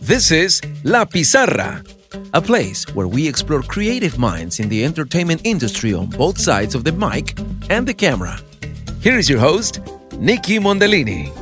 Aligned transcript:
This 0.00 0.30
is 0.30 0.60
La 0.84 1.04
Pizarra, 1.04 1.82
a 2.34 2.40
place 2.40 2.84
where 2.94 3.08
we 3.08 3.26
explore 3.26 3.62
creative 3.62 4.18
minds 4.18 4.60
in 4.60 4.68
the 4.68 4.84
entertainment 4.84 5.40
industry 5.44 5.94
on 5.94 6.06
both 6.06 6.38
sides 6.38 6.74
of 6.74 6.84
the 6.84 6.92
mic 6.92 7.38
and 7.70 7.86
the 7.86 7.94
camera. 7.94 8.38
Here 9.00 9.18
is 9.18 9.28
your 9.28 9.40
host, 9.40 9.80
Nikki 10.18 10.58
Mondellini. 10.58 11.41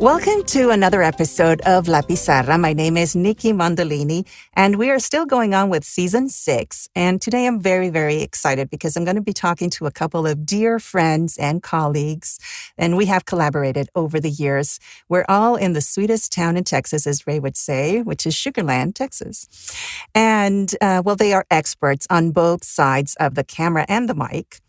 Welcome 0.00 0.44
to 0.44 0.70
another 0.70 1.02
episode 1.02 1.60
of 1.62 1.88
La 1.88 2.02
Pizarra. 2.02 2.56
My 2.56 2.72
name 2.72 2.96
is 2.96 3.16
Nikki 3.16 3.52
Mondellini, 3.52 4.28
and 4.54 4.78
we 4.78 4.90
are 4.90 5.00
still 5.00 5.26
going 5.26 5.54
on 5.54 5.70
with 5.70 5.82
season 5.82 6.28
six. 6.28 6.88
And 6.94 7.20
today 7.20 7.48
I'm 7.48 7.60
very, 7.60 7.90
very 7.90 8.22
excited 8.22 8.70
because 8.70 8.96
I'm 8.96 9.04
going 9.04 9.16
to 9.16 9.20
be 9.20 9.32
talking 9.32 9.70
to 9.70 9.86
a 9.86 9.90
couple 9.90 10.24
of 10.24 10.46
dear 10.46 10.78
friends 10.78 11.36
and 11.36 11.64
colleagues. 11.64 12.38
And 12.78 12.96
we 12.96 13.06
have 13.06 13.24
collaborated 13.24 13.88
over 13.96 14.20
the 14.20 14.30
years. 14.30 14.78
We're 15.08 15.24
all 15.28 15.56
in 15.56 15.72
the 15.72 15.80
sweetest 15.80 16.30
town 16.30 16.56
in 16.56 16.62
Texas, 16.62 17.04
as 17.04 17.26
Ray 17.26 17.40
would 17.40 17.56
say, 17.56 18.00
which 18.00 18.24
is 18.24 18.36
Sugarland, 18.36 18.94
Texas. 18.94 19.48
And, 20.14 20.72
uh, 20.80 21.02
well, 21.04 21.16
they 21.16 21.32
are 21.32 21.44
experts 21.50 22.06
on 22.08 22.30
both 22.30 22.62
sides 22.62 23.16
of 23.18 23.34
the 23.34 23.42
camera 23.42 23.84
and 23.88 24.08
the 24.08 24.14
mic. 24.14 24.60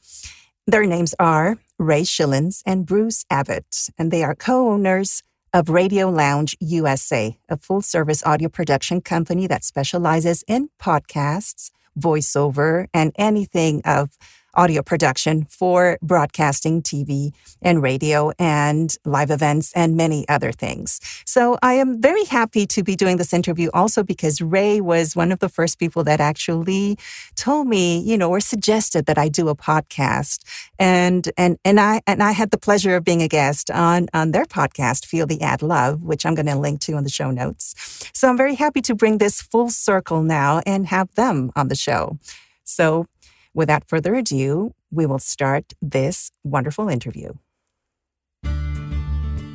Their 0.69 0.85
names 0.85 1.15
are 1.19 1.57
Ray 1.79 2.01
Schilens 2.01 2.61
and 2.63 2.85
Bruce 2.85 3.25
Abbott, 3.29 3.89
and 3.97 4.11
they 4.11 4.23
are 4.23 4.35
co 4.35 4.69
owners 4.69 5.23
of 5.53 5.69
Radio 5.69 6.09
Lounge 6.09 6.55
USA, 6.59 7.37
a 7.49 7.57
full 7.57 7.81
service 7.81 8.23
audio 8.25 8.49
production 8.49 9.01
company 9.01 9.47
that 9.47 9.63
specializes 9.63 10.43
in 10.47 10.69
podcasts, 10.79 11.71
voiceover, 11.99 12.87
and 12.93 13.11
anything 13.17 13.81
of 13.83 14.17
audio 14.53 14.81
production 14.81 15.45
for 15.45 15.97
broadcasting, 16.01 16.81
TV, 16.81 17.31
and 17.61 17.81
radio, 17.81 18.31
and 18.39 18.95
live 19.05 19.31
events, 19.31 19.71
and 19.73 19.95
many 19.95 20.27
other 20.27 20.51
things. 20.51 20.99
So 21.25 21.57
I 21.61 21.73
am 21.73 22.01
very 22.01 22.25
happy 22.25 22.65
to 22.67 22.83
be 22.83 22.95
doing 22.95 23.17
this 23.17 23.33
interview 23.33 23.69
also 23.73 24.03
because 24.03 24.41
Ray 24.41 24.81
was 24.81 25.15
one 25.15 25.31
of 25.31 25.39
the 25.39 25.49
first 25.49 25.79
people 25.79 26.03
that 26.05 26.19
actually 26.19 26.97
told 27.35 27.67
me, 27.67 27.99
you 27.99 28.17
know, 28.17 28.29
or 28.29 28.39
suggested 28.39 29.05
that 29.05 29.17
I 29.17 29.29
do 29.29 29.49
a 29.49 29.55
podcast. 29.55 30.43
And 30.77 31.29
and 31.37 31.57
and 31.63 31.79
I 31.79 32.01
and 32.07 32.23
I 32.23 32.31
had 32.31 32.51
the 32.51 32.57
pleasure 32.57 32.95
of 32.95 33.03
being 33.03 33.21
a 33.21 33.27
guest 33.27 33.69
on 33.71 34.07
on 34.13 34.31
their 34.31 34.45
podcast, 34.45 35.05
Feel 35.05 35.25
the 35.25 35.41
Ad 35.41 35.61
Love, 35.61 36.01
which 36.01 36.25
I'm 36.25 36.35
going 36.35 36.45
to 36.45 36.55
link 36.55 36.81
to 36.81 36.97
in 36.97 37.03
the 37.03 37.09
show 37.09 37.31
notes. 37.31 37.73
So 38.13 38.29
I'm 38.29 38.37
very 38.37 38.55
happy 38.55 38.81
to 38.81 38.95
bring 38.95 39.17
this 39.17 39.41
full 39.41 39.69
circle 39.69 40.21
now 40.23 40.61
and 40.65 40.87
have 40.87 41.13
them 41.15 41.51
on 41.55 41.67
the 41.67 41.75
show. 41.75 42.17
So 42.63 43.07
Without 43.53 43.87
further 43.87 44.15
ado, 44.15 44.73
we 44.91 45.05
will 45.05 45.19
start 45.19 45.73
this 45.81 46.31
wonderful 46.43 46.87
interview. 46.87 47.33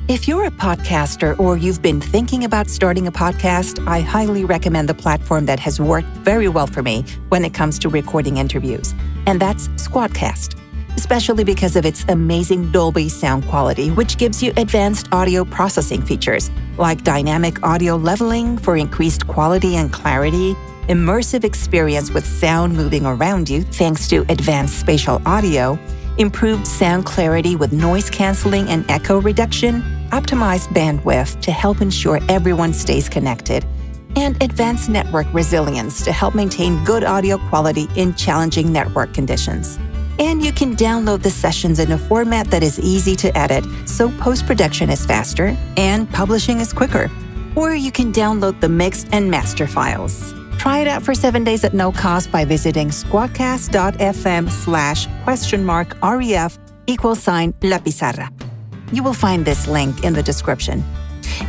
If 0.06 0.28
you're 0.28 0.44
a 0.44 0.50
podcaster 0.50 1.38
or 1.38 1.56
you've 1.56 1.80
been 1.80 2.00
thinking 2.00 2.44
about 2.44 2.68
starting 2.68 3.06
a 3.06 3.12
podcast, 3.12 3.86
I 3.86 4.00
highly 4.00 4.44
recommend 4.44 4.88
the 4.88 4.94
platform 4.94 5.46
that 5.46 5.58
has 5.60 5.80
worked 5.80 6.08
very 6.18 6.48
well 6.48 6.66
for 6.66 6.82
me 6.82 7.04
when 7.30 7.44
it 7.44 7.54
comes 7.54 7.78
to 7.78 7.88
recording 7.88 8.36
interviews, 8.36 8.94
and 9.26 9.40
that's 9.40 9.68
Squadcast. 9.68 10.60
Especially 10.96 11.42
because 11.42 11.74
of 11.74 11.86
its 11.86 12.04
amazing 12.08 12.70
Dolby 12.70 13.08
sound 13.08 13.46
quality, 13.46 13.90
which 13.92 14.18
gives 14.18 14.42
you 14.42 14.52
advanced 14.56 15.08
audio 15.10 15.44
processing 15.44 16.02
features 16.02 16.50
like 16.76 17.02
dynamic 17.02 17.62
audio 17.62 17.96
leveling 17.96 18.58
for 18.58 18.76
increased 18.76 19.26
quality 19.26 19.76
and 19.76 19.92
clarity 19.92 20.54
immersive 20.88 21.44
experience 21.44 22.10
with 22.10 22.26
sound 22.26 22.76
moving 22.76 23.06
around 23.06 23.48
you 23.48 23.62
thanks 23.62 24.08
to 24.08 24.24
advanced 24.28 24.78
spatial 24.78 25.20
audio, 25.26 25.78
improved 26.18 26.66
sound 26.66 27.06
clarity 27.06 27.56
with 27.56 27.72
noise 27.72 28.10
canceling 28.10 28.68
and 28.68 28.88
echo 28.90 29.20
reduction, 29.20 29.82
optimized 30.10 30.68
bandwidth 30.68 31.40
to 31.40 31.50
help 31.50 31.80
ensure 31.80 32.20
everyone 32.28 32.72
stays 32.72 33.08
connected, 33.08 33.64
and 34.16 34.40
advanced 34.42 34.88
network 34.88 35.26
resilience 35.32 36.04
to 36.04 36.12
help 36.12 36.34
maintain 36.34 36.82
good 36.84 37.02
audio 37.02 37.38
quality 37.48 37.88
in 37.96 38.14
challenging 38.14 38.72
network 38.72 39.12
conditions. 39.14 39.78
And 40.18 40.44
you 40.44 40.52
can 40.52 40.76
download 40.76 41.22
the 41.22 41.30
sessions 41.30 41.80
in 41.80 41.90
a 41.90 41.98
format 41.98 42.48
that 42.52 42.62
is 42.62 42.78
easy 42.78 43.16
to 43.16 43.36
edit, 43.36 43.64
so 43.88 44.10
post 44.18 44.46
production 44.46 44.90
is 44.90 45.04
faster 45.04 45.56
and 45.76 46.08
publishing 46.10 46.60
is 46.60 46.72
quicker. 46.72 47.10
Or 47.56 47.74
you 47.74 47.90
can 47.90 48.12
download 48.12 48.60
the 48.60 48.68
mixed 48.68 49.08
and 49.12 49.28
master 49.28 49.66
files. 49.66 50.32
Try 50.64 50.78
it 50.78 50.88
out 50.88 51.02
for 51.02 51.14
seven 51.14 51.44
days 51.44 51.62
at 51.62 51.74
no 51.74 51.92
cost 51.92 52.32
by 52.32 52.46
visiting 52.46 52.88
squadcast.fm 52.88 54.50
slash 54.50 55.06
question 55.22 55.62
mark 55.62 55.94
REF 56.02 56.58
equal 56.86 57.14
sign 57.14 57.52
La 57.62 57.76
Pizarra. 57.76 58.30
You 58.90 59.02
will 59.02 59.12
find 59.12 59.44
this 59.44 59.66
link 59.66 60.04
in 60.04 60.14
the 60.14 60.22
description. 60.22 60.82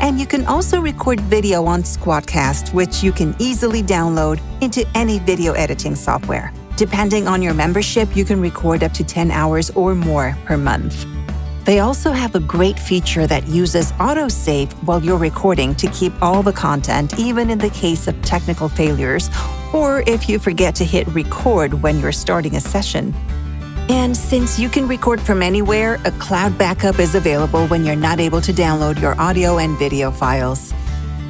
And 0.02 0.20
you 0.20 0.28
can 0.28 0.46
also 0.48 0.82
record 0.82 1.22
video 1.22 1.64
on 1.64 1.84
Squadcast, 1.84 2.74
which 2.74 3.04
you 3.04 3.14
can 3.14 3.34
easily 3.40 3.82
download 3.82 4.42
into 4.60 4.86
any 4.96 5.20
video 5.20 5.54
editing 5.54 5.96
software. 5.96 6.52
Depending 6.76 7.26
on 7.26 7.42
your 7.42 7.54
membership, 7.54 8.18
you 8.18 8.26
can 8.26 8.42
record 8.42 8.84
up 8.84 8.92
to 8.92 9.06
10 9.06 9.32
hours 9.32 9.70
or 9.78 9.96
more 9.96 10.38
per 10.44 10.58
month. 10.58 11.06
They 11.66 11.80
also 11.80 12.12
have 12.12 12.36
a 12.36 12.40
great 12.40 12.78
feature 12.78 13.26
that 13.26 13.48
uses 13.48 13.92
autosave 13.94 14.72
while 14.84 15.04
you're 15.04 15.18
recording 15.18 15.74
to 15.76 15.88
keep 15.88 16.14
all 16.22 16.44
the 16.44 16.54
content, 16.54 17.18
even 17.18 17.50
in 17.50 17.58
the 17.58 17.72
case 17.72 18.08
of 18.08 18.22
technical 18.22 18.70
failures, 18.70 19.32
or 19.74 20.04
if 20.06 20.30
you 20.30 20.38
forget 20.38 20.76
to 20.76 20.86
hit 20.86 21.08
record 21.08 21.82
when 21.82 22.00
you're 22.00 22.12
starting 22.12 22.56
a 22.56 22.62
session. 22.62 23.16
And 23.90 24.16
since 24.16 24.60
you 24.60 24.70
can 24.70 24.88
record 24.88 25.20
from 25.20 25.42
anywhere, 25.42 26.00
a 26.06 26.12
cloud 26.12 26.56
backup 26.56 27.00
is 27.00 27.16
available 27.16 27.66
when 27.68 27.84
you're 27.84 27.96
not 27.96 28.20
able 28.20 28.42
to 28.42 28.54
download 28.54 29.02
your 29.02 29.20
audio 29.20 29.58
and 29.58 29.76
video 29.80 30.12
files. 30.12 30.72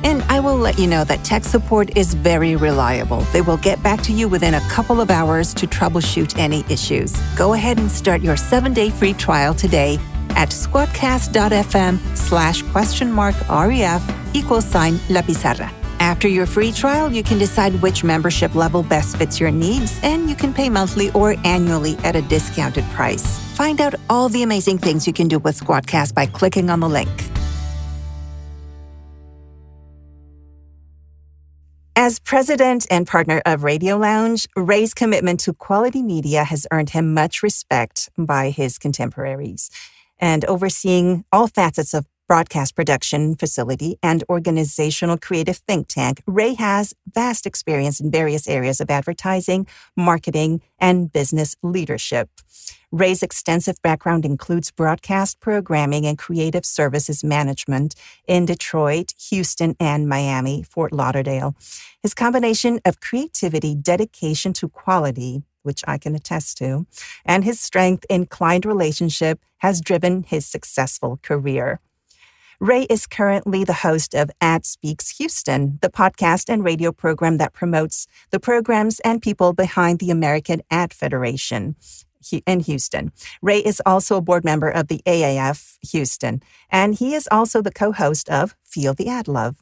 And 0.03 0.22
I 0.23 0.41
will 0.41 0.57
let 0.57 0.78
you 0.78 0.85
know 0.85 1.06
that 1.06 1.23
tech 1.23 1.46
support 1.46 1.96
is 1.96 2.13
very 2.13 2.57
reliable. 2.57 3.22
They 3.31 3.41
will 3.41 3.57
get 3.57 3.81
back 3.81 4.02
to 4.02 4.12
you 4.12 4.28
within 4.28 4.56
a 4.56 4.69
couple 4.69 5.00
of 5.00 5.09
hours 5.09 5.53
to 5.53 5.66
troubleshoot 5.66 6.38
any 6.38 6.66
issues. 6.69 7.16
Go 7.38 7.53
ahead 7.53 7.78
and 7.78 7.90
start 7.90 8.22
your 8.22 8.35
seven 8.35 8.73
day 8.73 8.90
free 8.90 9.13
trial 9.13 9.53
today 9.53 9.97
at 10.35 10.50
squadcast.fm 10.50 12.18
slash 12.18 12.62
question 12.63 13.12
mark 13.12 13.35
REF 13.50 14.03
equals 14.34 14.66
sign 14.66 15.00
La 15.09 15.22
Pizarra. 15.22 15.72
After 16.00 16.28
your 16.28 16.46
free 16.46 16.72
trial, 16.72 17.12
you 17.12 17.23
can 17.23 17.40
decide 17.40 17.81
which 17.81 18.03
membership 18.03 18.53
level 18.53 18.84
best 18.84 19.18
fits 19.18 19.40
your 19.40 19.51
needs, 19.51 20.00
and 20.03 20.29
you 20.29 20.35
can 20.35 20.53
pay 20.53 20.69
monthly 20.69 21.09
or 21.12 21.35
annually 21.46 21.97
at 22.03 22.16
a 22.16 22.22
discounted 22.22 22.84
price. 22.91 23.40
Find 23.56 23.79
out 23.81 23.96
all 24.09 24.29
the 24.29 24.44
amazing 24.44 24.78
things 24.78 25.07
you 25.07 25.13
can 25.13 25.28
do 25.28 25.40
with 25.40 25.59
Squadcast 25.59 26.13
by 26.13 26.25
clicking 26.25 26.69
on 26.69 26.81
the 26.81 26.90
link. 26.90 27.09
As 31.96 32.19
president 32.19 32.85
and 32.91 33.07
partner 33.07 33.41
of 33.46 33.63
Radio 33.63 33.97
Lounge, 33.97 34.47
Ray's 34.56 34.94
commitment 34.94 35.40
to 35.40 35.53
quality 35.53 36.03
media 36.03 36.44
has 36.44 36.67
earned 36.69 36.90
him 36.91 37.13
much 37.13 37.41
respect 37.41 38.09
by 38.17 38.50
his 38.50 38.78
contemporaries 38.78 39.72
and 40.20 40.46
overseeing 40.46 41.26
all 41.31 41.48
facets 41.48 41.94
of 41.94 42.06
broadcast 42.28 42.76
production 42.76 43.36
facility 43.36 43.98
and 44.02 44.24
organizational 44.30 45.18
creative 45.18 45.58
think 45.58 45.88
tank, 45.88 46.22
Ray 46.26 46.56
has 46.56 46.94
vast 47.14 47.46
experience 47.46 48.00
in 48.00 48.09
various 48.12 48.48
areas 48.48 48.81
of 48.81 48.90
advertising, 48.90 49.68
marketing, 49.96 50.62
and 50.80 51.12
business 51.12 51.56
leadership. 51.62 52.30
Ray's 52.92 53.22
extensive 53.22 53.81
background 53.81 54.26
includes 54.26 54.72
broadcast 54.72 55.40
programming 55.40 56.06
and 56.06 56.18
creative 56.18 56.66
services 56.66 57.24
management 57.24 57.94
in 58.28 58.46
Detroit, 58.46 59.14
Houston, 59.30 59.76
and 59.80 60.08
Miami, 60.08 60.64
Fort 60.64 60.94
Lauderdale. 60.94 61.56
His 62.02 62.14
combination 62.14 62.80
of 62.86 63.02
creativity, 63.02 63.76
dedication 63.76 64.53
to 64.53 64.70
quality, 64.70 65.44
which 65.66 65.84
I 65.88 65.98
can 65.98 66.16
attest 66.16 66.58
to, 66.59 66.86
and 67.26 67.44
his 67.44 67.59
strength 67.59 68.06
in 68.09 68.26
client 68.28 68.66
relationship 68.66 69.40
has 69.58 69.81
driven 69.81 70.24
his 70.24 70.46
successful 70.46 71.20
career. 71.22 71.80
Ray 72.59 72.84
is 72.84 73.06
currently 73.06 73.66
the 73.66 73.74
host 73.74 74.14
of 74.14 74.31
Ad 74.40 74.66
Speaks 74.66 75.17
Houston, 75.17 75.78
the 75.82 75.90
podcast 75.90 76.47
and 76.47 76.64
radio 76.64 76.94
program 76.94 77.38
that 77.38 77.52
promotes 77.52 78.08
the 78.29 78.40
programs 78.40 79.02
and 79.02 79.22
people 79.22 79.52
behind 79.52 80.00
the 80.00 80.09
American 80.09 80.62
Ad 80.72 80.94
Federation 80.94 81.76
in 82.46 82.62
Houston. 82.62 83.12
Ray 83.41 83.59
is 83.59 83.82
also 83.85 84.17
a 84.17 84.22
board 84.22 84.46
member 84.46 84.70
of 84.70 84.88
the 84.88 85.02
AAF 85.06 85.78
Houston, 85.91 86.41
and 86.70 86.96
he 86.96 87.14
is 87.14 87.28
also 87.29 87.62
the 87.62 87.72
co 87.72 87.91
host 87.91 88.29
of 88.29 88.56
Feel 88.64 88.94
the 88.94 89.09
Ad 89.09 89.28
Love. 89.28 89.58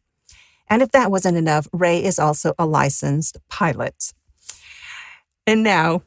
And 0.69 0.81
if 0.81 0.91
that 0.91 1.11
wasn't 1.11 1.37
enough, 1.37 1.67
Ray 1.73 2.03
is 2.03 2.19
also 2.19 2.53
a 2.57 2.65
licensed 2.65 3.37
pilot. 3.49 4.13
And 5.45 5.63
now 5.63 6.03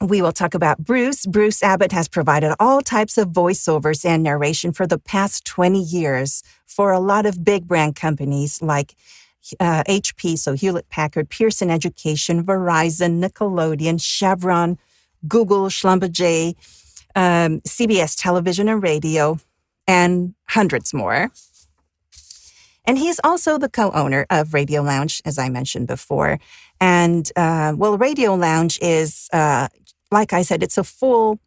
we 0.00 0.20
will 0.20 0.32
talk 0.32 0.54
about 0.54 0.78
Bruce. 0.78 1.24
Bruce 1.24 1.62
Abbott 1.62 1.92
has 1.92 2.08
provided 2.08 2.54
all 2.60 2.80
types 2.80 3.16
of 3.16 3.28
voiceovers 3.28 4.04
and 4.04 4.22
narration 4.22 4.72
for 4.72 4.86
the 4.86 4.98
past 4.98 5.44
20 5.46 5.80
years 5.80 6.42
for 6.66 6.92
a 6.92 7.00
lot 7.00 7.26
of 7.26 7.44
big 7.44 7.66
brand 7.66 7.96
companies 7.96 8.60
like 8.60 8.94
uh, 9.60 9.84
HP, 9.84 10.36
so 10.36 10.54
Hewlett 10.54 10.88
Packard, 10.88 11.30
Pearson 11.30 11.70
Education, 11.70 12.44
Verizon, 12.44 13.24
Nickelodeon, 13.24 14.02
Chevron, 14.02 14.76
Google, 15.28 15.68
Schlumberger, 15.68 16.54
um, 17.14 17.60
CBS 17.60 18.20
Television 18.20 18.68
and 18.68 18.82
Radio, 18.82 19.38
and 19.86 20.34
hundreds 20.48 20.92
more. 20.92 21.30
And 22.84 22.98
he's 22.98 23.20
also 23.24 23.58
the 23.58 23.68
co 23.68 23.90
owner 23.92 24.26
of 24.30 24.54
Radio 24.54 24.82
Lounge, 24.82 25.20
as 25.24 25.38
I 25.38 25.48
mentioned 25.48 25.86
before. 25.86 26.38
And 26.80 27.30
uh, 27.36 27.74
well, 27.76 27.98
Radio 27.98 28.34
Lounge 28.34 28.78
is, 28.80 29.28
uh, 29.32 29.68
like 30.10 30.32
I 30.32 30.42
said, 30.42 30.62
it's 30.62 30.78
a 30.78 30.84
full 30.84 31.40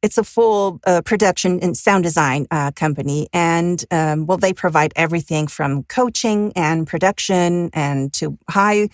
it's 0.00 0.16
a 0.16 0.22
full 0.22 0.80
uh, 0.86 1.02
production 1.04 1.58
and 1.60 1.76
sound 1.76 2.04
design 2.04 2.46
uh, 2.52 2.70
company. 2.70 3.28
And 3.32 3.84
um, 3.90 4.26
well 4.26 4.38
they 4.38 4.52
provide 4.52 4.92
everything 4.94 5.48
from 5.48 5.82
coaching 5.84 6.52
and 6.54 6.86
production 6.86 7.70
and 7.72 8.12
to 8.14 8.38
high 8.48 8.90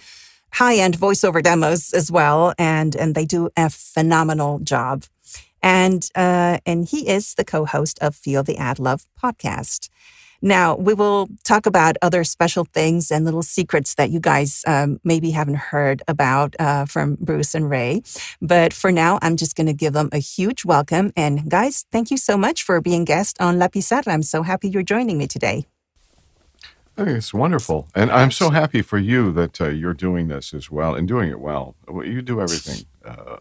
high 0.52 0.76
end 0.76 0.96
voiceover 0.96 1.42
demos 1.42 1.92
as 1.92 2.10
well. 2.10 2.54
And 2.58 2.96
and 2.96 3.14
they 3.14 3.26
do 3.26 3.50
a 3.56 3.68
phenomenal 3.68 4.60
job. 4.60 5.04
And 5.62 6.08
uh, 6.14 6.58
and 6.64 6.88
he 6.88 7.08
is 7.08 7.34
the 7.34 7.44
co-host 7.44 7.98
of 8.00 8.14
feel 8.14 8.42
the 8.42 8.56
ad 8.56 8.78
love 8.78 9.06
podcast 9.22 9.88
now, 10.44 10.76
we 10.76 10.92
will 10.92 11.28
talk 11.42 11.64
about 11.64 11.96
other 12.02 12.22
special 12.22 12.66
things 12.66 13.10
and 13.10 13.24
little 13.24 13.42
secrets 13.42 13.94
that 13.94 14.10
you 14.10 14.20
guys 14.20 14.62
um, 14.66 15.00
maybe 15.02 15.30
haven't 15.30 15.56
heard 15.56 16.02
about 16.06 16.54
uh, 16.58 16.84
from 16.84 17.16
Bruce 17.18 17.54
and 17.54 17.70
Ray. 17.70 18.02
But 18.42 18.74
for 18.74 18.92
now, 18.92 19.18
I'm 19.22 19.36
just 19.36 19.56
going 19.56 19.68
to 19.68 19.72
give 19.72 19.94
them 19.94 20.10
a 20.12 20.18
huge 20.18 20.66
welcome. 20.66 21.14
And 21.16 21.50
guys, 21.50 21.86
thank 21.90 22.10
you 22.10 22.18
so 22.18 22.36
much 22.36 22.62
for 22.62 22.78
being 22.82 23.06
guest 23.06 23.40
on 23.40 23.58
La 23.58 23.68
Pizarra. 23.68 24.12
I'm 24.12 24.22
so 24.22 24.42
happy 24.42 24.68
you're 24.68 24.82
joining 24.82 25.16
me 25.16 25.26
today. 25.26 25.64
It's 26.98 27.32
wonderful. 27.32 27.88
And 27.94 28.10
I'm 28.10 28.30
so 28.30 28.50
happy 28.50 28.82
for 28.82 28.98
you 28.98 29.32
that 29.32 29.60
uh, 29.62 29.68
you're 29.68 29.94
doing 29.94 30.28
this 30.28 30.52
as 30.52 30.70
well 30.70 30.94
and 30.94 31.08
doing 31.08 31.30
it 31.30 31.40
well. 31.40 31.74
You 31.88 32.20
do 32.20 32.42
everything 32.42 32.84
uh, 33.02 33.38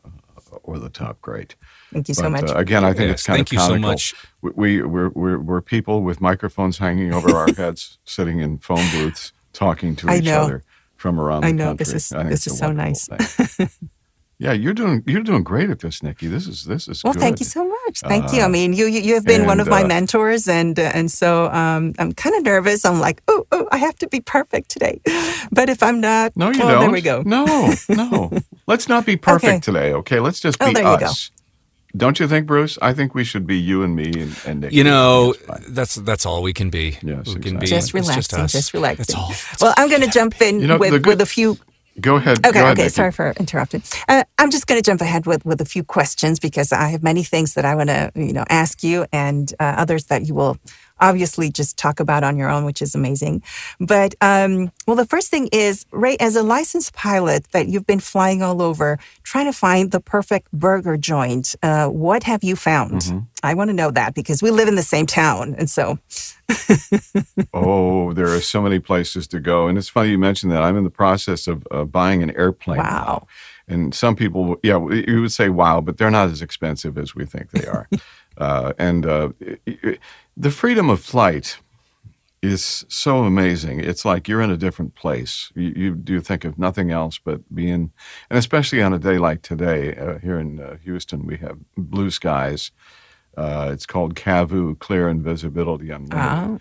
over 0.65 0.79
the 0.79 0.89
top 0.89 1.21
great. 1.21 1.55
Thank 1.91 2.07
you 2.07 2.13
so 2.13 2.23
But, 2.23 2.29
much. 2.31 2.49
Uh, 2.51 2.55
again, 2.55 2.83
I 2.83 2.93
think 2.93 3.07
Yes, 3.09 3.19
it's 3.19 3.23
kind 3.27 3.37
thank 3.37 3.47
of 3.49 3.53
you 3.53 3.59
so 3.59 3.67
comical. 3.67 3.89
much. 3.91 4.13
We, 4.41 4.51
we 4.51 4.81
we're, 4.83 5.09
we're 5.09 5.39
we're 5.39 5.61
people 5.61 6.01
with 6.03 6.21
microphones 6.21 6.77
hanging 6.77 7.13
over 7.13 7.35
our 7.35 7.51
heads, 7.57 7.97
sitting 8.05 8.39
in 8.39 8.57
phone 8.59 8.89
booths, 8.91 9.33
talking 9.53 9.95
to 9.97 10.09
I 10.09 10.17
each 10.17 10.25
know. 10.25 10.41
other 10.41 10.63
from 10.95 11.19
around 11.19 11.43
I 11.45 11.49
the 11.49 11.53
know. 11.55 11.65
country. 11.67 11.85
This 11.85 11.93
is- 11.93 12.13
I 12.13 12.17
think 12.19 12.29
this 12.29 12.47
is 12.47 12.57
so 12.57 12.71
nice. 12.71 13.09
thing. 14.43 14.51
yeah, 14.51 14.63
you're 14.63 14.73
doing 14.73 15.03
you're 15.07 15.23
doing 15.23 15.43
great 15.43 15.69
at 15.69 15.79
this, 15.79 16.01
Nikki. 16.03 16.27
This 16.27 16.47
is 16.47 16.63
this 16.65 16.87
is 16.87 17.03
Well, 17.03 17.13
good. 17.13 17.19
thank 17.21 17.39
you 17.39 17.45
so 17.45 17.63
much. 17.67 18.01
Thank 18.01 18.33
you. 18.33 18.41
I 18.41 18.45
Uh, 18.45 18.49
mean, 18.49 18.73
you 18.73 18.85
you, 18.85 19.01
you 19.01 19.13
have 19.15 19.25
been 19.25 19.45
one 19.47 19.59
of 19.59 19.67
and, 19.67 19.71
my 19.75 19.83
uh, 19.83 19.87
mentors, 19.87 20.47
and 20.47 20.77
uh, 20.79 20.91
and 20.93 21.11
so 21.11 21.49
um, 21.51 21.93
I'm 21.99 22.11
kind 22.13 22.35
of 22.35 22.43
nervous. 22.43 22.85
I'm 22.85 22.99
like, 22.99 23.21
oh, 23.27 23.45
oh, 23.51 23.67
I 23.71 23.77
have 23.77 23.95
to 23.99 24.07
be 24.07 24.19
perfect 24.21 24.69
today. 24.69 25.01
But 25.51 25.69
if 25.69 25.81
I'm 25.83 25.99
not, 26.01 26.31
No, 26.35 26.49
you 26.51 26.59
well, 26.59 26.69
don't. 26.69 26.81
There 26.81 26.91
we 26.91 27.01
go. 27.01 27.21
No, 27.25 27.45
no. 27.89 28.31
Let's 28.67 28.87
not 28.87 29.05
be 29.05 29.17
perfect 29.17 29.45
Okay. 29.45 29.59
today, 29.59 29.93
okay? 29.93 30.19
Let's 30.19 30.39
just 30.39 30.57
Oh, 30.61 30.67
be 30.67 30.73
there 30.73 30.83
you 30.93 30.99
go. 30.99 31.05
us. 31.05 31.31
Don't 31.95 32.19
you 32.19 32.27
think, 32.27 32.47
Bruce? 32.47 32.79
I 32.81 32.93
think 32.93 33.13
we 33.13 33.23
should 33.23 33.45
be 33.45 33.55
you 33.59 33.83
and 33.83 33.95
me 33.95 34.05
and, 34.23 34.35
and 34.47 34.61
Nikki. 34.61 34.75
You 34.77 34.83
know, 34.83 35.35
that's 35.69 35.95
that's 35.95 36.25
all 36.25 36.41
we 36.41 36.51
can 36.53 36.69
be. 36.71 36.97
Yes, 37.03 37.27
we 37.27 37.39
can 37.39 37.57
exactly. 37.57 37.59
be. 37.59 37.67
Just 37.67 37.93
relaxing, 37.93 38.39
us. 38.39 38.51
just, 38.51 38.73
relaxing. 38.73 39.05
That's 39.05 39.13
all. 39.15 39.67
well, 39.67 39.73
I'm 39.77 39.89
going 39.89 40.01
to 40.01 40.09
jump 40.09 40.41
in 40.41 40.59
You 40.59 40.67
know, 40.67 40.77
with, 40.79 40.91
good- 40.91 41.05
with 41.05 41.21
a 41.21 41.25
few. 41.27 41.57
Go 42.01 42.17
ahead. 42.17 42.39
Okay, 42.45 42.51
go 42.51 42.65
ahead, 42.65 42.73
okay. 42.73 42.83
Nikki. 42.83 42.89
Sorry 42.89 43.11
for 43.11 43.33
interrupting. 43.39 43.83
Uh, 44.07 44.23
I'm 44.39 44.51
just 44.51 44.67
going 44.67 44.81
to 44.81 44.85
jump 44.85 45.01
ahead 45.01 45.25
with 45.25 45.45
with 45.45 45.61
a 45.61 45.65
few 45.65 45.83
questions 45.83 46.39
because 46.39 46.71
I 46.71 46.89
have 46.89 47.03
many 47.03 47.23
things 47.23 47.53
that 47.55 47.65
I 47.65 47.75
want 47.75 47.89
to 47.89 48.11
you 48.15 48.33
know 48.33 48.45
ask 48.49 48.83
you 48.83 49.05
and 49.11 49.53
uh, 49.59 49.75
others 49.77 50.05
that 50.05 50.27
you 50.27 50.35
will 50.35 50.57
obviously 50.99 51.49
just 51.49 51.77
talk 51.77 51.99
about 51.99 52.23
on 52.23 52.37
your 52.37 52.49
own, 52.49 52.65
which 52.65 52.81
is 52.81 52.95
amazing. 52.95 53.43
But 53.79 54.15
um, 54.21 54.71
well, 54.87 54.95
the 54.95 55.05
first 55.05 55.29
thing 55.29 55.49
is 55.51 55.85
Ray, 55.91 56.17
as 56.19 56.35
a 56.35 56.43
licensed 56.43 56.93
pilot 56.93 57.45
that 57.51 57.67
you've 57.67 57.87
been 57.87 57.99
flying 57.99 58.41
all 58.41 58.61
over 58.61 58.99
trying 59.23 59.45
to 59.45 59.53
find 59.53 59.91
the 59.91 59.99
perfect 59.99 60.51
burger 60.51 60.97
joint. 60.97 61.55
Uh, 61.63 61.87
what 61.87 62.23
have 62.23 62.43
you 62.43 62.55
found? 62.55 63.01
Mm-hmm. 63.01 63.19
I 63.43 63.53
want 63.53 63.69
to 63.69 63.73
know 63.73 63.91
that 63.91 64.13
because 64.13 64.41
we 64.41 64.51
live 64.51 64.67
in 64.67 64.75
the 64.75 64.83
same 64.83 65.05
town, 65.05 65.55
and 65.57 65.69
so 65.69 65.99
Oh, 67.53 68.13
there 68.13 68.27
are 68.27 68.41
so 68.41 68.61
many 68.61 68.79
places 68.79 69.27
to 69.27 69.39
go. 69.39 69.67
And 69.67 69.77
it's 69.77 69.89
funny 69.89 70.09
you 70.09 70.17
mentioned 70.17 70.51
that. 70.51 70.63
I'm 70.63 70.77
in 70.77 70.83
the 70.83 70.89
process 70.89 71.47
of 71.47 71.67
uh, 71.71 71.83
buying 71.85 72.23
an 72.23 72.35
airplane. 72.35 72.79
Wow. 72.79 72.83
now. 72.83 73.27
And 73.67 73.95
some 73.95 74.15
people, 74.15 74.57
yeah, 74.61 74.77
you 74.89 75.21
would 75.21 75.31
say, 75.31 75.49
wow, 75.49 75.79
but 75.79 75.97
they're 75.97 76.11
not 76.11 76.29
as 76.29 76.41
expensive 76.41 76.97
as 76.97 77.15
we 77.15 77.25
think 77.25 77.51
they 77.51 77.65
are. 77.65 77.87
uh, 78.37 78.73
and 78.77 79.05
uh, 79.05 79.29
i- 79.45 79.57
i- 79.83 79.97
the 80.35 80.51
freedom 80.51 80.89
of 80.89 81.01
flight 81.01 81.57
is 82.41 82.85
so 82.89 83.23
amazing. 83.23 83.79
It's 83.79 84.03
like 84.03 84.27
you're 84.27 84.41
in 84.41 84.51
a 84.51 84.57
different 84.57 84.95
place. 84.95 85.51
You, 85.55 85.73
you 85.75 85.95
do 85.95 86.19
think 86.19 86.43
of 86.43 86.57
nothing 86.59 86.91
else 86.91 87.17
but 87.17 87.41
being, 87.55 87.91
and 88.29 88.37
especially 88.37 88.81
on 88.81 88.93
a 88.93 88.99
day 88.99 89.17
like 89.17 89.41
today, 89.41 89.95
uh, 89.95 90.17
here 90.19 90.39
in 90.39 90.59
uh, 90.59 90.75
Houston, 90.83 91.25
we 91.25 91.37
have 91.37 91.57
blue 91.77 92.09
skies. 92.11 92.71
Uh, 93.37 93.69
it's 93.71 93.85
called 93.85 94.15
CAVU, 94.15 94.77
Clear 94.79 95.09
Invisibility 95.09 95.89
Unlimited. 95.89 96.19
Ah. 96.19 96.57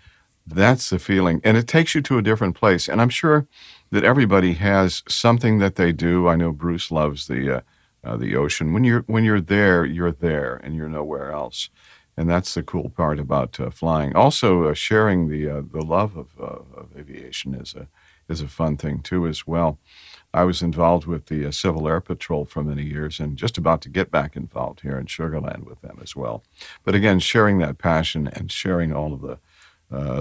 That's 0.47 0.89
the 0.89 0.99
feeling. 0.99 1.39
And 1.43 1.55
it 1.57 1.67
takes 1.67 1.95
you 1.95 2.01
to 2.01 2.17
a 2.17 2.21
different 2.21 2.55
place. 2.55 2.89
And 2.89 3.01
I'm 3.01 3.09
sure 3.09 3.47
that 3.91 4.03
everybody 4.03 4.53
has 4.53 5.03
something 5.07 5.59
that 5.59 5.75
they 5.75 5.91
do. 5.93 6.27
I 6.27 6.35
know 6.35 6.51
Bruce 6.51 6.91
loves 6.91 7.27
the 7.27 7.63
uh, 8.03 8.17
the 8.17 8.35
ocean. 8.35 8.73
When 8.73 8.83
you're 8.83 9.03
when 9.07 9.23
you're 9.23 9.41
there, 9.41 9.85
you're 9.85 10.11
there, 10.11 10.55
and 10.55 10.75
you're 10.75 10.89
nowhere 10.89 11.31
else. 11.31 11.69
And 12.15 12.29
that's 12.29 12.53
the 12.53 12.61
cool 12.61 12.89
part 12.89 13.19
about 13.19 13.59
uh, 13.59 13.71
flying. 13.71 14.15
Also, 14.15 14.65
uh, 14.65 14.73
sharing 14.73 15.29
the 15.29 15.49
uh, 15.49 15.61
the 15.71 15.81
love 15.81 16.15
of, 16.15 16.27
uh, 16.39 16.79
of 16.79 16.89
aviation 16.97 17.55
is 17.55 17.73
a 17.75 17.87
is 18.29 18.41
a 18.41 18.47
fun 18.47 18.77
thing 18.77 19.01
too 19.01 19.27
as 19.27 19.47
well. 19.47 19.79
I 20.33 20.43
was 20.43 20.61
involved 20.61 21.05
with 21.05 21.27
the 21.27 21.45
uh, 21.45 21.51
Civil 21.51 21.87
Air 21.87 22.01
Patrol 22.01 22.45
for 22.45 22.63
many 22.63 22.83
years, 22.83 23.19
and 23.19 23.37
just 23.37 23.57
about 23.57 23.81
to 23.81 23.89
get 23.89 24.11
back 24.11 24.35
involved 24.35 24.81
here 24.81 24.97
in 24.97 25.05
Sugarland 25.05 25.63
with 25.63 25.81
them 25.81 25.99
as 26.01 26.15
well. 26.15 26.43
But 26.83 26.95
again, 26.95 27.19
sharing 27.19 27.59
that 27.59 27.77
passion 27.77 28.27
and 28.27 28.51
sharing 28.51 28.93
all 28.93 29.13
of 29.13 29.21
the 29.21 29.37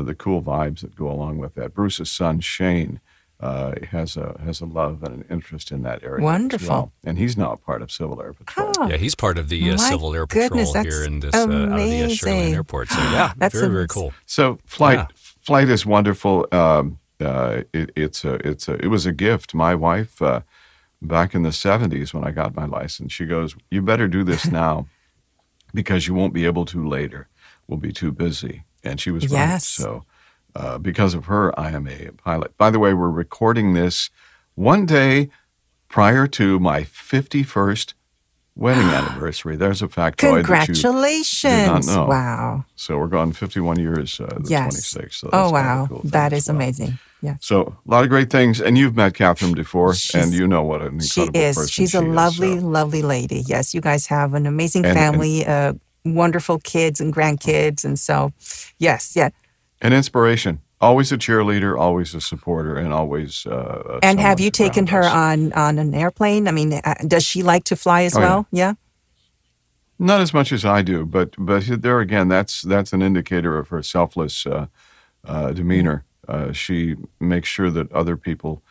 the 0.02 0.14
cool 0.14 0.42
vibes 0.42 0.80
that 0.80 0.94
go 0.94 1.10
along 1.10 1.38
with 1.38 1.54
that. 1.54 1.72
Bruce's 1.72 2.10
son 2.10 2.40
Shane 2.40 3.00
uh, 3.42 3.72
has 3.90 4.16
a 4.16 4.40
has 4.44 4.60
a 4.60 4.66
love 4.66 5.02
and 5.02 5.14
an 5.16 5.24
interest 5.28 5.70
in 5.72 5.82
that 5.82 6.02
area. 6.02 6.18
as 6.18 6.22
Wonderful. 6.22 6.68
well. 6.68 6.92
and 7.04 7.18
he's 7.18 7.36
now 7.36 7.56
part 7.56 7.82
of 7.82 7.90
Civil 7.90 8.22
Air 8.22 8.32
Patrol. 8.32 8.72
Oh. 8.78 8.88
Yeah, 8.88 8.96
he's 8.96 9.14
part 9.16 9.36
of 9.38 9.48
the 9.48 9.70
uh, 9.72 9.76
Civil 9.76 10.14
Air 10.14 10.26
Patrol 10.26 10.48
goodness, 10.48 10.72
here 10.94 11.04
in 11.04 11.20
this 11.20 11.34
uh, 11.34 11.38
out 11.38 11.50
of 11.50 11.50
the 11.50 11.62
uh, 11.64 11.66
amazing. 11.74 12.54
Airport. 12.54 12.88
So 12.90 12.98
yeah, 12.98 13.32
That's 13.40 13.54
very 13.54 13.68
very 13.72 13.88
cool. 13.88 14.12
So 14.26 14.58
flight 14.64 14.98
Yeah. 15.00 15.06
flight 15.40 15.68
is 15.68 15.84
wonderful. 15.84 16.46
Um, 16.52 16.98
uh, 17.20 17.62
it, 17.72 17.90
it's 17.96 18.24
a 18.24 18.34
it's 18.48 18.68
a 18.68 18.74
it 18.74 18.88
was 18.88 19.06
a 19.06 19.12
gift. 19.12 19.54
My 19.54 19.74
wife 19.74 20.22
uh, 20.22 20.40
back 21.00 21.34
in 21.34 21.42
the 21.42 21.50
'70s 21.50 22.14
when 22.14 22.24
I 22.24 22.30
got 22.30 22.54
my 22.54 22.66
license, 22.66 23.12
she 23.12 23.26
goes, 23.26 23.56
"You 23.70 23.82
better 23.82 24.08
do 24.08 24.22
this 24.24 24.46
now, 24.62 24.86
because 25.74 26.06
you 26.08 26.14
won't 26.14 26.32
be 26.34 26.46
able 26.46 26.64
to 26.66 26.88
later. 26.88 27.28
We'll 27.66 27.78
be 27.78 27.92
too 27.92 28.12
busy." 28.12 28.64
And 28.84 29.00
she 29.00 29.10
was 29.10 29.28
right. 29.28 29.62
So 29.62 30.04
uh, 30.54 30.78
because 30.78 31.14
of 31.14 31.26
her, 31.26 31.58
I 31.58 31.70
am 31.70 31.86
a 31.88 32.10
pilot. 32.16 32.56
By 32.58 32.70
the 32.70 32.78
way, 32.78 32.94
we're 32.94 33.10
recording 33.10 33.74
this 33.74 34.10
one 34.54 34.86
day 34.86 35.30
prior 35.88 36.26
to 36.26 36.58
my 36.60 36.82
51st 36.82 37.94
wedding 38.54 38.84
anniversary. 39.00 39.56
There's 39.56 39.82
a 39.82 39.88
factoid 39.88 40.44
Congratulations! 40.44 41.86
know. 41.88 42.06
Wow. 42.06 42.64
so 42.76 42.98
we're 42.98 43.06
going 43.06 43.32
51 43.32 43.78
years, 43.78 44.20
uh, 44.20 44.26
the 44.40 44.48
Yes. 44.50 44.94
26th. 44.94 45.14
So 45.14 45.30
Oh 45.32 45.50
wow, 45.50 45.86
cool 45.88 46.00
that 46.04 46.32
is 46.32 46.48
well. 46.48 46.56
amazing. 46.56 46.98
Yeah. 47.22 47.36
So 47.40 47.76
a 47.86 47.90
lot 47.90 48.02
of 48.02 48.10
great 48.10 48.30
things, 48.30 48.60
and 48.60 48.76
you've 48.76 48.96
met 48.96 49.14
Catherine 49.14 49.54
before, 49.54 49.94
She's- 49.94 50.22
and 50.24 50.34
you 50.34 50.46
know 50.48 50.62
what 50.62 50.82
an 50.82 51.00
incredible 51.00 51.32
She 51.32 51.38
is. 51.38 51.56
person 51.56 51.68
She's 51.70 51.90
she 51.92 51.96
a 51.96 52.02
is, 52.02 52.08
lovely, 52.08 52.58
so- 52.60 52.66
lovely 52.66 53.02
lady. 53.02 53.42
Yes, 53.46 53.72
you 53.74 53.80
guys 53.80 54.06
have 54.06 54.34
an 54.34 54.46
amazing 54.46 54.84
And- 54.84 54.98
and- 54.98 55.12
family, 55.14 55.46
uh, 55.46 55.74
wonderful 56.04 56.58
kids 56.58 57.00
and 57.00 57.14
grandkids, 57.14 57.84
and 57.84 57.96
so, 57.98 58.32
yes, 58.78 59.12
yeah. 59.14 59.30
An 59.82 59.92
inspiration. 59.92 60.60
Always 60.80 61.12
a 61.12 61.18
cheerleader, 61.18 61.78
always 61.78 62.14
a 62.14 62.20
supporter, 62.20 62.76
and 62.76 62.92
always. 62.92 63.46
Uh, 63.46 63.50
uh, 63.50 63.98
And 64.02 64.20
have 64.20 64.40
you 64.40 64.50
taken 64.50 64.86
her 64.88 65.02
us. 65.02 65.12
on 65.12 65.52
on 65.52 65.78
an 65.78 65.92
airplane? 65.94 66.48
I 66.48 66.52
mean, 66.52 66.72
uh, 66.72 66.94
does 67.06 67.24
she 67.24 67.42
like 67.42 67.64
to 67.64 67.76
fly 67.76 68.04
as 68.04 68.16
Oh, 68.16 68.20
yeah. 68.20 68.26
well? 68.28 68.46
Yeah. 68.52 68.74
Not 69.98 70.20
as 70.20 70.32
much 70.32 70.52
as 70.52 70.64
I 70.64 70.82
do, 70.82 71.04
but 71.04 71.34
but 71.38 71.64
there 71.82 72.00
again, 72.00 72.28
that's 72.28 72.62
that's 72.62 72.92
an 72.92 73.02
indicator 73.02 73.58
of 73.58 73.68
her 73.68 73.82
selfless 73.82 74.46
uh, 74.46 74.66
uh, 75.24 75.52
demeanor. 75.52 76.04
Uh, 76.28 76.52
she 76.52 76.96
makes 77.20 77.48
sure 77.48 77.70
that 77.70 77.90
other 77.92 78.16
people 78.16 78.62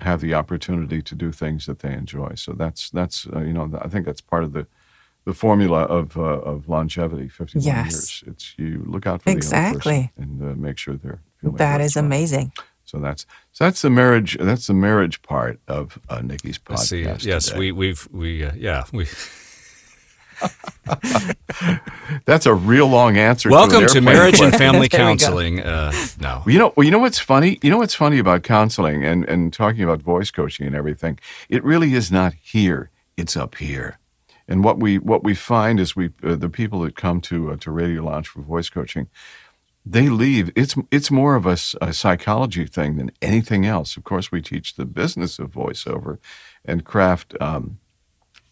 have 0.00 0.20
the 0.20 0.34
opportunity 0.34 1.00
to 1.02 1.14
do 1.14 1.32
things 1.32 1.64
that 1.66 1.78
they 1.78 1.92
enjoy. 1.92 2.32
So 2.34 2.52
that's 2.52 2.90
that's 2.90 3.26
uh, 3.26 3.40
you 3.40 3.52
know 3.52 3.70
I 3.82 3.88
think 3.88 4.06
that's 4.06 4.22
part 4.22 4.44
of 4.44 4.52
the 4.52 4.66
the 5.26 5.34
formula 5.34 5.82
of 5.82 6.16
uh, 6.16 6.22
of 6.22 6.68
longevity. 6.68 7.28
Fifty 7.28 7.58
one 7.58 7.66
Yes. 7.66 7.92
years. 7.92 8.24
It's 8.28 8.54
you 8.56 8.82
look 8.86 9.06
out 9.06 9.20
for 9.22 9.30
the 9.30 9.36
Exactly. 9.36 10.10
person 10.16 10.40
and 10.40 10.52
uh, 10.52 10.54
make 10.56 10.78
sure 10.78 10.94
they're 10.96 11.20
feeling 11.40 11.56
That 11.56 11.78
good 11.78 11.84
is 11.84 11.92
as 11.92 11.96
well. 11.96 12.04
amazing. 12.06 12.52
So 12.84 12.98
that's 12.98 13.26
so 13.52 13.64
that's 13.64 13.82
the 13.82 13.90
marriage. 13.90 14.38
That's 14.40 14.68
the 14.68 14.74
marriage 14.74 15.20
part 15.22 15.58
of 15.68 15.98
uh, 16.08 16.20
Nikki's 16.22 16.58
I 16.68 16.74
see. 16.76 17.02
podcast. 17.02 17.24
Yes, 17.24 17.46
today. 17.46 17.58
we 17.58 17.72
we've 17.72 18.08
we 18.12 18.44
uh, 18.44 18.52
yeah 18.56 18.84
we. 18.92 19.06
That's 22.26 22.44
a 22.46 22.52
real 22.54 22.88
long 22.88 23.16
answer. 23.16 23.48
Welcome 23.50 23.84
an 23.84 23.88
to 23.88 23.96
airplane 23.98 24.04
Marriage 24.04 24.40
and. 24.40 24.54
Family 24.54 24.88
There 24.92 25.00
we 25.00 25.04
go. 25.04 25.08
Counseling. 25.08 25.60
Uh, 25.60 25.92
no, 26.20 26.42
Well, 26.44 26.52
You 26.52 26.58
know, 26.58 26.72
well, 26.76 26.84
you 26.84 26.90
know 26.90 26.98
what's 26.98 27.18
funny? 27.18 27.58
You 27.62 27.70
know 27.70 27.78
what's 27.78 27.94
funny 27.94 28.18
about 28.18 28.42
counseling 28.42 29.02
and, 29.02 29.24
and 29.24 29.50
talking 29.52 29.82
about 29.82 30.02
voice 30.02 30.30
coaching 30.30 30.66
and 30.66 30.76
everything? 30.76 31.18
It 31.48 31.64
really 31.64 31.94
is 31.94 32.12
not 32.12 32.34
here; 32.40 32.90
it's 33.16 33.34
up 33.36 33.54
here. 33.56 33.98
And 34.48 34.62
what 34.64 34.78
we 34.78 34.98
what 34.98 35.24
we 35.24 35.34
find 35.34 35.80
is 35.80 35.96
we 35.96 36.10
uh, 36.22 36.36
the 36.36 36.48
people 36.48 36.80
that 36.80 36.96
come 36.96 37.20
to 37.22 37.52
uh, 37.52 37.56
to 37.56 37.70
Radio 37.70 38.04
Lounge 38.04 38.28
for 38.28 38.42
voice 38.42 38.68
coaching, 38.70 39.08
they 39.84 40.08
leave. 40.08 40.50
It's 40.54 40.76
it's 40.90 41.10
more 41.10 41.34
of 41.34 41.46
a 41.46 41.56
psychology 41.92 42.66
thing 42.66 42.96
than 42.96 43.10
anything 43.20 43.66
else. 43.66 43.96
Of 43.96 44.04
course, 44.04 44.30
we 44.30 44.42
teach 44.42 44.74
the 44.74 44.84
business 44.86 45.38
of 45.38 45.50
voiceover 45.50 46.18
and 46.64 46.84
craft. 46.84 47.34
Um, 47.40 47.78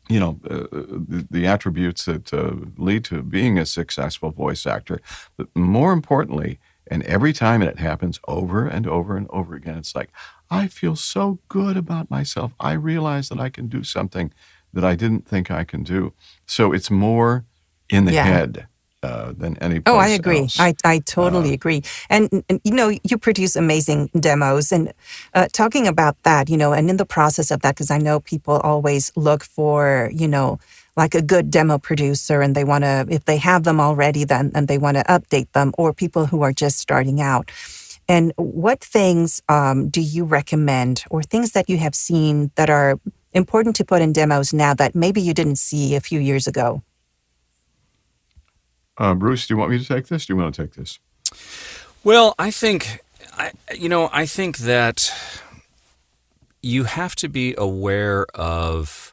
you 0.08 0.20
know 0.20 0.38
uh, 0.50 0.66
the, 0.70 1.26
the 1.30 1.46
attributes 1.46 2.04
that 2.04 2.32
uh, 2.32 2.52
lead 2.76 3.04
to 3.06 3.22
being 3.22 3.58
a 3.58 3.66
successful 3.66 4.30
voice 4.30 4.66
actor. 4.66 5.00
But 5.36 5.48
more 5.54 5.92
importantly, 5.92 6.58
and 6.86 7.02
every 7.04 7.32
time 7.32 7.62
it 7.62 7.78
happens 7.78 8.20
over 8.28 8.66
and 8.66 8.86
over 8.86 9.16
and 9.16 9.26
over 9.30 9.54
again, 9.54 9.78
it's 9.78 9.94
like 9.94 10.10
I 10.50 10.66
feel 10.68 10.96
so 10.96 11.38
good 11.48 11.76
about 11.76 12.10
myself. 12.10 12.52
I 12.60 12.72
realize 12.72 13.28
that 13.30 13.40
I 13.40 13.48
can 13.48 13.68
do 13.68 13.82
something 13.82 14.32
that 14.74 14.84
I 14.84 14.94
didn't 14.94 15.26
think 15.26 15.50
I 15.50 15.64
can 15.64 15.82
do. 15.82 16.12
So 16.46 16.72
it's 16.72 16.90
more 16.90 17.44
in 17.88 18.04
the 18.04 18.12
Yeah. 18.12 18.24
head 18.24 18.66
uh, 19.02 19.32
than 19.36 19.56
any. 19.58 19.80
Oh, 19.84 19.98
I 19.98 20.08
agree. 20.08 20.40
else. 20.40 20.58
I, 20.58 20.74
I 20.84 20.98
totally 21.00 21.52
agree. 21.52 21.82
And, 22.08 22.42
and, 22.48 22.60
you 22.64 22.72
know, 22.72 22.88
you 23.10 23.18
produce 23.18 23.54
amazing 23.54 24.10
demos. 24.18 24.72
And 24.72 24.92
uh, 25.34 25.48
talking 25.52 25.86
about 25.86 26.16
that, 26.22 26.48
you 26.48 26.56
know, 26.56 26.72
and 26.72 26.88
in 26.88 26.96
the 26.96 27.04
process 27.04 27.50
of 27.50 27.60
that, 27.60 27.74
because 27.74 27.90
I 27.90 27.98
know 27.98 28.20
people 28.20 28.56
always 28.60 29.12
look 29.14 29.44
for, 29.44 30.10
you 30.14 30.28
know, 30.28 30.58
like 30.96 31.14
a 31.14 31.22
good 31.22 31.50
demo 31.50 31.76
producer 31.76 32.40
and 32.40 32.54
they 32.54 32.64
want 32.64 32.84
to, 32.84 33.06
if 33.10 33.24
they 33.24 33.36
have 33.36 33.64
them 33.64 33.78
already, 33.80 34.24
then 34.24 34.52
and 34.54 34.68
they 34.68 34.78
want 34.78 34.96
to 34.96 35.04
update 35.04 35.52
them, 35.52 35.72
or 35.76 35.92
people 35.92 36.26
who 36.26 36.42
are 36.42 36.52
just 36.52 36.78
starting 36.78 37.20
out. 37.20 37.50
And 38.08 38.32
what 38.36 38.80
things 38.80 39.42
um, 39.48 39.88
do 39.88 40.00
you 40.00 40.24
recommend, 40.24 41.04
or 41.10 41.22
things 41.22 41.52
that 41.52 41.68
you 41.68 41.78
have 41.78 41.94
seen 41.94 42.50
that 42.54 42.70
are 42.70 42.98
important 43.34 43.76
to 43.76 43.84
put 43.84 44.00
in 44.00 44.12
demos 44.12 44.52
now 44.52 44.74
that 44.74 44.94
maybe 44.94 45.20
you 45.20 45.34
didn't 45.34 45.56
see 45.56 45.94
a 45.94 46.00
few 46.00 46.20
years 46.20 46.46
ago? 46.46 46.82
Uh, 48.96 49.14
Bruce, 49.14 49.46
do 49.46 49.54
you 49.54 49.58
want 49.58 49.72
me 49.72 49.78
to 49.78 49.84
take 49.84 50.06
this? 50.06 50.26
Do 50.26 50.32
you 50.32 50.36
want 50.36 50.54
to 50.54 50.62
take 50.62 50.74
this? 50.74 50.98
Well, 52.04 52.34
I 52.38 52.50
think, 52.50 53.00
I, 53.36 53.50
you 53.76 53.88
know, 53.88 54.08
I 54.12 54.26
think 54.26 54.58
that 54.58 55.12
you 56.62 56.84
have 56.84 57.14
to 57.16 57.28
be 57.28 57.54
aware 57.58 58.26
of. 58.34 59.12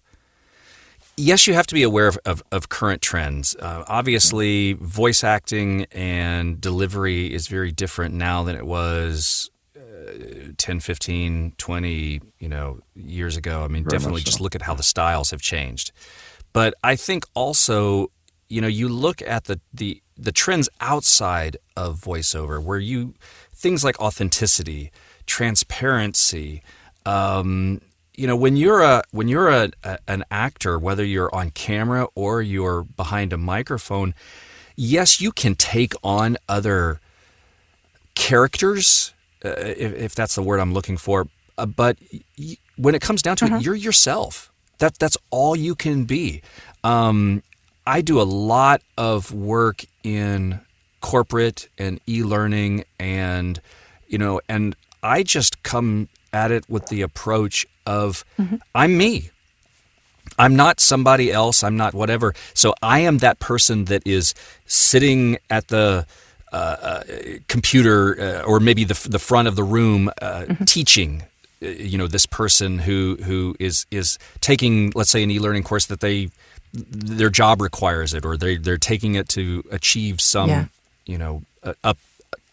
Yes, 1.17 1.45
you 1.45 1.53
have 1.53 1.67
to 1.67 1.73
be 1.73 1.83
aware 1.83 2.07
of, 2.07 2.17
of, 2.25 2.41
of 2.51 2.69
current 2.69 3.01
trends. 3.01 3.55
Uh, 3.55 3.83
obviously, 3.87 4.73
voice 4.73 5.23
acting 5.23 5.85
and 5.91 6.59
delivery 6.59 7.33
is 7.33 7.47
very 7.47 7.71
different 7.71 8.15
now 8.15 8.43
than 8.43 8.55
it 8.55 8.65
was 8.65 9.51
10, 10.57 10.79
15, 10.79 11.53
20, 11.57 12.21
you 12.39 12.49
know, 12.49 12.79
years 12.95 13.37
ago. 13.37 13.63
I 13.63 13.67
mean, 13.67 13.83
Very 13.83 13.97
definitely 13.97 14.21
so. 14.21 14.25
just 14.25 14.41
look 14.41 14.55
at 14.55 14.63
how 14.63 14.73
the 14.73 14.83
styles 14.83 15.31
have 15.31 15.41
changed. 15.41 15.91
But 16.53 16.73
I 16.83 16.95
think 16.95 17.25
also, 17.33 18.11
you 18.49 18.61
know, 18.61 18.67
you 18.67 18.89
look 18.89 19.21
at 19.21 19.45
the 19.45 19.59
the 19.73 20.01
the 20.17 20.31
trends 20.31 20.69
outside 20.79 21.57
of 21.75 21.99
voiceover, 21.99 22.63
where 22.63 22.79
you 22.79 23.13
things 23.53 23.83
like 23.83 23.99
authenticity, 23.99 24.91
transparency. 25.25 26.61
Um, 27.05 27.81
you 28.15 28.27
know, 28.27 28.35
when 28.35 28.57
you're 28.57 28.81
a 28.81 29.03
when 29.11 29.27
you're 29.27 29.49
a, 29.49 29.71
a 29.83 29.99
an 30.07 30.23
actor, 30.29 30.77
whether 30.77 31.05
you're 31.05 31.33
on 31.33 31.51
camera 31.51 32.07
or 32.15 32.41
you're 32.41 32.83
behind 32.83 33.31
a 33.33 33.37
microphone, 33.37 34.13
yes, 34.75 35.21
you 35.21 35.31
can 35.31 35.55
take 35.55 35.93
on 36.03 36.37
other 36.49 36.99
characters, 38.15 39.13
uh, 39.45 39.49
if, 39.59 39.93
if 39.93 40.15
that's 40.15 40.35
the 40.35 40.43
word 40.43 40.59
I'm 40.59 40.73
looking 40.73 40.97
for. 40.97 41.27
Uh, 41.57 41.65
but 41.65 41.97
y- 42.37 42.57
when 42.77 42.95
it 42.95 43.01
comes 43.01 43.21
down 43.21 43.35
to 43.37 43.45
it, 43.45 43.61
you're 43.61 43.75
yourself. 43.75 44.51
That 44.79 44.97
that's 44.99 45.17
all 45.29 45.55
you 45.55 45.75
can 45.75 46.05
be. 46.05 46.41
Um, 46.83 47.43
I 47.85 48.01
do 48.01 48.19
a 48.21 48.23
lot 48.23 48.81
of 48.97 49.31
work 49.33 49.83
in 50.03 50.59
corporate 51.01 51.67
and 51.77 51.99
e-learning, 52.07 52.85
and 52.99 53.59
you 54.07 54.17
know, 54.17 54.41
and 54.49 54.75
I 55.03 55.23
just 55.23 55.61
come 55.63 56.07
at 56.33 56.51
it 56.51 56.69
with 56.69 56.87
the 56.87 57.01
approach 57.01 57.65
of 57.85 58.23
I'm 58.73 58.97
me. 58.97 59.29
I'm 60.39 60.55
not 60.55 60.79
somebody 60.79 61.31
else. 61.31 61.63
I'm 61.63 61.75
not 61.75 61.93
whatever. 61.93 62.33
So 62.53 62.73
I 62.81 62.99
am 62.99 63.17
that 63.19 63.39
person 63.39 63.85
that 63.85 64.01
is 64.05 64.33
sitting 64.65 65.37
at 65.49 65.67
the 65.67 66.05
uh, 66.51 67.03
computer 67.47 68.19
uh, 68.19 68.41
or 68.43 68.59
maybe 68.59 68.83
the, 68.83 69.07
the 69.09 69.19
front 69.19 69.47
of 69.47 69.55
the 69.55 69.63
room 69.63 70.09
uh, 70.21 70.45
teaching. 70.65 71.23
uh, 71.63 71.67
You 71.67 71.97
know, 71.97 72.07
this 72.07 72.25
person 72.25 72.79
who 72.79 73.17
who 73.23 73.55
is 73.59 73.85
is 73.91 74.17
taking, 74.41 74.91
let's 74.95 75.09
say, 75.11 75.23
an 75.23 75.31
e-learning 75.31 75.63
course 75.63 75.85
that 75.87 75.99
they 76.01 76.29
their 76.73 77.29
job 77.29 77.61
requires 77.61 78.13
it, 78.13 78.25
or 78.25 78.37
they 78.37 78.57
they're 78.57 78.77
taking 78.77 79.15
it 79.15 79.27
to 79.29 79.63
achieve 79.71 80.19
some, 80.21 80.49
Yeah. 80.49 80.65
you 81.05 81.17
know, 81.17 81.43
uh, 81.63 81.73
up 81.83 81.97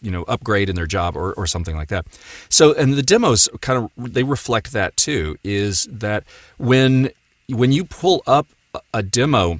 you 0.01 0.11
know 0.11 0.23
upgrade 0.23 0.69
in 0.69 0.75
their 0.75 0.87
job 0.87 1.17
or, 1.17 1.33
or 1.33 1.45
something 1.45 1.75
like 1.75 1.89
that 1.89 2.05
so 2.47 2.73
and 2.73 2.93
the 2.93 3.03
demos 3.03 3.49
kind 3.59 3.77
of 3.83 4.13
they 4.13 4.23
reflect 4.23 4.71
that 4.71 4.95
too 4.95 5.37
is 5.43 5.89
that 5.91 6.23
when 6.57 7.09
when 7.49 7.73
you 7.73 7.83
pull 7.83 8.21
up 8.25 8.47
a 8.93 9.03
demo 9.03 9.59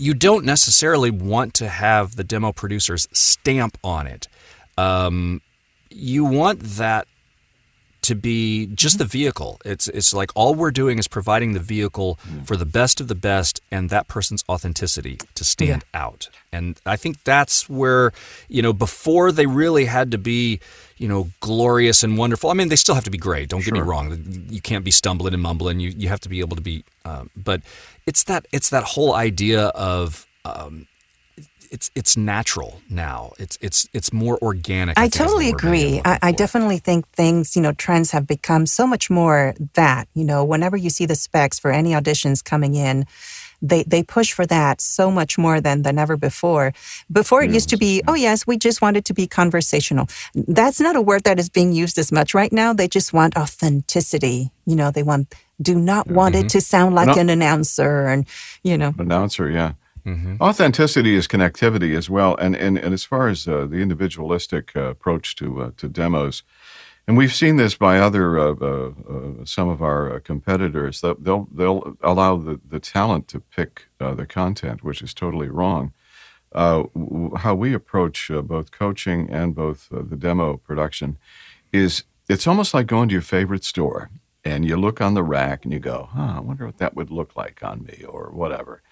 you 0.00 0.14
don't 0.14 0.44
necessarily 0.44 1.10
want 1.10 1.54
to 1.54 1.68
have 1.68 2.16
the 2.16 2.24
demo 2.24 2.52
producer's 2.52 3.06
stamp 3.12 3.76
on 3.84 4.06
it 4.06 4.28
um, 4.78 5.42
you 5.90 6.24
want 6.24 6.60
that 6.60 7.06
to 8.02 8.14
be 8.14 8.66
just 8.66 8.98
the 8.98 9.04
vehicle. 9.04 9.60
It's 9.64 9.86
it's 9.88 10.14
like 10.14 10.30
all 10.34 10.54
we're 10.54 10.70
doing 10.70 10.98
is 10.98 11.06
providing 11.06 11.52
the 11.52 11.60
vehicle 11.60 12.18
for 12.44 12.56
the 12.56 12.64
best 12.64 13.00
of 13.00 13.08
the 13.08 13.14
best 13.14 13.60
and 13.70 13.90
that 13.90 14.08
person's 14.08 14.42
authenticity 14.48 15.18
to 15.34 15.44
stand 15.44 15.84
out. 15.92 16.30
And 16.50 16.80
I 16.86 16.96
think 16.96 17.22
that's 17.24 17.68
where, 17.68 18.12
you 18.48 18.62
know, 18.62 18.72
before 18.72 19.32
they 19.32 19.46
really 19.46 19.84
had 19.84 20.10
to 20.12 20.18
be, 20.18 20.60
you 21.00 21.08
know, 21.08 21.30
glorious 21.40 22.02
and 22.02 22.18
wonderful. 22.18 22.50
I 22.50 22.54
mean, 22.54 22.68
they 22.68 22.76
still 22.76 22.94
have 22.94 23.04
to 23.04 23.10
be 23.10 23.16
great. 23.18 23.48
Don't 23.48 23.64
get 23.64 23.72
me 23.72 23.80
wrong. 23.80 24.46
You 24.50 24.60
can't 24.60 24.84
be 24.84 24.90
stumbling 24.90 25.32
and 25.32 25.42
mumbling. 25.42 25.80
You 25.80 25.88
you 25.96 26.08
have 26.08 26.20
to 26.20 26.28
be 26.28 26.40
able 26.40 26.56
to 26.56 26.62
be. 26.62 26.84
Um, 27.06 27.30
but 27.34 27.62
it's 28.06 28.24
that 28.24 28.46
it's 28.52 28.68
that 28.68 28.84
whole 28.84 29.14
idea 29.14 29.68
of. 29.68 30.26
Um, 30.44 30.86
it's 31.70 31.90
it's 31.94 32.16
natural 32.16 32.82
now. 32.90 33.32
It's 33.38 33.56
it's 33.60 33.88
it's 33.94 34.12
more 34.12 34.38
organic. 34.42 34.98
I 34.98 35.02
think, 35.02 35.14
totally 35.14 35.52
word 35.52 35.64
maybe 35.64 35.82
I'm 35.82 35.88
agree. 36.00 36.02
I, 36.04 36.18
I 36.22 36.32
definitely 36.32 36.78
think 36.78 37.08
things, 37.10 37.54
you 37.54 37.62
know, 37.62 37.72
trends 37.72 38.10
have 38.10 38.26
become 38.26 38.66
so 38.66 38.86
much 38.86 39.08
more 39.08 39.54
that, 39.74 40.08
you 40.14 40.24
know, 40.24 40.44
whenever 40.44 40.76
you 40.76 40.90
see 40.90 41.06
the 41.06 41.14
specs 41.14 41.60
for 41.60 41.70
any 41.70 41.92
auditions 41.92 42.42
coming 42.42 42.74
in, 42.74 43.06
they, 43.62 43.82
they 43.84 44.02
push 44.02 44.32
for 44.32 44.46
that 44.46 44.80
so 44.80 45.10
much 45.10 45.38
more 45.38 45.60
than, 45.60 45.82
than 45.82 45.98
ever 45.98 46.16
before. 46.16 46.72
Before 47.10 47.42
it 47.42 47.50
used 47.50 47.68
to 47.70 47.76
be, 47.76 48.02
oh, 48.08 48.14
yes, 48.14 48.46
we 48.46 48.56
just 48.56 48.80
want 48.82 48.96
it 48.96 49.04
to 49.06 49.14
be 49.14 49.26
conversational. 49.26 50.06
That's 50.34 50.80
not 50.80 50.96
a 50.96 51.00
word 51.00 51.24
that 51.24 51.38
is 51.38 51.48
being 51.48 51.72
used 51.72 51.98
as 51.98 52.10
much 52.10 52.34
right 52.34 52.52
now. 52.52 52.72
They 52.72 52.88
just 52.88 53.12
want 53.12 53.36
authenticity. 53.36 54.50
You 54.66 54.76
know, 54.76 54.90
they 54.90 55.02
want, 55.02 55.34
do 55.60 55.74
not 55.74 56.08
want 56.08 56.34
it 56.34 56.48
to 56.50 56.60
sound 56.60 56.94
like 56.94 57.08
No. 57.08 57.14
an 57.20 57.28
announcer 57.30 58.06
and, 58.06 58.26
you 58.62 58.78
know, 58.78 58.94
announcer 58.98 59.50
yeah 59.50 59.72
authenticity 60.40 61.14
is 61.14 61.28
connectivity 61.28 61.94
as 61.96 62.08
well 62.08 62.34
and 62.36 62.56
and, 62.56 62.78
and 62.78 62.94
as 62.94 63.04
far 63.04 63.28
as 63.28 63.46
uh, 63.46 63.66
the 63.66 63.76
individualistic 63.76 64.72
uh, 64.74 64.80
approach 64.84 65.36
to 65.36 65.62
uh, 65.62 65.70
to 65.76 65.88
demos 65.88 66.42
and 67.10 67.18
we've 67.18 67.34
seen 67.34 67.56
this 67.56 67.74
by 67.74 67.98
other 67.98 68.38
uh, 68.38 68.54
uh, 68.60 68.92
uh, 69.12 69.44
some 69.44 69.68
of 69.68 69.82
our 69.82 70.14
uh, 70.14 70.20
competitors 70.20 71.00
that 71.00 71.24
they'll 71.24 71.48
they'll 71.52 71.96
allow 72.02 72.36
the, 72.36 72.60
the 72.68 72.78
talent 72.78 73.26
to 73.26 73.40
pick 73.40 73.88
uh, 73.98 74.14
the 74.14 74.26
content 74.26 74.84
which 74.84 75.02
is 75.02 75.12
totally 75.12 75.48
wrong 75.48 75.92
uh, 76.54 76.84
w- 76.94 77.34
how 77.34 77.52
we 77.52 77.74
approach 77.74 78.30
both 78.44 78.70
coaching 78.70 79.28
and 79.28 79.56
both 79.56 79.88
the 79.90 80.16
demo 80.16 80.56
production 80.56 81.18
is 81.72 82.04
it's 82.28 82.46
almost 82.46 82.74
like 82.74 82.86
going 82.86 83.08
to 83.08 83.14
your 83.14 83.22
favorite 83.22 83.64
store 83.64 84.08
and 84.44 84.64
you 84.64 84.76
look 84.76 85.00
on 85.00 85.14
the 85.14 85.24
rack 85.24 85.64
and 85.64 85.72
you 85.72 85.80
go, 85.80 86.08
huh, 86.12 86.34
I 86.36 86.40
wonder 86.40 86.64
what 86.64 86.78
that 86.78 86.94
would 86.94 87.10
look 87.10 87.36
like 87.36 87.60
on 87.64 87.82
me 87.82 88.04
or 88.08 88.30
whatever. 88.30 88.82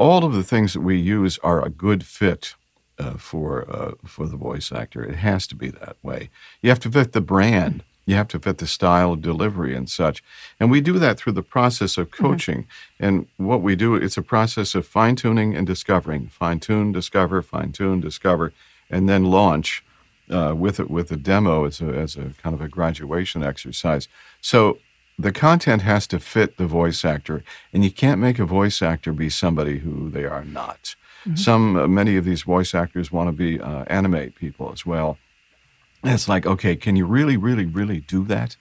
All 0.00 0.24
of 0.24 0.32
the 0.32 0.42
things 0.42 0.72
that 0.72 0.80
we 0.80 0.98
use 0.98 1.38
are 1.44 1.64
a 1.64 1.70
good 1.70 2.04
fit 2.04 2.56
uh, 3.00 3.16
for 3.16 3.50
uh, 3.70 3.92
for 4.06 4.26
the 4.26 4.36
voice 4.36 4.70
actor. 4.72 5.02
It 5.02 5.16
has 5.16 5.46
to 5.48 5.54
be 5.54 5.70
that 5.70 5.96
way. 6.02 6.30
You 6.62 6.70
have 6.70 6.80
to 6.80 6.90
fit 6.90 7.12
the 7.12 7.20
brand. 7.20 7.82
You 8.06 8.16
have 8.16 8.28
to 8.28 8.40
fit 8.40 8.58
the 8.58 8.66
style 8.66 9.12
of 9.12 9.22
delivery 9.22 9.74
and 9.74 9.88
such. 9.88 10.22
And 10.58 10.70
we 10.70 10.80
do 10.80 10.98
that 10.98 11.16
through 11.16 11.34
the 11.34 11.50
process 11.56 11.96
of 11.96 12.10
coaching. 12.10 12.66
And 12.98 13.26
what 13.36 13.62
we 13.62 13.76
do, 13.76 13.94
it's 13.94 14.16
a 14.16 14.22
process 14.22 14.74
of 14.74 14.86
fine 14.86 15.14
tuning 15.14 15.54
and 15.54 15.66
discovering. 15.66 16.28
Fine 16.28 16.60
tune, 16.60 16.92
discover, 16.92 17.40
fine 17.42 17.72
tune, 17.72 18.00
discover, 18.00 18.52
and 18.90 19.08
then 19.08 19.24
launch 19.24 19.84
uh, 20.28 20.54
with 20.56 20.80
it 20.80 20.90
with 20.90 21.12
a 21.12 21.16
demo 21.16 21.66
as 21.66 21.80
a, 21.80 21.86
as 21.86 22.16
a 22.16 22.34
kind 22.42 22.54
of 22.54 22.60
a 22.60 22.68
graduation 22.68 23.44
exercise. 23.44 24.08
So 24.40 24.78
the 25.18 25.32
content 25.32 25.82
has 25.82 26.06
to 26.08 26.18
fit 26.18 26.56
the 26.56 26.66
voice 26.66 27.04
actor, 27.04 27.44
and 27.72 27.84
you 27.84 27.92
can't 27.92 28.20
make 28.20 28.38
a 28.38 28.46
voice 28.46 28.82
actor 28.82 29.12
be 29.12 29.30
somebody 29.30 29.78
who 29.78 30.10
they 30.10 30.24
are 30.24 30.44
not. 30.44 30.96
Some, 31.34 31.76
uh, 31.76 31.86
many 31.86 32.16
of 32.16 32.24
these 32.24 32.42
voice 32.42 32.74
actors 32.74 33.12
want 33.12 33.28
to 33.28 33.32
be 33.32 33.60
uh, 33.60 33.84
animate 33.88 34.34
people 34.34 34.72
as 34.72 34.86
well. 34.86 35.18
And 36.02 36.14
it's 36.14 36.28
like, 36.28 36.46
okay, 36.46 36.76
can 36.76 36.96
you 36.96 37.06
really, 37.06 37.36
really, 37.36 37.66
really 37.66 38.00
do 38.00 38.24
that? 38.24 38.56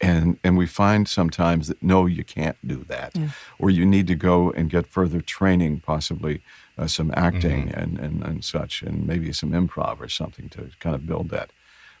And 0.00 0.38
and 0.44 0.58
we 0.58 0.66
find 0.66 1.08
sometimes 1.08 1.68
that 1.68 1.82
no, 1.82 2.06
you 2.06 2.24
can't 2.24 2.56
do 2.66 2.84
that, 2.88 3.16
or 3.58 3.70
you 3.70 3.86
need 3.86 4.06
to 4.08 4.14
go 4.14 4.50
and 4.50 4.68
get 4.68 4.86
further 4.86 5.20
training, 5.20 5.80
possibly 5.80 6.42
uh, 6.76 6.88
some 6.88 7.12
acting 7.16 7.68
mm-hmm. 7.68 7.80
and, 7.80 7.98
and, 7.98 8.22
and 8.22 8.44
such, 8.44 8.82
and 8.82 9.06
maybe 9.06 9.32
some 9.32 9.50
improv 9.50 10.00
or 10.00 10.08
something 10.08 10.48
to 10.50 10.70
kind 10.80 10.94
of 10.94 11.06
build 11.06 11.30
that. 11.30 11.50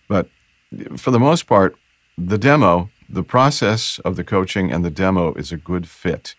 But 0.08 0.28
for 0.96 1.12
the 1.12 1.20
most 1.20 1.46
part, 1.46 1.76
the 2.18 2.38
demo, 2.38 2.90
the 3.08 3.22
process 3.22 4.00
of 4.00 4.16
the 4.16 4.24
coaching 4.24 4.72
and 4.72 4.84
the 4.84 4.90
demo 4.90 5.32
is 5.34 5.52
a 5.52 5.56
good 5.56 5.88
fit. 5.88 6.34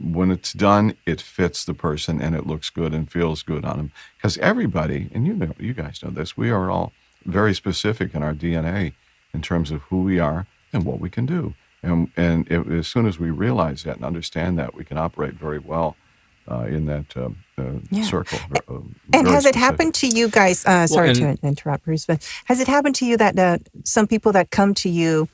When 0.00 0.30
it's 0.30 0.52
done, 0.52 0.96
it 1.04 1.20
fits 1.20 1.64
the 1.64 1.74
person 1.74 2.20
and 2.20 2.34
it 2.34 2.46
looks 2.46 2.70
good 2.70 2.94
and 2.94 3.10
feels 3.10 3.42
good 3.42 3.64
on 3.64 3.76
them. 3.76 3.92
Because 4.16 4.38
everybody, 4.38 5.10
and 5.12 5.26
you 5.26 5.34
know, 5.34 5.52
you 5.58 5.74
guys 5.74 6.02
know 6.02 6.10
this, 6.10 6.36
we 6.36 6.50
are 6.50 6.70
all 6.70 6.92
very 7.24 7.54
specific 7.54 8.14
in 8.14 8.22
our 8.22 8.34
DNA 8.34 8.94
in 9.32 9.42
terms 9.42 9.70
of 9.70 9.82
who 9.82 10.02
we 10.02 10.18
are 10.18 10.46
and 10.72 10.84
what 10.84 11.00
we 11.00 11.10
can 11.10 11.26
do. 11.26 11.54
And, 11.82 12.10
and 12.16 12.50
it, 12.50 12.66
as 12.66 12.88
soon 12.88 13.06
as 13.06 13.18
we 13.18 13.30
realize 13.30 13.82
that 13.84 13.96
and 13.96 14.04
understand 14.04 14.58
that, 14.58 14.74
we 14.74 14.84
can 14.84 14.96
operate 14.96 15.34
very 15.34 15.58
well 15.58 15.96
uh, 16.50 16.62
in 16.62 16.86
that 16.86 17.16
uh, 17.16 17.28
uh, 17.58 17.72
yeah. 17.90 18.04
circle. 18.04 18.38
Uh, 18.68 18.80
and 19.12 19.28
has 19.28 19.44
it 19.44 19.54
happened 19.54 19.94
to 19.94 20.08
you 20.08 20.28
guys? 20.28 20.64
Uh, 20.64 20.86
sorry 20.86 21.08
well, 21.08 21.36
to 21.36 21.46
interrupt, 21.46 21.84
Bruce, 21.84 22.06
but 22.06 22.26
has 22.46 22.60
it 22.60 22.68
happened 22.68 22.94
to 22.96 23.06
you 23.06 23.16
that 23.16 23.38
uh, 23.38 23.58
some 23.84 24.06
people 24.06 24.32
that 24.32 24.50
come 24.50 24.74
to 24.74 24.88
you 24.88 25.28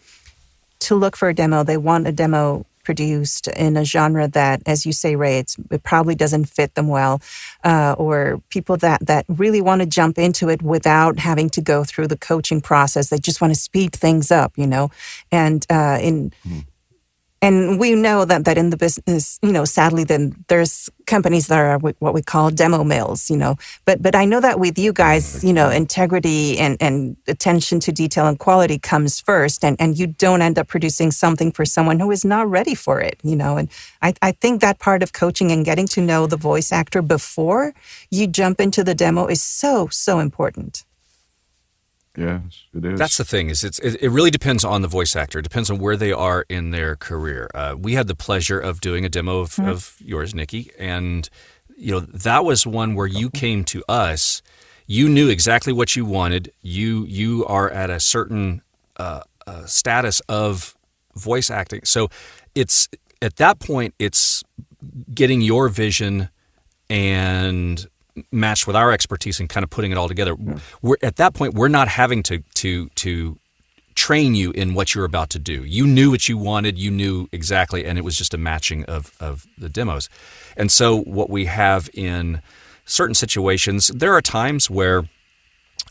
to 0.81 0.95
look 0.95 1.17
for 1.17 1.29
a 1.29 1.35
demo, 1.35 1.63
they 1.63 1.77
want 1.77 2.07
a 2.07 2.13
demo 2.13 2.65
produced 2.83 3.49
in 3.49 3.77
a 3.77 3.85
genre 3.85 4.29
that, 4.29 4.63
as 4.67 4.87
you 4.87 4.93
say, 4.93 5.17
Ray, 5.17 5.39
it 5.39 5.83
probably 5.83 6.15
doesn't 6.15 6.47
fit 6.47 6.75
them 6.75 6.89
well, 6.89 7.21
uh, 7.65 7.95
or 7.99 8.43
people 8.51 8.77
that 8.79 9.07
that 9.07 9.25
really 9.29 9.61
want 9.61 9.81
to 9.81 9.87
jump 9.87 10.19
into 10.19 10.49
it 10.49 10.63
without 10.63 11.19
having 11.19 11.51
to 11.51 11.61
go 11.61 11.85
through 11.85 12.09
the 12.09 12.19
coaching 12.19 12.61
process. 12.61 13.11
They 13.11 13.19
just 13.19 13.41
want 13.41 13.55
to 13.55 13.61
speed 13.61 13.93
things 13.93 14.31
up, 14.31 14.53
you 14.57 14.67
know. 14.67 14.91
And 15.31 15.67
uh, 15.71 15.99
in 16.01 16.33
mm 16.47 16.65
and 17.43 17.79
we 17.81 17.95
know 17.95 18.25
that 18.25 18.45
that 18.47 18.59
in 18.59 18.71
the 18.71 18.77
business, 18.77 19.39
you 19.43 19.53
know, 19.53 19.65
sadly, 19.65 20.05
then 20.05 20.35
there's 20.49 20.91
companies 21.07 21.47
that 21.49 21.59
are 21.59 21.79
what 21.79 22.15
we 22.15 22.23
call 22.23 22.51
demo 22.51 22.85
mills, 22.85 23.31
you 23.31 23.37
know. 23.37 23.57
But 23.87 24.03
but 24.03 24.15
I 24.17 24.25
know 24.27 24.41
that 24.41 24.61
with 24.61 24.79
you 24.79 24.93
guys, 24.93 25.45
you 25.45 25.53
know, 25.53 25.71
integrity 25.71 26.59
and 26.59 26.77
and 26.81 27.17
attention 27.29 27.81
to 27.81 27.93
detail 27.93 28.27
and 28.27 28.39
quality 28.39 28.79
comes 28.79 29.21
first, 29.21 29.65
and 29.65 29.77
and 29.81 29.99
you 29.99 30.09
don't 30.09 30.43
end 30.43 30.59
up 30.59 30.69
producing 30.69 31.13
something 31.13 31.53
for 31.53 31.65
someone 31.65 32.01
who 32.01 32.11
is 32.11 32.25
not 32.25 32.51
ready 32.51 32.75
for 32.75 33.01
it, 33.01 33.21
you 33.23 33.37
know. 33.37 33.57
And 33.57 33.71
I 34.03 34.15
I 34.23 34.33
think 34.33 34.61
that 34.61 34.81
part 34.81 35.03
of 35.03 35.13
coaching 35.15 35.53
and 35.53 35.65
getting 35.65 35.87
to 35.89 36.01
know 36.03 36.27
the 36.27 36.37
voice 36.37 36.73
actor 36.73 37.03
before 37.03 37.75
you 38.11 38.27
jump 38.27 38.61
into 38.61 38.85
the 38.85 38.95
demo 38.95 39.27
is 39.27 39.43
so 39.43 39.89
so 39.93 40.19
important. 40.19 40.85
Yes, 42.17 42.65
it 42.75 42.85
is. 42.85 42.99
That's 42.99 43.17
the 43.17 43.25
thing 43.25 43.51
is 43.51 43.63
it's 43.63 43.79
it, 43.79 44.03
it, 44.03 44.09
really 44.09 44.33
depends 44.33 44.65
on 44.65 44.83
the 44.83 44.89
voice 44.89 45.15
actor. 45.15 45.39
It 45.39 45.43
depends 45.43 45.71
on 45.71 45.79
where 45.79 45.97
they 45.97 46.11
are 46.11 46.45
in 46.49 46.71
their 46.71 46.97
career. 46.97 47.49
Uh, 47.55 47.77
we 47.79 47.95
had 47.95 48.09
the 48.09 48.17
pleasure 48.17 48.59
of 48.59 48.81
doing 48.81 49.05
a 49.05 49.09
demo 49.09 49.41
of, 49.41 49.51
mm-hmm. 49.51 49.69
of 49.69 49.97
yours, 50.01 50.35
Nikki, 50.35 50.73
and 50.79 51.29
you 51.77 51.93
know 51.93 52.01
that 52.01 52.45
was 52.45 52.67
one 52.67 52.95
where 52.95 53.07
you 53.07 53.31
came 53.31 53.65
to 53.67 53.85
us. 53.89 54.43
You 54.87 55.09
knew 55.09 55.29
exactly 55.29 55.73
what 55.73 55.95
you 55.95 56.05
wanted. 56.05 56.51
You 56.63 57.05
you 57.05 57.47
are 57.47 57.71
at 57.71 57.91
a 57.91 58.01
certain 58.01 58.63
uh, 58.97 59.23
uh, 59.47 59.67
status 59.67 60.21
of 60.29 60.77
voice 61.15 61.49
acting, 61.49 61.85
so 61.85 62.09
it's 62.57 62.89
at 63.23 63.37
that 63.37 63.61
point 63.61 63.95
it's 64.01 64.43
getting 65.15 65.43
your 65.43 65.69
vision 65.69 66.29
and 66.89 67.87
matched 68.31 68.67
with 68.67 68.77
our 68.77 68.93
expertise 68.93 69.41
and 69.41 69.49
kind 69.49 69.65
of 69.65 69.71
putting 69.71 69.93
it 69.93 69.99
all 69.99 70.09
together. 70.09 70.37
We're 70.83 70.97
at 71.03 71.17
that 71.17 71.35
point 71.35 71.55
we're 71.55 71.69
not 71.69 71.89
having 71.89 72.23
to 72.25 72.43
to 72.55 72.89
to 72.89 73.39
train 73.95 74.35
you 74.35 74.51
in 74.53 74.75
what 74.75 74.95
you're 74.95 75.05
about 75.05 75.31
to 75.31 75.39
do. 75.39 75.65
You 75.65 75.87
knew 75.87 76.11
what 76.11 76.29
you 76.29 76.39
wanted, 76.39 76.79
you 76.79 76.91
knew 76.91 77.29
exactly, 77.33 77.85
and 77.85 77.99
it 77.99 78.03
was 78.03 78.17
just 78.17 78.35
a 78.35 78.39
matching 78.39 78.85
of 78.85 79.13
of 79.21 79.47
the 79.59 79.69
demos. 79.69 80.09
And 80.57 80.71
so 80.71 81.01
what 81.03 81.29
we 81.29 81.47
have 81.47 81.91
in 81.95 82.41
certain 82.85 83.15
situations, 83.15 83.89
there 83.89 84.15
are 84.15 84.23
times 84.23 84.71
where 84.71 85.09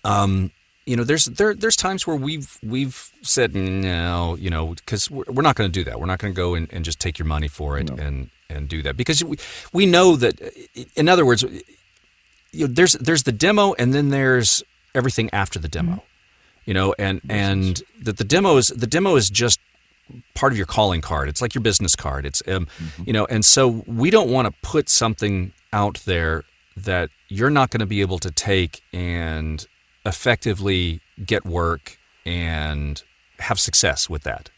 um, 0.04 0.52
you 0.90 0.96
know, 0.96 1.04
there's 1.04 1.26
there 1.26 1.54
there's 1.54 1.76
times 1.76 2.08
where 2.08 2.16
we've 2.16 2.58
we've 2.64 3.12
said 3.22 3.56
no, 3.56 4.36
you 4.40 4.50
know, 4.50 4.74
because 4.74 5.12
we're, 5.12 5.26
we're 5.28 5.44
not 5.44 5.56
going 5.56 5.72
to 5.72 5.80
do 5.80 5.84
that. 5.84 6.00
We're 6.00 6.08
not 6.08 6.18
going 6.18 6.34
to 6.34 6.36
go 6.36 6.56
and, 6.56 6.72
and 6.74 6.84
just 6.84 7.00
take 7.00 7.20
your 7.20 7.28
money 7.28 7.48
for 7.48 7.78
it 7.78 7.90
no. 7.90 8.04
and 8.04 8.30
and 8.50 8.68
do 8.68 8.82
that 8.82 8.98
because 8.98 9.24
we 9.24 9.38
we 9.72 9.86
know 9.86 10.16
that. 10.16 10.42
In 10.96 11.08
other 11.08 11.26
words, 11.26 11.46
you 12.52 12.68
know, 12.68 12.74
there's 12.74 12.94
there's 12.94 13.24
the 13.24 13.32
demo 13.32 13.74
and 13.74 13.94
then 13.94 14.10
there's 14.10 14.64
everything 14.96 15.30
after 15.32 15.60
the 15.60 15.68
demo. 15.68 15.94
Mm-hmm. 15.94 16.04
You 16.66 16.74
know, 16.74 16.96
and 17.00 17.22
and 17.30 17.82
that 18.04 18.18
the 18.18 18.24
demo 18.24 18.58
is 18.58 18.68
the 18.68 18.88
demo 18.88 19.16
is 19.16 19.30
just 19.30 19.60
part 20.36 20.52
of 20.52 20.58
your 20.58 20.68
calling 20.68 21.02
card. 21.02 21.30
It's 21.30 21.42
like 21.42 21.56
your 21.56 21.62
business 21.62 21.96
card. 21.96 22.26
It's 22.26 22.44
um, 22.48 22.66
mm-hmm. 22.66 23.04
you 23.08 23.14
know, 23.14 23.26
and 23.26 23.44
so 23.44 23.84
we 23.88 24.10
don't 24.10 24.30
want 24.30 24.48
to 24.48 24.54
put 24.62 24.90
something 24.90 25.54
out 25.74 26.02
there 26.06 26.44
that 26.78 27.10
you're 27.28 27.50
not 27.50 27.70
going 27.70 27.80
to 27.80 27.86
be 27.86 28.02
able 28.02 28.20
to 28.20 28.32
take 28.32 28.82
and 28.94 29.66
effectively 30.06 31.02
get 31.26 31.46
work 31.46 31.98
and 32.26 33.04
have 33.40 33.60
success 33.60 34.10
with 34.10 34.24
that. 34.24 34.50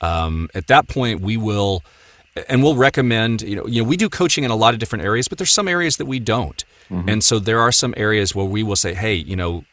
Um, 0.00 0.48
at 0.54 0.66
that 0.66 0.88
point, 0.88 1.20
we 1.20 1.36
will, 1.36 1.82
and 2.48 2.62
we'll 2.62 2.76
recommend. 2.76 3.42
You 3.42 3.56
know, 3.56 3.66
you 3.66 3.82
know, 3.82 3.88
we 3.88 3.96
do 3.96 4.08
coaching 4.08 4.44
in 4.44 4.50
a 4.50 4.56
lot 4.56 4.74
of 4.74 4.80
different 4.80 5.04
areas, 5.04 5.28
but 5.28 5.38
there's 5.38 5.52
some 5.52 5.68
areas 5.68 5.96
that 5.98 6.06
we 6.06 6.18
don't. 6.18 6.64
Mm-hmm. 6.92 7.08
And 7.08 7.24
so 7.24 7.38
there 7.38 7.60
are 7.60 7.72
some 7.72 7.94
areas 7.96 8.34
where 8.34 8.44
we 8.44 8.62
will 8.62 8.76
say, 8.76 8.92
hey, 8.92 9.14
you 9.14 9.34
know, 9.34 9.64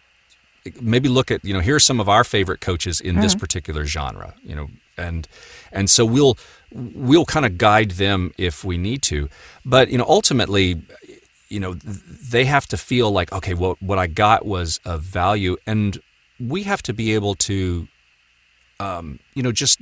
maybe 0.81 1.09
look 1.09 1.31
at, 1.31 1.43
you 1.43 1.53
know, 1.53 1.59
here 1.59 1.75
are 1.75 1.79
some 1.79 1.99
of 1.99 2.07
our 2.07 2.23
favorite 2.23 2.61
coaches 2.61 3.01
in 3.01 3.15
mm-hmm. 3.15 3.21
this 3.21 3.35
particular 3.35 3.85
genre, 3.85 4.35
you 4.43 4.55
know, 4.55 4.69
and 4.97 5.27
and 5.71 5.89
so 5.89 6.05
we'll 6.05 6.37
we'll 6.71 7.25
kind 7.25 7.45
of 7.45 7.57
guide 7.57 7.91
them 7.91 8.31
if 8.37 8.63
we 8.63 8.77
need 8.77 9.01
to. 9.03 9.29
But, 9.65 9.89
you 9.89 9.97
know, 9.97 10.05
ultimately, 10.07 10.81
you 11.49 11.59
know, 11.59 11.73
they 11.73 12.45
have 12.45 12.67
to 12.67 12.77
feel 12.77 13.11
like, 13.11 13.31
okay, 13.33 13.53
well, 13.53 13.75
what 13.79 13.97
I 13.97 14.07
got 14.07 14.45
was 14.45 14.79
of 14.85 15.01
value. 15.01 15.57
And 15.65 15.99
we 16.39 16.63
have 16.63 16.81
to 16.83 16.93
be 16.93 17.13
able 17.15 17.35
to, 17.35 17.87
um, 18.79 19.19
you 19.33 19.43
know, 19.43 19.51
just 19.51 19.79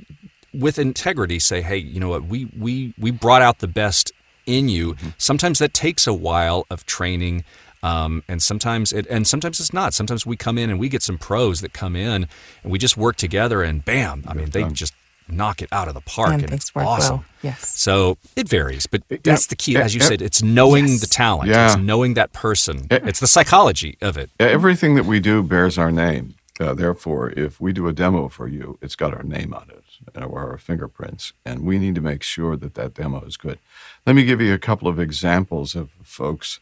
with 0.54 0.80
integrity 0.80 1.40
say, 1.40 1.62
hey, 1.62 1.78
you 1.78 2.00
know 2.00 2.10
what, 2.10 2.24
we, 2.24 2.46
we, 2.58 2.94
we 2.98 3.12
brought 3.12 3.42
out 3.42 3.60
the 3.60 3.68
best 3.68 4.12
in 4.48 4.70
you. 4.70 4.94
Mm-hmm. 4.94 5.10
Sometimes 5.20 5.60
that 5.60 5.74
takes 5.76 6.08
a 6.08 6.14
while 6.14 6.66
of 6.72 6.86
training. 6.88 7.44
Um, 7.84 8.24
and 8.28 8.42
sometimes 8.42 8.92
it, 8.92 9.06
and 9.08 9.28
sometimes 9.28 9.60
it's 9.60 9.72
not. 9.72 9.94
Sometimes 9.94 10.26
we 10.26 10.36
come 10.36 10.58
in 10.58 10.72
and 10.72 10.80
we 10.80 10.90
get 10.90 11.04
some 11.04 11.20
pros 11.20 11.62
that 11.62 11.74
come 11.74 11.96
in 11.96 12.28
and 12.64 12.72
we 12.72 12.80
just 12.80 12.98
work 12.98 13.18
together 13.18 13.62
and 13.62 13.86
bam, 13.86 14.24
I 14.28 14.34
mean, 14.34 14.50
they 14.50 14.64
just 14.70 14.94
knock 15.30 15.62
it 15.62 15.70
out 15.72 15.88
of 15.88 15.94
the 15.94 16.02
park 16.02 16.34
and, 16.34 16.44
and 16.44 16.54
it's 16.54 16.72
awesome. 16.76 17.18
Well. 17.18 17.26
Yes. 17.44 17.78
So 17.78 18.18
it 18.36 18.50
varies, 18.50 18.88
but 18.88 19.04
that's 19.24 19.48
the 19.48 19.56
key. 19.56 19.78
As 19.78 19.94
you 19.94 20.02
said, 20.02 20.22
it's 20.22 20.42
knowing 20.42 20.88
yes. 20.88 21.02
the 21.02 21.08
talent. 21.08 21.50
Yeah. 21.50 21.68
It's 21.68 21.78
knowing 21.78 22.16
that 22.16 22.34
person. 22.34 22.88
It's 22.90 23.20
the 23.20 23.28
psychology 23.28 23.98
of 24.02 24.18
it. 24.18 24.32
Everything 24.40 24.96
that 24.96 25.06
we 25.06 25.20
do 25.20 25.44
bears 25.44 25.78
our 25.78 25.92
name. 25.92 26.36
Uh, 26.60 26.74
therefore, 26.74 27.30
if 27.38 27.62
we 27.62 27.72
do 27.72 27.88
a 27.88 27.94
demo 27.94 28.28
for 28.28 28.48
you, 28.48 28.80
it's 28.82 28.96
got 28.96 29.14
our 29.14 29.22
name 29.22 29.54
on 29.54 29.70
it 29.70 29.78
or 29.78 29.84
our 30.24 30.58
fingerprints, 30.58 31.34
and 31.46 31.64
we 31.64 31.78
need 31.78 31.96
to 31.96 32.02
make 32.02 32.24
sure 32.24 32.56
that 32.58 32.74
that 32.76 32.94
demo 32.94 33.22
is 33.22 33.38
good. 33.38 33.60
Let 34.06 34.16
me 34.16 34.24
give 34.24 34.42
you 34.42 34.54
a 34.54 34.60
couple 34.60 34.88
of 34.88 35.00
examples 35.00 35.76
of 35.76 35.90
folks. 36.04 36.60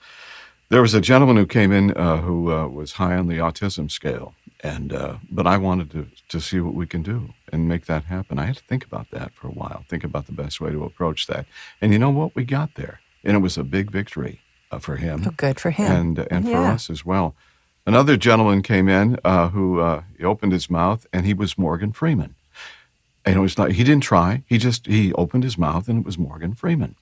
There 0.69 0.81
was 0.81 0.93
a 0.93 1.01
gentleman 1.01 1.37
who 1.37 1.45
came 1.45 1.71
in 1.71 1.91
uh, 1.91 2.17
who 2.17 2.51
uh, 2.51 2.67
was 2.67 2.93
high 2.93 3.15
on 3.15 3.27
the 3.27 3.37
autism 3.37 3.89
scale, 3.89 4.33
and 4.61 4.91
uh, 4.93 5.17
but 5.29 5.45
I 5.45 5.57
wanted 5.57 5.91
to 5.91 6.07
to 6.29 6.41
see 6.41 6.59
what 6.59 6.73
we 6.73 6.87
can 6.87 7.03
do 7.03 7.33
and 7.51 7.67
make 7.67 7.85
that 7.85 8.05
happen. 8.05 8.39
I 8.39 8.45
had 8.45 8.57
to 8.57 8.63
think 8.63 8.83
about 8.83 9.11
that 9.11 9.33
for 9.35 9.47
a 9.47 9.51
while, 9.51 9.85
think 9.87 10.03
about 10.03 10.25
the 10.25 10.31
best 10.31 10.59
way 10.59 10.71
to 10.71 10.83
approach 10.83 11.27
that, 11.27 11.45
and 11.81 11.93
you 11.93 11.99
know 11.99 12.09
what? 12.09 12.35
We 12.35 12.45
got 12.45 12.75
there, 12.75 12.99
and 13.23 13.35
it 13.37 13.41
was 13.41 13.57
a 13.57 13.63
big 13.63 13.91
victory 13.91 14.41
uh, 14.71 14.79
for 14.79 14.95
him. 14.95 15.23
Oh, 15.27 15.33
good 15.37 15.59
for 15.59 15.71
him, 15.71 15.91
and 15.91 16.19
and 16.31 16.45
yeah. 16.45 16.51
for 16.51 16.73
us 16.73 16.89
as 16.89 17.05
well. 17.05 17.35
Another 17.87 18.17
gentleman 18.17 18.63
came 18.63 18.89
in 18.89 19.19
uh, 19.23 19.49
who 19.49 19.79
uh, 19.79 20.01
he 20.17 20.23
opened 20.23 20.51
his 20.51 20.69
mouth, 20.69 21.05
and 21.13 21.25
he 21.25 21.35
was 21.35 21.55
Morgan 21.57 21.91
Freeman. 21.91 22.33
And 23.25 23.35
it 23.37 23.39
was 23.39 23.57
not, 23.57 23.71
he 23.71 23.83
didn't 23.83 24.03
try. 24.03 24.43
He 24.45 24.57
just, 24.57 24.85
he 24.85 25.11
opened 25.13 25.43
his 25.43 25.57
mouth, 25.57 25.87
and 25.87 25.99
it 25.99 26.05
was 26.05 26.17
Morgan 26.17 26.53
Freeman. 26.53 26.95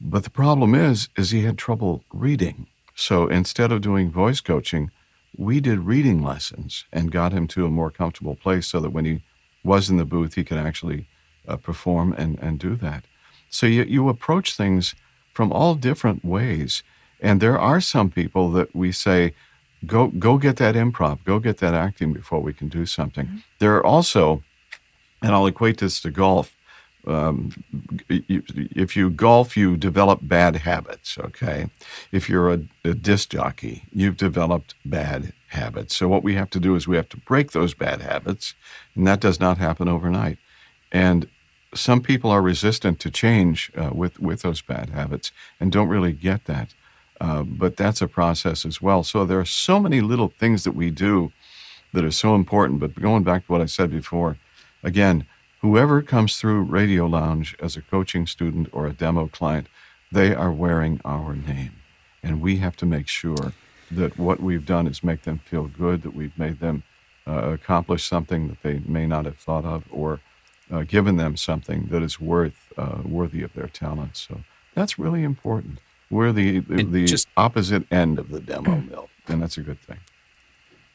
But 0.00 0.24
the 0.24 0.30
problem 0.30 0.74
is, 0.74 1.08
is 1.16 1.30
he 1.30 1.42
had 1.42 1.58
trouble 1.58 2.04
reading. 2.12 2.66
So 2.94 3.28
instead 3.28 3.72
of 3.72 3.82
doing 3.82 4.10
voice 4.10 4.40
coaching, 4.40 4.90
we 5.36 5.60
did 5.60 5.80
reading 5.80 6.22
lessons 6.22 6.86
and 6.92 7.12
got 7.12 7.32
him 7.32 7.46
to 7.48 7.66
a 7.66 7.70
more 7.70 7.90
comfortable 7.90 8.34
place 8.34 8.66
so 8.66 8.80
that 8.80 8.90
when 8.90 9.04
he 9.04 9.22
was 9.62 9.90
in 9.90 9.98
the 9.98 10.04
booth, 10.04 10.34
he 10.34 10.44
could 10.44 10.58
actually 10.58 11.06
uh, 11.46 11.56
perform 11.56 12.14
and, 12.14 12.38
and 12.40 12.58
do 12.58 12.74
that. 12.76 13.04
So 13.50 13.66
you, 13.66 13.84
you 13.84 14.08
approach 14.08 14.56
things 14.56 14.94
from 15.34 15.52
all 15.52 15.74
different 15.74 16.24
ways. 16.24 16.82
And 17.20 17.40
there 17.40 17.58
are 17.58 17.80
some 17.80 18.10
people 18.10 18.50
that 18.52 18.74
we 18.74 18.92
say, 18.92 19.34
go 19.84 20.08
go 20.08 20.38
get 20.38 20.56
that 20.56 20.74
improv, 20.74 21.22
go 21.24 21.38
get 21.38 21.58
that 21.58 21.74
acting 21.74 22.12
before 22.12 22.40
we 22.40 22.52
can 22.52 22.68
do 22.68 22.86
something. 22.86 23.26
Mm-hmm. 23.26 23.38
There 23.58 23.76
are 23.76 23.84
also, 23.84 24.42
and 25.26 25.34
I'll 25.34 25.46
equate 25.46 25.78
this 25.78 26.00
to 26.02 26.10
golf. 26.10 26.56
Um, 27.06 27.52
if 28.08 28.96
you 28.96 29.10
golf, 29.10 29.56
you 29.56 29.76
develop 29.76 30.20
bad 30.22 30.56
habits. 30.56 31.18
Okay, 31.18 31.68
if 32.12 32.28
you're 32.28 32.52
a, 32.52 32.60
a 32.84 32.94
disc 32.94 33.30
jockey, 33.30 33.84
you've 33.92 34.16
developed 34.16 34.74
bad 34.84 35.32
habits. 35.48 35.96
So 35.96 36.08
what 36.08 36.24
we 36.24 36.34
have 36.34 36.50
to 36.50 36.60
do 36.60 36.74
is 36.74 36.88
we 36.88 36.96
have 36.96 37.08
to 37.10 37.16
break 37.16 37.52
those 37.52 37.74
bad 37.74 38.00
habits, 38.00 38.54
and 38.94 39.06
that 39.06 39.20
does 39.20 39.40
not 39.40 39.58
happen 39.58 39.88
overnight. 39.88 40.38
And 40.92 41.28
some 41.74 42.00
people 42.00 42.30
are 42.30 42.42
resistant 42.42 43.00
to 43.00 43.10
change 43.10 43.70
uh, 43.76 43.90
with 43.92 44.20
with 44.20 44.42
those 44.42 44.62
bad 44.62 44.90
habits 44.90 45.32
and 45.60 45.72
don't 45.72 45.88
really 45.88 46.12
get 46.12 46.44
that. 46.44 46.74
Uh, 47.20 47.42
but 47.42 47.76
that's 47.76 48.02
a 48.02 48.08
process 48.08 48.64
as 48.66 48.82
well. 48.82 49.02
So 49.02 49.24
there 49.24 49.40
are 49.40 49.44
so 49.46 49.80
many 49.80 50.00
little 50.00 50.28
things 50.28 50.64
that 50.64 50.74
we 50.74 50.90
do 50.90 51.32
that 51.92 52.04
are 52.04 52.10
so 52.10 52.34
important. 52.34 52.80
But 52.80 53.00
going 53.00 53.24
back 53.24 53.46
to 53.46 53.52
what 53.52 53.62
I 53.62 53.66
said 53.66 53.90
before, 53.90 54.36
again, 54.82 55.26
whoever 55.60 56.02
comes 56.02 56.36
through 56.36 56.62
Radio 56.62 57.06
Lounge 57.06 57.56
as 57.60 57.76
a 57.76 57.82
coaching 57.82 58.26
student 58.26 58.68
or 58.72 58.86
a 58.86 58.92
demo 58.92 59.28
client, 59.28 59.68
they 60.12 60.34
are 60.34 60.52
wearing 60.52 61.00
our 61.04 61.34
name. 61.34 61.72
And 62.22 62.40
we 62.40 62.56
have 62.56 62.76
to 62.76 62.86
make 62.86 63.08
sure 63.08 63.52
that 63.90 64.18
what 64.18 64.40
we've 64.40 64.66
done 64.66 64.86
is 64.86 65.04
make 65.04 65.22
them 65.22 65.38
feel 65.38 65.64
good, 65.64 66.02
that 66.02 66.14
we've 66.14 66.36
made 66.38 66.60
them 66.60 66.82
uh, 67.26 67.50
accomplish 67.52 68.04
something 68.04 68.48
that 68.48 68.62
they 68.62 68.80
may 68.86 69.06
not 69.06 69.24
have 69.24 69.38
thought 69.38 69.64
of, 69.64 69.84
or 69.90 70.20
uh, 70.70 70.82
given 70.82 71.16
them 71.16 71.36
something 71.36 71.86
that 71.90 72.02
is 72.02 72.20
worth 72.20 72.72
uh, 72.76 72.98
worthy 73.04 73.42
of 73.42 73.52
their 73.54 73.68
talents. 73.68 74.26
So 74.28 74.40
that's 74.74 74.98
really 74.98 75.22
important. 75.22 75.78
We're 76.10 76.32
the 76.32 76.60
the, 76.60 76.84
the 76.84 77.04
just, 77.04 77.28
opposite 77.36 77.90
end 77.92 78.18
of 78.18 78.30
the 78.30 78.40
demo 78.40 78.76
mill, 78.76 79.08
and 79.26 79.42
that's 79.42 79.56
a 79.56 79.62
good 79.62 79.80
thing. 79.80 79.98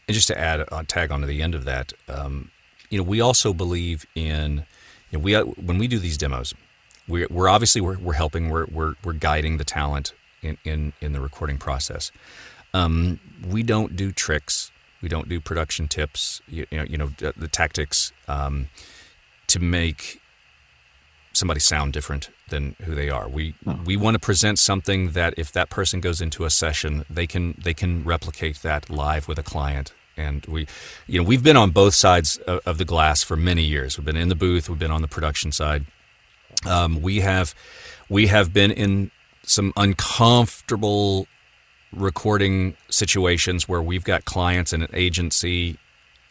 And 0.07 0.15
just 0.15 0.27
to 0.27 0.37
add, 0.37 0.65
uh, 0.71 0.83
tag 0.87 1.11
onto 1.11 1.27
the 1.27 1.41
end 1.41 1.55
of 1.55 1.65
that, 1.65 1.93
um, 2.07 2.51
you 2.91 2.97
know, 2.97 3.03
we 3.03 3.19
also 3.19 3.53
believe 3.53 4.05
in, 4.13 4.65
you 5.09 5.17
know, 5.17 5.19
we 5.19 5.33
uh, 5.33 5.45
when 5.45 5.79
we 5.79 5.87
do 5.87 5.97
these 5.97 6.17
demos, 6.17 6.53
we're, 7.07 7.27
we're 7.31 7.49
obviously 7.49 7.81
we're, 7.81 7.97
we're 7.97 8.13
helping, 8.13 8.49
we're, 8.49 8.67
we're 8.67 8.93
we're 9.03 9.13
guiding 9.13 9.57
the 9.57 9.63
talent 9.63 10.13
in 10.43 10.57
in, 10.63 10.93
in 11.01 11.13
the 11.13 11.21
recording 11.21 11.57
process. 11.57 12.11
Um, 12.73 13.19
we 13.49 13.63
don't 13.63 13.95
do 13.95 14.11
tricks. 14.11 14.71
We 15.01 15.09
don't 15.09 15.27
do 15.27 15.41
production 15.41 15.87
tips. 15.87 16.41
You, 16.47 16.67
you 16.69 16.77
know, 16.77 16.83
you 16.83 16.97
know 16.97 17.07
the, 17.17 17.33
the 17.35 17.47
tactics 17.47 18.11
um, 18.27 18.67
to 19.47 19.59
make 19.59 20.21
somebody 21.33 21.59
sound 21.61 21.93
different 21.93 22.29
than 22.49 22.75
who 22.83 22.93
they 22.93 23.09
are. 23.09 23.27
We 23.27 23.55
oh. 23.65 23.79
we 23.85 23.95
want 23.95 24.15
to 24.15 24.19
present 24.19 24.59
something 24.59 25.11
that 25.11 25.33
if 25.37 25.51
that 25.53 25.69
person 25.69 26.01
goes 26.01 26.19
into 26.19 26.43
a 26.43 26.49
session, 26.49 27.05
they 27.09 27.25
can 27.25 27.55
they 27.63 27.73
can 27.73 28.03
replicate 28.03 28.61
that 28.63 28.89
live 28.89 29.29
with 29.29 29.39
a 29.39 29.43
client. 29.43 29.93
And 30.17 30.45
we, 30.45 30.67
you 31.07 31.19
know, 31.19 31.27
we've 31.27 31.43
been 31.43 31.57
on 31.57 31.71
both 31.71 31.93
sides 31.93 32.37
of, 32.37 32.59
of 32.65 32.77
the 32.77 32.85
glass 32.85 33.23
for 33.23 33.35
many 33.35 33.63
years. 33.63 33.97
We've 33.97 34.05
been 34.05 34.17
in 34.17 34.29
the 34.29 34.35
booth. 34.35 34.69
We've 34.69 34.79
been 34.79 34.91
on 34.91 35.01
the 35.01 35.07
production 35.07 35.51
side. 35.51 35.85
Um, 36.65 37.01
we 37.01 37.21
have 37.21 37.55
we 38.09 38.27
have 38.27 38.53
been 38.53 38.71
in 38.71 39.11
some 39.43 39.73
uncomfortable 39.75 41.27
recording 41.91 42.75
situations 42.89 43.67
where 43.67 43.81
we've 43.81 44.03
got 44.03 44.25
clients 44.25 44.71
and 44.73 44.83
an 44.83 44.89
agency 44.93 45.77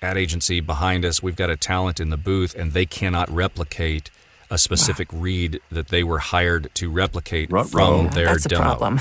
ad 0.02 0.16
agency 0.16 0.60
behind 0.60 1.04
us. 1.04 1.22
We've 1.22 1.36
got 1.36 1.50
a 1.50 1.56
talent 1.56 2.00
in 2.00 2.10
the 2.10 2.16
booth, 2.16 2.54
and 2.54 2.72
they 2.72 2.86
cannot 2.86 3.30
replicate 3.30 4.10
a 4.50 4.58
specific 4.58 5.12
wow. 5.12 5.20
read 5.20 5.60
that 5.70 5.88
they 5.88 6.02
were 6.02 6.18
hired 6.18 6.70
to 6.74 6.90
replicate 6.90 7.52
Ruh-roh. 7.52 7.68
from 7.68 8.10
their 8.10 8.26
That's 8.26 8.44
demo. 8.44 8.62
A 8.62 8.64
problem. 8.64 9.00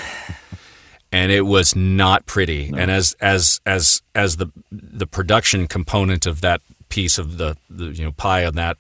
And 1.12 1.32
it 1.32 1.42
was 1.42 1.76
not 1.76 2.26
pretty. 2.26 2.70
No. 2.70 2.78
And 2.78 2.92
as 2.92 3.16
as 3.20 3.60
as 3.66 4.02
as 4.14 4.38
the 4.38 4.48
the 4.72 5.08
production 5.08 5.68
component 5.68 6.28
of 6.28 6.42
that 6.42 6.62
piece 6.90 7.18
of 7.18 7.38
the, 7.38 7.58
the 7.70 7.86
you 7.86 8.06
know 8.06 8.12
pie 8.12 8.46
on 8.46 8.56
that, 8.56 8.78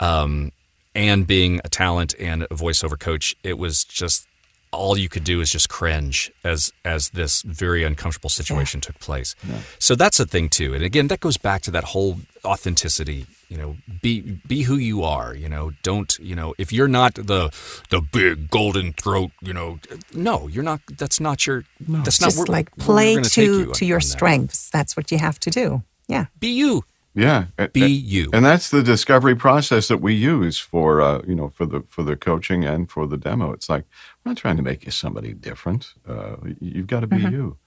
um, 0.00 0.52
and 0.94 1.26
being 1.26 1.60
a 1.64 1.68
talent 1.68 2.14
and 2.18 2.42
a 2.44 2.48
voiceover 2.48 2.98
coach, 2.98 3.36
it 3.44 3.58
was 3.58 3.84
just 3.84 4.26
all 4.72 4.96
you 4.96 5.08
could 5.08 5.22
do 5.22 5.40
is 5.40 5.50
just 5.50 5.68
cringe 5.68 6.32
as 6.44 6.72
as 6.84 7.10
this 7.10 7.42
very 7.42 7.84
uncomfortable 7.84 8.30
situation 8.30 8.78
yeah. 8.78 8.86
took 8.86 8.98
place. 8.98 9.34
Yeah. 9.46 9.58
So 9.78 9.94
that's 9.94 10.18
a 10.18 10.26
thing 10.26 10.48
too. 10.48 10.74
And 10.74 10.82
again, 10.82 11.08
that 11.08 11.20
goes 11.20 11.36
back 11.36 11.62
to 11.62 11.70
that 11.72 11.84
whole 11.84 12.18
authenticity. 12.44 13.26
You 13.52 13.58
know, 13.58 13.76
be 14.00 14.40
be 14.48 14.62
who 14.62 14.76
you 14.76 15.02
are. 15.02 15.34
You 15.34 15.46
know, 15.46 15.72
don't 15.82 16.18
you 16.18 16.34
know 16.34 16.54
if 16.56 16.72
you're 16.72 16.88
not 16.88 17.14
the 17.16 17.52
the 17.90 18.00
big 18.00 18.48
golden 18.48 18.94
throat. 18.94 19.30
You 19.42 19.52
know, 19.52 19.78
no, 20.14 20.48
you're 20.48 20.64
not. 20.64 20.80
That's 21.00 21.20
not 21.20 21.46
your. 21.46 21.64
No. 21.86 22.00
That's 22.00 22.18
just 22.18 22.38
not. 22.38 22.48
like 22.48 22.74
play 22.76 23.20
to 23.20 23.42
you 23.42 23.72
to 23.74 23.84
your 23.84 24.00
strengths. 24.00 24.70
That. 24.70 24.78
That's 24.78 24.96
what 24.96 25.12
you 25.12 25.18
have 25.18 25.38
to 25.40 25.50
do. 25.50 25.82
Yeah. 26.08 26.26
Be 26.40 26.48
you. 26.48 26.84
Yeah, 27.14 27.44
be 27.74 27.88
you, 27.88 28.30
and 28.32 28.42
that's 28.42 28.70
the 28.70 28.82
discovery 28.82 29.34
process 29.34 29.88
that 29.88 29.98
we 29.98 30.14
use 30.14 30.58
for 30.58 31.02
uh, 31.02 31.20
you 31.28 31.34
know 31.34 31.50
for 31.50 31.66
the 31.66 31.82
for 31.88 32.02
the 32.02 32.16
coaching 32.16 32.64
and 32.64 32.90
for 32.90 33.06
the 33.06 33.18
demo. 33.18 33.52
It's 33.52 33.68
like 33.68 33.84
we're 34.24 34.30
not 34.30 34.38
trying 34.38 34.56
to 34.56 34.62
make 34.62 34.86
you 34.86 34.92
somebody 34.92 35.34
different. 35.34 35.92
Uh, 36.08 36.36
you've 36.58 36.86
got 36.86 37.00
to 37.00 37.06
be 37.06 37.18
mm-hmm. 37.18 37.34
you, 37.34 37.58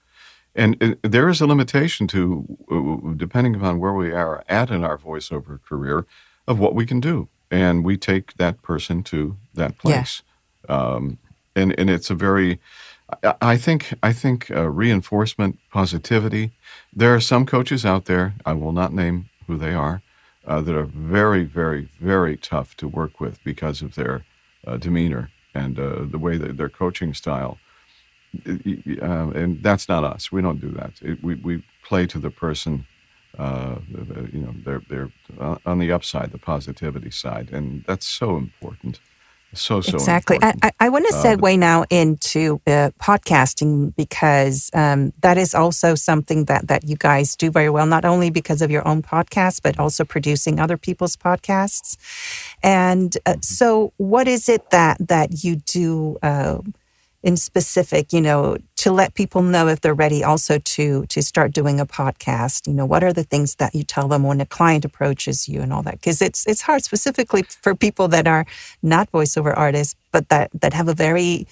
and 0.56 0.82
uh, 0.82 0.94
there 1.02 1.28
is 1.28 1.40
a 1.40 1.46
limitation 1.46 2.06
to 2.08 2.58
uh, 2.70 3.14
depending 3.16 3.54
upon 3.54 3.78
where 3.78 3.92
we 3.92 4.12
are 4.12 4.44
at 4.48 4.70
in 4.70 4.82
our 4.82 4.98
voiceover 4.98 5.62
career 5.62 6.06
of 6.48 6.58
what 6.58 6.74
we 6.74 6.86
can 6.86 7.00
do, 7.00 7.28
and 7.50 7.84
we 7.84 7.96
take 7.96 8.36
that 8.36 8.62
person 8.62 9.02
to 9.04 9.36
that 9.54 9.78
place, 9.78 10.22
yeah. 10.68 10.76
um, 10.76 11.18
and 11.54 11.78
and 11.78 11.90
it's 11.90 12.10
a 12.10 12.14
very 12.14 12.58
I 13.40 13.56
think 13.56 13.94
I 14.02 14.12
think 14.12 14.50
uh, 14.50 14.68
reinforcement, 14.68 15.58
positivity. 15.70 16.52
There 16.92 17.14
are 17.14 17.20
some 17.20 17.46
coaches 17.46 17.84
out 17.84 18.06
there. 18.06 18.34
I 18.44 18.52
will 18.54 18.72
not 18.72 18.92
name 18.92 19.30
who 19.46 19.56
they 19.56 19.74
are, 19.74 20.02
uh, 20.46 20.60
that 20.60 20.76
are 20.76 20.84
very, 20.84 21.44
very, 21.44 21.88
very 22.00 22.36
tough 22.36 22.76
to 22.78 22.88
work 22.88 23.20
with 23.20 23.42
because 23.44 23.80
of 23.80 23.94
their 23.94 24.24
uh, 24.66 24.76
demeanor 24.76 25.30
and 25.54 25.78
uh, 25.78 26.04
the 26.04 26.18
way 26.18 26.36
that 26.36 26.56
their 26.56 26.68
coaching 26.68 27.14
style. 27.14 27.58
Uh, 28.46 29.30
and 29.30 29.62
that's 29.62 29.88
not 29.88 30.04
us. 30.04 30.30
We 30.30 30.42
don't 30.42 30.60
do 30.60 30.70
that. 30.72 30.92
It, 31.02 31.22
we, 31.22 31.36
we 31.36 31.64
play 31.84 32.06
to 32.06 32.18
the 32.18 32.30
person, 32.30 32.86
uh, 33.38 33.76
you 34.32 34.40
know, 34.40 34.54
they're, 34.64 34.82
they're 34.88 35.10
uh, 35.40 35.58
on 35.64 35.78
the 35.78 35.92
upside, 35.92 36.32
the 36.32 36.38
positivity 36.38 37.10
side. 37.10 37.50
And 37.52 37.84
that's 37.86 38.06
so 38.06 38.36
important. 38.36 39.00
So, 39.54 39.80
so 39.80 39.94
exactly. 39.94 40.38
I, 40.42 40.54
I, 40.62 40.70
I, 40.80 40.88
want 40.88 41.06
to 41.08 41.16
uh, 41.16 41.22
segue 41.22 41.58
now 41.58 41.84
into 41.88 42.60
uh, 42.66 42.90
podcasting 43.00 43.94
because 43.96 44.70
um, 44.74 45.12
that 45.22 45.38
is 45.38 45.54
also 45.54 45.94
something 45.94 46.44
that, 46.44 46.68
that 46.68 46.84
you 46.84 46.96
guys 46.96 47.36
do 47.36 47.50
very 47.50 47.70
well, 47.70 47.86
not 47.86 48.04
only 48.04 48.28
because 48.28 48.60
of 48.60 48.70
your 48.70 48.86
own 48.86 49.02
podcast, 49.02 49.62
but 49.62 49.78
also 49.78 50.04
producing 50.04 50.60
other 50.60 50.76
people's 50.76 51.16
podcasts. 51.16 51.96
And 52.62 53.16
uh, 53.24 53.36
so, 53.40 53.92
what 53.96 54.28
is 54.28 54.48
it 54.48 54.70
that 54.70 54.98
that 55.08 55.44
you 55.44 55.56
do? 55.56 56.18
Uh, 57.26 57.30
in 57.30 57.36
specific, 57.36 58.12
you 58.12 58.20
know, 58.20 58.56
to 58.76 58.92
let 58.92 59.14
people 59.14 59.42
know 59.42 59.68
if 59.68 59.80
they're 59.80 59.94
ready 59.94 60.24
also 60.24 60.58
to 60.58 61.06
to 61.06 61.22
start 61.22 61.52
doing 61.52 61.80
a 61.80 61.86
podcast? 61.86 62.66
You 62.68 62.74
know, 62.74 62.86
what 62.86 63.04
are 63.04 63.12
the 63.12 63.24
things 63.24 63.56
that 63.56 63.74
you 63.74 63.84
tell 63.84 64.08
them 64.08 64.24
when 64.24 64.40
a 64.40 64.46
client 64.46 64.84
approaches 64.84 65.48
you 65.48 65.62
and 65.62 65.72
all 65.72 65.82
that? 65.84 65.94
Because 65.94 66.22
it's 66.22 66.46
it's 66.46 66.62
hard 66.62 66.84
specifically 66.84 67.44
for 67.62 67.74
people 67.74 68.08
that 68.08 68.28
are 68.28 68.46
not 68.82 69.12
voiceover 69.12 69.54
artists, 69.56 69.96
but 70.12 70.28
that 70.30 70.50
that 70.60 70.74
have 70.74 70.88
a 70.88 70.94
very 70.94 71.46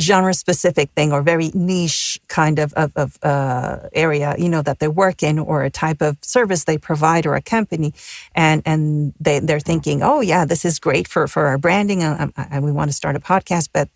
genre 0.00 0.34
specific 0.34 0.90
thing 0.96 1.12
or 1.12 1.22
very 1.22 1.50
niche 1.54 2.20
kind 2.28 2.58
of, 2.60 2.72
of, 2.74 2.92
of 2.96 3.18
uh, 3.22 3.88
area 3.94 4.34
you 4.38 4.48
know 4.48 4.62
that 4.62 4.78
they 4.80 4.88
work 4.88 5.22
in 5.22 5.38
or 5.38 5.64
a 5.64 5.70
type 5.70 6.02
of 6.02 6.16
service 6.22 6.64
they 6.64 6.78
provide 6.78 7.26
or 7.26 7.34
a 7.36 7.42
company 7.42 7.92
and 8.34 8.62
and 8.66 9.14
they, 9.20 9.40
they're 9.40 9.60
thinking 9.60 10.02
oh 10.02 10.20
yeah 10.20 10.44
this 10.44 10.64
is 10.64 10.78
great 10.78 11.08
for 11.08 11.28
for 11.28 11.46
our 11.46 11.58
branding 11.58 12.02
and, 12.02 12.32
and 12.36 12.64
we 12.64 12.72
want 12.72 12.90
to 12.90 12.94
start 12.96 13.16
a 13.16 13.20
podcast 13.20 13.70
but 13.72 13.88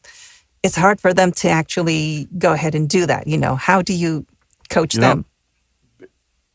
it's 0.63 0.77
hard 0.77 1.01
for 1.01 1.13
them 1.13 1.33
to 1.33 1.49
actually 1.49 2.29
go 2.39 2.53
ahead 2.53 2.75
and 2.75 2.89
do 2.89 3.07
that. 3.07 3.27
You 3.27 3.39
know, 3.39 3.57
how 3.57 3.83
do 3.83 3.93
you 3.93 4.27
coach 4.71 4.95
you 4.95 5.01
them? 5.01 5.25
Know, 5.99 6.07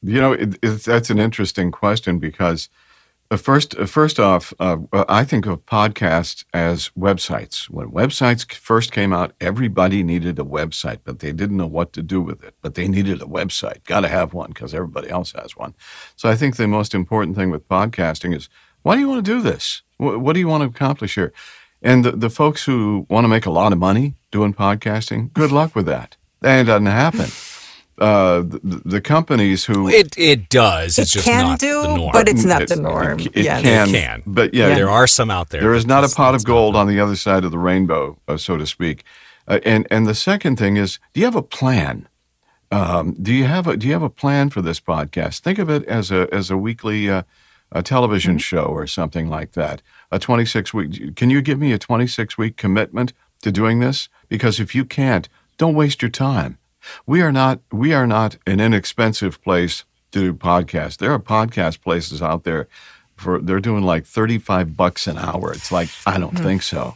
you 0.03 0.21
know, 0.21 0.33
it, 0.33 0.61
that's 0.61 1.09
an 1.09 1.19
interesting 1.19 1.71
question 1.71 2.19
because 2.19 2.69
uh, 3.29 3.35
first, 3.35 3.77
uh, 3.77 3.85
first 3.85 4.19
off, 4.19 4.53
uh, 4.59 4.77
I 4.93 5.25
think 5.25 5.45
of 5.47 5.65
podcasts 5.65 6.45
as 6.53 6.91
websites. 6.97 7.69
When 7.69 7.91
websites 7.91 8.49
first 8.53 8.93
came 8.93 9.11
out, 9.11 9.33
everybody 9.41 10.01
needed 10.01 10.39
a 10.39 10.43
website, 10.43 10.99
but 11.03 11.19
they 11.19 11.33
didn't 11.33 11.57
know 11.57 11.67
what 11.67 11.91
to 11.93 12.01
do 12.01 12.21
with 12.21 12.41
it. 12.43 12.55
But 12.61 12.75
they 12.75 12.87
needed 12.87 13.21
a 13.21 13.25
website. 13.25 13.83
Got 13.83 14.01
to 14.01 14.07
have 14.07 14.33
one 14.33 14.49
because 14.49 14.73
everybody 14.73 15.09
else 15.09 15.33
has 15.33 15.57
one. 15.57 15.73
So 16.15 16.29
I 16.29 16.35
think 16.35 16.55
the 16.55 16.67
most 16.67 16.93
important 16.93 17.35
thing 17.35 17.49
with 17.49 17.67
podcasting 17.67 18.33
is 18.33 18.47
why 18.83 18.95
do 18.95 19.01
you 19.01 19.09
want 19.09 19.25
to 19.25 19.31
do 19.31 19.41
this? 19.41 19.81
What 19.97 20.33
do 20.33 20.39
you 20.39 20.47
want 20.47 20.61
to 20.61 20.69
accomplish 20.69 21.15
here? 21.15 21.33
And 21.81 22.03
the, 22.03 22.11
the 22.11 22.29
folks 22.29 22.65
who 22.65 23.05
want 23.09 23.25
to 23.25 23.27
make 23.27 23.45
a 23.45 23.51
lot 23.51 23.71
of 23.71 23.79
money 23.79 24.15
doing 24.31 24.53
podcasting, 24.53 25.33
good 25.33 25.51
luck 25.51 25.75
with 25.75 25.85
that. 25.85 26.17
That 26.41 26.65
doesn't 26.65 26.85
happen. 26.85 27.29
Uh, 27.99 28.41
the, 28.41 28.81
the, 28.85 29.01
companies 29.01 29.65
who 29.65 29.89
it 29.89 30.15
it 30.19 30.49
does. 30.49 30.99
It's 30.99 31.09
it 31.09 31.13
just 31.13 31.25
can 31.25 31.45
not 31.45 31.59
do, 31.59 31.81
the 31.81 31.95
norm. 31.95 32.11
but 32.13 32.29
it's 32.29 32.45
not 32.45 32.61
it's, 32.61 32.71
the 32.71 32.79
norm. 32.79 33.19
It, 33.19 33.25
it 33.35 33.45
yeah. 33.45 33.59
can, 33.59 33.89
it 33.89 33.91
can, 33.91 34.23
but 34.27 34.53
yeah, 34.53 34.67
yeah, 34.67 34.75
there 34.75 34.89
are 34.89 35.07
some 35.07 35.31
out 35.31 35.49
there. 35.49 35.61
There 35.61 35.73
is 35.73 35.87
not 35.87 36.03
a 36.03 36.09
pot 36.15 36.35
of 36.35 36.43
gold 36.43 36.75
on 36.75 36.85
the 36.85 36.99
other 36.99 37.15
side 37.15 37.43
of 37.43 37.49
the 37.49 37.57
rainbow, 37.57 38.19
uh, 38.27 38.37
so 38.37 38.55
to 38.55 38.67
speak. 38.67 39.03
Uh, 39.47 39.61
and 39.65 39.87
and 39.89 40.05
the 40.05 40.13
second 40.13 40.57
thing 40.57 40.77
is, 40.77 40.99
do 41.13 41.21
you 41.21 41.25
have 41.25 41.35
a 41.35 41.41
plan? 41.41 42.07
Um, 42.71 43.15
do 43.19 43.33
you 43.33 43.45
have 43.45 43.65
a 43.65 43.75
do 43.75 43.87
you 43.87 43.93
have 43.93 44.03
a 44.03 44.11
plan 44.11 44.51
for 44.51 44.61
this 44.61 44.79
podcast? 44.79 45.39
Think 45.39 45.57
of 45.57 45.67
it 45.67 45.83
as 45.85 46.11
a 46.11 46.31
as 46.31 46.51
a 46.51 46.57
weekly 46.57 47.09
uh, 47.09 47.23
a 47.71 47.83
television 47.83 48.33
mm-hmm. 48.33 48.39
show 48.39 48.65
or 48.65 48.87
something 48.87 49.29
like 49.29 49.53
that 49.53 49.81
a 50.11 50.19
26 50.19 50.73
week. 50.73 51.15
Can 51.15 51.29
you 51.29 51.41
give 51.41 51.59
me 51.59 51.73
a 51.73 51.77
26 51.77 52.37
week 52.37 52.57
commitment 52.57 53.13
to 53.41 53.51
doing 53.51 53.79
this? 53.79 54.09
Because 54.29 54.59
if 54.59 54.73
you 54.73 54.85
can't, 54.85 55.27
don't 55.57 55.75
waste 55.75 56.01
your 56.01 56.11
time. 56.11 56.57
We 57.05 57.21
are 57.21 57.31
not 57.31 57.59
we 57.71 57.93
are 57.93 58.07
not 58.07 58.37
an 58.45 58.59
inexpensive 58.59 59.41
place 59.41 59.83
to 60.11 60.19
do 60.19 60.33
podcasts. 60.33 60.97
There 60.97 61.11
are 61.11 61.19
podcast 61.19 61.81
places 61.81 62.21
out 62.21 62.43
there 62.43 62.67
for 63.15 63.39
they're 63.39 63.59
doing 63.59 63.83
like 63.83 64.05
35 64.05 64.77
bucks 64.77 65.07
an 65.07 65.17
hour. 65.17 65.51
It's 65.51 65.71
like 65.71 65.89
I 66.05 66.17
don't 66.17 66.35
mm-hmm. 66.35 66.43
think 66.43 66.63
so. 66.63 66.95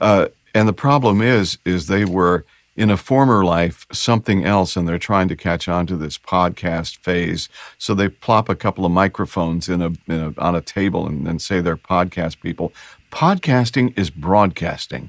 Uh, 0.00 0.28
and 0.54 0.66
the 0.66 0.72
problem 0.72 1.20
is 1.20 1.58
is 1.64 1.86
they 1.86 2.04
were 2.04 2.44
in 2.76 2.90
a 2.90 2.96
former 2.96 3.44
life 3.44 3.86
something 3.90 4.44
else 4.44 4.76
and 4.76 4.86
they're 4.86 4.98
trying 4.98 5.28
to 5.28 5.36
catch 5.36 5.66
on 5.66 5.86
to 5.86 5.96
this 5.96 6.18
podcast 6.18 6.98
phase. 6.98 7.48
So 7.78 7.94
they 7.94 8.08
plop 8.08 8.48
a 8.48 8.54
couple 8.54 8.84
of 8.84 8.92
microphones 8.92 9.68
in 9.68 9.80
a, 9.82 9.92
in 10.06 10.34
a 10.36 10.40
on 10.40 10.54
a 10.54 10.60
table 10.60 11.06
and, 11.06 11.26
and 11.26 11.40
say 11.40 11.60
they're 11.60 11.76
podcast 11.76 12.40
people. 12.40 12.72
Podcasting 13.10 13.98
is 13.98 14.10
broadcasting. 14.10 15.08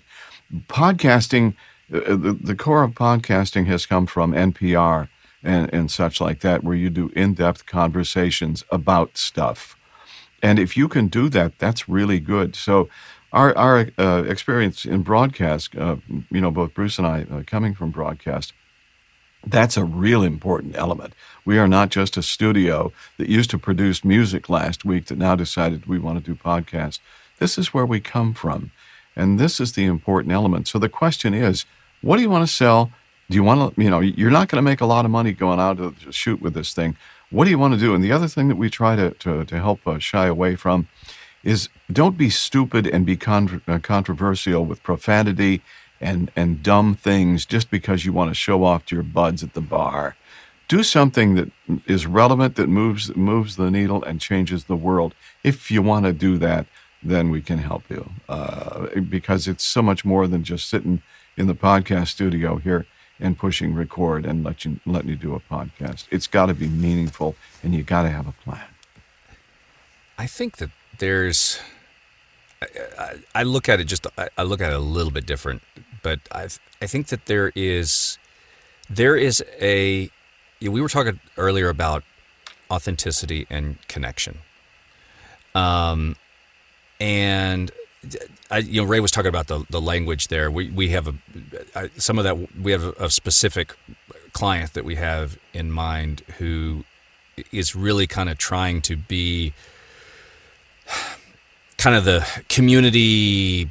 Podcasting, 0.68 1.56
uh, 1.94 2.16
the, 2.16 2.38
the 2.42 2.56
core 2.56 2.84
of 2.84 2.92
podcasting 2.92 3.66
has 3.66 3.86
come 3.86 4.06
from 4.06 4.32
NPR 4.32 5.10
and, 5.44 5.74
and 5.74 5.92
such 5.92 6.22
like 6.22 6.40
that, 6.42 6.64
where 6.64 6.76
you 6.76 6.90
do 6.90 7.10
in 7.16 7.34
depth 7.34 7.66
conversations 7.66 8.64
about 8.72 9.18
stuff. 9.18 9.76
And 10.42 10.60
if 10.60 10.78
you 10.78 10.88
can 10.88 11.08
do 11.08 11.30
that, 11.30 11.58
that's 11.58 11.90
really 11.90 12.20
good. 12.20 12.56
So, 12.56 12.90
our, 13.34 13.56
our 13.58 13.90
uh, 13.98 14.24
experience 14.24 14.86
in 14.86 15.04
broadcast, 15.04 15.76
uh, 15.76 15.98
you 16.30 16.42
know, 16.42 16.52
both 16.52 16.74
Bruce 16.74 16.98
and 16.98 17.08
I 17.08 17.26
uh, 17.32 17.44
coming 17.46 17.74
from 17.74 17.92
broadcast, 17.92 18.54
that's 19.46 19.78
a 19.78 19.84
real 19.84 20.24
important 20.24 20.76
element. 20.76 21.14
We 21.46 21.58
are 21.58 21.68
not 21.68 21.90
just 21.90 22.18
a 22.18 22.24
studio 22.24 22.92
that 23.18 23.30
used 23.30 23.50
to 23.52 23.58
produce 23.58 24.04
music 24.04 24.50
last 24.50 24.84
week 24.84 25.06
that 25.06 25.18
now 25.18 25.36
decided 25.36 25.86
we 25.86 26.00
want 26.00 26.24
to 26.24 26.32
do 26.32 26.36
podcasts. 26.36 27.00
This 27.40 27.58
is 27.58 27.74
where 27.74 27.86
we 27.86 28.00
come 28.00 28.34
from. 28.34 28.72
And 29.16 29.40
this 29.40 29.60
is 29.60 29.74
the 29.74 29.86
important 29.86 30.34
element. 30.34 30.68
So 30.68 30.80
the 30.80 30.90
question 30.90 31.34
is, 31.34 31.66
what 32.02 32.18
do 32.18 32.24
you 32.24 32.30
want 32.30 32.48
to 32.48 32.54
sell? 32.54 32.92
Do 33.30 33.36
you 33.36 33.44
want 33.44 33.76
to, 33.76 33.82
you 33.82 33.90
know, 33.90 34.00
you're 34.00 34.32
not 34.32 34.48
going 34.48 34.58
to 34.58 34.70
make 34.70 34.82
a 34.82 34.86
lot 34.86 35.06
of 35.06 35.12
money 35.12 35.34
going 35.34 35.60
out 35.60 35.78
to 35.78 36.12
shoot 36.12 36.42
with 36.42 36.54
this 36.54 36.74
thing. 36.74 36.96
What 37.30 37.46
do 37.46 37.50
you 37.50 37.60
want 37.60 37.74
to 37.74 37.80
do? 37.80 37.94
And 37.94 38.04
the 38.04 38.12
other 38.12 38.28
thing 38.28 38.48
that 38.48 38.56
we 38.56 38.70
try 38.70 38.96
to, 38.96 39.12
to, 39.12 39.44
to 39.44 39.56
help 39.58 39.86
uh, 39.86 40.00
shy 40.00 40.28
away 40.28 40.56
from 40.56 40.88
is 41.48 41.70
don't 41.90 42.18
be 42.18 42.30
stupid 42.30 42.86
and 42.86 43.06
be 43.06 43.18
uh, 43.26 43.80
controversial 43.82 44.66
with 44.66 44.84
profanity 44.84 45.62
and, 46.02 46.30
and 46.36 46.62
dumb 46.62 46.94
things 46.94 47.46
just 47.46 47.72
because 47.72 48.04
you 48.04 48.12
want 48.12 48.30
to 48.30 48.36
show 48.36 48.66
off 48.66 48.86
to 48.86 48.96
your 48.96 49.04
buds 49.04 49.44
at 49.44 49.54
the 49.54 49.62
bar. 49.62 50.18
Do 50.68 50.84
something 50.84 51.36
that 51.36 51.50
is 51.86 52.06
relevant, 52.06 52.58
that 52.58 52.68
moves, 52.68 53.16
moves 53.16 53.56
the 53.56 53.72
needle 53.72 54.04
and 54.04 54.20
changes 54.20 54.66
the 54.66 54.76
world. 54.76 55.16
If 55.42 55.72
you 55.72 55.82
want 55.82 56.06
to 56.06 56.12
do 56.12 56.38
that, 56.40 56.66
then 57.02 57.30
we 57.30 57.42
can 57.42 57.60
help 57.60 57.90
you 57.90 58.10
uh, 58.28 59.00
because 59.10 59.48
it's 59.48 59.64
so 59.64 59.82
much 59.82 60.04
more 60.04 60.28
than 60.28 60.44
just 60.44 60.70
sitting 60.70 61.02
in 61.38 61.48
the 61.48 61.56
podcast 61.56 62.08
studio 62.08 62.58
here 62.58 62.86
and 63.22 63.38
pushing 63.38 63.74
record 63.74 64.26
and 64.26 64.44
let 64.44 64.66
you, 64.66 64.82
letting 64.86 65.12
you 65.12 65.16
do 65.16 65.34
a 65.34 65.40
podcast. 65.40 66.08
It's 66.12 66.28
got 66.28 66.48
to 66.48 66.54
be 66.54 66.68
meaningful 66.68 67.38
and 67.64 67.74
you 67.74 67.84
got 67.84 68.04
to 68.04 68.10
have 68.10 68.28
a 68.28 68.34
plan. 68.34 68.66
I 70.18 70.28
think 70.28 70.58
that 70.58 70.72
there's, 71.00 71.60
I, 72.62 73.16
I 73.36 73.44
look 73.44 73.70
at 73.70 73.80
it 73.80 73.86
just, 73.86 74.06
I 74.38 74.44
look 74.44 74.62
at 74.62 74.72
it 74.72 74.76
a 74.76 74.80
little 74.80 75.12
bit 75.12 75.26
different, 75.26 75.62
but 76.04 76.20
I, 76.32 76.48
I 76.82 76.88
think 76.88 77.08
that 77.08 77.26
there 77.26 77.52
is, 77.56 78.18
there 78.90 79.16
is 79.16 79.44
a, 79.62 80.10
we 80.62 80.82
were 80.82 80.90
talking 80.90 81.20
earlier 81.38 81.70
about 81.70 82.04
authenticity 82.72 83.46
and 83.50 83.78
connection. 83.88 84.40
Um, 85.56 86.16
and 87.00 87.72
I, 88.50 88.60
you 88.60 88.82
know, 88.82 88.88
Ray 88.88 89.00
was 89.00 89.12
talking 89.12 89.30
about 89.30 89.48
the, 89.48 89.66
the 89.70 89.82
language 89.82 90.28
there. 90.28 90.50
We 90.50 90.70
we 90.70 90.90
have 90.90 91.08
a 91.08 91.90
some 92.00 92.18
of 92.18 92.24
that. 92.24 92.56
We 92.56 92.72
have 92.72 92.84
a, 92.84 93.06
a 93.06 93.10
specific 93.10 93.76
client 94.34 94.74
that 94.74 94.86
we 94.86 94.96
have 94.96 95.38
in 95.54 95.72
mind 95.72 96.22
who 96.38 96.86
is 97.52 97.76
really 97.76 98.08
kind 98.08 98.30
of 98.30 98.38
trying 98.38 98.82
to 98.84 98.96
be 98.96 99.54
kind 101.78 101.96
of 101.96 102.06
the 102.06 102.26
community 102.50 103.70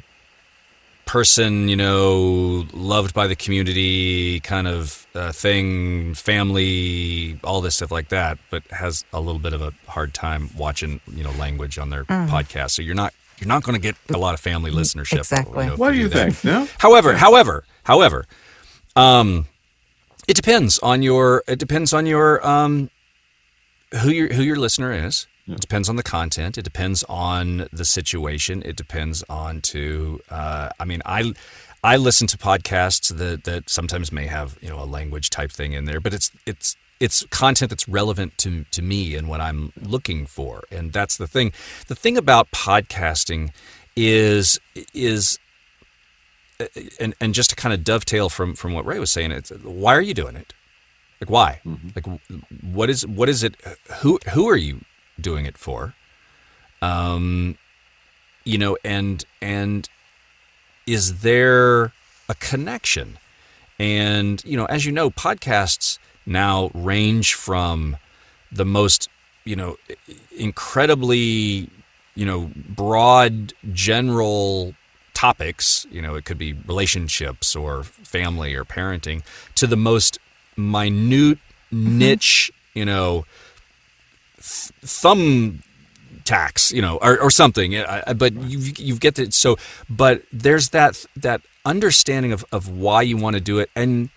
person, 1.05 1.69
you 1.69 1.75
know, 1.75 2.65
loved 2.73 3.13
by 3.13 3.27
the 3.27 3.35
community 3.35 4.39
kind 4.41 4.67
of 4.67 5.07
uh, 5.15 5.31
thing, 5.31 6.13
family, 6.13 7.39
all 7.43 7.61
this 7.61 7.75
stuff 7.75 7.91
like 7.91 8.09
that, 8.09 8.37
but 8.51 8.63
has 8.71 9.05
a 9.13 9.19
little 9.19 9.39
bit 9.39 9.53
of 9.53 9.61
a 9.61 9.73
hard 9.87 10.13
time 10.13 10.49
watching, 10.55 10.99
you 11.07 11.23
know, 11.23 11.31
language 11.31 11.77
on 11.77 11.89
their 11.89 12.03
mm. 12.05 12.27
podcast. 12.27 12.71
So 12.71 12.81
you're 12.81 12.95
not 12.95 13.13
you're 13.39 13.47
not 13.47 13.63
going 13.63 13.75
to 13.75 13.81
get 13.81 13.95
a 14.13 14.17
lot 14.17 14.33
of 14.33 14.39
family 14.39 14.71
listenership. 14.71 15.19
Exactly. 15.19 15.65
You 15.65 15.71
know, 15.71 15.75
what 15.77 15.91
do 15.91 15.97
you 15.97 16.09
think? 16.09 16.43
No? 16.43 16.67
However, 16.79 17.11
yeah. 17.11 17.17
however, 17.17 17.63
however, 17.83 18.25
um, 18.95 19.47
it 20.27 20.35
depends 20.35 20.79
on 20.79 21.03
your. 21.03 21.43
It 21.47 21.59
depends 21.59 21.93
on 21.93 22.05
your 22.05 22.45
um, 22.45 22.89
who 24.01 24.09
your 24.09 24.33
who 24.33 24.41
your 24.41 24.57
listener 24.57 24.91
is. 24.91 25.27
It 25.47 25.61
depends 25.61 25.87
on 25.87 25.95
the 25.95 26.03
content. 26.03 26.57
It 26.57 26.63
depends 26.63 27.03
on 27.07 27.67
the 27.71 27.85
situation. 27.85 28.61
It 28.65 28.75
depends 28.75 29.23
on 29.29 29.61
to. 29.61 30.21
Uh, 30.29 30.69
I 30.79 30.85
mean, 30.85 31.01
I 31.05 31.33
I 31.83 31.95
listen 31.97 32.27
to 32.27 32.37
podcasts 32.37 33.15
that 33.15 33.45
that 33.45 33.69
sometimes 33.69 34.11
may 34.11 34.27
have 34.27 34.57
you 34.61 34.69
know 34.69 34.81
a 34.81 34.85
language 34.85 35.29
type 35.29 35.51
thing 35.51 35.73
in 35.73 35.85
there, 35.85 35.99
but 35.99 36.13
it's 36.13 36.31
it's 36.45 36.75
it's 36.99 37.25
content 37.29 37.69
that's 37.69 37.87
relevant 37.87 38.37
to 38.39 38.65
to 38.71 38.81
me 38.81 39.15
and 39.15 39.29
what 39.29 39.39
I'm 39.39 39.71
looking 39.81 40.25
for, 40.25 40.63
and 40.71 40.91
that's 40.91 41.15
the 41.15 41.27
thing. 41.27 41.53
The 41.87 41.95
thing 41.95 42.17
about 42.17 42.51
podcasting 42.51 43.51
is 43.95 44.59
is 44.93 45.39
and 46.99 47.15
and 47.21 47.33
just 47.33 47.51
to 47.51 47.55
kind 47.55 47.73
of 47.73 47.83
dovetail 47.83 48.29
from 48.29 48.55
from 48.55 48.73
what 48.73 48.85
Ray 48.85 48.99
was 48.99 49.11
saying, 49.11 49.31
it's 49.31 49.49
why 49.49 49.95
are 49.95 50.01
you 50.01 50.13
doing 50.13 50.35
it? 50.35 50.53
Like 51.21 51.29
why? 51.29 51.61
Mm-hmm. 51.65 51.89
Like 51.95 52.21
what 52.73 52.89
is 52.89 53.05
what 53.05 53.29
is 53.29 53.43
it? 53.43 53.55
Who 54.01 54.19
who 54.33 54.49
are 54.49 54.57
you 54.57 54.81
doing 55.19 55.45
it 55.45 55.57
for? 55.57 55.93
Um, 56.81 57.57
you 58.43 58.57
know, 58.57 58.77
and 58.83 59.23
and 59.41 59.89
is 60.85 61.21
there 61.21 61.91
a 62.29 62.35
connection? 62.39 63.17
And 63.79 64.43
you 64.45 64.57
know, 64.57 64.65
as 64.65 64.85
you 64.85 64.91
know, 64.91 65.09
podcasts 65.09 65.99
now 66.25 66.71
range 66.73 67.33
from 67.33 67.97
the 68.51 68.65
most, 68.65 69.09
you 69.43 69.55
know, 69.55 69.77
incredibly, 70.37 71.69
you 72.15 72.25
know, 72.25 72.51
broad 72.55 73.53
general 73.73 74.73
topics, 75.13 75.85
you 75.89 76.01
know, 76.01 76.15
it 76.15 76.25
could 76.25 76.37
be 76.37 76.53
relationships 76.53 77.55
or 77.55 77.83
family 77.83 78.53
or 78.53 78.63
parenting, 78.63 79.23
to 79.55 79.65
the 79.65 79.75
most 79.75 80.19
minute, 80.55 81.39
mm-hmm. 81.73 81.97
niche, 81.97 82.51
you 82.73 82.85
know, 82.85 83.25
thumb 84.39 85.63
tacks, 86.23 86.71
you 86.71 86.81
know, 86.81 86.97
or, 87.01 87.19
or 87.19 87.31
something. 87.31 87.71
But 88.15 88.33
you 88.33 88.73
you 88.77 88.95
get 88.97 89.15
to 89.15 89.31
so, 89.31 89.57
but 89.89 90.23
there's 90.31 90.69
that 90.69 91.05
that 91.15 91.41
understanding 91.65 92.31
of 92.31 92.45
of 92.51 92.69
why 92.69 93.01
you 93.01 93.17
want 93.17 93.35
to 93.35 93.41
do 93.41 93.59
it, 93.59 93.69
and 93.75 94.09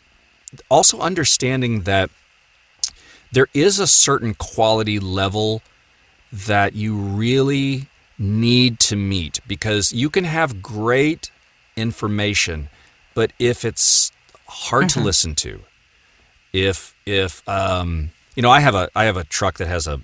also 0.68 1.00
understanding 1.00 1.82
that 1.82 2.10
there 3.32 3.48
is 3.54 3.78
a 3.78 3.86
certain 3.86 4.34
quality 4.34 4.98
level 4.98 5.62
that 6.32 6.74
you 6.74 6.96
really 6.96 7.86
need 8.18 8.78
to 8.78 8.96
meet 8.96 9.40
because 9.46 9.92
you 9.92 10.10
can 10.10 10.24
have 10.24 10.62
great 10.62 11.30
information, 11.76 12.68
but 13.14 13.32
if 13.38 13.64
it's 13.64 14.12
hard 14.46 14.86
mm-hmm. 14.86 15.00
to 15.00 15.06
listen 15.06 15.34
to, 15.34 15.62
if 16.52 16.94
if 17.06 17.48
um, 17.48 18.10
you 18.34 18.42
know, 18.42 18.50
I 18.50 18.60
have 18.60 18.74
a 18.74 18.90
I 18.94 19.04
have 19.04 19.16
a 19.16 19.24
truck 19.24 19.58
that 19.58 19.68
has 19.68 19.86
a 19.86 20.00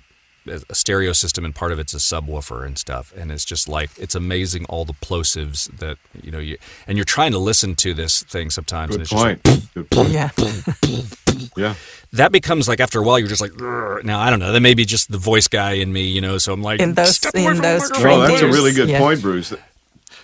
a 0.49 0.75
stereo 0.75 1.13
system 1.13 1.45
and 1.45 1.53
part 1.53 1.71
of 1.71 1.79
it's 1.79 1.93
a 1.93 1.97
subwoofer 1.97 2.65
and 2.65 2.77
stuff 2.77 3.13
and 3.15 3.31
it's 3.31 3.45
just 3.45 3.67
like 3.67 3.89
it's 3.97 4.15
amazing 4.15 4.65
all 4.65 4.85
the 4.85 4.93
plosives 4.93 5.69
that 5.77 5.97
you 6.21 6.31
know 6.31 6.39
you 6.39 6.57
and 6.87 6.97
you're 6.97 7.05
trying 7.05 7.31
to 7.31 7.37
listen 7.37 7.75
to 7.75 7.93
this 7.93 8.23
thing 8.23 8.49
sometimes 8.49 8.91
Good 8.91 8.95
and 8.95 9.01
it's 9.03 9.13
point. 9.13 9.43
just 9.43 9.65
like, 9.65 9.73
Good 9.73 9.91
point. 9.91 10.09
yeah 10.09 10.29
yeah 11.57 11.75
that 12.13 12.31
becomes 12.31 12.67
like 12.67 12.79
after 12.79 12.99
a 12.99 13.03
while 13.03 13.19
you're 13.19 13.27
just 13.27 13.41
like 13.41 13.55
now 14.03 14.19
I 14.19 14.29
don't 14.29 14.39
know 14.39 14.51
that 14.51 14.61
may 14.61 14.73
be 14.73 14.85
just 14.85 15.11
the 15.11 15.17
voice 15.17 15.47
guy 15.47 15.73
in 15.73 15.91
me 15.91 16.03
you 16.07 16.21
know 16.21 16.37
so 16.37 16.53
I'm 16.53 16.61
like 16.61 16.79
in 16.79 16.93
those 16.93 17.19
in 17.33 17.61
those 17.61 17.91
oh 17.93 18.27
that's 18.27 18.41
a 18.41 18.47
really 18.47 18.73
good 18.73 18.89
yeah. 18.89 18.99
point 18.99 19.21
Bruce 19.21 19.53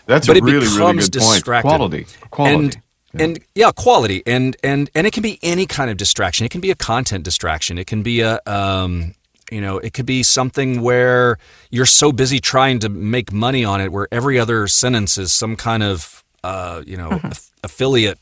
that's 0.06 0.28
but 0.28 0.38
a 0.38 0.44
really 0.44 0.68
really 0.78 0.94
good 1.02 1.12
distracted. 1.12 1.46
point 1.46 1.62
quality 1.62 2.06
quality 2.30 2.56
and, 2.56 2.74
yeah. 2.74 2.80
And 3.20 3.40
yeah, 3.54 3.72
quality, 3.72 4.24
and 4.26 4.58
and 4.64 4.90
and 4.96 5.06
it 5.06 5.14
can 5.14 5.22
be 5.22 5.38
any 5.44 5.68
kind 5.68 5.92
of 5.92 5.98
distraction. 5.98 6.48
It 6.48 6.50
can 6.50 6.62
be 6.62 6.72
a 6.72 6.76
content 6.76 7.24
distraction. 7.24 7.78
It 7.78 7.86
can 7.86 8.02
be 8.02 8.22
a 8.22 8.40
um, 8.48 9.14
you 9.54 9.62
know, 9.62 9.78
it 9.78 9.94
could 9.94 10.08
be 10.08 10.24
something 10.24 10.82
where 10.82 11.38
you're 11.70 11.86
so 11.86 12.12
busy 12.12 12.40
trying 12.40 12.80
to 12.80 12.90
make 12.90 13.32
money 13.32 13.64
on 13.64 13.80
it, 13.80 13.92
where 13.92 14.08
every 14.12 14.40
other 14.40 14.68
sentence 14.68 15.18
is 15.18 15.32
some 15.32 15.56
kind 15.56 15.84
of, 15.84 16.24
uh, 16.44 16.82
you 16.88 16.98
know, 16.98 17.10
mm-hmm. 17.10 17.28
aff- 17.28 17.52
affiliate 17.64 18.20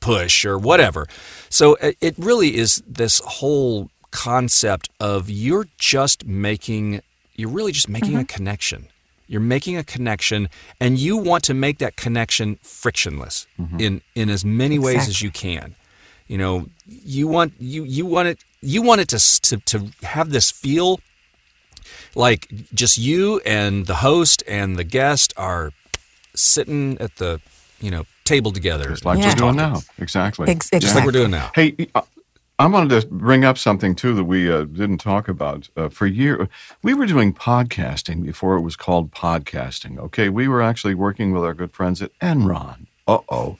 push 0.00 0.44
or 0.44 0.58
whatever. 0.58 1.06
So 1.48 1.76
it 1.80 2.14
really 2.18 2.56
is 2.56 2.82
this 2.86 3.20
whole 3.24 3.90
concept 4.10 4.90
of 4.98 5.30
you're 5.30 5.68
just 5.78 6.26
making, 6.26 7.00
you're 7.36 7.50
really 7.50 7.72
just 7.72 7.88
making 7.88 8.12
mm-hmm. 8.12 8.20
a 8.20 8.24
connection. 8.24 8.88
You're 9.28 9.40
making 9.40 9.76
a 9.76 9.82
connection, 9.82 10.48
and 10.80 10.98
you 11.00 11.16
want 11.16 11.42
to 11.44 11.54
make 11.54 11.78
that 11.78 11.96
connection 11.96 12.58
frictionless 12.62 13.46
mm-hmm. 13.58 13.80
in 13.80 14.02
in 14.14 14.30
as 14.30 14.44
many 14.44 14.76
exactly. 14.76 14.94
ways 14.94 15.08
as 15.08 15.20
you 15.20 15.32
can. 15.32 15.74
You 16.28 16.38
know, 16.38 16.66
you 16.86 17.26
want 17.26 17.54
you 17.58 17.82
you 17.82 18.06
want 18.06 18.28
it 18.28 18.38
you 18.60 18.82
want 18.82 19.00
it 19.00 19.08
to, 19.08 19.40
to, 19.42 19.56
to 19.58 19.92
have 20.06 20.30
this 20.30 20.50
feel 20.50 21.00
like 22.14 22.48
just 22.74 22.98
you 22.98 23.40
and 23.46 23.86
the 23.86 23.96
host 23.96 24.42
and 24.48 24.76
the 24.76 24.84
guest 24.84 25.32
are 25.36 25.72
sitting 26.34 26.96
at 26.98 27.16
the 27.16 27.40
you 27.80 27.90
know 27.90 28.04
table 28.24 28.52
together. 28.52 28.88
Just 28.90 29.04
like 29.04 29.18
Yeah. 29.18 29.28
we're 29.30 29.34
doing 29.36 29.56
now. 29.56 29.80
Exactly. 29.98 30.48
Ex- 30.48 30.70
Just 30.70 30.94
like 30.94 31.04
we're 31.04 31.12
doing 31.12 31.30
now. 31.30 31.50
Hey, 31.54 31.74
uh, 31.94 32.02
I 32.58 32.66
wanted 32.66 33.00
to 33.02 33.06
bring 33.08 33.44
up 33.44 33.58
something 33.58 33.94
too 33.94 34.14
that 34.14 34.24
we 34.24 34.50
uh, 34.50 34.64
didn't 34.64 34.98
talk 34.98 35.28
about 35.28 35.68
uh, 35.76 35.90
for 35.90 36.06
years. 36.06 36.48
We 36.82 36.94
were 36.94 37.04
doing 37.06 37.34
podcasting 37.34 38.24
before 38.24 38.56
it 38.56 38.62
was 38.62 38.76
called 38.76 39.12
podcasting. 39.12 39.98
Okay, 39.98 40.28
we 40.30 40.48
were 40.48 40.62
actually 40.62 40.94
working 40.94 41.32
with 41.32 41.44
our 41.44 41.52
good 41.54 41.72
friends 41.72 42.00
at 42.02 42.18
Enron. 42.20 42.86
Uh 43.06 43.18
oh, 43.28 43.58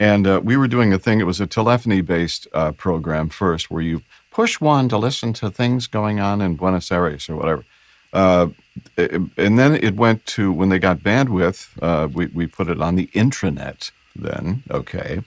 and 0.00 0.26
uh, 0.26 0.40
we 0.42 0.56
were 0.56 0.66
doing 0.66 0.92
a 0.92 0.98
thing. 0.98 1.20
It 1.20 1.26
was 1.26 1.40
a 1.40 1.46
telephony-based 1.46 2.48
uh, 2.52 2.72
program 2.72 3.28
first, 3.28 3.70
where 3.70 3.82
you 3.82 4.02
push 4.32 4.60
one 4.60 4.88
to 4.88 4.98
listen 4.98 5.32
to 5.34 5.50
things 5.50 5.86
going 5.86 6.18
on 6.18 6.40
in 6.40 6.56
Buenos 6.56 6.90
Aires 6.90 7.28
or 7.28 7.36
whatever. 7.36 7.64
Uh, 8.12 8.48
and 8.96 9.58
then 9.58 9.74
it 9.74 9.96
went 9.96 10.24
to 10.26 10.52
when 10.52 10.68
they 10.68 10.78
got 10.78 10.98
bandwidth. 10.98 11.68
Uh, 11.80 12.08
we 12.08 12.26
we 12.26 12.46
put 12.46 12.68
it 12.68 12.80
on 12.80 12.96
the 12.96 13.08
intranet. 13.08 13.90
Then 14.16 14.62
okay, 14.70 15.22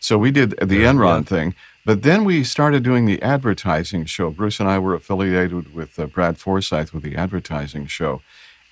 so 0.00 0.18
we 0.18 0.30
did 0.30 0.50
the 0.50 0.84
Enron 0.84 1.26
thing, 1.26 1.54
but 1.84 2.02
then 2.02 2.24
we 2.24 2.44
started 2.44 2.82
doing 2.82 3.06
the 3.06 3.22
advertising 3.22 4.04
show. 4.04 4.30
Bruce 4.30 4.60
and 4.60 4.68
I 4.68 4.78
were 4.78 4.94
affiliated 4.94 5.74
with 5.74 5.98
uh, 5.98 6.06
Brad 6.06 6.38
Forsyth 6.38 6.92
with 6.92 7.02
the 7.02 7.16
advertising 7.16 7.86
show. 7.86 8.20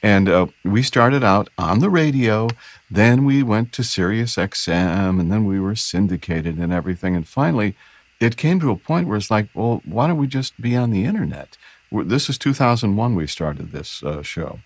And 0.02 0.28
uh, 0.28 0.46
we 0.62 0.82
started 0.82 1.24
out 1.24 1.48
on 1.56 1.80
the 1.80 1.88
radio, 1.88 2.48
then 2.90 3.24
we 3.24 3.42
went 3.42 3.72
to 3.72 3.82
Sirius 3.82 4.36
XM, 4.36 5.18
and 5.18 5.32
then 5.32 5.46
we 5.46 5.58
were 5.58 5.74
syndicated 5.74 6.58
and 6.58 6.72
everything. 6.72 7.16
And 7.16 7.26
finally, 7.26 7.74
it 8.20 8.36
came 8.36 8.60
to 8.60 8.70
a 8.70 8.76
point 8.76 9.08
where 9.08 9.16
it's 9.16 9.30
like, 9.30 9.48
well, 9.54 9.82
why 9.84 10.06
don't 10.06 10.16
we 10.18 10.26
just 10.26 10.58
be 10.60 10.76
on 10.76 10.90
the 10.90 11.04
internet? 11.04 11.56
We're- 11.90 12.06
This 12.08 12.28
is 12.28 12.38
2001 12.38 13.14
we 13.14 13.26
started 13.26 13.72
this 13.72 14.02
uh, 14.02 14.22
show. 14.22 14.60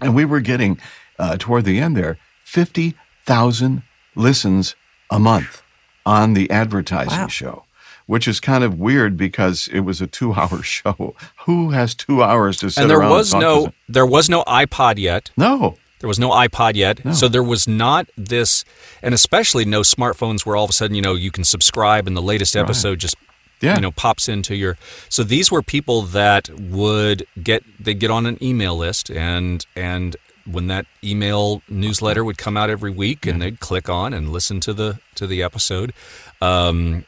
And 0.00 0.14
we 0.14 0.24
were 0.24 0.40
getting, 0.40 0.78
uh, 1.18 1.36
toward 1.38 1.64
the 1.64 1.80
end 1.80 1.96
there, 1.96 2.18
50,000 2.44 3.82
listens 4.14 4.74
a 5.10 5.18
month 5.18 5.62
on 6.06 6.34
the 6.34 6.50
advertising 6.50 7.18
Wow. 7.20 7.26
show, 7.28 7.64
which 8.06 8.26
is 8.28 8.40
kind 8.40 8.62
of 8.64 8.78
weird 8.78 9.16
because 9.16 9.68
it 9.72 9.80
was 9.80 10.00
a 10.00 10.06
two 10.06 10.34
hour 10.34 10.62
show. 10.76 11.14
Who 11.46 11.70
has 11.70 11.94
two 11.94 12.22
hours 12.22 12.56
to 12.58 12.70
sit 12.70 12.82
and 12.82 12.90
there 12.90 12.98
around 13.00 13.10
was 13.10 13.34
no 13.34 13.72
there 13.88 14.06
was 14.06 14.28
no 14.28 14.42
iPod 14.44 14.98
yet. 14.98 15.30
No. 15.36 15.76
There 16.00 16.08
was 16.08 16.18
no 16.18 16.30
iPod 16.30 16.74
yet. 16.74 17.14
So 17.14 17.28
there 17.28 17.42
was 17.42 17.66
not 17.66 18.08
this, 18.16 18.64
and 19.02 19.14
especially 19.14 19.64
no 19.64 19.80
smartphones 19.80 20.46
where 20.46 20.56
all 20.56 20.64
of 20.64 20.70
a 20.70 20.72
sudden, 20.72 20.94
you 20.94 21.02
know, 21.02 21.14
you 21.14 21.30
can 21.30 21.44
subscribe 21.44 22.06
and 22.06 22.16
the 22.16 22.22
latest 22.22 22.56
episode 22.56 22.98
just, 23.00 23.16
Yeah. 23.60 23.74
you 23.74 23.80
know, 23.80 23.90
pops 23.90 24.28
into 24.28 24.54
your. 24.54 24.76
So 25.08 25.24
these 25.24 25.50
were 25.50 25.62
people 25.62 26.02
that 26.02 26.48
would 26.50 27.26
get, 27.42 27.64
they'd 27.82 27.98
get 27.98 28.10
on 28.10 28.26
an 28.26 28.38
email 28.42 28.76
list 28.76 29.10
and, 29.10 29.64
and, 29.74 30.16
when 30.50 30.66
that 30.68 30.86
email 31.04 31.60
newsletter 31.68 32.24
would 32.24 32.38
come 32.38 32.56
out 32.56 32.70
every 32.70 32.90
week 32.90 33.26
and 33.26 33.42
they'd 33.42 33.60
click 33.60 33.90
on 33.90 34.14
and 34.14 34.32
listen 34.32 34.60
to 34.60 34.72
the 34.72 34.98
to 35.14 35.26
the 35.26 35.42
episode 35.42 35.92
um, 36.40 37.04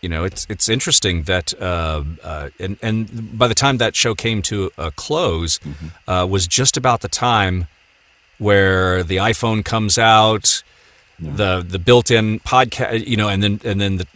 you 0.00 0.08
know, 0.08 0.24
it's 0.24 0.46
it's 0.48 0.68
interesting 0.68 1.24
that 1.24 1.52
uh, 1.60 2.02
uh, 2.24 2.48
and 2.58 2.78
and 2.82 3.38
by 3.38 3.48
the 3.48 3.54
time 3.54 3.76
that 3.78 3.94
show 3.94 4.14
came 4.14 4.40
to 4.42 4.70
a 4.78 4.90
close, 4.90 5.60
uh, 6.08 6.26
was 6.28 6.46
just 6.46 6.76
about 6.76 7.02
the 7.02 7.08
time 7.08 7.68
where 8.40 9.04
the 9.04 9.18
iPhone 9.18 9.64
comes 9.64 9.98
out, 9.98 10.62
the 11.20 11.60
the 11.66 11.78
built-in 11.78 12.40
podcast, 12.40 13.06
you 13.06 13.16
know, 13.16 13.28
and 13.28 13.42
then 13.42 13.60
and 13.64 13.80
then 13.80 13.96
the 13.98 14.06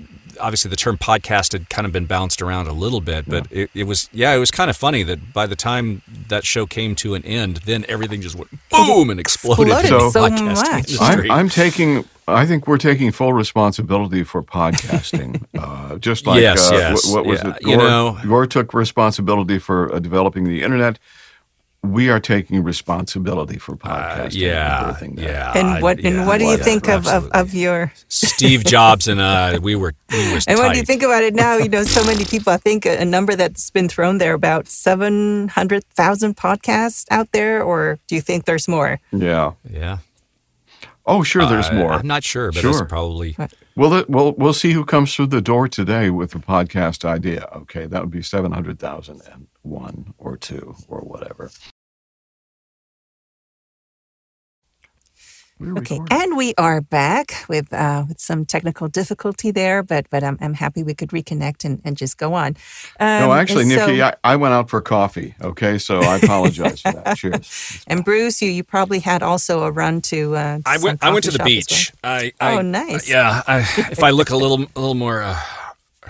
obviously 0.41 0.69
the 0.69 0.77
term 0.77 0.99
podcast 0.99 1.53
had 1.53 1.69
kind 1.71 1.87
of 1.87 1.93
been 1.93 2.07
bounced 2.07 2.43
around 2.43 2.67
a 2.67 2.73
little 2.73 3.01
bit, 3.01 3.29
but 3.29 3.47
it, 3.53 3.71
it 3.75 3.85
was 3.85 4.09
yeah, 4.13 4.35
it 4.35 4.39
was 4.39 4.51
kind 4.51 4.69
of 4.71 4.77
funny 4.77 5.03
that 5.05 5.33
by 5.33 5.47
the 5.47 5.55
time 5.55 6.03
that 6.29 6.45
show 6.45 6.67
came 6.67 6.95
to 6.97 7.15
an 7.15 7.25
end, 7.25 7.59
then 7.59 7.85
everything 7.89 8.21
just 8.21 8.35
went 8.35 8.51
boom 8.71 9.11
and 9.11 9.21
exploded. 9.21 9.69
Exploded 9.69 9.93
in 9.93 10.11
so 10.11 10.21
podcasting 10.21 10.99
much. 11.01 11.19
I'm, 11.25 11.31
I'm 11.31 11.49
taking. 11.49 12.05
I 12.27 12.47
think 12.47 12.67
we're 12.67 12.79
taking 12.79 13.13
full 13.13 13.35
responsibility 13.35 14.25
for 14.25 14.43
podcasting. 14.43 15.45
uh, 15.59 15.99
just 15.99 16.27
like 16.27 16.41
Yes, 16.41 16.73
uh, 16.73 16.75
yes, 16.75 17.07
what, 17.07 17.17
what 17.17 17.27
was 17.27 17.43
yeah, 17.45 17.51
it? 17.57 17.63
you 17.63 17.77
Gore, 17.77 17.85
know- 17.87 18.19
Gore 18.27 18.47
took 18.47 18.73
responsibility 18.73 19.59
for 19.59 19.95
uh, 19.95 19.99
developing 19.99 20.45
the 20.45 20.63
internet. 20.63 20.99
We 21.85 22.09
are 22.09 22.18
taking 22.20 22.62
responsibility 22.64 23.59
for 23.59 23.77
podcasting. 23.77 24.25
Uh, 24.25 24.29
yeah, 24.31 24.81
birthing 24.92 25.16
that. 25.16 25.23
yeah. 25.23 25.53
And 25.55 25.83
what 25.83 26.01
yeah, 26.01 26.09
and 26.11 26.27
what 26.27 26.38
do 26.38 26.44
you 26.44 26.51
whatever, 26.53 26.64
think 26.64 26.88
of, 26.88 27.07
of, 27.07 27.31
of 27.33 27.53
your 27.55 27.92
Steve 28.09 28.64
Jobs 28.64 29.07
and 29.07 29.20
uh, 29.20 29.59
we 29.62 29.75
were 29.77 29.92
we 30.11 30.33
were 30.33 30.40
and 30.47 30.59
what 30.59 30.73
do 30.73 30.79
you 30.79 30.85
think 30.85 31.03
about 31.03 31.23
it 31.23 31.35
now? 31.35 31.57
You 31.59 31.68
know, 31.68 31.85
so 31.85 32.03
many 32.05 32.25
people. 32.25 32.53
I 32.53 32.57
think 32.57 32.87
a, 32.87 32.99
a 33.03 33.05
number 33.05 33.37
that's 33.37 33.70
been 33.70 33.88
thrown 33.88 34.18
there 34.18 34.33
about 34.35 34.66
seven 34.68 35.49
hundred 35.49 35.85
thousand 35.85 36.37
podcasts 36.37 37.05
out 37.11 37.33
there, 37.33 37.62
or 37.62 37.99
do 38.09 38.14
you 38.14 38.20
think 38.23 38.47
there's 38.47 38.66
more? 38.66 38.99
Yeah. 39.12 39.53
Yeah, 39.68 39.99
Oh, 41.07 41.23
sure. 41.23 41.44
There's 41.47 41.68
I- 41.68 41.75
more. 41.75 41.92
I'm 41.92 42.07
not 42.07 42.25
sure, 42.25 42.51
but 42.51 42.62
Sure. 42.62 42.87
probably 42.87 43.37
Well, 43.77 43.92
it, 43.92 44.09
well, 44.09 44.33
we'll 44.38 44.55
see 44.55 44.73
who 44.73 44.85
comes 44.87 45.14
through 45.14 45.27
the 45.27 45.42
door 45.42 45.68
today 45.68 46.09
with 46.09 46.35
a 46.35 46.38
podcast 46.38 47.05
idea. 47.05 47.47
Okay, 47.55 47.85
that 47.87 48.01
would 48.01 48.11
be 48.11 48.23
seven 48.23 48.53
hundred 48.53 48.79
thousand 48.79 49.20
and 49.31 49.49
one 49.62 50.14
or 50.16 50.37
two 50.38 50.77
or 50.88 51.01
whatever. 51.01 51.51
We're 55.61 55.79
Okay, 55.79 55.99
recording. 56.01 56.07
and 56.23 56.37
we 56.37 56.53
are 56.59 56.81
back 56.81 57.45
with 57.49 57.73
uh, 57.73 58.05
with 58.09 58.21
some 58.21 58.45
technical 58.45 58.88
difficulty 58.88 59.53
there, 59.53 59.85
but 59.85 60.11
but 60.11 60.25
I'm, 60.25 60.37
I'm 60.40 60.55
happy 60.55 60.83
we 60.83 60.95
could 60.95 61.11
reconnect 61.11 61.64
and, 61.64 61.81
and 61.85 61.97
just 61.97 62.19
go 62.19 62.35
on. 62.35 62.57
Um, 62.99 63.21
no, 63.21 63.33
actually, 63.33 63.62
and 63.62 63.73
so- 63.73 63.87
Nikki, 63.87 64.03
I, 64.03 64.14
I 64.25 64.35
went 64.35 64.53
out 64.53 64.69
for 64.69 64.81
coffee. 64.81 65.35
Okay, 65.40 65.79
so 65.79 66.01
I 66.01 66.17
apologize 66.17 66.81
for 66.81 66.90
that. 66.93 67.17
Cheers. 67.17 67.85
and 67.87 68.05
Bruce, 68.05 68.43
you 68.43 68.51
you 68.51 68.64
probably 68.64 68.99
had 68.99 69.23
also 69.23 69.62
a 69.62 69.71
run 69.71 70.01
to. 70.03 70.35
Uh, 70.35 70.59
I 70.67 70.77
some 70.77 70.85
went. 70.88 71.05
I 71.05 71.11
went 71.12 71.25
to 71.27 71.31
the 71.31 71.38
shop 71.38 71.47
as 71.47 71.53
well. 71.53 71.57
beach. 71.57 71.93
I, 72.03 72.33
I, 72.40 72.57
Oh, 72.57 72.61
nice. 72.61 73.09
Yeah, 73.09 73.43
I, 73.47 73.61
if 73.93 74.03
I 74.03 74.11
look 74.11 74.31
a 74.31 74.37
little 74.45 74.61
a 74.75 74.81
little 74.81 74.95
more 74.95 75.23
uh, 75.23 75.38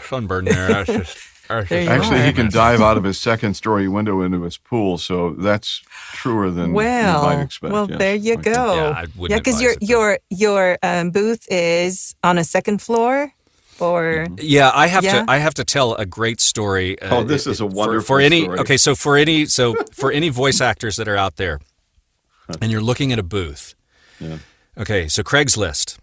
sunburned 0.01 0.47
there, 0.49 0.69
that's 0.69 0.87
just. 0.87 0.87
that's 0.87 0.89
There 0.89 0.99
just- 1.03 1.34
you 1.51 1.57
Actually, 1.57 2.21
are. 2.21 2.25
he 2.27 2.33
can 2.33 2.51
dive 2.51 2.81
out 2.81 2.97
of 2.97 3.05
his 3.05 3.19
second 3.21 3.55
story 3.55 3.87
window 3.89 4.23
into 4.23 4.43
his 4.43 4.57
pool, 4.57 4.97
so 4.99 5.31
that's 5.35 5.83
truer 6.13 6.51
than 6.51 6.69
you 6.71 6.75
Well, 6.75 7.23
might 7.25 7.43
expect. 7.43 7.73
well, 7.73 7.87
yes. 7.91 7.99
there 7.99 8.15
you 8.15 8.35
Okay. 8.35 8.53
go. 8.55 8.75
Yeah, 8.75 8.89
I 8.91 9.01
wouldn't 9.17 9.31
yeah, 9.31 9.39
because 9.39 9.61
your 9.61 9.73
it, 9.73 9.83
your 9.83 10.19
your 10.31 10.79
um, 10.83 11.11
booth 11.11 11.47
is 11.51 12.15
on 12.25 12.39
a 12.39 12.45
second 12.45 12.81
floor, 12.81 13.33
or 13.79 14.27
Yeah, 14.39 14.71
I 14.75 14.87
have 14.87 15.05
Yeah? 15.05 15.25
to. 15.25 15.31
I 15.31 15.39
have 15.39 15.55
to 15.55 15.65
tell 15.65 15.95
a 15.97 16.07
great 16.07 16.41
story. 16.41 16.99
uh, 17.03 17.17
Oh, 17.19 17.25
this 17.25 17.47
is 17.47 17.61
a 17.61 17.69
for- 17.69 17.75
wonderful 17.77 18.07
for, 18.17 18.21
any. 18.21 18.43
story. 18.45 18.59
Okay, 18.61 18.77
so 18.79 18.95
for 18.95 19.17
any 19.17 19.47
so 19.47 19.75
for 19.93 20.11
any 20.13 20.31
voice 20.31 20.61
actors 20.63 20.97
that 20.97 21.09
are 21.09 21.17
out 21.17 21.37
there, 21.37 21.59
and 22.63 22.71
you're 22.73 22.81
looking 22.83 23.13
at 23.13 23.19
a 23.19 23.23
booth. 23.23 23.75
Yeah. 24.19 24.39
Okay, 24.79 25.09
so 25.09 25.23
Craigslist. 25.23 25.99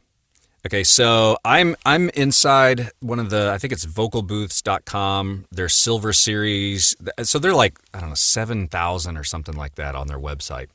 Okay, 0.65 0.83
so 0.83 1.37
I'm 1.43 1.75
I'm 1.85 2.09
inside 2.09 2.91
one 2.99 3.19
of 3.19 3.31
the 3.31 3.51
I 3.51 3.57
think 3.57 3.73
it's 3.73 3.85
vocalbooths.com, 3.85 5.45
their 5.51 5.69
silver 5.69 6.13
series. 6.13 6.95
So 7.23 7.39
they're 7.39 7.53
like, 7.53 7.79
I 7.93 7.99
don't 7.99 8.09
know, 8.09 8.15
7,000 8.15 9.17
or 9.17 9.23
something 9.23 9.55
like 9.55 9.75
that 9.75 9.95
on 9.95 10.07
their 10.07 10.19
website. 10.19 10.67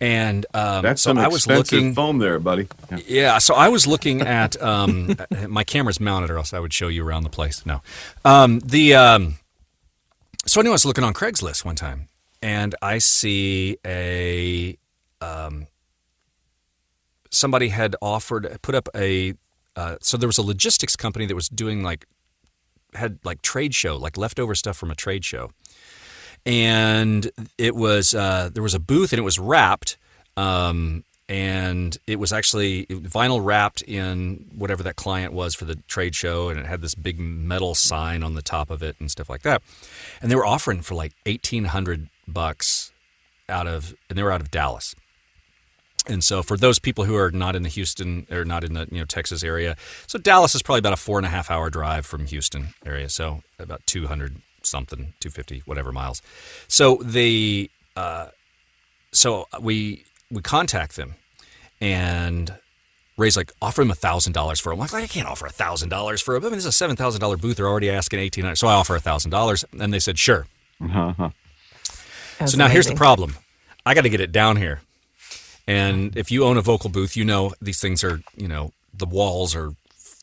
And 0.00 0.46
um, 0.54 0.82
That's 0.82 1.02
so 1.02 1.10
some 1.10 1.18
I 1.18 1.26
was 1.26 1.46
looking 1.46 1.94
foam 1.94 2.18
there, 2.18 2.38
buddy. 2.38 2.68
Yeah. 2.90 2.98
yeah, 3.06 3.38
so 3.38 3.54
I 3.54 3.68
was 3.68 3.86
looking 3.86 4.20
at 4.20 4.60
um, 4.62 5.16
my 5.48 5.64
camera's 5.64 5.98
mounted, 5.98 6.30
or 6.30 6.36
else 6.36 6.52
I 6.52 6.60
would 6.60 6.72
show 6.72 6.86
you 6.88 7.04
around 7.04 7.24
the 7.24 7.30
place. 7.30 7.66
No, 7.66 7.82
um, 8.24 8.60
the 8.60 8.94
um, 8.94 9.38
so 10.46 10.60
anyway, 10.60 10.72
I 10.72 10.74
was 10.74 10.86
looking 10.86 11.02
on 11.02 11.14
Craigslist 11.14 11.64
one 11.64 11.74
time, 11.74 12.08
and 12.40 12.76
I 12.80 12.98
see 12.98 13.78
a 13.84 14.76
um, 15.20 15.66
somebody 17.38 17.68
had 17.68 17.96
offered 18.02 18.58
put 18.62 18.74
up 18.74 18.88
a 18.94 19.34
uh, 19.76 19.96
so 20.00 20.16
there 20.16 20.28
was 20.28 20.38
a 20.38 20.42
logistics 20.42 20.96
company 20.96 21.24
that 21.26 21.34
was 21.34 21.48
doing 21.48 21.82
like 21.82 22.06
had 22.94 23.18
like 23.24 23.42
trade 23.42 23.74
show 23.74 23.96
like 23.96 24.16
leftover 24.16 24.54
stuff 24.54 24.76
from 24.76 24.90
a 24.90 24.94
trade 24.94 25.24
show. 25.24 25.50
And 26.44 27.30
it 27.58 27.76
was 27.76 28.14
uh, 28.14 28.50
there 28.52 28.62
was 28.62 28.74
a 28.74 28.80
booth 28.80 29.12
and 29.12 29.18
it 29.18 29.22
was 29.22 29.38
wrapped 29.38 29.96
um, 30.36 31.04
and 31.28 31.96
it 32.06 32.18
was 32.18 32.32
actually 32.32 32.86
vinyl 32.86 33.44
wrapped 33.44 33.82
in 33.82 34.46
whatever 34.54 34.82
that 34.82 34.96
client 34.96 35.32
was 35.32 35.54
for 35.54 35.64
the 35.64 35.76
trade 35.86 36.14
show 36.14 36.48
and 36.48 36.58
it 36.58 36.66
had 36.66 36.80
this 36.80 36.94
big 36.94 37.20
metal 37.20 37.74
sign 37.74 38.22
on 38.22 38.34
the 38.34 38.42
top 38.42 38.70
of 38.70 38.82
it 38.82 38.96
and 38.98 39.10
stuff 39.10 39.28
like 39.28 39.42
that. 39.42 39.62
And 40.20 40.30
they 40.30 40.36
were 40.36 40.46
offering 40.46 40.80
for 40.80 40.94
like 40.94 41.12
1800 41.26 42.08
bucks 42.26 42.92
out 43.48 43.66
of 43.66 43.94
and 44.08 44.18
they 44.18 44.22
were 44.22 44.32
out 44.32 44.40
of 44.40 44.50
Dallas 44.50 44.94
and 46.08 46.24
so 46.24 46.42
for 46.42 46.56
those 46.56 46.78
people 46.78 47.04
who 47.04 47.16
are 47.16 47.30
not 47.30 47.54
in 47.54 47.62
the 47.62 47.68
Houston 47.68 48.26
or 48.30 48.44
not 48.44 48.64
in 48.64 48.74
the 48.74 48.88
you 48.90 48.98
know 48.98 49.04
Texas 49.04 49.42
area, 49.44 49.76
so 50.06 50.18
Dallas 50.18 50.54
is 50.54 50.62
probably 50.62 50.80
about 50.80 50.92
a 50.94 50.96
four 50.96 51.18
and 51.18 51.26
a 51.26 51.30
half 51.30 51.50
hour 51.50 51.70
drive 51.70 52.06
from 52.06 52.26
Houston 52.26 52.74
area, 52.84 53.08
so 53.08 53.42
about 53.58 53.86
two 53.86 54.06
hundred 54.06 54.40
something, 54.62 55.14
two 55.20 55.30
fifty, 55.30 55.62
whatever 55.66 55.92
miles. 55.92 56.22
So 56.66 56.96
the 57.02 57.70
uh, 57.96 58.28
so 59.12 59.46
we 59.60 60.04
we 60.30 60.42
contact 60.42 60.96
them 60.96 61.14
and 61.80 62.54
raise 63.16 63.36
like 63.36 63.52
offer 63.60 63.82
them 63.82 63.90
a 63.90 63.94
thousand 63.94 64.32
dollars 64.32 64.60
for 64.60 64.70
them. 64.70 64.80
I'm 64.80 64.88
like, 64.90 64.94
I 64.94 65.06
can't 65.06 65.28
offer 65.28 65.46
a 65.46 65.50
thousand 65.50 65.88
dollars 65.90 66.20
for 66.20 66.34
them. 66.34 66.44
I 66.44 66.46
mean, 66.46 66.56
this 66.56 66.64
is 66.64 66.68
a 66.68 66.72
seven 66.72 66.96
thousand 66.96 67.20
dollar 67.20 67.36
booth. 67.36 67.56
They're 67.56 67.68
already 67.68 67.90
asking 67.90 68.20
eighteen 68.20 68.44
hundred, 68.44 68.56
so 68.56 68.68
I 68.68 68.74
offer 68.74 68.96
a 68.96 69.00
thousand 69.00 69.30
dollars, 69.30 69.64
and 69.78 69.92
they 69.92 69.98
said 70.00 70.18
sure. 70.18 70.46
Uh-huh. 70.80 71.30
So 72.46 72.56
now 72.56 72.68
here's 72.68 72.86
the 72.86 72.94
problem. 72.94 73.36
I 73.84 73.94
got 73.94 74.02
to 74.02 74.08
get 74.08 74.20
it 74.20 74.30
down 74.30 74.56
here. 74.56 74.80
And 75.68 76.16
if 76.16 76.30
you 76.30 76.44
own 76.44 76.56
a 76.56 76.62
vocal 76.62 76.88
booth, 76.90 77.14
you 77.16 77.24
know 77.24 77.52
these 77.60 77.78
things 77.80 78.02
are, 78.02 78.20
you 78.36 78.48
know, 78.48 78.72
the 78.94 79.04
walls 79.06 79.54
are 79.54 79.72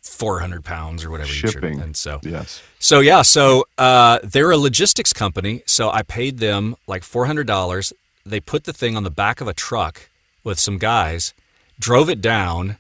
400 0.04 0.64
pounds 0.66 1.04
or 1.06 1.12
whatever. 1.12 1.30
Shipping. 1.30 1.80
And 1.80 1.96
so, 1.96 2.20
Yes. 2.24 2.62
so 2.80 3.00
yeah, 3.00 3.22
so 3.22 3.66
uh, 3.78 4.20
they're 4.24 4.50
a 4.52 4.58
logistics 4.58 5.14
company. 5.14 5.62
So 5.68 5.90
I 5.92 6.02
paid 6.02 6.40
them 6.40 6.76
like 6.88 7.04
four 7.04 7.26
hundred 7.28 7.46
dollars. 7.48 7.94
They 8.26 8.40
put 8.40 8.64
the 8.64 8.74
thing 8.74 8.98
on 8.98 9.04
the 9.04 9.12
back 9.12 9.40
of 9.42 9.48
a 9.48 9.54
truck 9.54 10.10
with 10.44 10.60
some 10.60 10.78
guys, 10.80 11.34
drove 11.80 12.10
it 12.10 12.22
down 12.22 12.78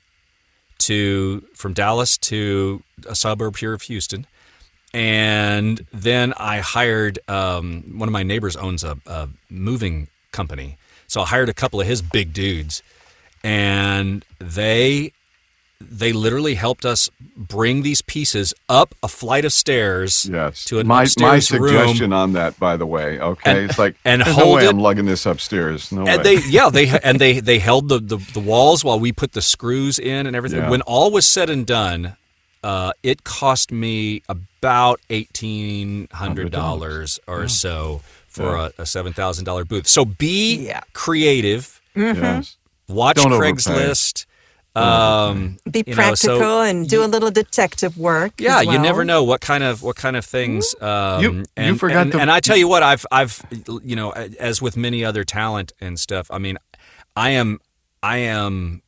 to 0.79 1.41
from 1.53 1.73
Dallas 1.73 2.17
to 2.17 2.81
a 3.07 3.15
suburb 3.15 3.57
here 3.57 3.73
of 3.73 3.83
Houston, 3.83 4.25
and 4.93 5.85
then 5.93 6.33
I 6.37 6.59
hired 6.59 7.19
um, 7.27 7.93
one 7.97 8.07
of 8.09 8.13
my 8.13 8.23
neighbors 8.23 8.55
owns 8.55 8.83
a, 8.83 8.97
a 9.05 9.29
moving 9.49 10.07
company, 10.31 10.77
so 11.07 11.21
I 11.21 11.25
hired 11.25 11.49
a 11.49 11.53
couple 11.53 11.79
of 11.81 11.87
his 11.87 12.01
big 12.01 12.33
dudes, 12.33 12.81
and 13.43 14.25
they 14.39 15.11
they 15.81 16.13
literally 16.13 16.55
helped 16.55 16.85
us 16.85 17.09
bring 17.35 17.83
these 17.83 18.01
pieces 18.01 18.53
up 18.69 18.95
a 19.03 19.07
flight 19.09 19.43
of 19.43 19.51
stairs 19.51 20.25
Yes. 20.31 20.63
to 20.65 20.79
an 20.79 20.87
my 20.87 21.03
upstairs 21.03 21.51
my 21.51 21.57
room. 21.57 21.67
suggestion 21.69 22.13
on 22.13 22.31
that, 22.33 22.57
by 22.57 22.77
the 22.77 22.85
way. 22.85 23.19
Okay, 23.19 23.51
And- 23.51 23.69
it's 23.69 23.77
like 23.77 23.95
and 24.05 24.21
there's 24.21 24.35
no 24.37 24.43
hold 24.43 24.55
way 24.57 24.65
it- 24.65 24.69
I'm 24.69 24.79
lugging 24.79 25.05
this 25.05 25.25
upstairs. 25.25 25.91
No 25.91 26.05
and 26.07 26.23
way. 26.23 26.37
they 26.37 26.47
yeah 26.49 26.69
they 26.69 26.87
and 27.03 27.19
they 27.19 27.39
they 27.39 27.59
held 27.59 27.89
the, 27.89 27.99
the 27.99 28.17
the 28.33 28.39
walls 28.39 28.83
while 28.83 28.99
we 28.99 29.11
put 29.11 29.33
the 29.33 29.41
screws 29.41 29.99
in 29.99 30.25
and 30.25 30.35
everything. 30.35 30.59
Yeah. 30.61 30.69
When 30.69 30.81
all 30.81 31.11
was 31.11 31.27
said 31.27 31.49
and 31.49 31.65
done, 31.67 32.15
uh, 32.63 32.93
it 33.03 33.23
cost 33.25 33.71
me 33.71 34.23
about 34.29 35.01
eighteen 35.09 36.07
hundred 36.13 36.51
dollars 36.51 37.19
or 37.27 37.47
so 37.49 38.01
for 38.35 38.55
Yeah. 38.57 38.69
a, 38.77 38.81
a 38.83 38.85
seven 38.85 39.13
thousand 39.13 39.45
dollar 39.45 39.65
booth. 39.65 39.87
So 39.87 40.05
be 40.05 40.67
Yeah. 40.67 40.81
creative. 40.93 41.81
yes. 41.95 42.57
Watch 42.87 43.15
Don't. 43.17 43.31
Craigslist. 43.31 44.25
Um, 44.75 45.57
Be 45.71 45.85
you 45.87 45.95
know, 45.95 46.13
so- 46.15 46.27
practical 46.37 46.61
and 46.61 46.87
do 46.89 47.01
a 47.01 47.07
little 47.07 47.31
detective 47.31 47.97
work. 47.97 48.33
Yeah, 48.37 48.59
as 48.59 48.65
you 48.65 48.77
never 48.77 49.05
know 49.05 49.23
what 49.23 49.39
kind 49.39 49.63
of 49.63 49.81
what 49.81 49.95
kind 49.95 50.17
of 50.17 50.25
things. 50.25 50.75
Um, 50.81 51.23
You- 51.23 51.31
you 51.33 51.43
and, 51.55 51.79
forgot 51.79 52.01
and, 52.01 52.11
to- 52.11 52.19
and 52.19 52.29
I 52.29 52.41
tell 52.41 52.57
you 52.57 52.67
what, 52.67 52.83
I've 52.83 53.05
I've 53.09 53.41
you 53.81 53.95
know, 53.95 54.11
as 54.11 54.61
with 54.61 54.75
many 54.75 55.05
other 55.05 55.23
talent 55.23 55.71
and 55.79 55.97
stuff. 55.97 56.27
I 56.29 56.39
mean, 56.39 56.57
I 57.15 57.29
am 57.29 57.59
I 58.03 58.17
am. 58.17 58.81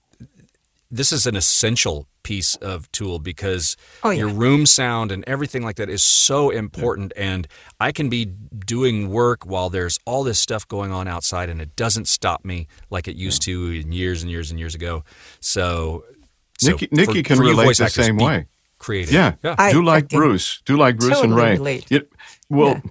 This 0.91 1.11
is 1.13 1.25
an 1.25 1.35
essential 1.37 2.05
piece 2.27 2.55
of 2.57 2.91
tool 2.91 3.19
because 3.19 3.77
Oh, 4.03 4.09
yeah. 4.09 4.19
your 4.19 4.27
room 4.29 4.65
sound 4.65 5.11
and 5.13 5.23
everything 5.27 5.63
like 5.63 5.77
that 5.77 5.89
is 5.89 6.03
so 6.03 6.49
important. 6.49 7.13
And 7.15 7.47
I 7.79 7.91
can 7.93 8.09
be 8.09 8.25
doing 8.25 9.09
work 9.09 9.45
while 9.45 9.69
there's 9.69 9.97
all 10.05 10.23
this 10.23 10.37
stuff 10.39 10.67
going 10.67 10.91
on 10.91 11.07
outside, 11.07 11.49
and 11.49 11.61
it 11.61 11.75
doesn't 11.75 12.07
stop 12.07 12.43
me 12.43 12.67
like 12.89 13.07
it 13.07 13.15
used 13.15 13.41
to 13.43 13.71
in 13.71 13.91
years 13.93 14.21
and 14.23 14.29
years 14.31 14.51
and 14.51 14.59
years 14.59 14.75
ago. 14.75 15.03
So, 15.39 16.03
so 16.59 16.71
Nikki, 16.71 16.87
Nikki 16.91 17.23
for- 17.23 17.27
can 17.27 17.37
for 17.37 17.43
relate 17.43 17.65
voice 17.65 17.77
the 17.77 17.85
actors, 17.85 18.05
same 18.05 18.17
way. 18.17 18.45
Creative. 18.77 19.13
Yeah. 19.13 19.35
yeah. 19.43 19.55
I 19.57 19.71
do 19.71 19.81
like 19.83 20.03
fucking 20.05 20.19
Bruce. 20.19 20.61
Do 20.65 20.75
like 20.77 20.97
Bruce 20.97 21.21
and 21.21 21.35
Ray. 21.35 21.53
relate. 21.53 21.85
It- 21.89 22.11
well, 22.49 22.81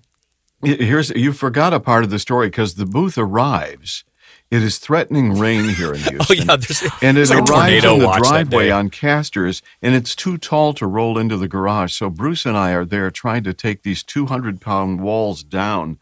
y- 0.62 0.76
here's 0.80 1.10
you 1.10 1.32
forgot 1.32 1.74
a 1.74 1.80
part 1.80 2.02
of 2.04 2.10
the 2.10 2.18
story 2.18 2.48
because 2.48 2.74
the 2.74 2.86
booth 2.86 3.18
arrives. 3.18 4.02
It 4.48 4.62
is 4.62 4.78
threatening 4.78 5.38
rain 5.38 5.68
here 5.68 5.92
in 5.92 6.00
Houston. 6.00 6.18
Oh 6.30 6.32
yeah, 6.32 6.56
there's, 6.56 6.82
And 7.02 7.16
it 7.16 7.26
there's 7.26 7.30
like 7.30 7.48
a 7.48 7.52
arrives 7.52 7.82
tornado 7.82 7.94
in 7.94 8.00
the 8.00 8.18
driveway 8.28 8.70
on 8.70 8.90
casters, 8.90 9.60
and 9.82 9.94
it's 9.94 10.14
too 10.14 10.38
tall 10.38 10.72
to 10.74 10.86
roll 10.86 11.18
into 11.18 11.36
the 11.36 11.48
garage. 11.48 11.92
So 11.92 12.10
Bruce 12.10 12.46
and 12.46 12.56
I 12.56 12.72
are 12.72 12.84
there 12.84 13.10
trying 13.10 13.42
to 13.44 13.52
take 13.52 13.82
these 13.82 14.02
200 14.04 14.60
pound 14.60 15.00
walls 15.00 15.42
down 15.42 15.98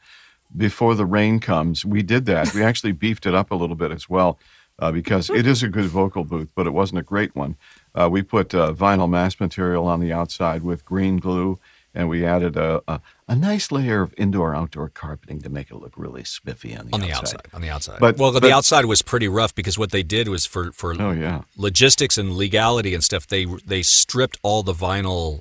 before 0.55 0.95
the 0.95 1.07
rain 1.07 1.41
comes. 1.41 1.85
We 1.85 2.03
did 2.03 2.27
that. 2.27 2.55
We 2.55 2.63
actually 2.63 2.93
beefed 3.05 3.27
it 3.27 3.35
up 3.35 3.51
a 3.51 3.55
little 3.55 3.77
bit 3.77 3.91
as 3.91 4.11
well 4.11 4.39
uh, 4.79 4.93
because 4.93 5.31
it 5.31 5.47
is 5.47 5.63
a 5.63 5.69
good 5.69 5.87
vocal 5.87 6.25
booth, 6.25 6.51
but 6.55 6.67
it 6.67 6.73
wasn't 6.73 6.99
a 6.99 7.03
great 7.03 7.35
one. 7.35 7.57
Uh, 7.95 8.09
we 8.11 8.23
put 8.23 8.55
uh, 8.55 8.73
vinyl 8.73 9.09
mass 9.09 9.41
material 9.41 9.87
on 9.87 10.01
the 10.01 10.13
outside 10.13 10.63
with 10.63 10.85
green 10.85 11.17
glue, 11.17 11.59
and 11.95 12.09
we 12.09 12.25
added 12.25 12.57
a, 12.57 12.83
a, 12.89 13.01
a 13.27 13.35
nice 13.35 13.73
layer 13.73 14.03
of 14.03 14.13
indoor 14.19 14.55
outdoor 14.55 14.91
carpeting 14.91 15.41
to 15.43 15.49
make 15.49 15.71
it 15.71 15.77
look 15.77 15.95
really 15.97 16.25
spiffy 16.25 16.77
on 16.77 16.87
the 16.89 16.95
on 16.95 17.01
the 17.01 17.11
outside. 17.13 17.37
outside. 17.39 17.55
On 17.55 17.61
the 17.63 17.71
outside. 17.71 17.99
But- 18.01 18.19
well, 18.19 18.33
but- 18.33 18.43
the 18.43 18.53
outside 18.53 18.85
was 18.85 19.01
pretty 19.03 19.29
rough 19.29 19.55
because 19.55 19.79
what 19.79 19.91
they 19.93 20.03
did 20.03 20.29
was 20.29 20.45
for 20.47 20.73
for 20.73 20.95
Oh, 21.01 21.13
yeah. 21.13 21.43
logistics 21.57 22.19
and 22.19 22.37
legality 22.37 22.95
and 22.95 23.03
stuff. 23.03 23.27
They 23.27 23.47
they 23.67 23.83
stripped 23.83 24.39
all 24.43 24.63
the 24.63 24.75
vinyl 24.75 25.41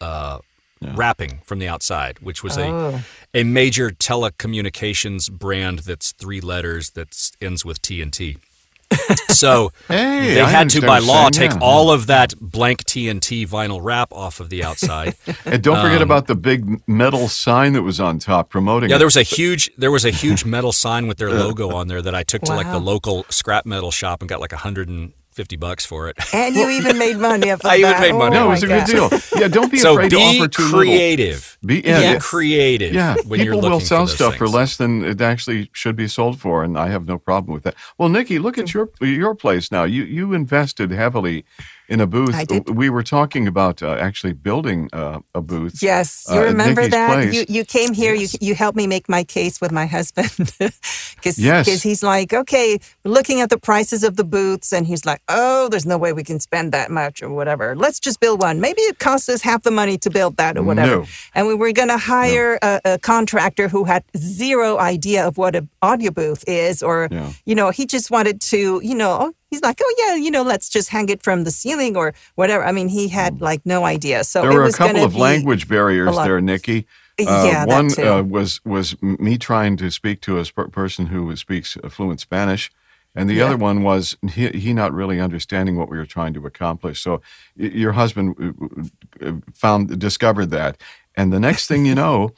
uh, 0.00 0.38
wrapping 0.82 1.40
from 1.44 1.58
the 1.60 1.68
outside, 1.68 2.18
which 2.20 2.42
was 2.42 2.56
Oh. 2.58 3.02
a 3.34 3.40
a 3.40 3.44
major 3.44 3.90
telecommunications 3.90 5.30
brand 5.30 5.80
that's 5.80 6.12
three 6.12 6.40
letters 6.40 6.90
that 6.90 7.30
ends 7.40 7.64
with 7.64 7.80
TNT. 7.82 8.38
So 9.28 9.72
Hey, 9.88 10.34
they 10.34 10.40
I 10.40 10.48
had 10.48 10.70
to, 10.70 10.80
by 10.80 10.98
law, 10.98 11.22
saying, 11.30 11.32
take 11.32 11.50
yeah. 11.52 11.58
all 11.62 11.90
of 11.90 12.06
that 12.08 12.34
blank 12.40 12.84
TNT 12.84 13.46
vinyl 13.48 13.80
wrap 13.82 14.12
off 14.12 14.40
of 14.40 14.50
the 14.50 14.62
outside. 14.64 15.14
And 15.44 15.62
don't 15.62 15.80
forget 15.80 15.96
Um, 16.02 16.02
about 16.10 16.26
the 16.26 16.34
big 16.34 16.86
metal 16.88 17.28
sign 17.28 17.72
that 17.72 17.82
was 17.82 18.00
on 18.00 18.18
top 18.18 18.50
promoting 18.50 18.90
Yeah, 18.90 18.96
it. 18.96 18.98
there 18.98 19.06
was 19.06 19.16
a 19.16 19.22
huge 19.22 19.70
there 19.78 19.90
was 19.90 20.04
a 20.04 20.10
huge 20.10 20.44
metal 20.44 20.72
sign 20.72 21.06
with 21.06 21.18
their 21.18 21.30
logo 21.44 21.70
on 21.74 21.88
there 21.88 22.02
that 22.02 22.14
I 22.14 22.22
took 22.22 22.42
to 22.42 22.54
like 22.54 22.70
the 22.70 22.78
local 22.80 23.24
scrap 23.30 23.64
metal 23.66 23.90
shop 23.90 24.20
and 24.22 24.28
got 24.28 24.40
like 24.40 24.52
150 25.40 25.56
bucks 25.56 25.86
for 25.86 26.08
it. 26.08 26.16
And 26.34 26.54
you 26.54 26.68
even 26.78 26.98
made 26.98 27.16
money 27.16 27.50
off 27.50 27.60
of 27.60 27.66
I 27.70 27.76
even 27.76 28.00
made 28.00 28.12
money. 28.12 28.36
Oh 28.36 28.40
No, 28.40 28.46
it 28.46 28.50
was 28.50 28.62
a 28.62 28.68
God. 28.68 28.86
good 28.86 28.92
deal. 29.10 29.40
Yeah, 29.40 29.48
don't 29.48 29.70
be 29.70 29.78
so 29.86 29.92
afraid 29.94 30.10
be 30.10 30.16
to 30.16 30.22
offer 30.22 30.48
too 30.48 30.62
little. 30.62 30.78
creative. 30.80 31.58
Be 31.64 31.80
yeah, 31.84 32.14
Be 32.14 32.20
creative 32.20 32.92
Yeah, 32.94 33.14
when 33.26 33.40
people 33.40 33.60
you're 33.60 33.70
will 33.70 33.80
sell 33.80 34.06
for 34.06 34.06
those 34.06 34.14
stuff 34.14 34.36
for 34.36 34.48
less 34.48 34.76
than 34.76 35.04
it 35.04 35.20
actually 35.20 35.70
should 35.72 35.96
be 35.96 36.08
sold 36.08 36.40
for, 36.40 36.62
and 36.64 36.78
I 36.78 36.88
have 36.88 37.06
no 37.06 37.18
problem 37.18 37.52
with 37.54 37.64
that. 37.64 37.74
Well, 37.98 38.08
Nikki, 38.08 38.38
look 38.38 38.58
at 38.58 38.72
your 38.74 38.90
your 39.00 39.34
place 39.34 39.70
now. 39.72 39.84
You 39.84 40.04
you 40.04 40.32
invested 40.34 40.90
heavily 40.90 41.44
in 41.90 42.00
a 42.00 42.06
booth. 42.06 42.34
We 42.70 42.88
were 42.88 43.02
talking 43.02 43.46
about 43.48 43.82
uh, 43.82 43.96
actually 44.08 44.32
building 44.32 44.88
uh, 44.92 45.18
a 45.34 45.42
booth. 45.42 45.82
Yes, 45.82 46.24
uh, 46.30 46.34
you 46.34 46.40
at 46.40 46.44
remember 46.46 46.88
that? 46.88 47.12
place. 47.12 47.34
You 47.34 47.44
you 47.48 47.64
came 47.64 47.92
here. 47.92 48.14
You 48.14 48.28
you 48.40 48.54
helped 48.54 48.76
me 48.76 48.86
make 48.86 49.08
my 49.08 49.24
case 49.24 49.60
with 49.60 49.72
my 49.72 49.86
husband 49.86 50.30
because 51.16 51.36
Yes. 51.38 51.82
he's 51.82 52.02
like, 52.02 52.32
okay, 52.32 52.78
we're 53.04 53.12
looking 53.12 53.40
at 53.40 53.50
the 53.50 53.58
prices 53.58 54.04
of 54.04 54.16
the 54.16 54.24
booths, 54.24 54.72
and 54.72 54.86
he's 54.86 55.04
like, 55.04 55.20
oh, 55.28 55.68
there's 55.68 55.84
no 55.86 55.98
way 55.98 56.12
we 56.12 56.22
can 56.24 56.40
spend 56.40 56.72
that 56.72 56.90
much 56.90 57.22
or 57.22 57.28
whatever. 57.30 57.74
Let's 57.76 58.00
just 58.00 58.20
build 58.20 58.40
one. 58.40 58.60
Maybe 58.60 58.80
it 58.82 58.98
costs 59.00 59.28
us 59.28 59.42
half 59.42 59.62
the 59.64 59.70
money 59.72 59.98
to 59.98 60.10
build 60.10 60.36
that 60.36 60.56
or 60.56 60.62
whatever. 60.62 60.96
No. 61.02 61.06
And 61.34 61.46
we 61.48 61.54
were 61.54 61.72
going 61.72 61.88
to 61.88 61.98
hire 61.98 62.58
a, 62.62 62.80
a 62.84 62.98
contractor 62.98 63.68
who 63.68 63.84
had 63.84 64.04
zero 64.16 64.78
idea 64.78 65.26
of 65.26 65.36
what 65.38 65.56
an 65.56 65.68
audio 65.82 66.10
booth 66.10 66.44
is, 66.46 66.82
or 66.82 67.08
Yeah. 67.10 67.32
you 67.44 67.54
know, 67.56 67.70
he 67.70 67.84
just 67.86 68.10
wanted 68.10 68.40
to, 68.52 68.80
you 68.84 68.94
know, 68.94 69.32
he's 69.50 69.62
like, 69.62 69.78
oh 69.82 69.94
yeah, 69.98 70.14
you 70.14 70.30
know, 70.30 70.42
let's 70.42 70.68
just 70.68 70.88
hang 70.88 71.08
it 71.08 71.22
from 71.22 71.44
the 71.44 71.50
ceiling 71.50 71.96
or 71.96 72.14
whatever. 72.36 72.64
I 72.64 72.72
mean, 72.72 72.88
he 72.88 73.08
had 73.08 73.40
like 73.40 73.62
no 73.64 73.84
idea. 73.84 74.24
So 74.24 74.42
Mm. 74.42 74.50
There 74.50 74.58
were 74.60 74.64
a 74.66 74.72
couple 74.72 75.04
of 75.04 75.14
language 75.16 75.68
barriers 75.68 76.16
there, 76.16 76.40
Nikki. 76.40 76.86
Uh, 77.18 77.24
Yeah, 77.46 77.66
that 77.66 77.68
one. 77.68 77.88
Uh, 78.06 78.22
was 78.22 78.60
was 78.64 78.96
me 79.02 79.36
trying 79.36 79.76
to 79.78 79.90
speak 79.90 80.20
to 80.22 80.38
a 80.38 80.44
sp- 80.48 80.72
person 80.72 81.06
who 81.06 81.34
speaks 81.36 81.76
fluent 81.90 82.20
Spanish, 82.20 82.70
and 83.14 83.28
the 83.28 83.34
Yeah. 83.34 83.46
other 83.46 83.56
one 83.58 83.82
was 83.82 84.16
he, 84.34 84.48
he 84.48 84.72
not 84.72 84.92
really 84.94 85.20
understanding 85.20 85.76
what 85.76 85.90
we 85.90 85.98
were 85.98 86.06
trying 86.06 86.32
to 86.34 86.46
accomplish. 86.46 87.02
So 87.02 87.20
y- 87.58 87.66
your 87.74 87.92
husband 87.92 88.34
uh, 88.40 89.26
uh, 89.28 89.32
found 89.52 89.98
discovered 89.98 90.46
that, 90.50 90.80
and 91.16 91.30
the 91.32 91.40
next 91.40 91.66
thing 91.66 91.84
you 91.86 91.94
know, 91.94 92.32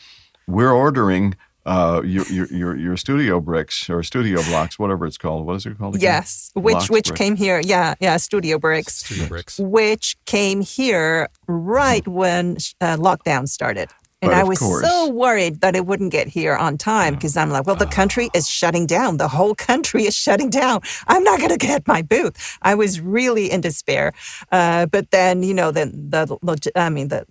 we're 0.48 0.72
ordering. 0.72 1.34
Uh, 1.64 2.02
your, 2.04 2.24
your 2.26 2.46
your 2.46 2.76
your 2.76 2.96
studio 2.96 3.40
bricks 3.40 3.88
or 3.88 4.02
studio 4.02 4.42
blocks, 4.48 4.78
whatever 4.78 5.06
it's 5.06 5.16
called. 5.18 5.46
What 5.46 5.56
is 5.56 5.66
it 5.66 5.78
called? 5.78 5.94
again? 5.94 6.14
Yes, 6.14 6.50
which 6.54 6.72
Blocks, 6.72 6.90
which 6.90 7.06
bricks. 7.08 7.18
came 7.18 7.36
here. 7.36 7.60
Yeah, 7.60 7.94
yeah, 8.00 8.16
Studio 8.16 8.58
Bricks, 8.58 8.96
Studio 8.98 9.26
bricks. 9.28 9.58
which 9.60 10.16
came 10.26 10.60
here 10.60 11.28
right 11.46 12.06
when 12.08 12.56
uh, 12.80 12.96
lockdown 12.96 13.48
started. 13.48 13.90
And 14.20 14.30
But 14.30 14.38
I 14.38 14.44
was 14.44 14.60
course. 14.60 14.84
so 14.88 15.08
worried 15.08 15.62
that 15.62 15.74
it 15.74 15.84
wouldn't 15.86 16.12
get 16.12 16.28
here 16.28 16.54
on 16.54 16.78
time 16.78 17.14
because 17.14 17.36
I'm 17.36 17.50
like, 17.50 17.66
well, 17.66 17.74
the 17.74 17.86
country 17.86 18.30
is 18.34 18.48
shutting 18.48 18.86
down. 18.86 19.16
The 19.16 19.26
whole 19.26 19.54
country 19.56 20.04
is 20.04 20.14
shutting 20.16 20.48
down. 20.48 20.80
I'm 21.08 21.24
not 21.24 21.38
going 21.40 21.50
to 21.50 21.58
get 21.58 21.88
my 21.88 22.02
booth. 22.02 22.56
I 22.62 22.76
was 22.76 23.00
really 23.00 23.50
in 23.50 23.62
despair. 23.62 24.12
Uh, 24.52 24.86
but 24.86 25.10
then, 25.10 25.42
you 25.42 25.52
know, 25.54 25.72
then 25.72 25.90
the, 26.10 26.36
log- 26.40 26.60
I 26.76 26.88
mean, 26.88 27.08
the 27.08 27.26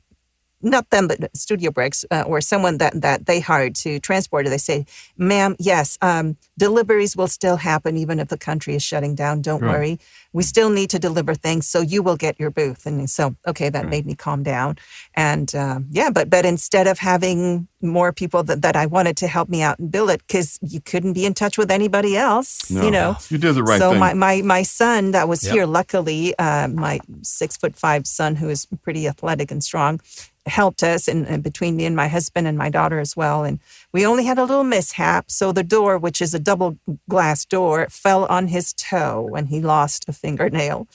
not 0.64 0.89
them, 0.89 1.07
but 1.07 1.36
Studio 1.36 1.72
Bricks 1.72 2.05
uh, 2.12 2.24
or 2.28 2.41
someone 2.41 2.78
that, 2.80 2.99
that 3.01 3.26
they 3.26 3.39
hired 3.39 3.76
to 3.76 3.99
transport 3.99 4.47
it. 4.47 4.49
They 4.51 4.57
say, 4.57 4.86
ma'am, 5.18 5.55
yes, 5.59 5.97
um, 6.01 6.38
deliveries 6.57 7.16
will 7.18 7.28
still 7.28 7.57
happen 7.57 7.97
even 7.97 8.20
if 8.20 8.28
the 8.30 8.38
country 8.38 8.76
is 8.76 8.84
shutting 8.84 9.16
down. 9.16 9.41
Don't 9.41 9.62
Right. 9.62 9.72
worry. 9.72 9.99
We 10.34 10.43
still 10.43 10.70
need 10.70 10.89
to 10.91 10.99
deliver 10.99 11.36
things, 11.36 11.68
so 11.68 11.82
you 11.82 12.01
will 12.01 12.16
get 12.16 12.39
your 12.39 12.51
booth. 12.51 12.86
And 12.86 13.09
so, 13.09 13.36
okay, 13.45 13.70
that 13.70 13.88
made 13.89 14.05
me 14.05 14.16
calm 14.16 14.43
down. 14.43 14.78
And 15.14 15.53
um, 15.55 15.88
yeah, 15.91 16.09
but 16.09 16.30
but 16.30 16.45
instead 16.45 16.88
of 16.88 16.99
having 16.99 17.68
more 17.82 18.14
people 18.14 18.41
that, 18.43 18.62
that 18.62 18.76
I 18.78 18.86
wanted 18.86 19.18
to 19.18 19.28
help 19.28 19.49
me 19.49 19.62
out 19.62 19.78
and 19.80 19.91
build 19.91 20.09
it, 20.09 20.22
because 20.26 20.57
you 20.62 20.80
couldn't 20.80 21.14
be 21.14 21.26
in 21.26 21.34
touch 21.34 21.57
with 21.57 21.70
anybody 21.70 22.16
else, 22.16 22.70
No. 22.72 22.84
you 22.84 22.91
know. 22.91 23.18
you 23.30 23.38
did 23.39 23.55
the 23.55 23.64
right 23.64 23.80
so 23.80 23.89
thing. 23.91 23.99
my, 23.99 24.14
my 24.14 24.41
my 24.41 24.64
son 24.64 25.12
that 25.12 25.28
was 25.28 25.43
Yep. 25.43 25.53
here, 25.53 25.66
luckily, 25.66 26.34
uh, 26.39 26.68
my 26.70 26.99
six 27.24 27.57
foot 27.57 27.76
five 27.76 28.07
son 28.07 28.36
who 28.38 28.47
is 28.49 28.66
pretty 28.84 29.07
athletic 29.07 29.51
and 29.51 29.62
strong, 29.64 29.99
helped 30.48 30.82
us 30.84 31.08
and, 31.08 31.28
and 31.28 31.44
between 31.44 31.76
me 31.76 31.86
and 31.86 31.96
my 31.96 32.08
husband 32.08 32.48
and 32.48 32.58
my 32.58 32.70
daughter 32.70 33.00
as 33.00 33.16
well 33.16 33.44
and 33.44 33.60
we 33.92 34.06
only 34.06 34.26
had 34.26 34.38
a 34.39 34.44
little 34.44 34.64
mishap 34.64 35.30
so 35.30 35.52
the 35.52 35.64
door 35.64 35.98
which 35.98 36.22
is 36.22 36.34
a 36.34 36.39
double 36.39 36.78
glass 37.10 37.46
door 37.46 37.88
fell 37.89 38.26
on 38.26 38.48
his 38.48 38.74
toe 38.74 39.22
when 39.22 39.46
he 39.48 39.62
lost 39.62 40.06
a 40.10 40.14
fingernail 40.14 40.88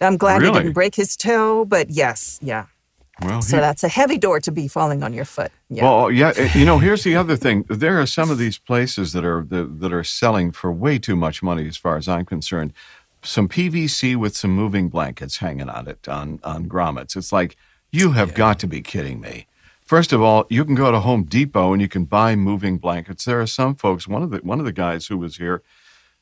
i'm 0.00 0.16
glad 0.16 0.42
Really? 0.42 0.52
he 0.52 0.58
didn't 0.60 0.72
break 0.74 0.94
his 0.94 1.16
toe 1.16 1.64
but 1.64 1.88
yes 1.90 2.38
yeah 2.42 2.66
Well, 3.22 3.40
so 3.42 3.56
that's 3.56 3.82
a 3.84 3.88
heavy 3.88 4.18
door 4.18 4.40
to 4.40 4.50
be 4.52 4.68
falling 4.68 5.02
on 5.02 5.14
your 5.14 5.24
foot 5.24 5.52
yeah 5.70 5.84
Well, 5.84 6.10
yeah, 6.10 6.32
eh, 6.36 6.50
you 6.54 6.66
know, 6.66 6.78
here's 6.78 7.02
the 7.04 7.16
other 7.16 7.36
thing. 7.36 7.64
There 7.68 7.98
are 8.00 8.06
some 8.06 8.30
of 8.30 8.38
these 8.38 8.58
places 8.58 9.12
that 9.12 9.24
are 9.24 9.42
that, 9.48 9.80
that 9.80 9.92
are 9.92 10.04
selling 10.04 10.52
for 10.52 10.70
way 10.70 10.98
too 10.98 11.16
much 11.16 11.42
money, 11.42 11.66
as 11.66 11.76
far 11.76 11.96
as 11.96 12.06
I'm 12.08 12.24
concerned. 12.26 12.72
Some 13.22 13.48
PVC 13.48 14.16
with 14.16 14.36
some 14.36 14.50
moving 14.50 14.88
blankets 14.90 15.38
hanging 15.38 15.70
on 15.70 15.88
it 15.88 16.06
on 16.08 16.38
on 16.44 16.68
grommets. 16.68 17.16
It's 17.16 17.32
like 17.32 17.56
you 17.94 18.12
have 18.12 18.34
got 18.34 18.58
to 18.60 18.66
be 18.66 18.80
kidding 18.82 19.20
me. 19.20 19.46
First 19.84 20.12
of 20.12 20.20
all, 20.22 20.46
you 20.48 20.64
can 20.64 20.74
go 20.74 20.90
to 20.90 21.00
Home 21.00 21.24
Depot 21.24 21.72
and 21.72 21.80
you 21.82 21.88
can 21.88 22.04
buy 22.04 22.34
moving 22.36 22.78
blankets. 22.78 23.24
There 23.24 23.40
are 23.40 23.46
some 23.46 23.74
folks. 23.74 24.08
One 24.08 24.22
of 24.22 24.30
the 24.30 24.38
one 24.38 24.58
of 24.58 24.64
the 24.66 24.72
guys 24.72 25.06
who 25.08 25.18
was 25.18 25.36
here. 25.36 25.62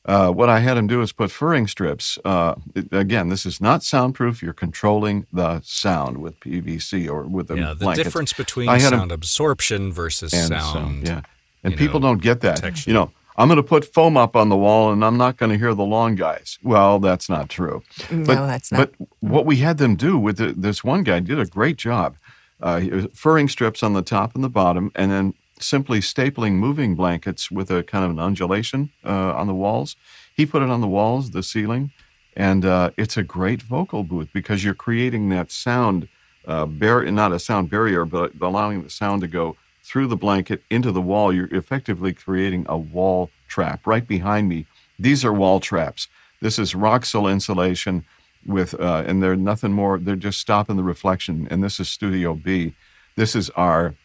Uh, 0.05 0.29
what 0.31 0.49
I 0.49 0.59
had 0.59 0.75
him 0.75 0.85
do 0.85 1.01
is 1.01 1.13
put 1.13 1.31
furring 1.31 1.65
strips. 1.65 2.19
Uh, 2.25 2.55
again, 2.91 3.29
this 3.29 3.45
is 3.45 3.61
not 3.61 3.83
soundproof. 3.83 4.43
You're 4.43 4.51
controlling 4.65 5.25
the 5.31 5.61
sound 5.63 6.17
with 6.17 6.37
PVC 6.41 7.09
or 7.09 7.23
with 7.23 7.47
the 7.47 7.55
Yeah, 7.55 7.69
the 7.69 7.75
blankets. 7.85 8.03
difference 8.03 8.33
between 8.33 8.67
I 8.67 8.79
had 8.79 8.91
'em- 8.91 8.99
sound 8.99 9.11
absorption 9.13 9.93
versus 9.93 10.33
and 10.33 10.49
sound. 10.49 11.07
yeah. 11.07 11.21
And 11.63 11.77
people 11.77 12.01
know, 12.01 12.07
don't 12.09 12.21
get 12.21 12.41
that. 12.41 12.55
protection. 12.57 12.89
You 12.89 12.95
know, 12.95 13.11
I'm 13.37 13.47
going 13.47 13.57
to 13.57 13.63
put 13.63 13.85
foam 13.85 14.15
up 14.17 14.35
on 14.35 14.49
the 14.49 14.55
wall 14.57 14.91
and 14.91 15.03
I'm 15.03 15.17
not 15.17 15.37
going 15.37 15.51
to 15.51 15.57
hear 15.57 15.73
the 15.73 15.83
lawn 15.83 16.15
guys. 16.15 16.59
Well, 16.63 16.99
that's 16.99 17.29
not 17.29 17.49
true. 17.49 17.83
no 18.11 18.25
But, 18.25 18.47
that's 18.47 18.71
not 18.71 18.91
but 18.99 19.07
what 19.19 19.45
we 19.45 19.57
had 19.57 19.77
them 19.77 19.95
do 19.95 20.17
with 20.17 20.37
the, 20.37 20.53
this 20.53 20.83
one 20.83 21.03
guy 21.03 21.19
did 21.19 21.39
a 21.39 21.45
great 21.45 21.77
job. 21.77 22.15
Uh, 22.61 23.07
furring 23.13 23.49
strips 23.49 23.83
on 23.83 23.93
the 23.93 24.01
top 24.01 24.35
and 24.35 24.43
the 24.43 24.49
bottom, 24.49 24.89
and 24.95 25.11
then 25.11 25.33
simply 25.59 25.99
stapling 25.99 26.53
moving 26.53 26.95
blankets 26.95 27.51
with 27.51 27.69
a 27.69 27.83
kind 27.83 28.05
of 28.05 28.11
an 28.11 28.19
undulation 28.19 28.89
uh, 29.03 29.33
on 29.33 29.47
the 29.47 29.53
walls. 29.53 29.97
He 30.33 30.45
put 30.45 30.61
it 30.61 30.69
on 30.69 30.79
the 30.79 30.87
walls, 30.87 31.31
the 31.31 31.43
ceiling, 31.43 31.91
and 32.37 32.63
uh, 32.63 32.91
it's 32.95 33.17
a 33.17 33.23
great 33.23 33.61
vocal 33.61 34.03
booth 34.03 34.29
because 34.33 34.63
you're 34.63 34.73
creating 34.73 35.27
that 35.29 35.51
sound 35.51 36.07
uh, 36.45 36.65
bar- 36.65 37.03
not 37.05 37.31
a 37.31 37.39
sound 37.39 37.69
barrier, 37.69 38.05
but 38.05 38.31
allowing 38.41 38.83
the 38.83 38.89
sound 38.89 39.21
to 39.21 39.27
go 39.27 39.57
through 39.83 40.07
the 40.07 40.15
blanket 40.15 40.63
into 40.69 40.91
the 40.91 41.01
wall. 41.01 41.33
You're 41.33 41.53
effectively 41.53 42.13
creating 42.13 42.65
a 42.69 42.77
wall 42.77 43.29
trap 43.47 43.85
right 43.85 44.07
behind 44.07 44.49
me. 44.49 44.65
These 44.97 45.25
are 45.25 45.33
wall 45.33 45.59
traps. 45.59 46.07
This 46.41 46.57
is 46.57 46.73
Roxul 46.73 47.31
insulation 47.31 48.05
with, 48.45 48.73
uh, 48.79 49.03
and 49.05 49.21
they're 49.21 49.35
nothing 49.35 49.73
more. 49.73 49.97
They're 49.97 50.15
just 50.15 50.39
stopping 50.39 50.77
the 50.77 50.83
reflection. 50.83 51.47
And 51.51 51.63
this 51.63 51.79
is 51.79 51.89
Studio 51.89 52.33
B. 52.33 52.73
This 53.15 53.35
is 53.35 53.49
our 53.51 53.95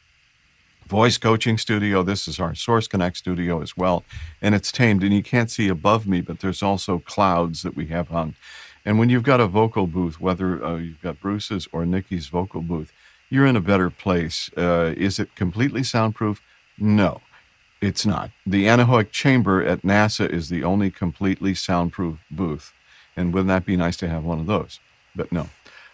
voice 0.87 1.19
coaching 1.19 1.59
studio. 1.59 2.03
This 2.03 2.27
is 2.27 2.41
our 2.41 2.55
Source 2.55 2.89
Connect 2.89 3.17
studio 3.17 3.61
as 3.61 3.77
well. 3.77 4.05
And 4.41 4.55
it's 4.55 4.73
tamed, 4.73 5.03
and 5.03 5.13
you 5.13 5.23
can't 5.23 5.51
see 5.51 5.69
above 5.69 6.07
me, 6.07 6.21
but 6.21 6.41
there's 6.41 6.63
also 6.63 6.99
clouds 6.99 7.63
that 7.63 7.77
we 7.77 7.87
have 7.87 8.09
hung. 8.09 8.35
And 8.85 8.99
when 8.99 9.11
you've 9.11 9.23
got 9.23 9.41
a 9.41 9.47
vocal 9.47 9.87
booth, 9.87 10.21
whether 10.21 10.65
uh, 10.65 10.77
you've 10.77 11.03
got 11.03 11.21
Bruce's 11.21 11.69
or 11.73 11.85
Nikki's 11.85 12.29
vocal 12.29 12.63
booth, 12.63 12.93
you're 13.31 13.47
in 13.47 13.57
a 13.57 13.61
better 13.61 13.91
place. 13.91 14.51
Uh, 14.57 14.95
is 14.97 15.19
it 15.19 15.35
completely 15.35 15.83
soundproof? 15.83 16.41
No, 16.79 17.21
it's 17.81 18.07
not. 18.07 18.31
The 18.47 18.67
anechoic 18.67 19.11
chamber 19.11 19.63
at 19.63 19.83
NASA 19.83 20.29
is 20.29 20.49
the 20.49 20.65
only 20.65 20.91
completely 20.91 21.55
soundproof 21.55 22.19
booth. 22.31 22.73
And 23.17 23.35
wouldn't 23.35 23.49
that 23.49 23.67
be 23.67 23.77
nice 23.77 23.97
to 23.99 24.09
have 24.09 24.25
one 24.25 24.39
of 24.39 24.47
those? 24.47 24.81
But 25.15 25.33
no. 25.33 25.49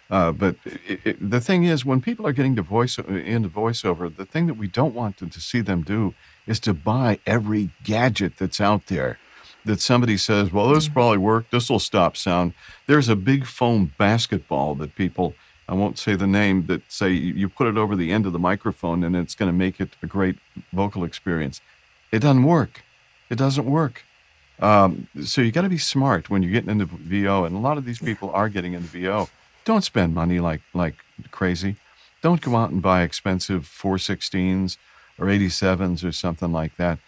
Uh, 0.09 0.31
but 0.31 0.55
it, 0.65 0.99
it, 1.03 1.29
the 1.29 1.41
thing 1.41 1.63
is, 1.63 1.83
when 1.83 1.99
people 1.99 2.27
are 2.27 2.33
getting 2.33 2.55
to 2.55 2.61
voice 2.61 2.97
into 2.99 3.49
voiceover, 3.49 4.15
the 4.15 4.25
thing 4.25 4.45
that 4.45 4.53
we 4.53 4.67
don't 4.67 4.93
want 4.93 5.17
to, 5.17 5.27
to 5.27 5.41
see 5.41 5.61
them 5.61 5.81
do 5.81 6.13
is 6.45 6.59
to 6.59 6.73
buy 6.73 7.19
every 7.25 7.71
gadget 7.83 8.37
that's 8.37 8.61
out 8.61 8.85
there. 8.87 9.17
That 9.65 9.81
somebody 9.81 10.17
says, 10.17 10.53
"Well, 10.53 10.69
this 10.69 10.87
probably 10.87 11.17
work. 11.17 11.49
This 11.49 11.71
will 11.71 11.79
stop 11.79 12.15
sound." 12.15 12.53
There's 12.85 13.09
a 13.09 13.15
big 13.15 13.47
foam 13.47 13.93
basketball 13.97 14.75
that 14.75 14.93
people, 14.93 15.33
I 15.67 15.73
won't 15.73 15.97
say 15.97 16.15
the 16.15 16.27
name, 16.27 16.67
that 16.67 16.81
say 16.91 17.11
you 17.11 17.49
put 17.49 17.67
it 17.67 17.77
over 17.77 17.95
the 17.95 18.11
end 18.11 18.25
of 18.25 18.33
the 18.33 18.39
microphone 18.39 19.03
and 19.03 19.15
it's 19.15 19.35
going 19.35 19.49
to 19.49 19.57
make 19.57 19.79
it 19.79 19.89
a 20.03 20.07
great 20.07 20.37
vocal 20.71 21.03
experience. 21.03 21.61
It 22.11 22.19
doesn't 22.19 22.43
work. 22.43 22.83
It 23.29 23.37
doesn't 23.37 23.65
work. 23.65 24.03
Um, 24.59 25.07
so 25.23 25.41
you 25.41 25.51
got 25.51 25.63
to 25.63 25.69
be 25.69 25.77
smart 25.77 26.29
when 26.29 26.41
you're 26.43 26.51
getting 26.51 26.69
into 26.69 26.85
VO, 26.85 27.43
and 27.45 27.55
a 27.55 27.59
lot 27.59 27.77
of 27.77 27.85
these 27.85 27.99
people 27.99 28.29
are 28.31 28.47
getting 28.47 28.73
into 28.73 28.87
VO. 28.87 29.27
Don't 29.65 29.83
spend 29.83 30.13
money 30.13 30.39
like 30.39 30.61
like 30.73 30.95
crazy. 31.31 31.75
Don't 32.21 32.41
go 32.41 32.55
out 32.55 32.69
and 32.69 32.81
buy 32.81 33.03
expensive 33.03 33.63
416s 33.63 34.77
or 35.19 35.27
87s 35.27 36.03
or 36.03 36.11
something 36.11 36.51
like 36.51 36.77
that. 36.77 36.99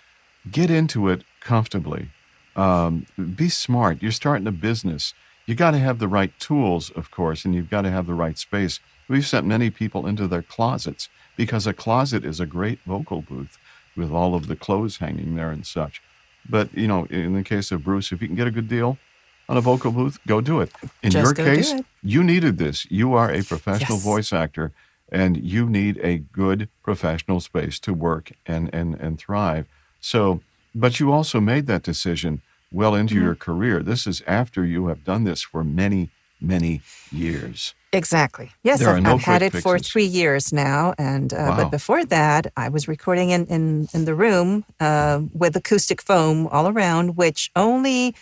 Get 0.51 0.69
into 0.69 1.09
it 1.09 1.23
comfortably. 1.39 2.09
Um, 2.55 3.05
be 3.35 3.49
smart. 3.49 4.01
You're 4.01 4.11
starting 4.11 4.47
a 4.47 4.51
business. 4.51 5.13
You 5.47 5.55
got 5.55 5.73
to 5.73 5.79
have 5.79 5.99
the 5.99 6.09
right 6.09 6.37
tools, 6.39 6.91
of 6.91 7.11
course, 7.11 7.45
and 7.45 7.55
you've 7.55 7.69
got 7.69 7.83
to 7.83 7.91
have 7.91 8.07
the 8.07 8.15
right 8.15 8.37
space. 8.39 8.81
We've 9.09 9.27
sent 9.27 9.47
many 9.47 9.71
people 9.71 10.07
into 10.07 10.27
their 10.29 10.43
closets 10.43 11.09
because 11.37 11.67
a 11.67 11.75
closet 11.75 12.25
is 12.25 12.39
a 12.41 12.47
great 12.47 12.81
vocal 12.87 13.23
booth 13.23 13.59
with 13.95 14.11
all 14.11 14.35
of 14.35 14.47
the 14.47 14.57
clothes 14.57 14.99
hanging 14.99 15.35
there 15.35 15.51
and 15.51 15.67
such. 15.67 16.01
But 16.49 16.73
you 16.77 16.87
know, 16.87 17.05
in 17.07 17.33
the 17.35 17.43
case 17.43 17.71
of 17.73 17.83
Bruce, 17.83 18.13
if 18.13 18.21
you 18.23 18.29
can 18.29 18.37
get 18.37 18.47
a 18.47 18.51
good 18.53 18.69
deal 18.69 19.01
on 19.49 19.57
a 19.57 19.61
vocal 19.61 19.91
booth, 19.91 20.19
go 20.27 20.41
do 20.41 20.61
it. 20.61 20.71
In 21.03 21.11
Just 21.11 21.23
your 21.23 21.35
case, 21.35 21.75
you 22.03 22.23
needed 22.23 22.59
this. 22.59 22.87
You 22.91 23.13
are 23.15 23.31
a 23.31 23.43
professional 23.43 23.99
Yes. 23.99 24.05
voice 24.05 24.33
actor, 24.33 24.73
and 25.11 25.37
you 25.37 25.69
need 25.69 25.99
a 26.03 26.19
good 26.19 26.69
professional 26.83 27.41
space 27.41 27.79
to 27.81 27.93
work 27.93 28.31
and 28.47 28.71
and 28.73 28.95
and 28.95 29.19
thrive. 29.19 29.67
So, 30.01 30.43
but 30.75 30.99
you 31.01 31.13
also 31.13 31.41
made 31.41 31.67
that 31.67 31.83
decision 31.83 32.41
well 32.71 32.95
into 32.95 33.15
Mm-hmm. 33.15 33.23
your 33.25 33.35
career. 33.35 33.81
This 33.83 34.05
is 34.07 34.21
after 34.27 34.65
you 34.65 34.87
have 34.87 35.03
done 35.03 35.23
this 35.23 35.41
for 35.41 35.63
many 35.63 36.09
many 36.39 36.81
years. 37.11 37.73
Exactly. 37.91 38.51
Yes, 38.61 38.83
I've, 38.85 39.01
no 39.01 39.13
I've 39.13 39.21
had 39.21 39.41
it 39.41 39.53
for 39.53 39.79
three 39.79 40.05
years 40.05 40.53
now, 40.53 40.93
and 40.99 41.33
uh, 41.33 41.37
Wow. 41.37 41.57
but 41.63 41.71
before 41.71 42.05
that, 42.05 42.45
I 42.55 42.69
was 42.69 42.87
recording 42.87 43.31
in 43.31 43.47
in, 43.47 43.87
in 43.93 44.05
the 44.05 44.13
room 44.13 44.63
uh, 44.79 45.21
with 45.33 45.55
acoustic 45.55 45.99
foam 46.01 46.45
all 46.47 46.67
around, 46.67 47.15
which 47.17 47.49
only 47.55 48.13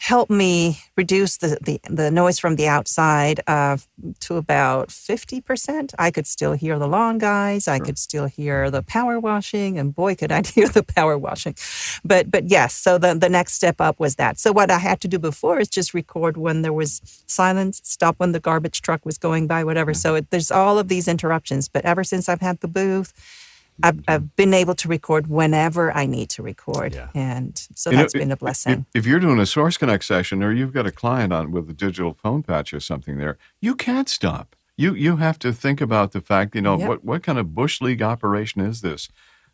helped 0.00 0.30
me 0.30 0.80
reduce 0.96 1.36
the, 1.36 1.58
the, 1.60 1.78
the 1.90 2.10
noise 2.10 2.38
from 2.38 2.56
the 2.56 2.66
outside 2.66 3.38
uh, 3.46 3.76
to 4.20 4.36
about 4.36 4.90
fifty 4.90 5.42
percent. 5.42 5.92
I 5.98 6.10
could 6.10 6.26
still 6.26 6.54
hear 6.54 6.78
the 6.78 6.88
lawn 6.88 7.18
guys. 7.18 7.68
I 7.68 7.78
could 7.78 7.98
still 7.98 8.24
hear 8.24 8.70
the 8.70 8.82
power 8.82 9.20
washing, 9.20 9.78
and 9.78 9.94
boy, 9.94 10.14
could 10.14 10.32
I 10.32 10.40
hear 10.46 10.68
the 10.68 10.82
power 10.82 11.18
washing. 11.18 11.54
But 12.02 12.30
but 12.30 12.48
yes, 12.48 12.74
so 12.74 12.96
the 12.96 13.14
the 13.14 13.28
next 13.28 13.52
step 13.52 13.78
up 13.78 14.00
was 14.00 14.16
that. 14.16 14.38
So 14.38 14.52
what 14.52 14.70
I 14.70 14.78
had 14.78 15.00
to 15.02 15.08
do 15.08 15.18
before 15.18 15.60
is 15.60 15.68
just 15.68 15.92
record 15.92 16.38
when 16.38 16.62
there 16.62 16.72
was 16.72 17.02
silence, 17.26 17.82
stop 17.84 18.14
when 18.18 18.32
the 18.32 18.40
garbage 18.40 18.80
truck 18.80 19.04
was 19.04 19.18
going 19.18 19.46
by, 19.46 19.64
whatever. 19.64 19.92
So 19.92 20.14
it, 20.14 20.30
there's 20.30 20.50
all 20.50 20.78
of 20.78 20.88
these 20.88 21.08
interruptions. 21.08 21.68
But 21.68 21.84
ever 21.84 22.04
since 22.04 22.26
I've 22.26 22.40
had 22.40 22.60
the 22.60 22.68
booth, 22.68 23.12
I've, 23.82 24.00
I've 24.08 24.36
been 24.36 24.54
able 24.54 24.74
to 24.76 24.88
record 24.88 25.26
whenever 25.28 25.92
I 25.96 26.06
need 26.06 26.30
to 26.30 26.42
record, 26.42 26.94
Yeah. 26.94 27.08
and 27.14 27.56
so 27.74 27.90
You 27.90 27.96
know, 27.96 28.02
that's 28.02 28.12
been 28.12 28.30
a 28.32 28.36
blessing. 28.36 28.86
If, 28.94 29.00
if 29.00 29.06
you're 29.06 29.20
doing 29.20 29.38
a 29.40 29.46
Source 29.46 29.76
Connect 29.76 30.04
session 30.04 30.42
or 30.42 30.52
you've 30.52 30.72
got 30.72 30.86
a 30.86 30.90
client 30.92 31.32
on 31.32 31.50
with 31.50 31.68
a 31.70 31.72
digital 31.74 32.14
phone 32.14 32.42
patch 32.42 32.72
or 32.74 32.80
something 32.80 33.18
there, 33.18 33.38
you 33.60 33.74
can't 33.74 34.08
stop. 34.08 34.56
You 34.76 34.94
you 34.94 35.16
have 35.16 35.38
to 35.40 35.52
think 35.52 35.80
about 35.80 36.12
the 36.12 36.20
fact, 36.20 36.54
you 36.54 36.62
know, 36.62 36.78
Yep. 36.78 36.88
what, 36.88 37.04
what 37.04 37.22
kind 37.22 37.38
of 37.38 37.54
bush 37.54 37.80
league 37.80 38.02
operation 38.02 38.60
is 38.62 38.80
this? 38.80 39.08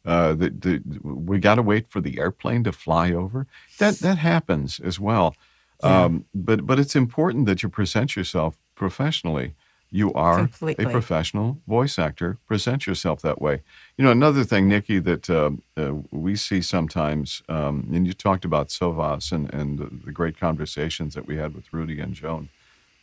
Uh, 0.05 0.35
the, 0.35 0.51
the, 0.51 0.83
we 1.03 1.39
got 1.41 1.57
to 1.57 1.63
wait 1.63 1.89
for 1.89 2.01
the 2.01 2.21
airplane 2.21 2.63
to 2.65 2.71
fly 2.73 3.11
over. 3.13 3.47
That 3.79 3.95
that 4.01 4.19
happens 4.19 4.79
as 4.79 5.01
well. 5.01 5.35
Um, 5.83 6.25
but 6.33 6.65
but 6.65 6.79
it's 6.79 6.95
important 6.95 7.47
that 7.47 7.63
you 7.63 7.69
present 7.69 8.15
yourself 8.17 8.57
professionally. 8.77 9.55
You 9.91 10.13
are 10.15 10.39
Completely. 10.39 10.85
a 10.85 10.91
professional 10.91 11.59
voice 11.67 11.99
actor. 11.99 12.39
Present 12.49 12.87
yourself 12.87 13.23
that 13.23 13.41
way. 13.41 13.63
You 13.97 14.05
know, 14.05 14.11
another 14.11 14.43
thing, 14.45 14.69
Nikki, 14.69 14.99
that 14.99 15.31
um, 15.31 15.63
uh, 15.77 15.93
we 16.11 16.35
see 16.37 16.61
sometimes, 16.61 17.43
um, 17.49 17.89
and 17.93 18.07
you 18.07 18.13
talked 18.13 18.45
about 18.45 18.69
Sovas 18.69 19.31
and, 19.33 19.53
and 19.55 19.79
the, 19.79 20.13
great 20.13 20.39
conversations 20.39 21.15
that 21.15 21.27
we 21.27 21.37
had 21.37 21.55
with 21.55 21.73
Rudy 21.73 22.01
and 22.01 22.15
Joan 22.15 22.49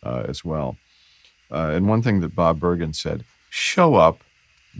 uh, 0.03 0.23
as 0.27 0.43
well. 0.43 0.75
Uh, 1.49 1.71
and 1.73 1.87
one 1.87 2.01
thing 2.01 2.19
that 2.19 2.35
Bob 2.35 2.59
Bergen 2.59 2.93
said: 2.93 3.23
show 3.49 3.95
up, 3.95 4.19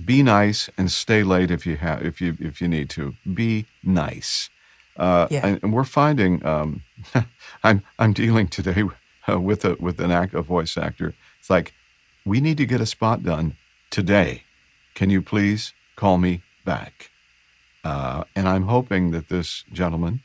be 0.05 0.23
nice, 0.23 0.69
and 0.77 0.91
stay 0.91 1.23
late 1.23 1.51
if 1.51 1.65
you 1.65 1.77
have 1.77 2.05
if 2.05 2.19
you 2.19 2.35
if 2.39 2.61
you 2.61 2.67
need 2.67 2.89
to. 2.91 3.13
Be 3.33 3.65
nice. 3.83 4.49
Uh, 4.97 5.27
Yeah. 5.31 5.47
and, 5.47 5.59
and 5.63 5.73
we're 5.73 5.83
finding 5.83 6.45
um, 6.45 6.83
I'm 7.63 7.81
I'm 7.97 8.13
dealing 8.13 8.47
today 8.49 8.83
uh, 9.29 9.39
with 9.49 9.63
a 9.65 9.75
with 9.79 9.99
an 10.01 10.11
act 10.11 10.33
a 10.33 10.41
voice 10.41 10.77
actor. 10.77 11.13
It's 11.39 11.49
like 11.49 11.73
we 12.25 12.39
need 12.41 12.57
to 12.57 12.65
get 12.65 12.81
a 12.81 12.85
spot 12.85 13.23
done 13.23 13.55
today. 13.89 14.43
Can 14.95 15.09
you 15.09 15.21
please 15.21 15.73
call 15.95 16.17
me 16.17 16.43
back? 16.65 17.11
Uh, 17.83 18.23
and 18.35 18.47
I'm 18.47 18.63
hoping 18.63 19.11
that 19.11 19.29
this 19.29 19.63
gentleman 19.73 20.21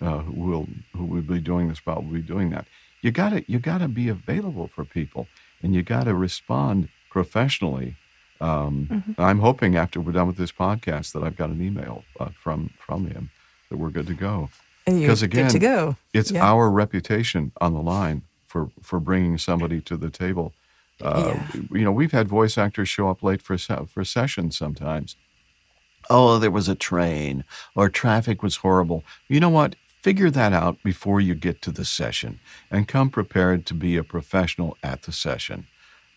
uh, 0.00 0.18
who 0.20 0.32
will 0.32 0.66
who 0.94 1.04
will 1.04 1.22
be 1.22 1.40
doing 1.40 1.68
the 1.68 1.76
spot 1.76 2.04
will 2.04 2.12
be 2.12 2.22
doing 2.22 2.50
that. 2.50 2.66
You 3.02 3.12
got 3.12 3.30
to 3.30 3.44
you 3.50 3.58
got 3.60 3.78
to 3.78 3.88
be 3.88 4.08
available 4.08 4.68
for 4.74 4.84
people, 4.84 5.28
and 5.62 5.74
you 5.74 5.82
got 5.82 6.04
to 6.04 6.14
respond 6.14 6.88
professionally 7.10 7.96
Um, 8.40 8.88
mm-hmm. 8.90 9.20
I'm 9.20 9.40
hoping 9.40 9.76
after 9.76 10.00
we're 10.00 10.12
done 10.12 10.26
with 10.26 10.36
this 10.36 10.52
podcast 10.52 11.12
that 11.12 11.22
I've 11.22 11.36
got 11.36 11.50
an 11.50 11.62
email 11.62 12.04
uh, 12.20 12.30
from 12.42 12.70
from 12.78 13.06
him 13.06 13.30
that 13.70 13.78
we're 13.78 13.90
good 13.90 14.06
to 14.08 14.14
go. 14.14 14.50
Because 14.84 15.22
again, 15.22 15.50
to 15.50 15.58
go. 15.58 15.96
it's 16.12 16.30
yeah. 16.30 16.44
our 16.44 16.70
reputation 16.70 17.52
on 17.60 17.72
the 17.74 17.80
line 17.80 18.22
for 18.46 18.70
for 18.82 19.00
bringing 19.00 19.38
somebody 19.38 19.80
to 19.82 19.96
the 19.96 20.10
table. 20.10 20.52
Uh, 21.02 21.34
yeah. 21.34 21.60
You 21.72 21.84
know, 21.84 21.92
we've 21.92 22.12
had 22.12 22.28
voice 22.28 22.56
actors 22.56 22.88
show 22.88 23.08
up 23.08 23.22
late 23.22 23.42
for 23.42 23.58
for 23.58 24.04
sessions 24.04 24.56
sometimes. 24.56 25.16
Oh, 26.08 26.38
there 26.38 26.50
was 26.50 26.68
a 26.68 26.74
train, 26.74 27.44
or 27.74 27.88
traffic 27.88 28.42
was 28.42 28.56
horrible. 28.56 29.04
You 29.28 29.40
know 29.40 29.48
what? 29.48 29.74
Figure 30.02 30.30
that 30.30 30.52
out 30.52 30.82
before 30.84 31.20
you 31.20 31.34
get 31.34 31.60
to 31.62 31.72
the 31.72 31.84
session, 31.84 32.38
and 32.70 32.86
come 32.86 33.10
prepared 33.10 33.66
to 33.66 33.74
be 33.74 33.96
a 33.96 34.04
professional 34.04 34.76
at 34.82 35.02
the 35.02 35.12
session. 35.12 35.66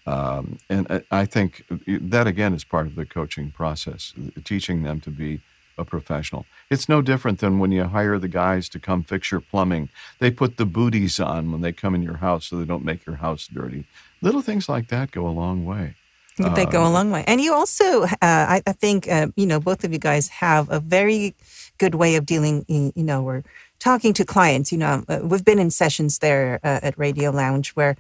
Um, 0.06 0.60
and 0.70 1.04
I 1.12 1.26
think 1.26 1.66
that 1.88 2.28
again 2.28 2.54
is 2.54 2.64
part 2.64 2.88
of 2.88 2.96
the 2.96 3.06
coaching 3.06 3.52
process, 3.52 4.14
teaching 4.44 4.84
them 4.84 5.02
to 5.02 5.10
be 5.12 5.42
a 5.78 5.86
professional. 5.86 6.46
It's 6.70 6.90
no 6.90 7.02
different 7.02 7.40
than 7.40 7.60
when 7.60 7.72
you 7.72 7.86
hire 7.86 8.20
the 8.20 8.28
guys 8.28 8.70
to 8.70 8.80
come 8.80 9.04
fix 9.04 9.32
your 9.32 9.40
plumbing. 9.40 9.90
They 10.20 10.30
put 10.30 10.58
the 10.58 10.66
booties 10.66 11.20
on 11.20 11.52
when 11.52 11.62
they 11.62 11.72
come 11.72 11.96
in 11.96 12.04
your 12.04 12.18
house 12.18 12.48
so 12.48 12.58
they 12.58 12.66
don't 12.66 12.86
make 12.86 13.06
your 13.06 13.18
house 13.18 13.48
dirty. 13.48 13.86
Little 14.22 14.42
things 14.42 14.68
like 14.68 14.90
that 14.90 15.12
go 15.12 15.28
a 15.28 15.32
long 15.32 15.66
way. 15.66 15.96
They 16.38 16.66
go 16.66 16.84
a 16.84 16.86
uh, 16.86 16.90
long 16.90 17.12
way. 17.12 17.26
And 17.28 17.42
you 17.42 17.54
also, 17.54 18.04
uh, 18.04 18.08
I, 18.22 18.62
I, 18.66 18.72
think, 18.72 19.10
uh, 19.10 19.28
you 19.36 19.46
know, 19.46 19.60
both 19.60 19.84
of 19.84 19.92
you 19.92 20.00
guys 20.00 20.30
have 20.30 20.70
a 20.70 20.80
very 20.80 21.36
good 21.78 21.96
way 21.96 22.16
of 22.16 22.26
dealing, 22.26 22.64
you 22.70 22.94
know, 22.96 23.22
we're 23.22 23.44
talking 23.80 24.14
to 24.14 24.26
clients. 24.26 24.72
You 24.72 24.78
know, 24.78 25.04
uh, 25.10 25.20
we've 25.22 25.44
been 25.44 25.60
in 25.60 25.70
sessions 25.70 26.20
there 26.20 26.62
uh, 26.64 26.80
at 26.82 26.98
Radio 26.98 27.32
Lounge 27.32 27.72
where 27.72 27.98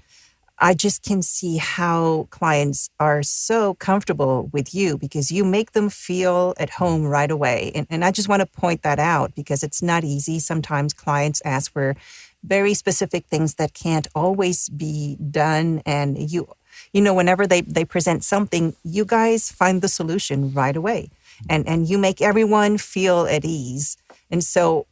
I 0.58 0.74
just 0.74 1.04
can 1.04 1.22
see 1.22 1.58
how 1.58 2.28
clients 2.32 2.90
are 3.00 3.24
so 3.24 3.76
comfortable 3.76 4.50
with 4.52 4.74
you 4.74 4.98
because 4.98 5.32
you 5.32 5.46
make 5.46 5.72
them 5.72 5.90
feel 5.90 6.54
at 6.58 6.70
home 6.70 7.06
right 7.06 7.32
away. 7.32 7.72
And, 7.76 7.88
and 7.90 8.04
I 8.04 8.12
just 8.12 8.28
want 8.28 8.42
to 8.42 8.46
point 8.46 8.84
that 8.84 9.00
out 9.00 9.34
because 9.36 9.64
it's 9.64 9.82
not 9.82 10.04
easy. 10.04 10.40
Sometimes 10.40 10.94
clients 10.94 11.42
ask 11.46 11.72
for 11.72 11.96
very 12.44 12.74
specific 12.74 13.26
things 13.26 13.56
that 13.56 13.74
can't 13.74 14.08
always 14.16 14.70
be 14.70 15.18
done. 15.30 15.82
And 15.86 16.32
you, 16.32 16.48
you 16.94 17.02
know, 17.02 17.14
whenever 17.14 17.46
they, 17.46 17.62
they 17.62 17.86
present 17.86 18.24
something, 18.24 18.76
you 18.84 19.06
guys 19.06 19.52
find 19.52 19.82
the 19.82 19.88
solution 19.88 20.54
right 20.54 20.76
away. 20.76 21.10
And, 21.50 21.68
and 21.68 21.88
you 21.88 21.98
make 21.98 22.22
everyone 22.22 22.78
feel 22.78 23.26
at 23.26 23.46
ease. 23.46 23.98
And 24.30 24.44
so 24.44 24.88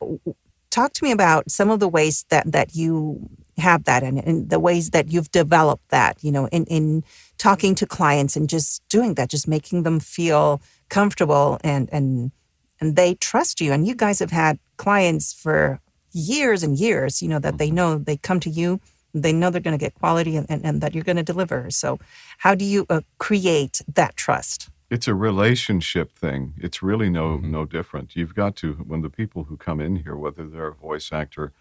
talk 0.70 0.94
to 0.94 1.04
me 1.04 1.12
about 1.12 1.50
some 1.52 1.70
of 1.70 1.80
the 1.80 1.88
ways 1.88 2.26
that, 2.30 2.52
that 2.52 2.76
you 2.76 3.30
have 3.58 3.86
that 3.86 4.04
and, 4.04 4.20
and 4.20 4.50
the 4.50 4.60
ways 4.60 4.92
that 4.92 5.12
you've 5.12 5.32
developed 5.32 5.90
that, 5.90 6.24
you 6.24 6.32
know, 6.32 6.48
in, 6.48 6.66
in 6.66 7.04
talking 7.38 7.76
to 7.76 7.86
clients 7.86 8.36
and 8.36 8.50
just 8.50 8.88
doing 8.88 9.16
that, 9.16 9.30
just 9.30 9.48
making 9.48 9.84
them 9.84 10.00
feel 10.00 10.62
comfortable 10.90 11.60
and, 11.64 11.90
and, 11.92 12.32
and 12.80 12.96
they 12.96 13.16
trust 13.16 13.60
you. 13.60 13.74
And 13.74 13.88
you 13.88 13.96
guys 13.96 14.20
have 14.20 14.32
had 14.32 14.60
clients 14.78 15.34
for 15.34 15.80
years 16.18 16.64
and 16.64 16.78
years, 16.78 17.22
you 17.22 17.30
know, 17.30 17.40
that 17.40 17.58
they 17.58 17.70
know 17.70 17.98
they 17.98 18.18
come 18.18 18.40
to 18.42 18.50
you, 18.50 18.80
they 19.14 19.34
know 19.34 19.50
they're 19.50 19.62
going 19.62 19.78
to 19.78 19.84
get 19.84 19.96
quality 19.96 20.36
and, 20.36 20.46
and, 20.50 20.66
and, 20.66 20.82
that 20.82 20.94
you're 20.94 21.04
going 21.04 21.18
to 21.18 21.24
deliver. 21.24 21.70
So, 21.72 22.00
how 22.40 22.56
do 22.56 22.66
you 22.66 22.86
uh, 22.90 23.02
create 23.18 23.82
that 23.94 24.16
trust? 24.18 24.70
It's 24.90 25.08
a 25.08 25.14
relationship 25.14 26.14
thing. 26.14 26.54
It's 26.58 26.82
really 26.82 27.10
no 27.10 27.38
mm-hmm. 27.38 27.52
no 27.52 27.66
different. 27.66 28.16
You've 28.16 28.36
got 28.36 28.56
to 28.58 28.74
when 28.74 29.02
the 29.02 29.10
people 29.10 29.46
who 29.46 29.58
come 29.58 29.80
in 29.80 29.98
here, 29.98 30.16
whether 30.16 30.48
they're 30.48 30.68
a 30.68 30.76
voice 30.76 31.12
actor 31.12 31.54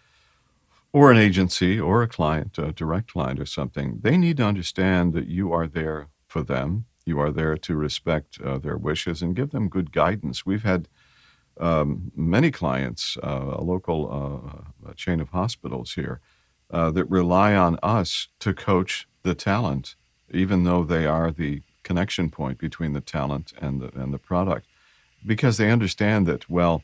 or 0.93 1.11
an 1.11 1.17
agency 1.17 1.79
or 1.79 2.01
a 2.01 2.07
client, 2.07 2.57
a 2.57 2.71
direct 2.71 3.11
client 3.11 3.39
or 3.39 3.45
something, 3.45 3.99
they 4.01 4.17
need 4.17 4.37
to 4.37 4.43
understand 4.43 5.13
that 5.13 5.27
you 5.27 5.51
are 5.51 5.67
there 5.67 6.07
for 6.25 6.41
them. 6.41 6.85
You 7.05 7.19
are 7.19 7.31
there 7.31 7.57
to 7.57 7.75
respect 7.75 8.39
uh, 8.41 8.57
their 8.57 8.77
wishes 8.77 9.21
and 9.21 9.35
give 9.35 9.51
them 9.51 9.69
good 9.69 9.91
guidance. 9.91 10.45
We've 10.45 10.63
had 10.63 10.87
um, 11.59 12.11
many 12.15 12.51
clients, 12.51 13.17
uh, 13.23 13.53
a 13.53 13.61
local 13.61 14.63
uh, 14.87 14.93
chain 14.93 15.19
of 15.19 15.29
hospitals 15.29 15.93
here, 15.93 16.19
uh, 16.71 16.91
that 16.91 17.05
rely 17.05 17.55
on 17.55 17.79
us 17.81 18.27
to 18.39 18.53
coach 18.53 19.07
the 19.23 19.35
talent, 19.35 19.95
even 20.31 20.63
though 20.63 20.83
they 20.83 21.05
are 21.05 21.31
the 21.31 21.61
connection 21.83 22.29
point 22.29 22.57
between 22.57 22.93
the 22.93 23.01
talent 23.01 23.53
and 23.61 23.81
the, 23.81 23.89
and 23.99 24.13
the 24.13 24.17
product, 24.17 24.65
because 25.25 25.57
they 25.57 25.71
understand 25.71 26.27
that, 26.27 26.49
well, 26.49 26.83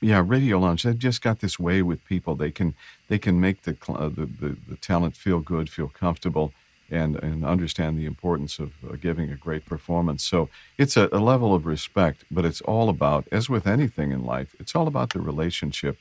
yeah, 0.00 0.22
Radio 0.24 0.58
Lounge. 0.58 0.82
They've 0.82 0.98
just 0.98 1.22
got 1.22 1.40
this 1.40 1.58
way 1.58 1.80
with 1.80 2.04
people. 2.04 2.36
They 2.36 2.50
can 2.50 2.74
they 3.08 3.18
can 3.18 3.40
make 3.40 3.62
the 3.62 3.76
uh, 3.88 4.08
the, 4.08 4.26
the, 4.26 4.56
the, 4.68 4.76
talent 4.76 5.16
feel 5.16 5.40
good, 5.40 5.70
feel 5.70 5.88
comfortable, 5.88 6.52
and 6.94 7.16
and 7.16 7.44
understand 7.44 7.98
the 7.98 8.06
importance 8.06 8.58
of 8.58 8.72
uh, 8.84 8.96
giving 8.96 9.30
a 9.30 9.36
great 9.36 9.64
performance. 9.66 10.22
So 10.24 10.48
it's 10.78 10.96
a, 10.96 11.08
a, 11.12 11.18
level 11.18 11.54
of 11.54 11.66
respect, 11.66 12.24
but 12.30 12.44
it's 12.44 12.60
all 12.62 12.88
about, 12.88 13.26
as 13.32 13.48
with 13.48 13.66
anything 13.66 14.12
in 14.12 14.24
life, 14.24 14.54
it's 14.60 14.74
all 14.76 14.86
about 14.86 15.12
the 15.12 15.20
relationship. 15.20 15.98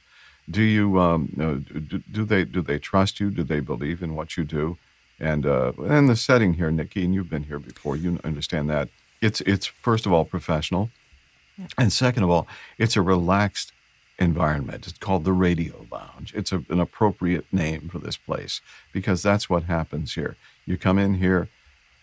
Do 0.50 0.62
you 0.62 1.00
um, 1.00 1.22
do, 1.90 2.00
do 2.00 2.26
they 2.26 2.44
do 2.46 2.62
they 2.62 2.80
trust 2.80 3.20
you? 3.20 3.32
Do 3.32 3.44
they 3.44 3.60
believe 3.60 4.04
in 4.04 4.16
what 4.16 4.38
you 4.38 4.44
do? 4.44 4.78
And 5.20 5.46
uh, 5.46 5.72
and 5.80 6.10
the 6.10 6.16
setting 6.16 6.54
here, 6.54 6.72
Nikki, 6.72 7.04
and 7.06 7.14
you've 7.14 7.30
been 7.30 7.44
here 7.44 7.60
before. 7.60 7.96
You 7.96 8.20
understand 8.24 8.70
that 8.70 8.90
it's 9.22 9.42
it's 9.42 9.66
first 9.66 10.06
of 10.06 10.12
all 10.14 10.26
professional, 10.26 10.90
and 11.78 11.92
second 11.92 12.24
of 12.24 12.30
all, 12.30 12.48
it's 12.78 12.98
a 12.98 13.02
relaxed 13.02 13.72
environment. 14.20 14.88
It's 14.88 14.98
called 14.98 15.24
the 15.24 15.34
Radio 15.34 15.88
Lounge. 15.92 16.34
It's 16.36 16.52
a, 16.52 16.64
an 16.70 16.80
appropriate 16.80 17.46
name 17.52 17.90
for 17.90 18.00
this 18.00 18.18
place 18.18 18.62
because 18.92 19.24
that's 19.24 19.50
what 19.50 19.64
happens 19.64 20.14
here. 20.16 20.36
You 20.66 20.78
come 20.78 20.98
in 20.98 21.16
here, 21.16 21.50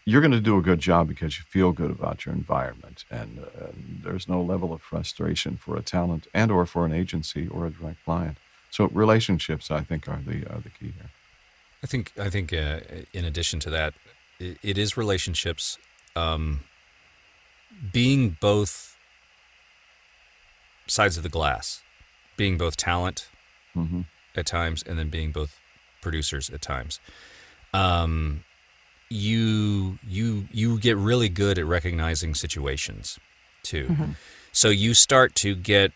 you're 0.04 0.20
going 0.20 0.32
to 0.32 0.40
do 0.40 0.58
a 0.58 0.62
good 0.62 0.80
job 0.80 1.08
because 1.08 1.38
you 1.38 1.44
feel 1.48 1.72
good 1.72 1.90
about 1.90 2.26
your 2.26 2.34
environment, 2.34 3.04
and, 3.10 3.40
uh, 3.40 3.68
there's 4.02 4.28
no 4.28 4.40
level 4.42 4.72
of 4.72 4.80
frustration 4.80 5.56
for 5.56 5.76
a 5.76 5.82
talent 5.82 6.26
and 6.32 6.50
or 6.50 6.66
for 6.66 6.86
an 6.86 6.92
agency 6.92 7.46
or 7.48 7.66
a 7.66 7.70
direct 7.70 8.04
client. 8.04 8.38
So 8.70 8.88
relationships, 8.88 9.70
I 9.70 9.82
think, 9.82 10.08
are 10.08 10.20
the 10.24 10.46
are 10.46 10.60
the 10.60 10.70
key 10.70 10.92
here. 10.96 11.10
I 11.82 11.86
think 11.86 12.12
I 12.18 12.30
think 12.30 12.52
uh, 12.52 12.80
in 13.12 13.24
addition 13.24 13.60
to 13.60 13.70
that, 13.70 13.94
it, 14.38 14.58
it 14.62 14.78
is 14.78 14.96
relationships. 14.96 15.76
Um, 16.16 16.60
being 17.92 18.36
both 18.40 18.96
sides 20.86 21.16
of 21.16 21.22
the 21.22 21.28
glass 21.28 21.82
being 22.40 22.56
both 22.56 22.74
talent 22.74 23.28
mm-hmm. 23.76 24.00
at 24.34 24.46
times 24.46 24.82
and 24.82 24.98
then 24.98 25.10
being 25.10 25.30
both 25.30 25.60
producers 26.00 26.48
at 26.48 26.62
times. 26.62 26.98
Um, 27.74 28.44
you 29.10 29.98
you 30.06 30.48
you 30.52 30.78
get 30.78 30.96
really 30.96 31.28
good 31.28 31.58
at 31.58 31.66
recognizing 31.66 32.34
situations 32.34 33.18
too. 33.62 33.88
Mm-hmm. 33.88 34.12
So 34.52 34.68
you 34.68 34.94
start 34.94 35.34
to 35.36 35.54
get 35.54 35.92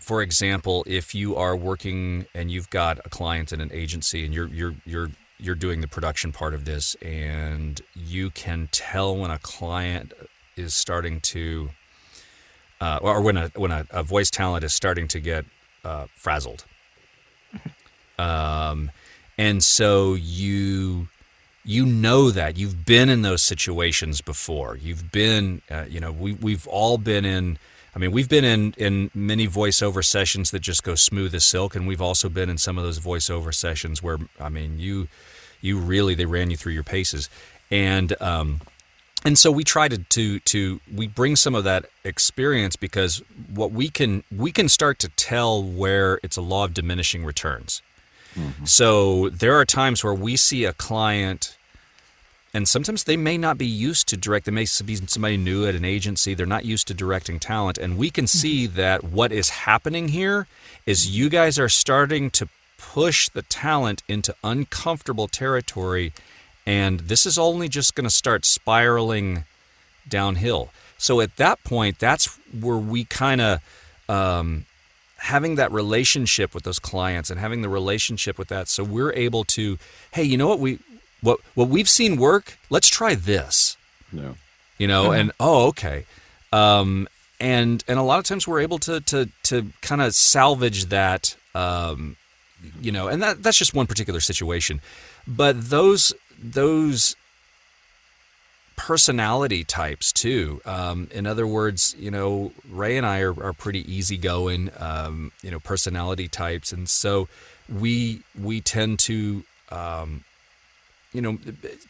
for 0.00 0.20
example, 0.20 0.84
if 0.88 1.14
you 1.14 1.36
are 1.36 1.54
working 1.54 2.26
and 2.34 2.50
you've 2.50 2.70
got 2.70 2.98
a 3.04 3.08
client 3.08 3.52
in 3.52 3.60
an 3.60 3.70
agency 3.72 4.24
and 4.24 4.34
you're 4.34 4.48
you're 4.48 4.74
you're 4.84 5.10
you're 5.38 5.54
doing 5.54 5.80
the 5.80 5.88
production 5.88 6.32
part 6.32 6.54
of 6.54 6.64
this 6.64 6.94
and 7.02 7.80
you 7.94 8.30
can 8.30 8.68
tell 8.72 9.16
when 9.16 9.30
a 9.30 9.38
client 9.38 10.12
is 10.56 10.74
starting 10.74 11.20
to 11.20 11.70
uh, 12.80 12.98
or 13.00 13.20
when 13.20 13.36
a 13.36 13.48
when 13.54 13.70
a, 13.70 13.86
a, 13.90 14.02
voice 14.02 14.30
talent 14.30 14.64
is 14.64 14.74
starting 14.74 15.06
to 15.06 15.20
get 15.20 15.44
uh, 15.84 16.06
frazzled. 16.16 16.64
Um, 18.18 18.90
and 19.38 19.62
so 19.62 20.14
you 20.14 21.08
you 21.64 21.86
know 21.86 22.30
that 22.30 22.56
you've 22.56 22.84
been 22.84 23.08
in 23.08 23.22
those 23.22 23.42
situations 23.42 24.20
before. 24.20 24.76
You've 24.76 25.12
been, 25.12 25.62
uh, 25.70 25.84
you 25.88 26.00
know, 26.00 26.12
we 26.12 26.34
we've 26.34 26.66
all 26.66 26.98
been 26.98 27.24
in. 27.24 27.58
I 27.94 27.98
mean, 27.98 28.10
we've 28.10 28.28
been 28.28 28.44
in 28.44 28.74
in 28.76 29.10
many 29.14 29.46
voiceover 29.46 30.04
sessions 30.04 30.50
that 30.50 30.60
just 30.60 30.82
go 30.82 30.94
smooth 30.94 31.34
as 31.34 31.44
silk, 31.44 31.76
and 31.76 31.86
we've 31.86 32.02
also 32.02 32.28
been 32.28 32.50
in 32.50 32.58
some 32.58 32.78
of 32.78 32.84
those 32.84 32.98
voiceover 32.98 33.54
sessions 33.54 34.02
where, 34.02 34.18
I 34.40 34.48
mean, 34.48 34.78
you 34.78 35.08
you 35.60 35.78
really 35.78 36.14
they 36.14 36.24
ran 36.24 36.50
you 36.50 36.56
through 36.56 36.72
your 36.72 36.82
paces, 36.82 37.28
and 37.70 38.20
um, 38.20 38.60
and 39.24 39.38
so 39.38 39.50
we 39.52 39.62
try 39.62 39.88
to, 39.88 39.98
to 39.98 40.40
to 40.40 40.80
we 40.92 41.06
bring 41.06 41.36
some 41.36 41.54
of 41.54 41.64
that 41.64 41.86
experience 42.04 42.76
because 42.76 43.22
what 43.52 43.70
we 43.70 43.88
can 43.88 44.24
we 44.36 44.50
can 44.50 44.68
start 44.68 44.98
to 45.00 45.08
tell 45.10 45.62
where 45.62 46.18
it's 46.22 46.36
a 46.36 46.42
law 46.42 46.64
of 46.64 46.74
diminishing 46.74 47.24
returns. 47.24 47.82
Mm-hmm. 48.34 48.64
So 48.64 49.28
there 49.28 49.54
are 49.54 49.64
times 49.64 50.02
where 50.02 50.14
we 50.14 50.36
see 50.36 50.64
a 50.64 50.72
client 50.72 51.56
and 52.54 52.68
sometimes 52.68 53.04
they 53.04 53.16
may 53.16 53.38
not 53.38 53.56
be 53.56 53.66
used 53.66 54.08
to 54.08 54.16
direct 54.16 54.44
they 54.44 54.52
may 54.52 54.66
be 54.84 54.96
somebody 54.96 55.36
new 55.36 55.66
at 55.66 55.74
an 55.74 55.84
agency 55.84 56.34
they're 56.34 56.44
not 56.44 56.64
used 56.66 56.86
to 56.88 56.94
directing 56.94 57.40
talent 57.40 57.78
and 57.78 57.96
we 57.96 58.10
can 58.10 58.26
see 58.26 58.66
mm-hmm. 58.66 58.76
that 58.76 59.04
what 59.04 59.32
is 59.32 59.48
happening 59.50 60.08
here 60.08 60.46
is 60.84 61.16
you 61.16 61.30
guys 61.30 61.58
are 61.58 61.68
starting 61.68 62.30
to 62.30 62.48
push 62.78 63.28
the 63.30 63.42
talent 63.42 64.02
into 64.08 64.34
uncomfortable 64.44 65.28
territory 65.28 66.12
and 66.66 67.00
this 67.00 67.26
is 67.26 67.38
only 67.38 67.68
just 67.68 67.94
going 67.94 68.04
to 68.04 68.14
start 68.14 68.44
spiraling 68.44 69.44
downhill. 70.08 70.70
So 70.98 71.20
at 71.20 71.36
that 71.36 71.62
point, 71.64 71.98
that's 71.98 72.38
where 72.58 72.76
we 72.76 73.04
kind 73.04 73.40
of 73.40 73.60
um, 74.08 74.66
having 75.22 75.54
that 75.56 75.70
relationship 75.72 76.54
with 76.54 76.64
those 76.64 76.78
clients 76.78 77.30
and 77.30 77.38
having 77.40 77.62
the 77.62 77.68
relationship 77.68 78.38
with 78.38 78.48
that. 78.48 78.68
So 78.68 78.82
we're 78.82 79.12
able 79.12 79.44
to, 79.56 79.78
hey, 80.12 80.24
you 80.24 80.36
know 80.36 80.48
what 80.48 80.58
we 80.58 80.78
what 81.20 81.38
what 81.54 81.68
we've 81.68 81.88
seen 81.88 82.16
work. 82.16 82.58
Let's 82.70 82.88
try 82.88 83.14
this. 83.14 83.76
Yeah. 84.12 84.34
you 84.78 84.86
know, 84.88 85.04
Uh-huh. 85.04 85.20
and 85.20 85.32
oh, 85.38 85.66
okay. 85.68 86.04
Um, 86.52 87.06
and 87.40 87.82
and 87.88 87.98
a 87.98 88.02
lot 88.02 88.18
of 88.18 88.24
times 88.24 88.46
we're 88.46 88.60
able 88.60 88.78
to 88.80 89.00
to 89.00 89.28
to 89.44 89.72
kind 89.80 90.00
of 90.02 90.14
salvage 90.14 90.86
that, 90.86 91.36
um, 91.54 92.16
you 92.80 92.92
know, 92.92 93.08
and 93.08 93.22
that 93.22 93.42
that's 93.42 93.58
just 93.58 93.74
one 93.74 93.86
particular 93.86 94.20
situation, 94.20 94.80
but 95.26 95.70
those 95.70 96.12
those 96.42 97.16
personality 98.82 99.62
types 99.62 100.12
too. 100.12 100.60
Um, 100.66 101.08
in 101.12 101.24
other 101.24 101.46
words, 101.46 101.94
you 101.96 102.10
know, 102.10 102.50
Ray 102.68 102.96
and 102.96 103.06
I 103.06 103.20
are, 103.20 103.40
are 103.40 103.52
pretty 103.52 103.80
easygoing, 103.90 104.70
um, 104.76 105.30
you 105.40 105.52
know, 105.52 105.60
personality 105.60 106.26
types, 106.26 106.72
and 106.72 106.88
so 106.88 107.28
we 107.68 108.22
we 108.38 108.60
tend 108.60 108.98
to, 109.00 109.44
um, 109.70 110.24
you 111.12 111.22
know, 111.22 111.38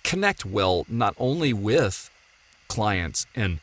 connect 0.05 0.45
well 0.45 0.85
not 0.87 1.15
only 1.19 1.55
with 1.55 2.11
clients 2.69 3.25
and 3.35 3.61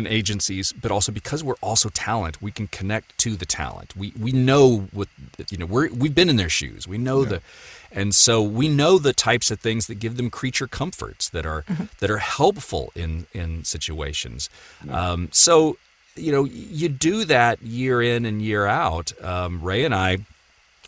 and 0.00 0.08
agencies, 0.08 0.72
but 0.72 0.90
also 0.90 1.12
because 1.12 1.44
we're 1.44 1.62
also 1.62 1.88
talent, 1.90 2.42
we 2.42 2.50
can 2.50 2.66
connect 2.66 3.16
to 3.18 3.36
the 3.36 3.46
talent. 3.46 3.94
We 3.96 4.12
we 4.18 4.32
know 4.32 4.88
what 4.92 5.08
you 5.50 5.58
know. 5.58 5.66
We're 5.66 5.90
we've 5.90 6.14
been 6.14 6.28
in 6.28 6.36
their 6.36 6.48
shoes. 6.48 6.88
We 6.88 6.98
know 6.98 7.24
the, 7.24 7.42
and 7.92 8.14
so 8.14 8.42
we 8.42 8.68
know 8.68 8.98
the 8.98 9.12
types 9.12 9.50
of 9.50 9.60
things 9.60 9.86
that 9.86 9.96
give 9.96 10.16
them 10.16 10.30
creature 10.30 10.66
comforts 10.66 11.28
that 11.28 11.46
are 11.46 11.64
that 12.00 12.10
are 12.10 12.18
helpful 12.18 12.92
in 12.94 13.26
in 13.32 13.64
situations. 13.64 14.50
Um, 14.90 15.28
so 15.32 15.76
you 16.16 16.32
know 16.32 16.44
you 16.44 16.88
do 16.88 17.24
that 17.26 17.62
year 17.62 18.02
in 18.02 18.24
and 18.24 18.42
year 18.42 18.66
out. 18.66 19.12
Um, 19.22 19.62
Ray 19.62 19.84
and 19.84 19.94
I. 19.94 20.18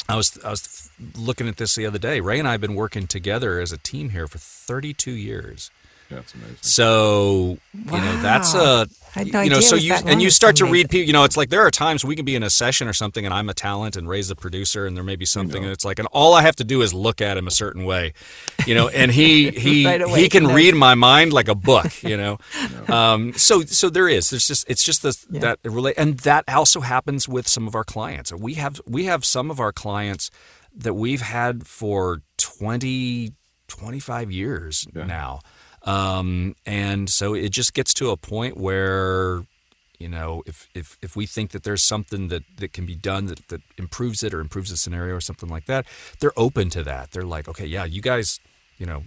I 0.08 0.16
was 0.16 0.36
I 0.44 0.50
was 0.50 0.90
looking 1.16 1.48
at 1.48 1.58
this 1.58 1.76
the 1.76 1.86
other 1.86 1.98
day. 1.98 2.20
Ray 2.20 2.38
and 2.40 2.48
I 2.48 2.52
have 2.52 2.60
been 2.60 2.74
working 2.74 3.06
together 3.06 3.60
as 3.60 3.70
a 3.70 3.78
team 3.78 4.10
here 4.10 4.26
for 4.26 4.38
32 4.38 5.12
years. 5.12 5.70
That's 6.14 6.34
amazing. 6.34 6.56
So 6.60 7.58
you 7.74 7.90
know 7.90 8.16
that's 8.22 8.54
Wow. 8.54 8.82
a 8.82 8.86
I 9.14 9.18
had 9.18 9.32
no 9.32 9.40
you 9.42 9.50
know 9.50 9.56
idea 9.56 9.68
so 9.68 9.76
you 9.76 9.92
and 10.06 10.22
you 10.22 10.30
start 10.30 10.56
to 10.56 10.64
read 10.64 10.88
people. 10.88 11.06
You 11.06 11.12
know, 11.12 11.24
it's 11.24 11.36
like 11.36 11.50
there 11.50 11.60
are 11.60 11.70
times 11.70 12.02
we 12.04 12.16
can 12.16 12.24
be 12.24 12.34
in 12.34 12.42
a 12.42 12.48
session 12.50 12.88
or 12.88 12.92
something, 12.94 13.24
and 13.26 13.34
I'm 13.34 13.48
a 13.50 13.54
talent, 13.54 13.94
and 13.96 14.08
Ray's 14.08 14.28
the 14.28 14.36
producer, 14.36 14.86
and 14.86 14.96
there 14.96 15.04
may 15.04 15.16
be 15.16 15.26
something, 15.26 15.62
and 15.62 15.70
it's 15.72 15.84
like, 15.84 15.98
and 15.98 16.08
all 16.12 16.32
I 16.34 16.40
have 16.42 16.56
to 16.56 16.64
do 16.64 16.80
is 16.80 16.94
look 16.94 17.20
at 17.20 17.36
him 17.36 17.46
a 17.46 17.50
certain 17.50 17.84
way, 17.84 18.14
you 18.66 18.74
know, 18.74 18.88
and 18.88 19.10
he 19.10 19.50
he 19.66 19.84
Right 19.86 20.00
away 20.00 20.20
he 20.22 20.28
can 20.30 20.42
he 20.44 20.48
knows. 20.48 20.56
read 20.56 20.74
my 20.76 20.94
mind 20.94 21.32
like 21.34 21.48
a 21.48 21.54
book, 21.54 22.02
you 22.02 22.16
know. 22.16 22.38
um, 22.88 23.34
so 23.34 23.62
so 23.62 23.90
there 23.90 24.08
is 24.08 24.30
there's 24.30 24.46
just 24.48 24.64
it's 24.68 24.82
just 24.82 25.02
this 25.02 25.26
Yeah. 25.30 25.40
that 25.40 25.58
relate, 25.64 25.94
and 25.98 26.18
that 26.20 26.44
also 26.48 26.80
happens 26.80 27.28
with 27.28 27.46
some 27.46 27.66
of 27.68 27.74
our 27.74 27.84
clients. 27.84 28.32
We 28.32 28.54
have 28.54 28.80
we 28.86 29.04
have 29.04 29.24
some 29.26 29.50
of 29.50 29.60
our 29.60 29.72
clients 29.72 30.30
that 30.74 30.94
we've 30.94 31.20
had 31.22 31.66
for 31.66 32.22
20 32.38 33.32
25 33.68 34.30
years 34.30 34.86
Yeah. 34.94 35.04
now 35.04 35.40
um, 35.84 36.54
and 36.66 37.10
so 37.10 37.34
it 37.34 37.50
just 37.50 37.74
gets 37.74 37.92
to 37.94 38.10
a 38.10 38.16
point 38.16 38.56
where 38.56 39.44
you 39.98 40.08
know 40.08 40.42
if, 40.46 40.68
if 40.74 40.96
if 41.02 41.14
we 41.16 41.26
think 41.26 41.50
that 41.50 41.62
there's 41.64 41.82
something 41.82 42.28
that 42.28 42.42
that 42.56 42.72
can 42.72 42.86
be 42.86 42.94
done 42.96 43.26
that, 43.26 43.48
that 43.48 43.60
improves 43.78 44.22
it 44.22 44.34
or 44.34 44.40
improves 44.40 44.70
the 44.70 44.76
scenario 44.76 45.14
or 45.14 45.20
something 45.20 45.48
like 45.48 45.66
that 45.66 45.86
they're 46.20 46.32
open 46.36 46.70
to 46.70 46.82
that 46.82 47.10
they're 47.12 47.22
like 47.36 47.46
okay 47.48 47.66
yeah 47.66 47.84
you 47.84 48.00
guys 48.02 48.40
you 48.78 48.86
know 48.86 49.04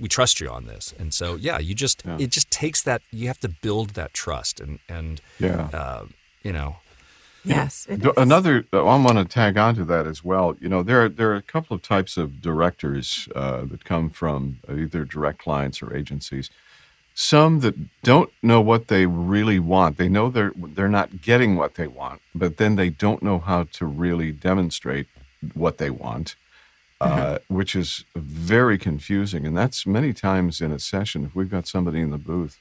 we 0.00 0.08
trust 0.08 0.40
you 0.40 0.48
on 0.48 0.64
this 0.66 0.94
and 0.98 1.12
so 1.14 1.34
yeah 1.36 1.58
you 1.58 1.74
just 1.74 2.02
Yeah. 2.04 2.16
it 2.18 2.30
just 2.30 2.50
takes 2.50 2.82
that 2.82 3.02
you 3.12 3.26
have 3.28 3.38
to 3.40 3.48
build 3.48 3.90
that 3.90 4.12
trust 4.14 4.60
and 4.60 4.78
and 4.88 5.20
Yeah. 5.38 5.68
uh, 5.72 6.04
you 6.42 6.52
know 6.52 6.76
Yes. 7.44 7.86
Another, 8.16 8.66
uh, 8.72 8.84
I 8.84 8.96
want 8.96 9.18
to 9.18 9.24
tag 9.24 9.56
on 9.56 9.74
to 9.76 9.84
that 9.86 10.06
as 10.06 10.22
well. 10.24 10.56
You 10.60 10.68
know, 10.68 10.82
there 10.82 11.04
are, 11.04 11.08
there 11.08 11.30
are 11.30 11.36
a 11.36 11.42
couple 11.42 11.74
of 11.74 11.82
types 11.82 12.16
of 12.16 12.42
directors 12.42 13.28
uh, 13.34 13.64
that 13.66 13.84
come 13.84 14.10
from 14.10 14.58
either 14.68 15.04
direct 15.04 15.38
clients 15.38 15.82
or 15.82 15.96
agencies. 15.96 16.50
Some 17.14 17.60
that 17.60 18.02
don't 18.02 18.30
know 18.42 18.60
what 18.60 18.88
they 18.88 19.06
really 19.06 19.58
want. 19.58 19.98
They 19.98 20.08
know 20.08 20.30
they're 20.30 20.52
they're 20.56 20.88
not 20.88 21.20
getting 21.20 21.56
what 21.56 21.74
they 21.74 21.88
want, 21.88 22.22
but 22.32 22.58
then 22.58 22.76
they 22.76 22.90
don't 22.90 23.24
know 23.24 23.40
how 23.40 23.64
to 23.64 23.86
really 23.86 24.30
demonstrate 24.30 25.08
what 25.54 25.78
they 25.78 25.90
want, 25.90 26.36
uh, 27.00 27.38
which 27.48 27.74
is 27.74 28.04
very 28.14 28.78
confusing. 28.78 29.46
And 29.46 29.56
that's 29.56 29.84
many 29.84 30.12
times 30.12 30.60
in 30.60 30.70
a 30.70 30.78
session. 30.78 31.24
If 31.24 31.34
we've 31.34 31.50
got 31.50 31.66
somebody 31.66 32.00
in 32.00 32.10
the 32.10 32.18
booth 32.18 32.60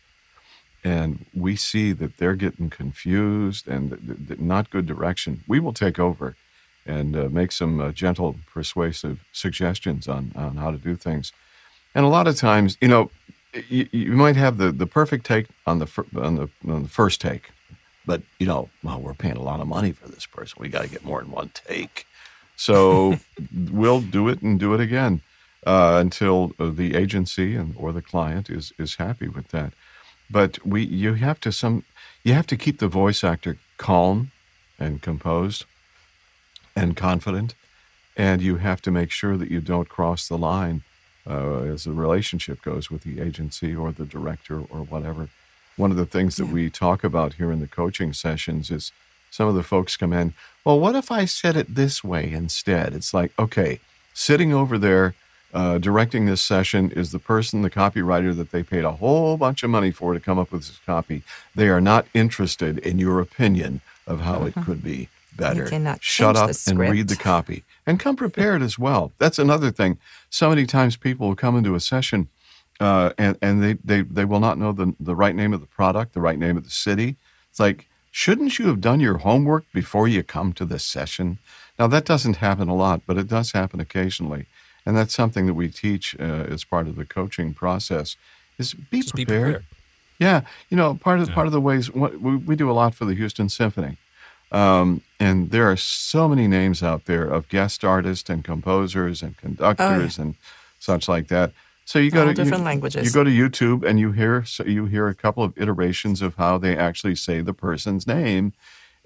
and 0.87 1.25
we 1.33 1.57
see 1.57 1.91
that 1.91 2.15
they're 2.17 2.41
getting 2.45 2.69
confused 2.69 3.67
and 3.67 3.83
th- 3.89 4.27
th- 4.27 4.39
not 4.39 4.69
good 4.69 4.85
direction, 4.85 5.43
we 5.45 5.59
will 5.59 5.73
take 5.73 5.99
over 5.99 6.35
and 6.85 7.13
uh, 7.17 7.27
make 7.29 7.51
some 7.51 7.81
uh, 7.81 7.91
gentle, 7.91 8.37
persuasive 8.53 9.19
suggestions 9.33 10.07
on, 10.07 10.31
on 10.33 10.55
how 10.55 10.71
to 10.71 10.77
do 10.77 10.95
things. 10.95 11.33
And 11.93 12.05
a 12.05 12.07
lot 12.07 12.25
of 12.25 12.37
times, 12.37 12.77
you 12.79 12.87
know, 12.87 13.11
you, 13.67 13.89
you 13.91 14.13
might 14.13 14.37
have 14.37 14.57
the, 14.57 14.71
the 14.71 14.87
perfect 14.87 15.25
take 15.25 15.47
on 15.65 15.79
the, 15.79 15.87
fir- 15.87 16.05
on, 16.15 16.35
the, 16.35 16.47
on 16.65 16.83
the 16.83 16.89
first 16.89 17.19
take, 17.19 17.51
but, 18.05 18.21
you 18.39 18.47
know, 18.47 18.69
well, 18.81 19.01
we're 19.01 19.13
paying 19.13 19.35
a 19.35 19.41
lot 19.41 19.59
of 19.59 19.67
money 19.67 19.91
for 19.91 20.07
this 20.07 20.25
person. 20.25 20.55
We 20.61 20.69
got 20.69 20.83
to 20.83 20.89
get 20.89 21.03
more 21.03 21.19
than 21.21 21.31
one 21.31 21.51
take. 21.53 22.07
So 22.55 23.17
we'll 23.71 24.01
do 24.01 24.29
it 24.29 24.41
and 24.41 24.57
do 24.57 24.73
it 24.73 24.79
again 24.79 25.21
uh, 25.65 25.97
until 25.99 26.53
uh, 26.59 26.69
the 26.69 26.95
agency 26.95 27.57
and 27.57 27.75
or 27.77 27.91
the 27.91 28.01
client 28.01 28.49
is 28.49 28.71
is 28.79 28.95
happy 28.95 29.27
with 29.27 29.49
that. 29.49 29.73
But 30.29 30.65
we 30.65 30.83
you 30.85 31.13
have 31.13 31.39
to 31.41 31.51
some 31.51 31.83
you 32.23 32.33
have 32.33 32.47
to 32.47 32.57
keep 32.57 32.79
the 32.79 32.87
voice 32.87 33.23
actor 33.23 33.57
calm 33.77 34.31
and 34.79 35.01
composed 35.01 35.65
and 36.75 36.95
confident, 36.95 37.55
and 38.15 38.41
you 38.41 38.57
have 38.57 38.81
to 38.83 38.91
make 38.91 39.11
sure 39.11 39.37
that 39.37 39.49
you 39.49 39.61
don't 39.61 39.89
cross 39.89 40.27
the 40.27 40.37
line 40.37 40.83
uh, 41.29 41.61
as 41.61 41.85
the 41.85 41.91
relationship 41.91 42.61
goes 42.61 42.91
with 42.91 43.03
the 43.03 43.19
agency 43.19 43.75
or 43.75 43.91
the 43.91 44.05
director 44.05 44.59
or 44.59 44.81
whatever. 44.81 45.29
One 45.75 45.91
of 45.91 45.97
the 45.97 46.05
things 46.05 46.35
that 46.37 46.47
we 46.47 46.69
talk 46.69 47.03
about 47.03 47.33
here 47.33 47.51
in 47.51 47.59
the 47.59 47.67
coaching 47.67 48.13
sessions 48.13 48.71
is 48.71 48.91
some 49.29 49.47
of 49.47 49.55
the 49.55 49.63
folks 49.63 49.97
come 49.97 50.13
in, 50.13 50.33
well, 50.63 50.79
what 50.79 50.95
if 50.95 51.11
I 51.11 51.25
said 51.25 51.55
it 51.55 51.75
this 51.75 52.03
way 52.03 52.31
instead? 52.31 52.93
It's 52.93 53.13
like, 53.13 53.31
okay, 53.37 53.79
sitting 54.13 54.53
over 54.53 54.77
there 54.77 55.13
uh, 55.57 55.79
directing 55.79 56.27
this 56.27 56.39
session 56.39 56.91
is 56.91 57.11
the 57.11 57.17
person, 57.17 57.63
the 57.63 57.69
copywriter 57.71 58.35
that 58.37 58.51
they 58.51 58.61
paid 58.61 58.85
a 58.85 58.91
whole 58.91 59.37
bunch 59.37 59.63
of 59.63 59.71
money 59.71 59.89
for 59.89 60.13
to 60.13 60.19
come 60.19 60.37
up 60.37 60.51
with 60.51 60.61
this 60.61 60.79
copy. 60.85 61.23
They 61.55 61.67
are 61.67 61.81
not 61.81 62.05
interested 62.13 62.77
in 62.77 62.99
your 62.99 63.19
opinion 63.19 63.81
of 64.05 64.21
how 64.21 64.45
it 64.45 64.53
could 64.63 64.83
be 64.83 65.09
better. 65.35 65.63
Shut 66.03 66.35
up 66.37 66.51
and 66.67 66.77
read 66.91 67.07
the 67.07 67.15
copy 67.15 67.63
and 67.87 67.99
come 67.99 68.15
prepared 68.15 68.61
as 68.61 68.77
well. 68.77 69.13
That's 69.17 69.39
another 69.39 69.71
thing. 69.71 69.97
So 70.29 70.49
many 70.49 70.67
times 70.67 70.95
people 70.95 71.27
will 71.27 71.35
come 71.35 71.57
into 71.57 71.73
a 71.73 71.79
session 71.79 72.27
uh, 72.79 73.13
and, 73.17 73.35
and 73.41 73.63
they, 73.63 73.73
they, 73.83 74.01
they 74.03 74.25
will 74.25 74.39
not 74.39 74.59
know 74.59 74.71
the, 74.71 74.93
the 74.99 75.15
right 75.15 75.35
name 75.35 75.53
of 75.53 75.61
the 75.61 75.67
product, 75.67 76.13
the 76.13 76.21
right 76.21 76.37
name 76.37 76.55
of 76.57 76.65
the 76.65 76.69
city. 76.69 77.15
It's 77.49 77.59
like, 77.59 77.87
shouldn't 78.11 78.59
you 78.59 78.67
have 78.67 78.79
done 78.79 78.99
your 78.99 79.17
homework 79.17 79.65
before 79.73 80.07
you 80.07 80.21
come 80.21 80.53
to 80.53 80.65
this 80.65 80.85
session? 80.85 81.39
Now, 81.79 81.87
that 81.87 82.05
doesn't 82.05 82.37
happen 82.37 82.69
a 82.69 82.75
lot, 82.75 83.01
but 83.07 83.17
it 83.17 83.27
does 83.27 83.53
happen 83.53 83.79
occasionally. 83.79 84.45
And 84.87 84.97
that's 84.97 85.13
something 85.13 85.47
that 85.47 85.55
we 85.55 85.69
teach 85.69 86.15
uh, 86.19 86.23
as 86.55 86.63
part 86.63 86.87
of 86.87 86.95
the 86.95 87.05
coaching 87.05 87.53
process 87.53 88.17
is 88.57 88.73
be 88.73 89.03
just 89.03 89.15
be 89.15 89.25
prepared. 89.25 89.43
prepared 89.43 89.65
Yeah, 90.19 90.41
you 90.69 90.77
know, 90.77 90.95
part 90.95 91.19
of 91.19 91.27
Yeah. 91.29 91.35
part 91.35 91.47
of 91.47 91.53
the 91.53 91.61
ways 91.61 91.91
what, 91.91 92.21
we, 92.21 92.37
we 92.37 92.55
do 92.55 92.71
a 92.71 92.73
lot 92.81 92.95
for 92.95 93.05
the 93.05 93.15
Houston 93.15 93.49
Symphony, 93.49 93.97
um, 94.51 95.03
and 95.19 95.51
there 95.51 95.69
are 95.71 95.77
so 95.77 96.27
many 96.29 96.47
names 96.47 96.81
out 96.83 97.05
there 97.05 97.25
of 97.25 97.49
guest 97.49 97.83
artists 97.83 98.29
and 98.29 98.43
composers 98.43 99.21
and 99.21 99.37
conductors 99.37 100.17
and 100.19 100.35
such 100.79 101.09
like 101.09 101.27
that. 101.27 101.51
So 101.85 101.99
you 101.99 102.11
go 102.11 102.21
All 102.21 102.27
to 102.27 102.33
different 102.33 102.63
you, 102.63 102.65
languages. 102.65 103.05
You 103.05 103.11
go 103.11 103.23
to 103.25 103.29
YouTube 103.31 103.87
and 103.87 103.99
you 103.99 104.11
hear 104.13 104.45
so 104.45 104.63
you 104.65 104.85
hear 104.87 105.07
a 105.09 105.15
couple 105.15 105.43
of 105.43 105.53
iterations 105.57 106.21
of 106.21 106.35
how 106.35 106.57
they 106.57 106.77
actually 106.77 107.15
say 107.15 107.41
the 107.41 107.53
person's 107.53 108.07
name, 108.07 108.53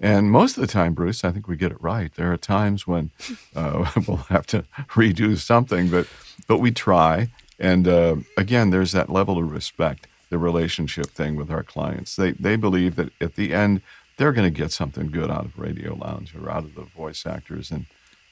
and 0.02 0.30
most 0.32 0.56
of 0.56 0.60
the 0.60 0.66
time, 0.66 0.94
Bruce, 0.94 1.24
I 1.24 1.30
think 1.30 1.46
we 1.46 1.56
get 1.56 1.70
it 1.70 1.80
right. 1.80 2.12
There 2.14 2.32
are 2.32 2.36
times 2.36 2.86
when 2.86 3.10
uh, 3.56 3.90
we'll 4.08 4.16
have 4.28 4.46
to 4.48 4.62
redo 4.90 5.38
something, 5.38 5.88
but 5.88 6.06
but 6.48 6.58
we 6.58 6.72
try. 6.72 7.30
And 7.58 7.86
uh, 7.86 8.16
again, 8.36 8.70
there's 8.70 8.92
that 8.92 9.08
level 9.08 9.38
of 9.38 9.52
respect, 9.52 10.08
the 10.30 10.38
relationship 10.38 11.06
thing 11.06 11.36
with 11.36 11.50
our 11.50 11.62
clients. 11.62 12.16
They 12.16 12.32
they 12.32 12.56
believe 12.56 12.96
that 12.96 13.12
at 13.20 13.36
the 13.36 13.54
end 13.54 13.80
they're 14.16 14.32
going 14.32 14.52
to 14.52 14.58
get 14.60 14.72
something 14.72 15.10
good 15.10 15.30
out 15.30 15.44
of 15.44 15.58
Radio 15.58 15.94
Lounge 15.94 16.34
or 16.34 16.50
out 16.50 16.64
of 16.64 16.74
the 16.74 16.82
voice 16.82 17.24
actors 17.24 17.70
and 17.70 17.86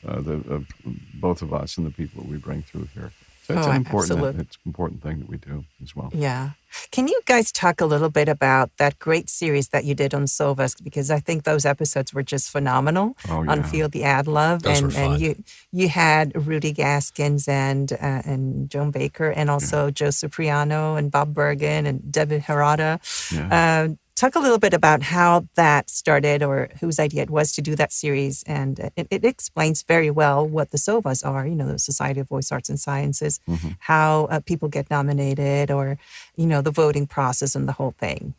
uh, 0.06 0.20
the 0.20 0.36
uh, 0.50 0.90
both 1.14 1.40
of 1.42 1.54
us 1.54 1.78
and 1.78 1.86
the 1.86 1.90
people 1.90 2.22
that 2.22 2.30
we 2.30 2.36
bring 2.36 2.62
through 2.62 2.88
here. 2.94 3.12
So 3.46 3.54
it's 3.58 3.66
Oh, 3.66 3.70
an 3.70 3.76
important 3.76 4.12
absolute- 4.12 4.40
it's 4.40 4.56
an 4.56 4.62
important 4.66 5.02
thing 5.02 5.18
that 5.20 5.28
we 5.28 5.36
do 5.38 5.64
as 5.82 5.96
well. 5.96 6.10
Yeah. 6.14 6.50
Can 6.92 7.08
you 7.08 7.20
guys 7.26 7.50
talk 7.50 7.80
a 7.80 7.86
little 7.86 8.10
bit 8.10 8.28
about 8.28 8.70
that 8.76 8.98
great 9.00 9.28
series 9.28 9.68
that 9.70 9.84
you 9.84 9.94
did 9.94 10.14
on 10.14 10.24
Sovas? 10.26 10.76
Because 10.82 11.10
I 11.10 11.18
think 11.18 11.42
those 11.42 11.64
episodes 11.66 12.14
were 12.14 12.22
just 12.22 12.48
phenomenal 12.50 13.16
Oh, 13.28 13.42
yeah. 13.42 13.50
on 13.50 13.58
yeah. 13.58 13.66
Feel 13.66 13.88
the 13.88 14.04
Ad 14.04 14.28
Love. 14.28 14.62
Those 14.62 14.78
and 14.78 14.86
were 14.86 14.92
fun. 14.92 15.12
and 15.14 15.20
you 15.20 15.42
you 15.72 15.88
had 15.88 16.32
Rudy 16.46 16.72
Gaskins 16.72 17.48
and 17.48 17.92
uh, 17.92 18.22
and 18.24 18.70
Joan 18.70 18.90
Baker 18.92 19.30
and 19.30 19.50
also 19.50 19.90
Joe 19.90 20.10
Cipriano 20.12 20.94
and 20.96 21.10
Bob 21.10 21.34
Bergen 21.34 21.86
and 21.86 22.12
Debbie 22.12 22.38
Harada. 22.40 23.00
Yeah. 23.32 23.48
Uh, 23.88 23.94
talk 24.20 24.34
a 24.34 24.38
little 24.38 24.58
bit 24.58 24.74
about 24.74 25.02
how 25.02 25.46
that 25.54 25.88
started 25.88 26.42
or 26.42 26.68
whose 26.78 27.00
idea 27.00 27.22
it 27.22 27.30
was 27.30 27.52
to 27.52 27.62
do 27.62 27.74
that 27.74 27.90
series. 27.90 28.42
And 28.42 28.78
it, 28.94 29.08
it 29.10 29.24
explains 29.24 29.82
very 29.82 30.10
well 30.10 30.46
what 30.46 30.70
the 30.70 30.78
SOVAs 30.78 31.26
are, 31.26 31.46
you 31.46 31.54
know, 31.54 31.66
the 31.66 31.78
Society 31.78 32.20
of 32.20 32.28
Voice 32.28 32.52
Arts 32.52 32.68
and 32.68 32.78
Sciences, 32.78 33.40
mm-hmm. 33.48 33.70
how 33.78 34.26
uh, 34.26 34.40
people 34.40 34.68
get 34.68 34.90
nominated 34.90 35.70
or, 35.70 35.98
you 36.36 36.46
know, 36.46 36.60
the 36.60 36.70
voting 36.70 37.06
process 37.06 37.54
and 37.54 37.66
the 37.66 37.72
whole 37.72 37.94
thing. 37.98 38.34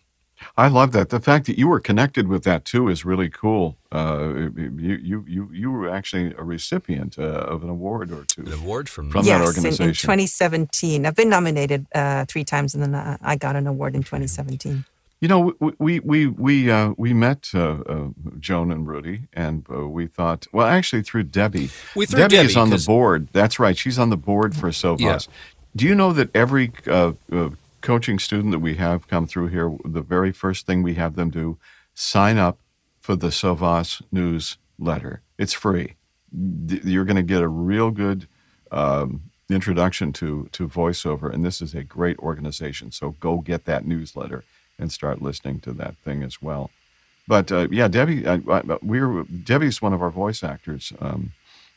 I 0.58 0.70
love 0.70 0.92
that. 0.94 1.10
The 1.10 1.20
fact 1.20 1.46
that 1.46 1.58
you 1.58 1.68
were 1.68 1.80
connected 1.80 2.28
with 2.28 2.44
that 2.46 2.66
too 2.66 2.88
is 2.88 3.06
really 3.06 3.30
cool. 3.30 3.78
Uh, 3.92 4.50
you, 4.56 5.00
you, 5.04 5.26
you, 5.28 5.50
you 5.52 5.72
were 5.72 5.88
actually 5.88 6.34
a 6.36 6.44
recipient 6.44 7.20
uh, 7.20 7.24
of 7.24 7.64
an 7.64 7.70
award 7.70 8.12
or 8.12 8.26
two. 8.26 8.42
An 8.42 8.54
award 8.54 8.90
from, 8.90 9.12
from 9.12 9.24
yes, 9.24 9.40
that 9.40 9.46
organization. 9.46 9.84
In, 9.84 9.90
in 9.90 9.96
2017. 9.96 11.06
I've 11.06 11.16
been 11.16 11.30
nominated 11.30 11.86
uh, 11.94 12.26
three 12.26 12.44
times, 12.44 12.74
and 12.74 12.84
then 12.84 13.18
I 13.22 13.36
got 13.36 13.56
an 13.56 13.68
award 13.68 13.96
in 13.96 14.02
2017. 14.02 14.84
You 15.22 15.28
know, 15.28 15.54
we 15.78 16.00
we 16.00 16.26
we 16.26 16.72
uh, 16.72 16.96
we 16.98 17.14
met 17.14 17.52
uh, 17.54 17.82
uh, 17.88 18.08
Joan 18.40 18.72
and 18.72 18.88
Rudy, 18.88 19.28
and 19.34 19.64
uh, 19.72 19.88
we 19.88 20.08
thought, 20.08 20.48
well, 20.52 20.66
actually 20.66 21.04
through 21.04 21.24
Debbie. 21.24 21.70
We 21.96 22.08
through 22.08 22.22
Debbie, 22.22 22.38
Debbie 22.38 22.48
is 22.48 22.58
on 22.58 22.72
the 22.72 22.84
board. 22.88 23.30
That's 23.32 23.60
right. 23.60 23.78
She's 23.78 24.00
on 24.00 24.10
the 24.10 24.18
board 24.18 24.56
for 24.56 24.70
SOVAS. 24.72 25.00
Yeah. 25.00 25.34
Do 25.76 25.86
you 25.86 25.94
know 25.94 26.12
that 26.12 26.36
every 26.36 26.72
uh, 26.88 27.14
uh, 27.32 27.50
coaching 27.82 28.18
student 28.18 28.52
that 28.52 28.60
we 28.60 28.76
have 28.78 29.08
come 29.08 29.28
through 29.28 29.50
here, 29.50 29.78
the 29.86 30.02
very 30.02 30.32
first 30.32 30.66
thing 30.66 30.82
we 30.82 30.96
have 30.96 31.16
them 31.16 31.30
do, 31.30 31.60
sign 31.94 32.40
up 32.40 32.58
for 33.00 33.16
the 33.16 33.30
SOVAS 33.30 34.02
newsletter. 34.12 35.22
It's 35.38 35.54
free. 35.54 35.98
You're 36.34 37.06
going 37.06 37.16
to 37.16 37.22
get 37.22 37.44
a 37.44 37.48
real 37.48 37.92
good 37.92 38.28
um, 38.72 39.22
introduction 39.52 40.14
to 40.14 40.50
to 40.52 40.68
voiceover, 40.68 41.32
and 41.32 41.46
this 41.46 41.62
is 41.62 41.76
a 41.76 41.84
great 41.84 42.18
organization. 42.18 42.92
So 42.92 43.12
go 43.20 43.38
get 43.38 43.66
that 43.66 43.86
newsletter 43.86 44.44
and 44.82 44.92
start 44.92 45.22
listening 45.22 45.60
to 45.62 45.72
that 45.74 45.96
thing 46.04 46.24
as 46.24 46.42
well. 46.42 46.72
But 47.28 47.52
uh, 47.52 47.68
yeah, 47.72 47.88
Debbie, 47.88 48.28
I, 48.28 48.42
I, 48.50 48.62
we're 48.82 49.24
Debbie's 49.24 49.82
one 49.82 49.94
of 49.94 50.02
our 50.02 50.10
voice 50.10 50.44
actors 50.44 50.92
um, 51.00 51.32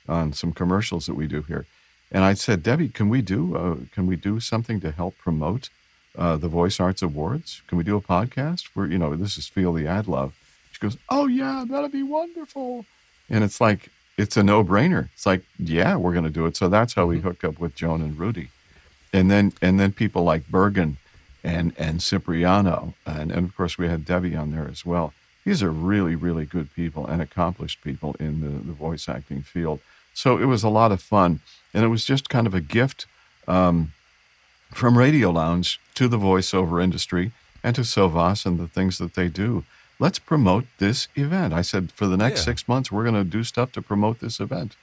on 0.08 0.32
some 0.32 0.52
commercials 0.52 1.06
that 1.06 1.14
we 1.14 1.26
do 1.26 1.42
here, 1.42 1.66
and 2.10 2.24
I 2.24 2.34
said, 2.34 2.62
Debbie, 2.62 2.88
can 2.88 3.08
we 3.08 3.22
do 3.22 3.56
uh, 3.56 3.76
can 3.94 4.06
we 4.06 4.16
do 4.16 4.40
something 4.40 4.80
to 4.80 4.90
help 4.90 5.16
promote 5.18 5.68
uh, 6.16 6.36
the 6.36 6.48
Voice 6.48 6.80
Arts 6.80 7.02
Awards? 7.02 7.62
Can 7.68 7.78
we 7.78 7.84
do 7.84 7.96
a 7.96 8.00
podcast 8.00 8.70
where 8.74 8.86
you 8.86 8.98
know 8.98 9.14
this 9.14 9.36
is 9.36 9.46
Feel 9.46 9.74
the 9.74 9.86
Ad 9.86 10.08
Love? 10.08 10.34
She 10.72 10.80
goes, 10.80 10.96
Oh 11.08 11.26
yeah, 11.26 11.64
that'd 11.68 11.92
be 11.92 12.02
wonderful, 12.02 12.86
and 13.28 13.44
it's 13.44 13.60
like 13.60 13.90
it's 14.16 14.36
a 14.36 14.42
no 14.42 14.64
brainer. 14.64 15.10
It's 15.12 15.26
like 15.26 15.44
yeah, 15.58 15.96
we're 15.96 16.12
going 16.12 16.24
to 16.24 16.30
do 16.30 16.46
it. 16.46 16.56
So 16.56 16.68
that's 16.68 16.94
how 16.94 17.06
we 17.06 17.18
mm-hmm. 17.18 17.28
hooked 17.28 17.44
up 17.44 17.58
with 17.60 17.76
Joan 17.76 18.00
and 18.00 18.18
Rudy, 18.18 18.48
and 19.12 19.30
then 19.30 19.52
and 19.60 19.78
then 19.78 19.92
people 19.92 20.24
like 20.24 20.48
Bergen 20.48 20.96
and 21.44 21.72
and 21.76 22.00
Cipriano, 22.00 22.94
and, 23.06 23.30
and 23.30 23.46
of 23.46 23.56
course 23.56 23.78
we 23.78 23.88
had 23.88 24.04
Debbie 24.04 24.34
on 24.34 24.50
there 24.50 24.68
as 24.68 24.84
well. 24.84 25.12
These 25.44 25.62
are 25.62 25.70
really, 25.70 26.16
really 26.16 26.46
good 26.46 26.74
people 26.74 27.06
and 27.06 27.20
accomplished 27.20 27.84
people 27.84 28.16
in 28.18 28.40
the, 28.40 28.64
the 28.64 28.72
voice 28.72 29.08
acting 29.08 29.42
field. 29.42 29.80
So 30.14 30.38
it 30.38 30.46
was 30.46 30.64
a 30.64 30.70
lot 30.70 30.90
of 30.90 31.02
fun, 31.02 31.40
and 31.74 31.84
it 31.84 31.88
was 31.88 32.04
just 32.04 32.30
kind 32.30 32.46
of 32.46 32.54
a 32.54 32.60
gift 32.62 33.06
um, 33.46 33.92
from 34.72 34.96
Radio 34.96 35.30
Lounge 35.30 35.78
to 35.96 36.08
the 36.08 36.16
voiceover 36.16 36.82
industry 36.82 37.32
and 37.62 37.76
to 37.76 37.82
SOVAS 37.82 38.46
and 38.46 38.58
the 38.58 38.68
things 38.68 38.98
that 38.98 39.14
they 39.14 39.28
do. 39.28 39.64
Let's 39.98 40.18
promote 40.18 40.64
this 40.78 41.08
event. 41.14 41.52
I 41.52 41.62
said, 41.62 41.92
for 41.92 42.06
the 42.06 42.16
next 42.16 42.40
yeah. 42.40 42.44
six 42.46 42.66
months, 42.66 42.90
we're 42.90 43.04
going 43.04 43.14
to 43.14 43.24
do 43.24 43.44
stuff 43.44 43.70
to 43.72 43.82
promote 43.82 44.20
this 44.20 44.40
event. 44.40 44.76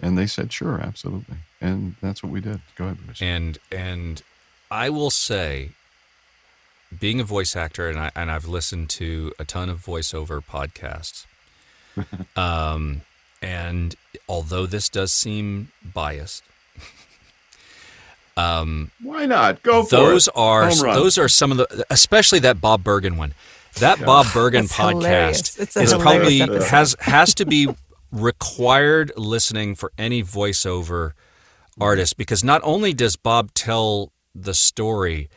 And 0.00 0.16
they 0.16 0.26
said, 0.26 0.52
sure, 0.52 0.80
absolutely. 0.80 1.36
And 1.60 1.96
that's 2.00 2.22
what 2.22 2.32
we 2.32 2.40
did. 2.40 2.60
Go 2.76 2.84
ahead, 2.86 2.98
Bruce. 3.04 3.22
And, 3.22 3.58
and 3.70 4.22
I 4.70 4.90
will 4.90 5.10
say, 5.10 5.70
being 6.98 7.20
a 7.20 7.24
voice 7.24 7.56
actor, 7.56 7.88
and 7.88 7.98
I 7.98 8.10
and 8.14 8.30
I've 8.30 8.46
listened 8.46 8.90
to 8.90 9.32
a 9.38 9.44
ton 9.44 9.68
of 9.68 9.84
voiceover 9.84 10.42
podcasts. 10.44 11.26
um, 12.36 13.02
and 13.40 13.94
although 14.28 14.66
this 14.66 14.88
does 14.88 15.12
seem 15.12 15.70
biased, 15.82 16.42
um, 18.36 18.90
why 19.02 19.26
not 19.26 19.62
go 19.62 19.82
for 19.84 19.96
those 19.96 20.28
it? 20.28 20.34
are 20.36 20.74
those 20.74 21.18
are 21.18 21.28
some 21.28 21.50
of 21.52 21.58
the, 21.58 21.86
especially 21.90 22.38
that 22.40 22.60
Bob 22.60 22.84
Bergen 22.84 23.16
one. 23.16 23.34
That 23.80 23.98
yeah. 23.98 24.06
Bob 24.06 24.26
Bergen 24.32 24.66
podcast 24.66 25.76
is 25.80 25.92
probably 25.94 26.42
episode. 26.42 26.62
has 26.68 26.96
has 27.00 27.34
to 27.34 27.44
be 27.44 27.68
required 28.12 29.12
listening 29.16 29.74
for 29.74 29.92
any 29.98 30.22
voiceover 30.22 31.12
artist 31.80 32.16
because 32.16 32.44
not 32.44 32.60
only 32.62 32.92
does 32.92 33.16
Bob 33.16 33.52
tell 33.52 34.12
the 34.34 34.54
story 34.54 35.28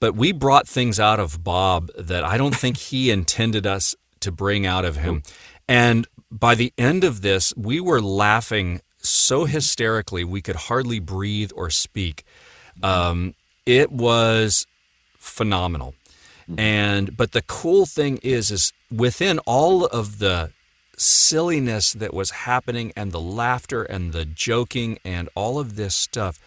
but 0.00 0.14
we 0.14 0.32
brought 0.32 0.68
things 0.68 1.00
out 1.00 1.20
of 1.20 1.42
Bob 1.42 1.90
that 1.98 2.24
I 2.24 2.36
don't 2.36 2.54
think 2.54 2.76
he 2.76 3.10
intended 3.10 3.66
us 3.66 3.94
to 4.20 4.32
bring 4.32 4.66
out 4.66 4.84
of 4.84 4.96
him. 4.96 5.22
And 5.68 6.06
by 6.30 6.54
the 6.54 6.72
end 6.78 7.04
of 7.04 7.22
this, 7.22 7.52
we 7.56 7.80
were 7.80 8.00
laughing 8.00 8.80
so 9.00 9.44
hysterically 9.44 10.24
we 10.24 10.42
could 10.42 10.56
hardly 10.56 10.98
breathe 10.98 11.50
or 11.54 11.70
speak. 11.70 12.24
Um, 12.82 13.34
it 13.66 13.90
was 13.92 14.66
phenomenal. 15.16 15.94
And 16.56 17.16
but 17.16 17.32
the 17.32 17.42
cool 17.42 17.84
thing 17.84 18.18
is 18.22 18.50
is 18.50 18.72
within 18.90 19.38
all 19.40 19.84
of 19.84 20.18
the 20.18 20.52
silliness 20.96 21.92
that 21.92 22.14
was 22.14 22.30
happening 22.30 22.92
and 22.96 23.12
the 23.12 23.20
laughter 23.20 23.82
and 23.82 24.12
the 24.12 24.24
joking 24.24 24.98
and 25.04 25.28
all 25.34 25.58
of 25.58 25.76
this 25.76 25.94
stuff 25.94 26.40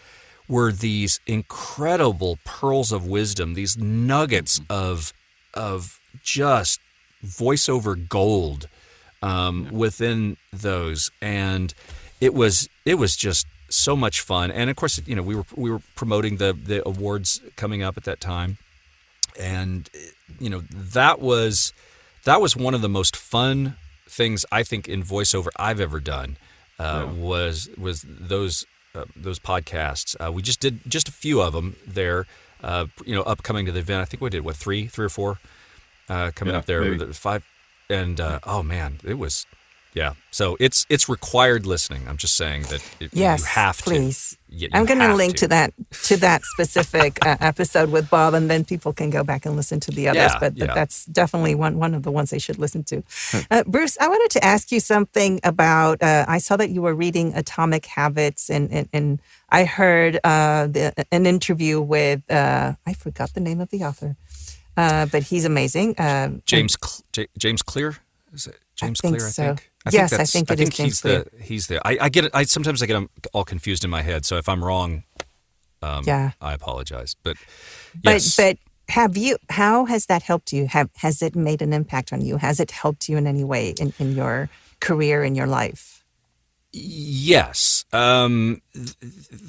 were 0.52 0.74
these 0.74 1.22
incredible 1.26 2.38
pearls 2.43 2.91
of 2.91 3.08
wisdom, 3.08 3.54
these 3.54 3.78
nuggets 3.78 4.60
mm-hmm. 4.60 4.74
of 4.74 5.14
of 5.54 5.99
just 6.22 6.80
voiceover 7.26 7.95
gold 8.10 8.68
um, 9.22 9.64
yeah. 9.64 9.78
within 9.78 10.38
those, 10.52 11.10
and 11.22 11.74
it 12.20 12.34
was 12.34 12.68
it 12.86 12.95
was 12.95 13.16
just 13.16 13.47
so 13.70 13.95
much 13.95 14.20
fun. 14.20 14.52
And 14.52 14.70
of 14.70 14.76
course, 14.76 15.02
you 15.06 15.16
know, 15.16 15.24
we 15.24 15.36
were 15.36 15.45
we 15.56 15.72
were 15.72 15.82
promoting 15.95 16.36
the 16.36 16.52
the 16.54 16.86
awards 16.88 17.39
coming 17.56 17.82
up 17.82 17.95
at 17.95 18.04
that 18.04 18.20
time, 18.20 18.58
and 19.39 19.89
you 20.38 20.49
know 20.49 20.64
that 20.70 21.22
was 21.22 21.72
that 22.26 22.41
was 22.41 22.58
one 22.58 22.74
of 22.74 22.82
the 22.82 22.89
most 22.89 23.16
fun 23.16 23.78
things 24.06 24.45
I 24.52 24.64
think 24.64 24.89
in 24.89 25.02
voiceover 25.02 25.47
I've 25.56 25.80
ever 25.80 26.02
done. 26.02 26.36
Uh, 26.78 27.06
yeah. 27.08 27.22
Was 27.22 27.70
was 27.78 28.06
those 28.06 28.66
uh, 28.95 29.05
those 29.15 29.39
podcasts. 29.39 30.15
Uh, 30.19 30.31
we 30.31 30.41
just 30.41 30.59
did 30.59 30.79
just 30.87 31.07
a 31.07 31.11
few 31.11 31.41
of 31.41 31.53
them 31.53 31.75
there. 31.85 32.25
Uh, 32.63 32.85
you 33.05 33.15
know, 33.15 33.23
upcoming 33.23 33.65
to 33.65 33.71
the 33.71 33.79
event. 33.79 34.01
I 34.01 34.05
think 34.05 34.21
we 34.21 34.29
did 34.29 34.43
what 34.43 34.55
three, 34.55 34.85
three 34.85 35.05
or 35.05 35.09
four 35.09 35.39
uh, 36.09 36.31
coming 36.35 36.53
yeah, 36.53 36.59
up 36.59 36.65
there. 36.65 36.81
Maybe. 36.81 37.11
Five, 37.13 37.45
and 37.89 38.19
uh, 38.21 38.39
oh 38.43 38.61
man, 38.61 38.99
it 39.03 39.15
was 39.15 39.47
yeah. 39.93 40.13
So 40.31 40.55
it's 40.59 40.85
it's 40.89 41.09
required 41.09 41.65
listening. 41.65 42.07
I'm 42.07 42.15
just 42.15 42.37
saying 42.37 42.63
that 42.63 42.81
it, 43.01 43.09
yes, 43.13 43.41
you 43.41 43.45
have 43.47 43.77
please. 43.79 44.37
to. 44.49 44.69
I'm 44.73 44.85
going 44.85 44.99
to 44.99 45.13
link 45.13 45.37
to. 45.37 45.47
that 45.49 45.73
to 46.03 46.17
that 46.17 46.43
specific 46.43 47.25
uh, 47.25 47.35
episode 47.41 47.91
with 47.91 48.09
Bob, 48.09 48.33
and 48.33 48.49
then 48.49 48.63
people 48.63 48.93
can 48.93 49.09
go 49.09 49.23
back 49.23 49.45
and 49.45 49.57
listen 49.57 49.81
to 49.81 49.91
the 49.91 50.07
others. 50.07 50.31
Yeah, 50.31 50.39
but, 50.39 50.57
yeah. 50.57 50.73
that's 50.73 51.05
definitely 51.05 51.55
one 51.55 51.77
one 51.77 51.93
of 51.93 52.03
the 52.03 52.11
ones 52.11 52.29
they 52.29 52.39
should 52.39 52.59
listen 52.59 52.83
to. 52.85 53.03
Uh, 53.51 53.63
Bruce, 53.65 53.97
I 53.99 54.07
wanted 54.07 54.31
to 54.31 54.45
ask 54.45 54.71
you 54.71 54.79
something 54.79 55.41
about. 55.43 56.01
Uh, 56.01 56.25
I 56.27 56.37
saw 56.37 56.55
that 56.55 56.69
you 56.69 56.81
were 56.81 56.95
reading 56.95 57.33
Atomic 57.35 57.85
Habits, 57.85 58.49
and 58.49 58.71
and, 58.71 58.89
and 58.93 59.21
I 59.49 59.65
heard 59.65 60.19
uh, 60.23 60.67
the, 60.67 60.93
an 61.11 61.25
interview 61.25 61.81
with 61.81 62.29
uh, 62.31 62.73
I 62.85 62.93
forgot 62.93 63.33
the 63.33 63.41
name 63.41 63.59
of 63.59 63.69
the 63.69 63.83
author. 63.83 64.15
Uh, 64.77 65.05
but 65.07 65.23
he's 65.23 65.43
amazing. 65.43 65.95
James 66.45 66.77
and, 66.81 67.03
J- 67.11 67.27
James 67.37 67.61
Clear 67.61 67.97
is 68.34 68.47
it 68.47 68.57
James 68.75 68.99
I 69.03 69.09
Clear? 69.09 69.19
So. 69.19 69.43
I 69.43 69.47
think. 69.47 69.71
I 69.86 69.89
yes, 69.91 70.09
think 70.09 70.21
I 70.21 70.25
think 70.25 70.49
it 70.49 70.53
I 70.53 70.55
think 70.55 70.69
is 70.71 70.77
he's 70.77 71.01
Clear. 71.01 71.23
the 71.23 71.43
he's 71.43 71.67
the. 71.67 71.88
I, 71.88 71.97
I, 72.01 72.09
get 72.09 72.25
it. 72.25 72.32
I 72.34 72.43
sometimes 72.43 72.84
I 72.84 72.86
get 72.86 72.93
them 72.93 73.09
all 73.34 73.43
confused 73.43 73.84
in 73.84 73.89
my 73.89 74.01
head. 74.01 74.25
So 74.25 74.38
if 74.38 74.47
I'm 74.47 74.63
wrong, 74.63 75.03
um, 75.82 76.03
yeah, 76.05 76.32
I 76.39 76.53
apologize. 76.53 77.15
But 77.23 77.38
yes. 78.03 78.36
but 78.36 78.57
but 78.57 78.93
have 78.93 79.17
you? 79.17 79.38
How 79.49 79.86
has 79.86 80.05
that 80.05 80.23
helped 80.23 80.53
you? 80.53 80.67
Have 80.67 80.89
has 80.97 81.21
it 81.21 81.36
made 81.36 81.61
an 81.61 81.73
impact 81.73 82.13
on 82.13 82.21
you? 82.21 82.38
Has 82.38 82.59
it 82.59 82.71
helped 82.71 83.09
you 83.09 83.17
in 83.17 83.25
any 83.25 83.43
way 83.43 83.73
in, 83.79 83.93
in 83.99 84.13
your 84.13 84.49
career 84.79 85.23
in 85.23 85.36
your 85.36 85.47
life? 85.47 86.03
Yes, 86.73 87.84
um, 87.91 88.61
th- 88.73 88.95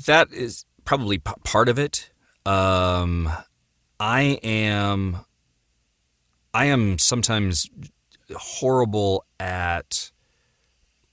that 0.06 0.32
is 0.32 0.64
probably 0.84 1.18
p- 1.18 1.32
part 1.44 1.68
of 1.68 1.78
it. 1.78 2.10
Um, 2.46 3.30
I 4.00 4.40
am. 4.42 5.18
I 6.54 6.66
am 6.66 6.98
sometimes 6.98 7.68
horrible 8.36 9.24
at 9.38 10.10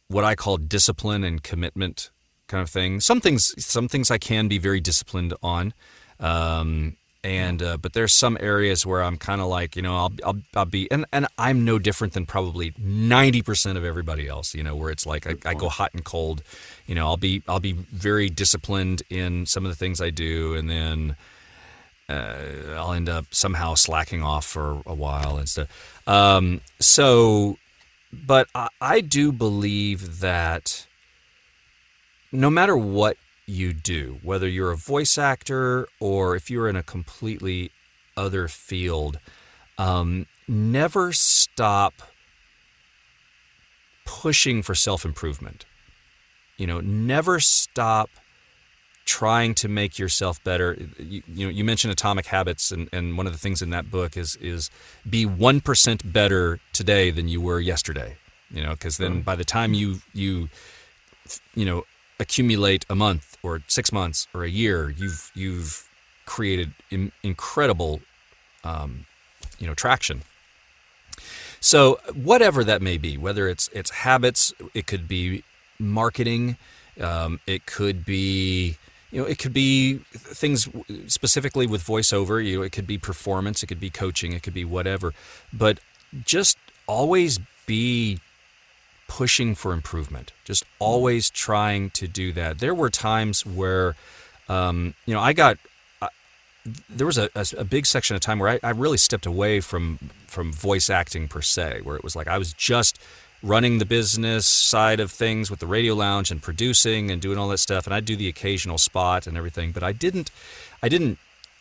what 0.07 0.23
I 0.23 0.35
call 0.35 0.57
discipline 0.57 1.23
and 1.23 1.41
commitment 1.41 2.09
kind 2.47 2.61
of 2.61 2.69
thing. 2.69 2.99
Some 2.99 3.21
things, 3.21 3.53
some 3.63 3.87
things 3.87 4.11
I 4.11 4.17
can 4.17 4.47
be 4.47 4.57
very 4.57 4.81
disciplined 4.81 5.33
on, 5.41 5.73
um, 6.19 6.97
and 7.23 7.61
uh, 7.61 7.77
but 7.77 7.93
there's 7.93 8.13
some 8.13 8.37
areas 8.39 8.85
where 8.85 9.03
I'm 9.03 9.17
kind 9.17 9.41
of 9.41 9.47
like, 9.47 9.75
you 9.75 9.81
know, 9.81 9.95
I'll, 9.95 10.11
I'll 10.25 10.41
I'll 10.55 10.65
be, 10.65 10.89
and 10.89 11.05
and 11.11 11.27
I'm 11.37 11.65
no 11.65 11.77
different 11.77 12.13
than 12.13 12.25
probably 12.25 12.73
ninety 12.77 13.41
percent 13.41 13.77
of 13.77 13.83
everybody 13.83 14.27
else. 14.27 14.55
You 14.55 14.63
know, 14.63 14.75
where 14.75 14.89
it's 14.89 15.05
like 15.05 15.27
I, 15.27 15.35
I 15.45 15.53
go 15.53 15.69
hot 15.69 15.93
and 15.93 16.03
cold. 16.03 16.43
You 16.87 16.95
know, 16.95 17.05
I'll 17.05 17.17
be 17.17 17.43
I'll 17.47 17.59
be 17.59 17.73
very 17.73 18.29
disciplined 18.29 19.03
in 19.09 19.45
some 19.45 19.65
of 19.65 19.71
the 19.71 19.75
things 19.75 20.01
I 20.01 20.09
do, 20.11 20.55
and 20.55 20.69
then 20.69 21.17
uh, 22.07 22.75
I'll 22.75 22.93
end 22.93 23.09
up 23.09 23.25
somehow 23.31 23.75
slacking 23.75 24.23
off 24.23 24.45
for 24.45 24.81
a 24.85 24.93
while 24.93 25.37
and 25.37 25.47
stuff. 25.47 25.98
Um, 26.09 26.61
so, 26.79 27.57
but 28.11 28.47
I, 28.55 28.69
I 28.81 29.01
do 29.01 29.31
believe 29.31 30.21
that 30.21 30.87
no 32.31 32.49
matter 32.49 32.75
what 32.75 33.17
you 33.45 33.73
do, 33.73 34.19
whether 34.23 34.47
you're 34.47 34.71
a 34.71 34.75
voice 34.75 35.19
actor 35.19 35.87
or 35.99 36.35
if 36.35 36.49
you're 36.49 36.67
in 36.67 36.75
a 36.75 36.81
completely 36.81 37.71
other 38.17 38.47
field, 38.47 39.19
um, 39.77 40.25
never 40.47 41.11
stop 41.11 41.93
pushing 44.03 44.63
for 44.63 44.73
self 44.73 45.05
improvement. 45.05 45.65
You 46.57 46.65
know, 46.65 46.81
never 46.81 47.39
stop 47.39 48.09
trying 49.09 49.55
to 49.55 49.67
make 49.67 49.97
yourself 49.97 50.41
better. 50.43 50.77
You, 50.99 51.23
you, 51.27 51.47
know, 51.47 51.51
you 51.51 51.63
mentioned 51.63 51.91
Atomic 51.91 52.27
Habits, 52.27 52.71
and, 52.71 52.87
and 52.93 53.17
one 53.17 53.25
of 53.25 53.33
the 53.33 53.39
things 53.39 53.59
in 53.59 53.71
that 53.71 53.89
book 53.89 54.15
is 54.15 54.35
is 54.35 54.69
be 55.09 55.25
one 55.25 55.61
percent 55.61 56.13
better 56.13 56.59
today 56.73 57.09
than 57.09 57.27
you 57.27 57.41
were 57.41 57.59
yesterday. 57.59 58.17
You 58.51 58.63
know, 58.63 58.71
because 58.71 58.97
then 58.97 59.21
by 59.23 59.35
the 59.35 59.43
time 59.43 59.73
you 59.73 60.01
you 60.13 60.49
you 61.55 61.65
know 61.65 61.85
accumulate 62.19 62.85
a 62.87 62.95
month 62.95 63.35
or 63.41 63.63
six 63.67 63.91
months 63.91 64.27
or 64.31 64.43
a 64.43 64.49
year, 64.49 64.91
you've 64.91 65.31
you've 65.33 65.89
created 66.27 66.71
in, 66.91 67.11
incredible 67.23 68.01
um, 68.63 69.07
you 69.57 69.65
know 69.65 69.73
traction. 69.73 70.21
So 71.59 71.99
whatever 72.13 72.63
that 72.63 72.81
may 72.81 72.97
be, 72.97 73.17
whether 73.17 73.47
it's 73.47 73.69
it's 73.73 73.89
habits, 73.89 74.53
it 74.75 74.85
could 74.85 75.07
be 75.07 75.43
marketing, 75.79 76.57
um, 77.01 77.39
it 77.47 77.65
could 77.65 78.05
be 78.05 78.77
you 79.11 79.21
know 79.21 79.27
it 79.27 79.39
could 79.39 79.53
be 79.53 79.99
things 80.13 80.69
specifically 81.07 81.67
with 81.67 81.83
voiceover. 81.83 82.43
You 82.43 82.57
know, 82.57 82.63
it 82.63 82.71
could 82.71 82.87
be 82.87 82.97
performance, 82.97 83.63
it 83.63 83.67
could 83.67 83.79
be 83.79 83.89
coaching, 83.89 84.33
it 84.33 84.43
could 84.43 84.53
be 84.53 84.65
whatever. 84.65 85.13
But 85.51 85.79
just 86.25 86.57
always 86.87 87.39
be 87.65 88.19
pushing 89.07 89.55
for 89.55 89.73
improvement, 89.73 90.31
just 90.45 90.63
always 90.77 91.29
trying 91.29 91.89
to 91.91 92.07
do 92.07 92.31
that. 92.33 92.59
There 92.59 92.75
were 92.75 92.89
times 92.89 93.45
where, 93.45 93.95
um, 94.47 94.93
you 95.05 95.13
know, 95.13 95.19
I 95.19 95.33
got, 95.33 95.57
there 96.89 97.07
was 97.07 97.17
a, 97.17 97.29
a, 97.35 97.45
a, 97.57 97.63
big 97.63 97.85
section 97.85 98.15
of 98.15 98.21
time 98.21 98.39
where 98.39 98.49
I, 98.49 98.59
I, 98.61 98.71
really 98.71 98.97
stepped 98.97 99.25
away 99.25 99.59
from 99.59 99.97
from 100.27 100.53
voice 100.53 100.89
acting 100.89 101.27
per 101.27 101.41
se, 101.41 101.81
where 101.83 101.95
it 101.95 102.03
was 102.03 102.15
like 102.15 102.27
I 102.27 102.37
was 102.37 102.53
just 102.53 102.99
running 103.41 103.77
the 103.77 103.85
business 103.85 104.45
side 104.45 104.99
of 104.99 105.11
things 105.11 105.49
with 105.49 105.59
the 105.59 105.67
radio 105.67 105.93
lounge 105.93 106.31
and 106.31 106.41
producing 106.41 107.09
and 107.09 107.21
doing 107.21 107.37
all 107.37 107.47
that 107.49 107.59
stuff, 107.59 107.85
and 107.85 107.93
I'd 107.93 108.05
do 108.05 108.15
the 108.15 108.27
occasional 108.27 108.77
spot 108.77 109.27
and 109.27 109.37
everything, 109.37 109.71
but 109.71 109.83
I 109.83 109.91
didn't, 109.93 110.31
I 110.83 110.89
didn't 110.89 111.17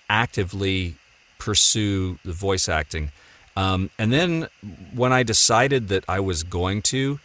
actively 0.09 0.97
pursue 1.39 2.19
the 2.25 2.33
voice 2.33 2.69
acting. 2.69 3.13
Um, 3.57 3.91
and 3.99 4.13
then 4.13 4.49
when 4.95 5.13
I 5.13 5.23
decided 5.23 5.89
that 5.89 6.05
I 6.09 6.21
was 6.21 6.43
going 6.43 6.83
to, 6.83 7.21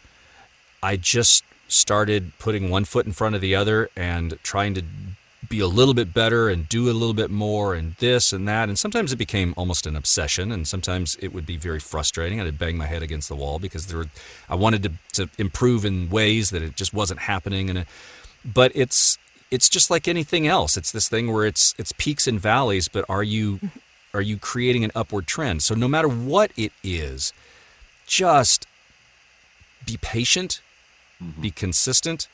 I 0.82 0.96
just 0.96 1.44
started 1.68 2.32
putting 2.38 2.70
one 2.70 2.84
foot 2.84 3.06
in 3.06 3.12
front 3.12 3.34
of 3.34 3.40
the 3.40 3.54
other 3.54 3.88
and 3.96 4.38
trying 4.42 4.74
to 4.74 4.82
be 5.48 5.60
a 5.60 5.66
little 5.66 5.94
bit 5.94 6.14
better 6.14 6.48
and 6.48 6.68
do 6.68 6.90
a 6.90 6.92
little 6.92 7.14
bit 7.14 7.30
more 7.30 7.74
and 7.74 7.94
this 7.96 8.32
and 8.32 8.46
that. 8.48 8.68
And 8.68 8.78
sometimes 8.78 9.12
it 9.12 9.16
became 9.16 9.54
almost 9.56 9.86
an 9.86 9.96
obsession, 9.96 10.52
and 10.52 10.66
sometimes 10.66 11.16
it 11.20 11.32
would 11.32 11.46
be 11.46 11.56
very 11.56 11.80
frustrating. 11.80 12.40
I'd 12.40 12.58
bang 12.58 12.76
my 12.76 12.86
head 12.86 13.02
against 13.02 13.28
the 13.28 13.36
wall 13.36 13.58
because 13.58 13.86
there 13.86 13.98
were, 13.98 14.08
I 14.48 14.54
wanted 14.54 14.82
to, 14.82 14.92
to 15.24 15.30
improve 15.38 15.84
in 15.84 16.10
ways 16.10 16.50
that 16.50 16.62
it 16.62 16.76
just 16.76 16.94
wasn't 16.94 17.20
happening. 17.20 17.70
And 17.70 17.80
it, 17.80 17.88
but 18.44 18.72
it's 18.74 19.18
it's 19.50 19.68
just 19.68 19.90
like 19.90 20.08
anything 20.08 20.46
else. 20.46 20.76
It's 20.76 20.90
this 20.90 21.08
thing 21.08 21.32
where 21.32 21.46
it's 21.46 21.74
it's 21.78 21.92
peaks 21.92 22.26
and 22.26 22.40
valleys, 22.40 22.88
but 22.88 23.04
are 23.08 23.22
you 23.22 23.60
are 24.12 24.22
you 24.22 24.38
creating 24.38 24.84
an 24.84 24.92
upward 24.94 25.26
trend? 25.26 25.62
So 25.62 25.74
no 25.74 25.88
matter 25.88 26.08
what 26.08 26.50
it 26.56 26.72
is, 26.82 27.32
just 28.06 28.66
be 29.86 29.96
patient 29.96 30.60
mm-hmm. 31.22 31.42
be 31.42 31.50
consistent. 31.50 32.28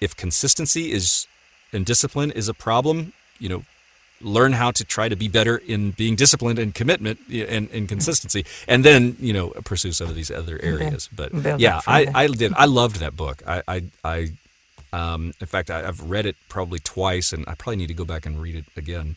If 0.00 0.16
consistency 0.16 0.92
is 0.92 1.26
and 1.74 1.84
discipline 1.84 2.30
is 2.30 2.48
a 2.48 2.54
problem, 2.54 3.12
you 3.38 3.48
know, 3.48 3.64
learn 4.20 4.52
how 4.52 4.70
to 4.70 4.84
try 4.84 5.08
to 5.08 5.16
be 5.16 5.28
better 5.28 5.56
in 5.56 5.90
being 5.90 6.16
disciplined 6.16 6.58
and 6.58 6.74
commitment 6.74 7.18
and, 7.30 7.68
and 7.70 7.88
consistency 7.88 8.44
and 8.66 8.84
then 8.84 9.16
you 9.20 9.32
know 9.32 9.48
pursue 9.64 9.92
some 9.92 10.08
of 10.08 10.14
these 10.14 10.30
other 10.30 10.58
areas 10.62 11.10
but 11.14 11.30
yeah 11.60 11.80
I, 11.86 12.06
I 12.14 12.26
did 12.28 12.54
i 12.54 12.64
loved 12.64 13.00
that 13.00 13.16
book 13.16 13.42
i 13.46 13.62
i, 13.68 13.82
I 14.02 14.32
um, 14.92 15.34
in 15.40 15.46
fact 15.46 15.70
I, 15.70 15.80
have 15.82 16.08
read 16.08 16.24
it 16.24 16.36
probably 16.48 16.78
twice 16.78 17.32
and 17.32 17.44
i 17.48 17.54
probably 17.54 17.76
need 17.76 17.88
to 17.88 17.94
go 17.94 18.04
back 18.04 18.24
and 18.24 18.40
read 18.40 18.54
it 18.54 18.64
again 18.76 19.16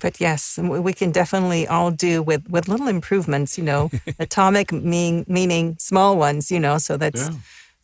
but 0.00 0.18
yes, 0.18 0.58
we 0.58 0.94
can 0.94 1.12
definitely 1.12 1.68
all 1.68 1.90
do 1.90 2.22
with 2.22 2.48
with 2.48 2.68
little 2.68 2.88
improvements. 2.88 3.58
You 3.58 3.64
know, 3.64 3.90
atomic 4.18 4.72
meaning 4.72 5.26
meaning 5.28 5.76
small 5.78 6.16
ones. 6.16 6.50
You 6.50 6.58
know, 6.58 6.78
so 6.78 6.96
that's. 6.96 7.28
Yeah 7.28 7.34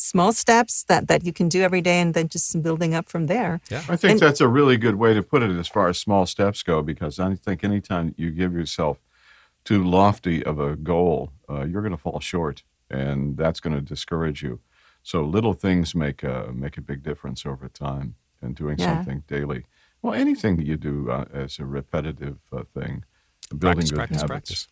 small 0.06 0.32
steps 0.32 0.84
that 0.84 1.08
that 1.08 1.24
you 1.26 1.32
can 1.32 1.48
do 1.48 1.62
every 1.62 1.80
day 1.80 2.00
and 2.00 2.14
then 2.14 2.28
just 2.28 2.62
building 2.62 2.94
up 2.94 3.08
from 3.08 3.26
there. 3.26 3.60
Yeah. 3.70 3.82
I 3.88 3.96
think 3.96 4.12
and, 4.12 4.20
that's 4.20 4.40
a 4.40 4.48
really 4.48 4.76
good 4.76 4.96
way 4.96 5.14
to 5.14 5.22
put 5.22 5.42
it 5.42 5.50
as 5.50 5.68
far 5.68 5.88
as 5.88 5.98
small 5.98 6.26
steps 6.26 6.62
go 6.62 6.82
because 6.82 7.18
i 7.18 7.34
think 7.34 7.64
anytime 7.64 8.14
you 8.16 8.30
give 8.30 8.52
yourself 8.52 8.98
too 9.64 9.82
lofty 9.82 10.44
of 10.44 10.58
a 10.60 10.76
goal 10.76 11.32
uh, 11.50 11.64
you're 11.64 11.82
going 11.82 11.96
to 11.98 12.04
fall 12.08 12.20
short 12.20 12.62
and 12.90 13.36
that's 13.36 13.60
going 13.60 13.74
to 13.74 13.80
discourage 13.80 14.42
you. 14.42 14.60
So 15.02 15.22
little 15.22 15.52
things 15.52 15.94
make 15.94 16.22
a 16.22 16.50
make 16.52 16.76
a 16.76 16.80
big 16.80 17.02
difference 17.02 17.46
over 17.46 17.68
time 17.68 18.16
and 18.42 18.54
doing 18.54 18.78
yeah. 18.78 18.96
something 18.96 19.22
daily. 19.28 19.64
Well 20.02 20.14
anything 20.14 20.56
that 20.56 20.66
you 20.66 20.76
do 20.76 21.10
uh, 21.10 21.26
as 21.32 21.58
a 21.58 21.64
repetitive 21.64 22.38
uh, 22.52 22.64
thing 22.74 23.04
building 23.50 23.86
practice, 23.86 23.90
good 23.90 23.96
practice, 23.96 24.20
habits. 24.22 24.28
practice. 24.28 24.68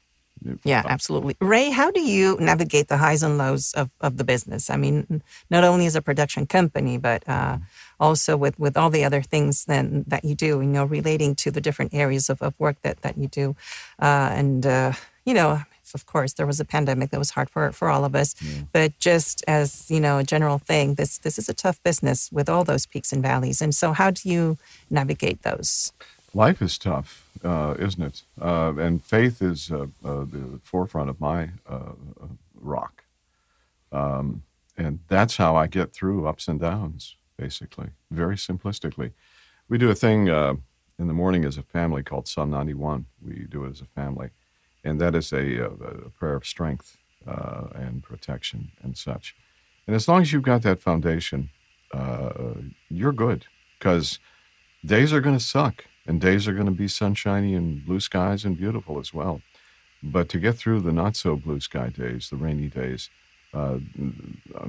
Yeah, 0.65 0.83
absolutely. 0.85 1.37
Ray, 1.41 1.71
how 1.71 1.91
do 1.91 2.01
you 2.01 2.37
navigate 2.41 2.89
the 2.89 2.99
highs 2.99 3.23
and 3.23 3.39
lows 3.39 3.73
of, 3.73 3.91
of 4.01 4.17
the 4.17 4.25
business? 4.25 4.69
I 4.69 4.77
mean, 4.77 5.23
not 5.49 5.65
only 5.65 5.87
as 5.87 5.97
a 5.97 6.03
production 6.03 6.47
company, 6.47 6.99
but 6.99 7.27
uh, 7.29 7.59
also 7.99 8.37
with, 8.37 8.59
with 8.59 8.77
all 8.77 8.91
the 8.91 9.05
other 9.05 9.23
things 9.23 9.65
then 9.65 10.05
that 10.07 10.25
you 10.25 10.35
do, 10.35 10.61
you 10.61 10.67
know, 10.67 10.85
relating 10.85 11.35
to 11.37 11.51
the 11.51 11.61
different 11.61 11.95
areas 11.95 12.29
of, 12.29 12.43
of 12.43 12.59
work 12.59 12.77
that, 12.83 13.01
that 13.03 13.17
you 13.17 13.29
do. 13.29 13.57
Uh, 14.01 14.31
and, 14.33 14.67
uh, 14.67 14.93
you 15.25 15.35
know, 15.35 15.63
of 15.95 16.07
course, 16.07 16.33
there 16.35 16.47
was 16.47 16.61
a 16.61 16.65
pandemic 16.65 17.11
that 17.11 17.19
was 17.19 17.31
hard 17.31 17.49
for, 17.49 17.71
for 17.73 17.89
all 17.89 18.05
of 18.05 18.15
us. 18.15 18.35
Yeah. 18.41 18.63
But 18.73 18.99
just 18.99 19.45
as, 19.47 19.91
you 19.91 20.01
know, 20.01 20.19
a 20.19 20.25
general 20.25 20.59
thing, 20.59 20.95
this, 20.97 21.19
this 21.19 21.39
is 21.39 21.49
a 21.49 21.55
tough 21.55 21.81
business 21.83 22.33
with 22.33 22.49
all 22.49 22.65
those 22.65 22.85
peaks 22.85 23.13
and 23.13 23.23
valleys. 23.23 23.63
And 23.63 23.75
so 23.75 23.93
how 23.93 24.11
do 24.11 24.29
you 24.29 24.59
navigate 24.91 25.43
those? 25.43 25.93
Life 26.35 26.61
is 26.61 26.77
tough, 26.77 27.29
uh, 27.45 27.75
isn't 27.79 28.03
it? 28.03 28.23
Uh, 28.41 28.75
and 28.77 29.03
faith 29.03 29.41
is 29.41 29.71
uh, 29.71 29.87
uh 30.05 30.25
the 30.25 30.61
forefront 30.63 31.09
of 31.09 31.21
my 31.21 31.51
uh, 31.69 31.93
uh, 32.21 32.27
rock. 32.61 33.05
Um, 33.93 34.43
and 34.77 34.99
that's 35.09 35.37
how 35.37 35.55
I 35.55 35.69
get 35.69 35.93
through 35.93 36.27
ups 36.27 36.49
and 36.49 36.61
downs, 36.61 37.17
basically, 37.39 37.91
very 38.11 38.35
simplistically. 38.35 39.13
We 39.69 39.79
do 39.79 39.89
a 39.89 39.95
thing 39.95 40.27
in 40.27 41.07
the 41.09 41.15
morning 41.15 41.45
as 41.45 41.57
a 41.57 41.63
family 41.63 42.03
called 42.03 42.27
Psalm 42.27 42.51
91. 42.51 43.07
We 43.25 43.47
do 43.49 43.65
it 43.65 43.71
as 43.71 43.81
a 43.81 43.87
family. 43.87 44.31
And 44.83 45.01
that 45.01 45.15
is 45.15 45.33
a, 45.33 45.59
a, 45.59 45.67
a 45.67 46.11
prayer 46.11 46.35
of 46.35 46.45
strength 46.45 46.97
and 47.25 48.03
protection 48.03 48.73
and 48.83 48.99
such. 48.99 49.37
And 49.87 49.95
as 49.95 50.09
long 50.09 50.23
as 50.23 50.33
you've 50.33 50.43
got 50.43 50.63
that 50.63 50.83
foundation, 50.83 51.51
you're 52.91 53.13
good 53.13 53.47
because 53.79 54.19
days 54.85 55.13
are 55.13 55.21
going 55.21 55.39
to 55.39 55.45
suck 55.45 55.85
and 56.07 56.21
days 56.21 56.47
are 56.47 56.53
going 56.53 56.67
to 56.67 56.73
be 56.73 56.89
sunshiny 56.89 57.55
and 57.55 57.85
blue 57.85 58.01
skies 58.01 58.45
and 58.45 58.57
beautiful 58.57 58.99
as 58.99 59.15
well. 59.15 59.41
But 60.03 60.29
to 60.31 60.39
get 60.39 60.57
through 60.57 60.81
the 60.81 60.93
not 60.93 61.17
so 61.17 61.37
blue 61.37 61.61
sky 61.61 61.89
days, 61.89 62.29
the 62.29 62.37
rainy 62.37 62.69
days, 62.69 63.09
uh, 63.55 63.79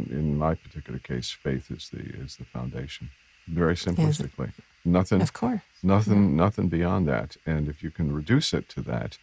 in 0.09 0.37
my 0.37 0.55
particular 0.55 0.99
case, 0.99 1.31
faith 1.31 1.69
is 1.69 1.89
the 1.89 1.99
is 1.99 2.37
the 2.37 2.45
foundation. 2.45 3.09
Very 3.47 3.75
simplistically, 3.75 4.53
nothing. 4.85 5.21
Of 5.21 5.33
course, 5.33 5.61
nothing, 5.83 6.29
yeah. 6.29 6.43
nothing 6.43 6.67
beyond 6.69 7.07
that. 7.07 7.37
And 7.45 7.67
if 7.67 7.83
you 7.83 7.91
can 7.91 8.13
reduce 8.13 8.53
it 8.53 8.69
to 8.69 8.81
that, 8.83 9.17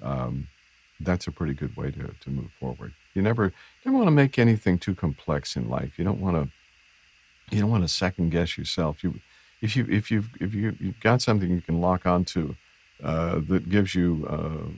um, 0.00 0.48
that's 1.00 1.26
a 1.26 1.32
pretty 1.32 1.54
good 1.54 1.76
way 1.76 1.90
to 1.90 2.14
to 2.20 2.30
move 2.30 2.50
forward. 2.60 2.92
You 3.14 3.22
never 3.22 3.46
you 3.46 3.90
never 3.90 3.96
want 3.96 4.08
to 4.08 4.12
make 4.12 4.38
anything 4.38 4.78
too 4.78 4.94
complex 4.94 5.56
in 5.56 5.68
life. 5.68 5.98
You 5.98 6.04
don't 6.04 6.20
want 6.20 6.36
to 6.36 7.54
you 7.54 7.60
don't 7.60 7.70
want 7.70 7.84
to 7.84 7.88
second 7.88 8.30
guess 8.30 8.56
yourself. 8.56 9.02
You 9.02 9.20
if 9.60 9.76
you 9.76 9.86
if 9.88 10.10
you've 10.10 10.30
if 10.40 10.54
you 10.54 10.76
you've 10.80 11.00
got 11.00 11.22
something 11.22 11.50
you 11.50 11.60
can 11.60 11.80
lock 11.80 12.06
onto 12.06 12.54
uh, 13.02 13.40
that 13.48 13.68
gives 13.68 13.94
you 13.94 14.26
uh, 14.28 14.70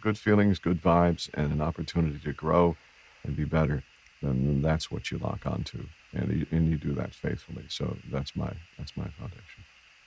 good 0.00 0.18
feelings, 0.18 0.58
good 0.58 0.82
vibes, 0.82 1.30
and 1.34 1.52
an 1.52 1.60
opportunity 1.60 2.18
to 2.18 2.32
grow 2.32 2.76
and 3.22 3.34
be 3.36 3.44
better, 3.44 3.82
then 4.22 4.60
that's 4.60 4.90
what 4.90 5.10
you 5.10 5.18
lock 5.18 5.46
onto, 5.46 5.86
and 6.12 6.40
you, 6.40 6.46
and 6.50 6.68
you 6.68 6.76
do 6.76 6.92
that 6.92 7.14
faithfully. 7.14 7.64
So 7.68 7.96
that's 8.10 8.36
my 8.36 8.52
that's 8.78 8.96
my 8.96 9.08
foundation. 9.18 9.64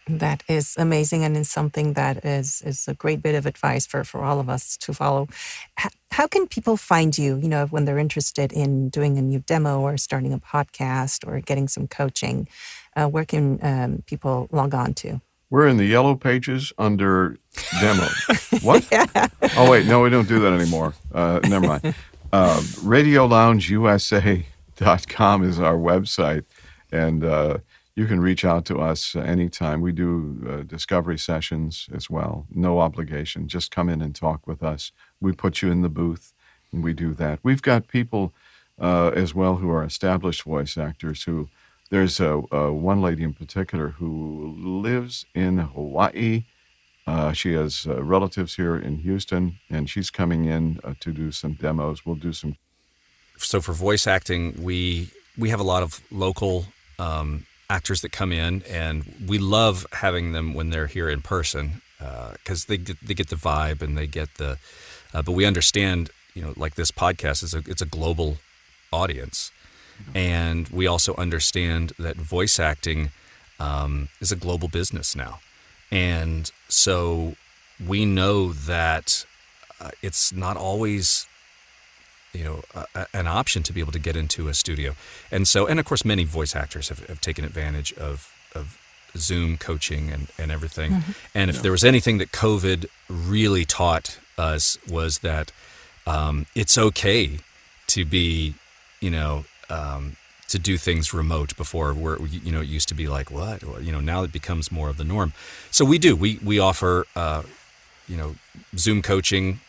That 0.09 0.43
is 0.47 0.75
amazing, 0.77 1.23
and 1.23 1.35
is 1.35 1.49
something 1.49 1.93
that 1.93 2.23
is 2.23 2.61
is 2.61 2.87
a 2.87 2.93
great 2.93 3.21
bit 3.21 3.35
of 3.35 3.45
advice 3.45 3.85
for 3.85 4.03
for 4.03 4.23
all 4.23 4.39
of 4.39 4.49
us 4.49 4.77
to 4.77 4.93
follow. 4.93 5.27
How 6.11 6.25
can 6.27 6.47
people 6.47 6.77
find 6.77 7.15
you? 7.17 7.37
You 7.37 7.49
know, 7.49 7.65
when 7.67 7.85
they're 7.85 7.99
interested 7.99 8.53
in 8.53 8.89
doing 8.89 9.17
a 9.17 9.21
new 9.21 9.39
demo 9.39 9.81
or 9.81 9.97
starting 9.97 10.33
a 10.33 10.39
podcast 10.39 11.27
or 11.27 11.39
getting 11.41 11.67
some 11.67 11.87
coaching 11.87 12.47
uh, 12.97 13.07
where 13.07 13.25
can 13.25 13.59
um, 13.61 14.03
people 14.05 14.47
log 14.51 14.73
on 14.73 14.93
to? 14.95 15.21
We're 15.49 15.67
in 15.67 15.77
the 15.77 15.85
yellow 15.85 16.15
pages 16.15 16.73
under 16.77 17.37
demo. 17.79 18.07
what? 18.61 18.85
Oh, 19.55 19.71
wait. 19.71 19.85
No, 19.85 20.01
we 20.01 20.09
don't 20.09 20.27
do 20.27 20.39
that 20.39 20.51
anymore. 20.51 20.93
Uh, 21.13 21.39
never 21.43 21.67
mind. 21.67 21.95
Uh, 22.33 22.59
RadioLoungeUSA.com 22.59 25.43
is 25.43 25.59
our 25.59 25.77
website. 25.77 26.43
And 26.91 27.23
uh, 27.23 27.59
you 27.95 28.07
can 28.07 28.19
reach 28.19 28.43
out 28.43 28.65
to 28.65 28.79
us 28.79 29.15
anytime. 29.15 29.79
We 29.79 29.93
do 29.93 30.45
uh, 30.49 30.63
discovery 30.63 31.17
sessions 31.17 31.87
as 31.95 32.09
well. 32.09 32.45
No 32.53 32.79
obligation. 32.79 33.47
Just 33.47 33.71
come 33.71 33.87
in 33.87 34.01
and 34.01 34.13
talk 34.13 34.45
with 34.45 34.61
us. 34.61 34.91
We 35.21 35.31
put 35.31 35.61
you 35.61 35.71
in 35.71 35.81
the 35.81 35.89
booth 35.89 36.33
and 36.73 36.83
we 36.83 36.91
do 36.93 37.13
that. 37.13 37.39
We've 37.41 37.61
got 37.61 37.87
people 37.87 38.33
uh, 38.79 39.11
as 39.15 39.33
well 39.33 39.55
who 39.55 39.69
are 39.69 39.83
established 39.83 40.43
voice 40.43 40.77
actors 40.77 41.23
who 41.23 41.47
there's 41.89 42.19
a, 42.19 42.41
a 42.51 42.71
one 42.71 43.01
lady 43.01 43.23
in 43.23 43.33
particular 43.33 43.89
who 43.89 44.55
lives 44.57 45.25
in 45.33 45.57
Hawaii. 45.59 46.45
Uh, 47.05 47.31
she 47.31 47.53
has 47.53 47.87
uh, 47.87 48.03
relatives 48.03 48.55
here 48.55 48.75
in 48.75 48.97
Houston, 48.97 49.59
and 49.69 49.89
she's 49.89 50.09
coming 50.09 50.45
in 50.45 50.79
uh, 50.83 50.93
to 50.99 51.13
do 51.13 51.31
some 51.31 51.53
demos. 51.53 52.05
We'll 52.05 52.15
do 52.15 52.33
some. 52.33 52.57
So 53.37 53.61
for 53.61 53.71
voice 53.71 54.07
acting, 54.07 54.61
we 54.61 55.11
we 55.37 55.49
have 55.49 55.59
a 55.59 55.63
lot 55.63 55.83
of 55.83 56.01
local 56.11 56.65
um, 56.99 57.45
actors 57.69 58.01
that 58.01 58.11
come 58.11 58.31
in, 58.31 58.63
and 58.63 59.05
we 59.25 59.37
love 59.37 59.85
having 59.93 60.33
them 60.33 60.53
when 60.53 60.69
they're 60.69 60.87
here 60.87 61.09
in 61.09 61.21
person 61.21 61.81
because 61.97 62.63
uh, 62.63 62.67
they 62.67 62.77
get, 62.77 62.97
they 63.07 63.13
get 63.13 63.29
the 63.29 63.35
vibe 63.35 63.81
and 63.81 63.97
they 63.97 64.07
get 64.07 64.35
the. 64.37 64.57
Uh, 65.13 65.21
but 65.21 65.31
we 65.31 65.45
understand, 65.45 66.09
you 66.33 66.41
know, 66.41 66.53
like 66.57 66.75
this 66.75 66.91
podcast 66.91 67.43
is 67.43 67.53
a 67.53 67.59
it's 67.67 67.81
a 67.81 67.85
global 67.85 68.37
audience, 68.91 69.51
and 70.15 70.67
we 70.69 70.87
also 70.87 71.15
understand 71.15 71.93
that 71.99 72.15
voice 72.15 72.59
acting 72.59 73.11
um, 73.59 74.09
is 74.19 74.31
a 74.31 74.35
global 74.35 74.67
business 74.67 75.15
now. 75.15 75.39
And 75.91 76.51
so 76.67 77.35
we 77.85 78.05
know 78.05 78.53
that 78.53 79.25
uh, 79.79 79.91
it's 80.01 80.33
not 80.33 80.57
always 80.57 81.27
you 82.33 82.43
know 82.43 82.61
a, 82.93 83.07
an 83.13 83.27
option 83.27 83.63
to 83.63 83.73
be 83.73 83.79
able 83.79 83.91
to 83.91 83.99
get 83.99 84.15
into 84.15 84.47
a 84.47 84.53
studio 84.53 84.95
and 85.31 85.47
so 85.47 85.65
and 85.65 85.79
of 85.79 85.85
course 85.85 86.03
many 86.03 86.23
voice 86.23 86.55
actors 86.55 86.89
have, 86.89 87.05
have 87.07 87.21
taken 87.21 87.45
advantage 87.45 87.93
of 87.93 88.33
of 88.53 88.77
zoom 89.15 89.57
coaching 89.57 90.11
and, 90.11 90.27
and 90.37 90.51
everything 90.51 90.91
mm-hmm. 90.91 91.11
and 91.33 91.49
if 91.49 91.57
yeah. 91.57 91.61
there 91.63 91.71
was 91.71 91.83
anything 91.83 92.17
that 92.17 92.31
covid 92.31 92.85
really 93.09 93.65
taught 93.65 94.19
us 94.37 94.77
was 94.89 95.19
that 95.19 95.51
um, 96.05 96.45
it's 96.53 96.77
okay 96.77 97.39
to 97.87 98.05
be 98.05 98.53
you 98.99 99.09
know 99.09 99.45
um, 99.69 100.15
to 100.47 100.57
do 100.57 100.77
things 100.77 101.13
remote 101.13 101.55
before 101.57 101.93
where 101.93 102.17
you 102.25 102.51
know 102.51 102.61
it 102.61 102.67
used 102.67 102.87
to 102.89 102.95
be 102.95 103.07
like 103.07 103.29
what? 103.31 103.61
You 103.83 103.91
know 103.91 103.99
now 103.99 104.23
it 104.23 104.31
becomes 104.31 104.71
more 104.71 104.89
of 104.89 104.97
the 104.97 105.03
norm. 105.03 105.33
So 105.71 105.85
we 105.85 105.97
do. 105.97 106.15
We 106.15 106.39
we 106.43 106.59
offer 106.59 107.05
uh, 107.15 107.43
you 108.07 108.17
know 108.17 108.35
zoom 108.75 109.01
coaching 109.01 109.59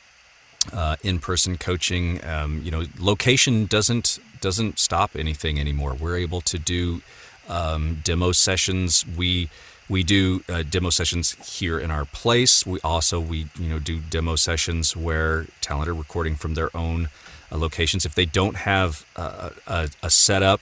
uh, 0.72 0.96
in-person 1.02 1.58
coaching. 1.58 2.24
Um, 2.24 2.62
you 2.64 2.70
know 2.70 2.84
location 2.98 3.66
doesn't 3.66 4.18
doesn't 4.40 4.78
stop 4.78 5.16
anything 5.16 5.58
anymore. 5.58 5.94
We're 5.94 6.16
able 6.16 6.40
to 6.42 6.58
do 6.58 7.02
um, 7.48 8.00
demo 8.04 8.32
sessions. 8.32 9.04
We 9.16 9.50
we 9.88 10.02
do 10.02 10.42
uh, 10.48 10.62
demo 10.68 10.90
sessions 10.90 11.32
here 11.58 11.78
in 11.78 11.90
our 11.90 12.04
place. 12.04 12.66
We 12.66 12.80
also 12.80 13.20
we 13.20 13.46
you 13.58 13.68
know 13.68 13.78
do 13.78 14.00
demo 14.00 14.36
sessions 14.36 14.96
where 14.96 15.46
talent 15.60 15.88
are 15.88 15.94
recording 15.94 16.36
from 16.36 16.54
their 16.54 16.74
own 16.76 17.08
locations. 17.56 18.04
If 18.04 18.14
they 18.14 18.26
don't 18.26 18.56
have 18.56 19.06
a, 19.16 19.52
a, 19.66 19.88
a 20.02 20.10
setup, 20.10 20.60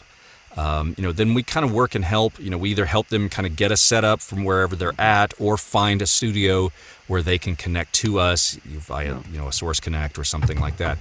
um, 0.57 0.95
you 0.97 1.03
know, 1.03 1.13
then 1.13 1.35
we 1.35 1.43
kind 1.43 1.65
of 1.65 1.73
work 1.73 1.95
and 1.95 2.05
help. 2.05 2.39
You 2.39 2.51
know, 2.51 2.59
we 2.59 2.71
either 2.71 2.87
help 2.87 3.09
them 3.09 3.29
kind 3.29 3.47
of 3.47 3.57
get 3.57 3.71
a 3.71 3.77
setup 3.77 4.21
from 4.21 4.45
wherever 4.45 4.75
they're 4.75 4.99
at, 4.99 5.35
or 5.39 5.57
find 5.57 6.01
a 6.01 6.07
studio 6.07 6.71
where 7.07 7.23
they 7.23 7.39
can 7.39 7.57
connect 7.57 7.93
to 7.95 8.19
us 8.19 8.55
via 8.65 9.21
you 9.31 9.39
know 9.39 9.49
a 9.49 9.53
Source 9.53 9.81
Connect 9.81 10.19
or 10.19 10.25
something 10.25 10.59
like 10.59 10.79
that. 10.79 10.99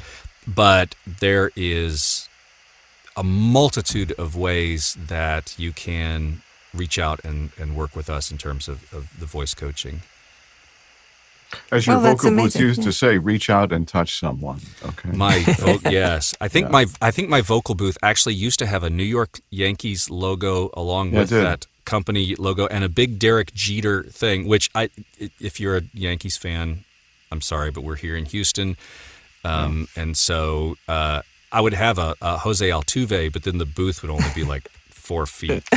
But 0.48 0.96
there 1.06 1.52
is 1.56 2.30
a 3.16 3.24
multitude 3.24 4.12
of 4.14 4.36
ways 4.36 4.98
that 5.00 5.58
you 5.58 5.72
can 5.72 6.42
reach 6.74 7.00
out 7.00 7.24
and, 7.24 7.52
and 7.58 7.76
work 7.76 7.96
with 7.96 8.10
us 8.10 8.30
in 8.30 8.38
terms 8.38 8.68
of, 8.68 8.94
of 8.94 9.18
the 9.18 9.26
voice 9.26 9.54
coaching. 9.54 10.02
As 11.72 11.88
your 11.88 11.98
well, 11.98 12.16
vocal 12.16 12.32
booth 12.32 12.56
used 12.56 12.80
yeah. 12.80 12.86
to 12.86 12.92
say, 12.92 13.18
reach 13.18 13.50
out 13.50 13.72
and 13.72 13.88
touch 13.88 14.20
someone. 14.20 14.60
Okay. 14.84 15.10
My 15.12 15.40
vo- 15.60 15.90
yes, 15.90 16.34
I 16.40 16.48
think 16.48 16.68
yeah. 16.68 16.72
my 16.72 16.86
I 17.02 17.12
think 17.12 17.30
my 17.30 17.42
vocal 17.42 17.76
booth 17.76 17.98
actually 18.02 18.36
used 18.36 18.60
to 18.60 18.66
have 18.66 18.84
a 18.84 18.90
New 18.90 19.04
York 19.04 19.40
Yankees 19.50 20.10
logo 20.10 20.70
along 20.74 21.14
yeah, 21.14 21.20
with 21.20 21.30
that 21.30 21.66
company 21.86 22.36
logo 22.36 22.68
and 22.68 22.84
a 22.84 22.90
big 22.90 23.20
Derek 23.20 23.54
Jeter 23.54 24.04
thing. 24.04 24.48
Which 24.48 24.70
I, 24.76 24.90
if 25.40 25.60
you're 25.60 25.78
a 25.78 25.82
Yankees 25.94 26.38
fan, 26.38 26.84
I'm 27.32 27.42
sorry, 27.42 27.72
but 27.72 27.82
we're 27.82 27.96
here 27.96 28.16
in 28.16 28.26
Houston, 28.26 28.78
um, 29.44 29.88
and 29.96 30.18
so 30.18 30.76
uh, 30.88 31.22
I 31.52 31.62
would 31.62 31.74
have 31.74 31.98
a, 31.98 32.16
a 32.22 32.38
Jose 32.40 32.68
Altuve, 32.68 33.32
but 33.32 33.44
then 33.44 33.58
the 33.58 33.66
booth 33.66 34.02
would 34.02 34.12
only 34.12 34.30
be 34.34 34.44
like 34.44 34.70
four 34.90 35.26
feet. 35.26 35.64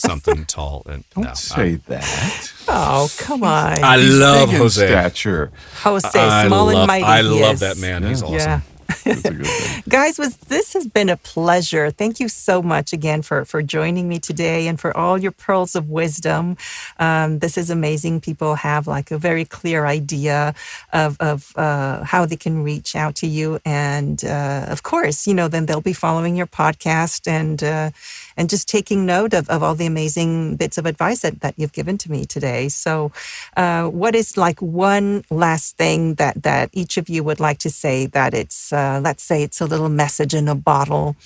something 0.00 0.44
tall. 0.46 0.82
And 0.86 1.04
don't 1.14 1.24
no, 1.24 1.34
say 1.34 1.72
I'm, 1.72 1.82
that. 1.88 2.52
Oh, 2.68 3.10
come 3.18 3.42
on! 3.42 3.82
I 3.82 3.98
He's 3.98 4.18
love 4.18 4.50
Jose. 4.50 4.86
Stature. 4.86 5.52
Jose, 5.82 6.18
I 6.18 6.46
small 6.46 6.66
love, 6.66 6.76
and 6.76 6.86
mighty. 6.86 7.04
I 7.04 7.20
love 7.22 7.60
that 7.60 7.78
man. 7.78 8.02
He's 8.04 8.22
awesome. 8.22 8.36
Yeah. 8.36 8.60
Guys, 9.88 10.18
was 10.18 10.36
this 10.36 10.72
has 10.74 10.86
been 10.86 11.08
a 11.08 11.16
pleasure. 11.16 11.90
Thank 11.90 12.20
you 12.20 12.28
so 12.28 12.62
much 12.62 12.92
again 12.92 13.22
for 13.22 13.44
for 13.44 13.62
joining 13.62 14.08
me 14.08 14.18
today 14.18 14.66
and 14.68 14.80
for 14.80 14.96
all 14.96 15.18
your 15.18 15.32
pearls 15.32 15.74
of 15.74 15.90
wisdom. 15.90 16.56
Um, 16.98 17.38
this 17.38 17.56
is 17.56 17.70
amazing. 17.70 18.20
People 18.20 18.56
have 18.56 18.86
like 18.86 19.10
a 19.10 19.18
very 19.18 19.44
clear 19.44 19.86
idea 19.86 20.54
of 20.92 21.16
of 21.20 21.52
uh, 21.56 22.04
how 22.04 22.26
they 22.26 22.36
can 22.36 22.62
reach 22.62 22.96
out 22.96 23.14
to 23.16 23.26
you, 23.26 23.60
and 23.64 24.24
uh, 24.24 24.66
of 24.68 24.82
course, 24.82 25.26
you 25.26 25.34
know, 25.34 25.48
then 25.48 25.66
they'll 25.66 25.80
be 25.80 25.92
following 25.92 26.36
your 26.36 26.48
podcast 26.48 27.26
and. 27.28 27.62
Uh, 27.62 27.90
and 28.36 28.48
just 28.48 28.68
taking 28.68 29.06
note 29.06 29.34
of, 29.34 29.48
of 29.48 29.62
all 29.62 29.74
the 29.74 29.86
amazing 29.86 30.56
bits 30.56 30.78
of 30.78 30.86
advice 30.86 31.20
that, 31.20 31.40
that 31.40 31.54
you've 31.56 31.72
given 31.72 31.98
to 31.98 32.10
me 32.10 32.24
today. 32.24 32.68
So, 32.68 33.12
uh, 33.56 33.86
what 33.88 34.14
is 34.14 34.36
like 34.36 34.60
one 34.60 35.24
last 35.30 35.76
thing 35.76 36.14
that, 36.14 36.42
that 36.42 36.70
each 36.72 36.96
of 36.96 37.08
you 37.08 37.24
would 37.24 37.40
like 37.40 37.58
to 37.58 37.70
say 37.70 38.06
that 38.06 38.34
it's, 38.34 38.72
uh, 38.72 39.00
let's 39.02 39.22
say 39.22 39.42
it's 39.42 39.60
a 39.60 39.66
little 39.66 39.88
message 39.88 40.34
in 40.34 40.48
a 40.48 40.54
bottle 40.54 41.16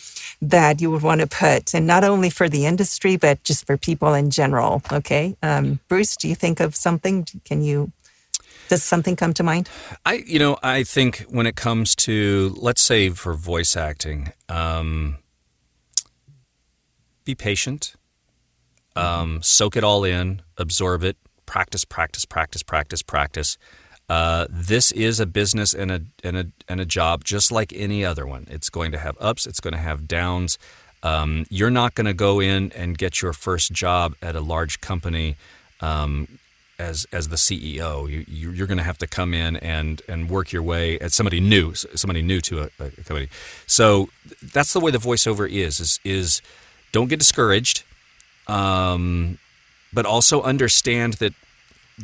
that 0.43 0.81
you 0.81 0.91
would 0.91 1.03
want 1.03 1.21
to 1.21 1.27
put, 1.27 1.75
and 1.75 1.87
not 1.87 2.05
only 2.05 2.31
for 2.31 2.49
the 2.49 2.67
industry, 2.67 3.17
but 3.17 3.43
just 3.45 3.67
for 3.67 3.77
people 3.77 4.15
in 4.15 4.31
general? 4.31 4.83
Okay. 4.93 5.37
Um, 5.43 5.81
Bruce, 5.89 6.17
do 6.17 6.29
you 6.29 6.35
think 6.35 6.61
of 6.61 6.75
something? 6.77 7.27
Can 7.45 7.63
you 7.63 7.93
does 8.69 8.83
something 8.83 9.17
come 9.17 9.35
to 9.35 9.43
mind? 9.43 9.69
I, 10.07 10.25
you 10.27 10.39
know, 10.39 10.59
I 10.63 10.85
think 10.85 11.27
when 11.29 11.47
it 11.47 11.55
comes 11.57 11.95
to, 11.97 12.55
let's 12.57 12.81
say, 12.81 13.11
for 13.11 13.35
voice 13.35 13.77
acting, 13.77 14.33
um, 14.49 15.19
be 17.25 17.35
patient, 17.35 17.95
um, 18.97 19.41
soak 19.43 19.77
it 19.77 19.85
all 19.85 20.05
in, 20.05 20.43
absorb 20.57 21.03
it, 21.03 21.17
practice, 21.47 21.85
practice, 21.85 22.25
practice, 22.25 22.63
practice, 22.63 23.03
practice. 23.03 23.59
Uh, 24.09 24.47
this 24.51 24.93
is 24.93 25.19
a 25.19 25.27
business 25.27 25.73
and 25.73 25.91
a, 25.91 26.03
and 26.23 26.37
a 26.37 26.47
and 26.69 26.81
a 26.81 26.85
job 26.85 27.25
just 27.25 27.51
like 27.51 27.73
any 27.75 28.05
other 28.05 28.27
one. 28.27 28.47
It's 28.51 28.69
going 28.69 28.93
to 28.93 28.99
have 28.99 29.17
ups. 29.19 29.47
It's 29.47 29.61
going 29.61 29.73
to 29.73 29.81
have 29.81 30.07
downs. 30.07 30.59
Um, 31.03 31.47
you're 31.51 31.71
not 31.71 31.95
going 31.95 32.07
to 32.07 32.15
go 32.15 32.41
in 32.41 32.73
and 32.73 32.97
get 32.99 33.23
your 33.23 33.33
first 33.33 33.73
job 33.73 34.15
at 34.23 34.37
a 34.37 34.41
large 34.41 34.81
company 34.81 35.37
um, 35.81 36.39
as 36.79 37.07
as 37.13 37.29
the 37.29 37.37
CEO. 37.37 38.09
You, 38.11 38.51
you're 38.51 38.67
going 38.67 38.79
to 38.79 38.85
have 38.85 38.99
to 38.99 39.07
come 39.07 39.33
in 39.33 39.57
and 39.57 40.03
and 40.07 40.29
work 40.29 40.53
your 40.53 40.63
way 40.63 40.99
at 40.99 41.13
somebody 41.13 41.41
new, 41.41 41.75
somebody 41.75 42.21
new 42.21 42.43
to 42.43 42.63
a, 42.63 42.71
a 42.81 42.91
company. 42.91 43.29
So 43.67 44.11
that's 44.43 44.75
the 44.75 44.81
way 44.81 44.91
the 44.91 44.99
voiceover 44.99 45.51
is. 45.51 45.81
Is 45.81 46.01
is 46.05 46.43
don't 46.95 47.09
get 47.09 47.19
discouraged, 47.19 47.83
um, 48.47 49.39
but 49.93 50.07
also 50.07 50.41
understand 50.43 51.15
that 51.15 51.35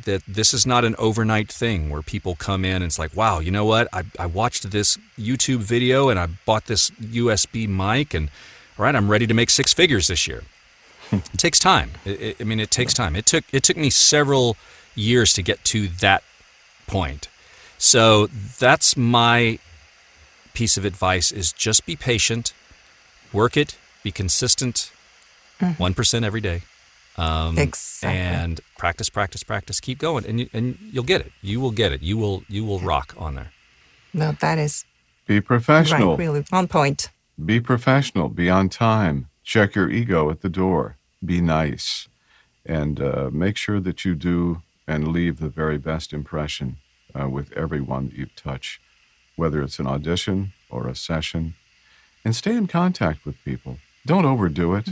that 0.05 0.23
this 0.27 0.53
is 0.55 0.67
not 0.67 0.85
an 0.85 0.95
overnight 0.99 1.51
thing 1.51 1.91
where 1.91 2.03
people 2.03 2.37
come 2.37 2.65
in 2.65 2.77
and 2.77 2.85
it's 2.85 2.99
like, 2.99 3.15
wow, 3.17 3.41
you 3.41 3.51
know 3.51 3.65
what? 3.65 3.89
I, 3.93 4.05
I 4.21 4.27
watched 4.27 4.71
this 4.71 4.97
YouTube 5.19 5.59
video 5.59 6.09
and 6.09 6.19
I 6.19 6.27
bought 6.47 6.67
this 6.67 6.91
USB 6.91 7.69
mic 7.69 8.15
and 8.15 8.31
all 8.79 8.85
right, 8.85 8.95
I'm 8.95 9.11
ready 9.11 9.27
to 9.27 9.35
make 9.35 9.51
six 9.51 9.73
figures 9.73 10.07
this 10.07 10.29
year. 10.29 10.43
it 11.13 11.25
takes 11.37 11.59
time. 11.59 11.93
It, 12.05 12.21
it, 12.21 12.37
I 12.41 12.45
mean, 12.45 12.61
it 12.61 12.71
takes 12.71 12.95
time. 12.95 13.17
It 13.17 13.27
took 13.27 13.45
it 13.53 13.63
took 13.63 13.77
me 13.77 13.91
several 13.91 14.57
years 14.95 15.33
to 15.35 15.43
get 15.43 15.65
to 15.67 15.89
that 15.89 16.23
point. 16.87 17.29
So 17.79 18.27
that's 18.27 18.97
my 18.97 19.59
piece 20.53 20.77
of 20.77 20.85
advice: 20.85 21.33
is 21.33 21.53
just 21.53 21.85
be 21.85 21.97
patient, 21.97 22.55
work 23.33 23.57
it, 23.57 23.77
be 24.03 24.11
consistent, 24.11 24.93
mm-hmm. 25.61 25.81
one 25.83 25.95
mm-hmm. 25.95 26.25
every 26.25 26.41
day, 26.41 26.63
um, 27.17 27.59
exactly. 27.59 28.19
and 28.19 28.61
practice, 28.79 29.09
practice, 29.09 29.43
practice. 29.43 29.81
Keep 29.81 29.99
going, 29.99 30.25
and 30.27 30.41
you, 30.41 30.49
and 30.53 30.79
you'll 30.93 31.05
get 31.05 31.21
it. 31.21 31.33
You 31.43 31.61
will 31.61 31.73
get 31.73 31.93
it. 31.93 32.03
You 32.03 32.17
will 32.17 32.45
you 32.49 32.65
will 32.65 32.81
rock 32.81 33.15
on 33.19 33.35
there. 33.35 33.53
No, 34.13 34.33
that 34.41 34.59
is 34.59 34.85
be 35.27 35.41
professional. 35.41 36.11
Right, 36.11 36.19
really 36.19 36.45
on 36.53 36.69
point. 36.69 37.09
Be 37.45 37.61
professional. 37.61 38.29
Be 38.29 38.51
on 38.51 38.69
time. 38.69 39.29
Check 39.45 39.75
your 39.75 39.91
ego 39.91 40.31
at 40.31 40.41
the 40.41 40.49
door. 40.49 40.97
Be 41.25 41.41
nice. 41.41 42.09
and 42.67 43.01
uh, 43.01 43.31
make 43.33 43.57
sure 43.57 43.81
that 43.81 44.05
you 44.05 44.15
do 44.15 44.63
and 44.87 45.09
leave 45.09 45.39
the 45.39 45.49
very 45.49 45.79
best 45.79 46.13
impression 46.13 46.77
uh, 47.19 47.29
with 47.29 47.53
everyone 47.53 48.07
that 48.07 48.17
you 48.17 48.27
touch, 48.37 48.81
whether 49.37 49.63
it's 49.63 49.79
an 49.79 49.87
audition 49.87 50.53
or 50.69 50.87
a 50.87 50.95
session. 50.95 51.55
And 52.25 52.37
stay 52.37 52.55
in 52.55 52.67
contact 52.67 53.25
with 53.25 53.43
people. 53.45 53.79
Don't 54.07 54.25
overdo 54.25 54.75
it. 54.75 54.89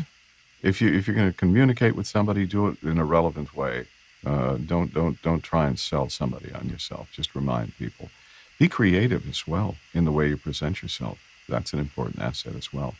If 0.62 0.80
you 0.80 0.92
if 0.92 1.06
you're 1.06 1.16
going 1.16 1.32
to 1.32 1.36
communicate 1.38 1.94
with 1.96 2.06
somebody, 2.06 2.46
do 2.46 2.68
it 2.68 2.82
in 2.82 2.98
a 2.98 3.04
relevant 3.04 3.54
way. 3.56 3.86
Uh, 4.26 4.56
don't 4.56 4.92
don't 4.92 5.20
don't 5.22 5.42
try 5.42 5.66
and 5.68 5.78
sell 5.78 6.08
somebody 6.08 6.52
on 6.52 6.68
yourself. 6.68 7.08
Just 7.12 7.34
remind 7.34 7.76
people. 7.78 8.10
Be 8.58 8.68
creative 8.68 9.28
as 9.28 9.46
well 9.46 9.76
in 9.94 10.04
the 10.04 10.12
way 10.12 10.28
you 10.28 10.36
present 10.36 10.82
yourself. 10.82 11.18
That's 11.48 11.72
an 11.72 11.78
important 11.78 12.20
asset 12.20 12.54
as 12.56 12.72
well. 12.72 12.94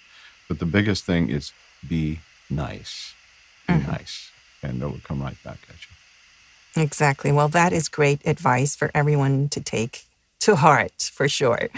But 0.48 0.60
the 0.60 0.66
biggest 0.66 1.04
thing 1.04 1.28
is 1.30 1.52
be 1.86 2.20
nice. 2.48 3.14
Be 3.66 3.74
Mm-hmm. 3.74 3.90
nice, 3.92 4.30
and 4.62 4.80
it 4.82 4.86
will 4.86 5.00
come 5.04 5.20
right 5.22 5.36
back 5.44 5.58
at 5.68 5.76
you. 5.86 6.82
Exactly. 6.82 7.32
Well, 7.32 7.48
that 7.48 7.72
is 7.72 7.88
great 7.88 8.20
advice 8.26 8.74
for 8.76 8.90
everyone 8.94 9.48
to 9.50 9.60
take 9.60 10.04
to 10.40 10.56
heart 10.56 11.10
for 11.12 11.28
sure. 11.28 11.68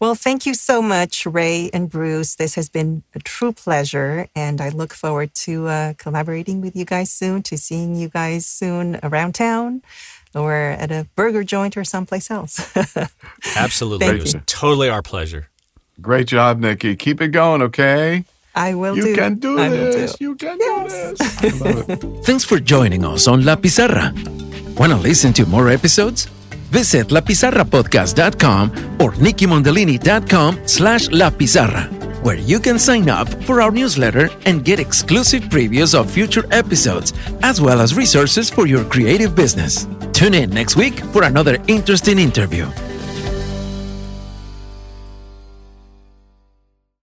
Well, 0.00 0.14
thank 0.14 0.46
you 0.46 0.54
so 0.54 0.80
much, 0.80 1.26
Ray 1.26 1.70
and 1.72 1.90
Bruce. 1.90 2.36
This 2.36 2.54
has 2.54 2.68
been 2.68 3.02
a 3.14 3.18
true 3.18 3.52
pleasure, 3.52 4.28
and 4.36 4.60
I 4.60 4.68
look 4.70 4.92
forward 4.94 5.34
to 5.46 5.66
uh, 5.68 5.92
collaborating 5.98 6.60
with 6.60 6.76
you 6.76 6.84
guys 6.84 7.10
soon, 7.12 7.42
to 7.44 7.56
seeing 7.58 7.94
you 7.96 8.08
guys 8.08 8.46
soon 8.46 8.98
around 9.02 9.34
town 9.34 9.82
or 10.34 10.52
at 10.54 10.90
a 10.90 11.06
burger 11.16 11.44
joint 11.44 11.76
or 11.76 11.84
someplace 11.84 12.30
else. 12.30 12.60
Absolutely. 13.56 14.06
Thank 14.06 14.18
it 14.18 14.22
was 14.22 14.34
you. 14.34 14.40
totally 14.46 14.88
our 14.88 15.02
pleasure. 15.02 15.48
Great 16.00 16.26
job, 16.26 16.58
Nikki. 16.58 16.96
Keep 16.96 17.20
it 17.20 17.28
going, 17.28 17.62
okay? 17.62 18.24
I 18.54 18.74
will 18.74 18.96
You 18.96 19.02
do. 19.02 19.14
can 19.14 19.38
do 19.38 19.58
I 19.58 19.68
will 19.68 19.92
this. 19.92 20.14
do. 20.16 20.24
You 20.24 20.34
can 20.36 20.56
Yes. 20.60 20.92
do 20.92 21.14
this. 21.16 21.44
I 21.44 21.58
love 21.70 21.90
it. 21.90 22.24
Thanks 22.24 22.44
for 22.44 22.58
joining 22.60 23.04
us 23.04 23.26
on 23.28 23.44
La 23.44 23.56
Pizarra. 23.56 24.12
Want 24.76 24.92
to 24.92 24.98
listen 24.98 25.32
to 25.34 25.46
more 25.46 25.68
episodes? 25.68 26.28
Visit 26.74 27.06
lapizarrapodcast.com 27.14 28.98
or 29.00 29.12
nikkimondolini.com 29.12 30.66
slash 30.66 31.08
lapizarra, 31.08 31.86
where 32.24 32.36
you 32.36 32.58
can 32.58 32.80
sign 32.80 33.08
up 33.08 33.28
for 33.44 33.60
our 33.62 33.70
newsletter 33.70 34.28
and 34.44 34.64
get 34.64 34.80
exclusive 34.80 35.44
previews 35.44 35.94
of 35.94 36.10
future 36.10 36.44
episodes, 36.50 37.12
as 37.42 37.60
well 37.60 37.80
as 37.80 37.94
resources 37.94 38.50
for 38.50 38.66
your 38.66 38.84
creative 38.86 39.36
business. 39.36 39.86
Tune 40.12 40.34
in 40.34 40.50
next 40.50 40.74
week 40.76 40.98
for 41.14 41.22
another 41.22 41.58
interesting 41.68 42.18
interview. 42.18 42.66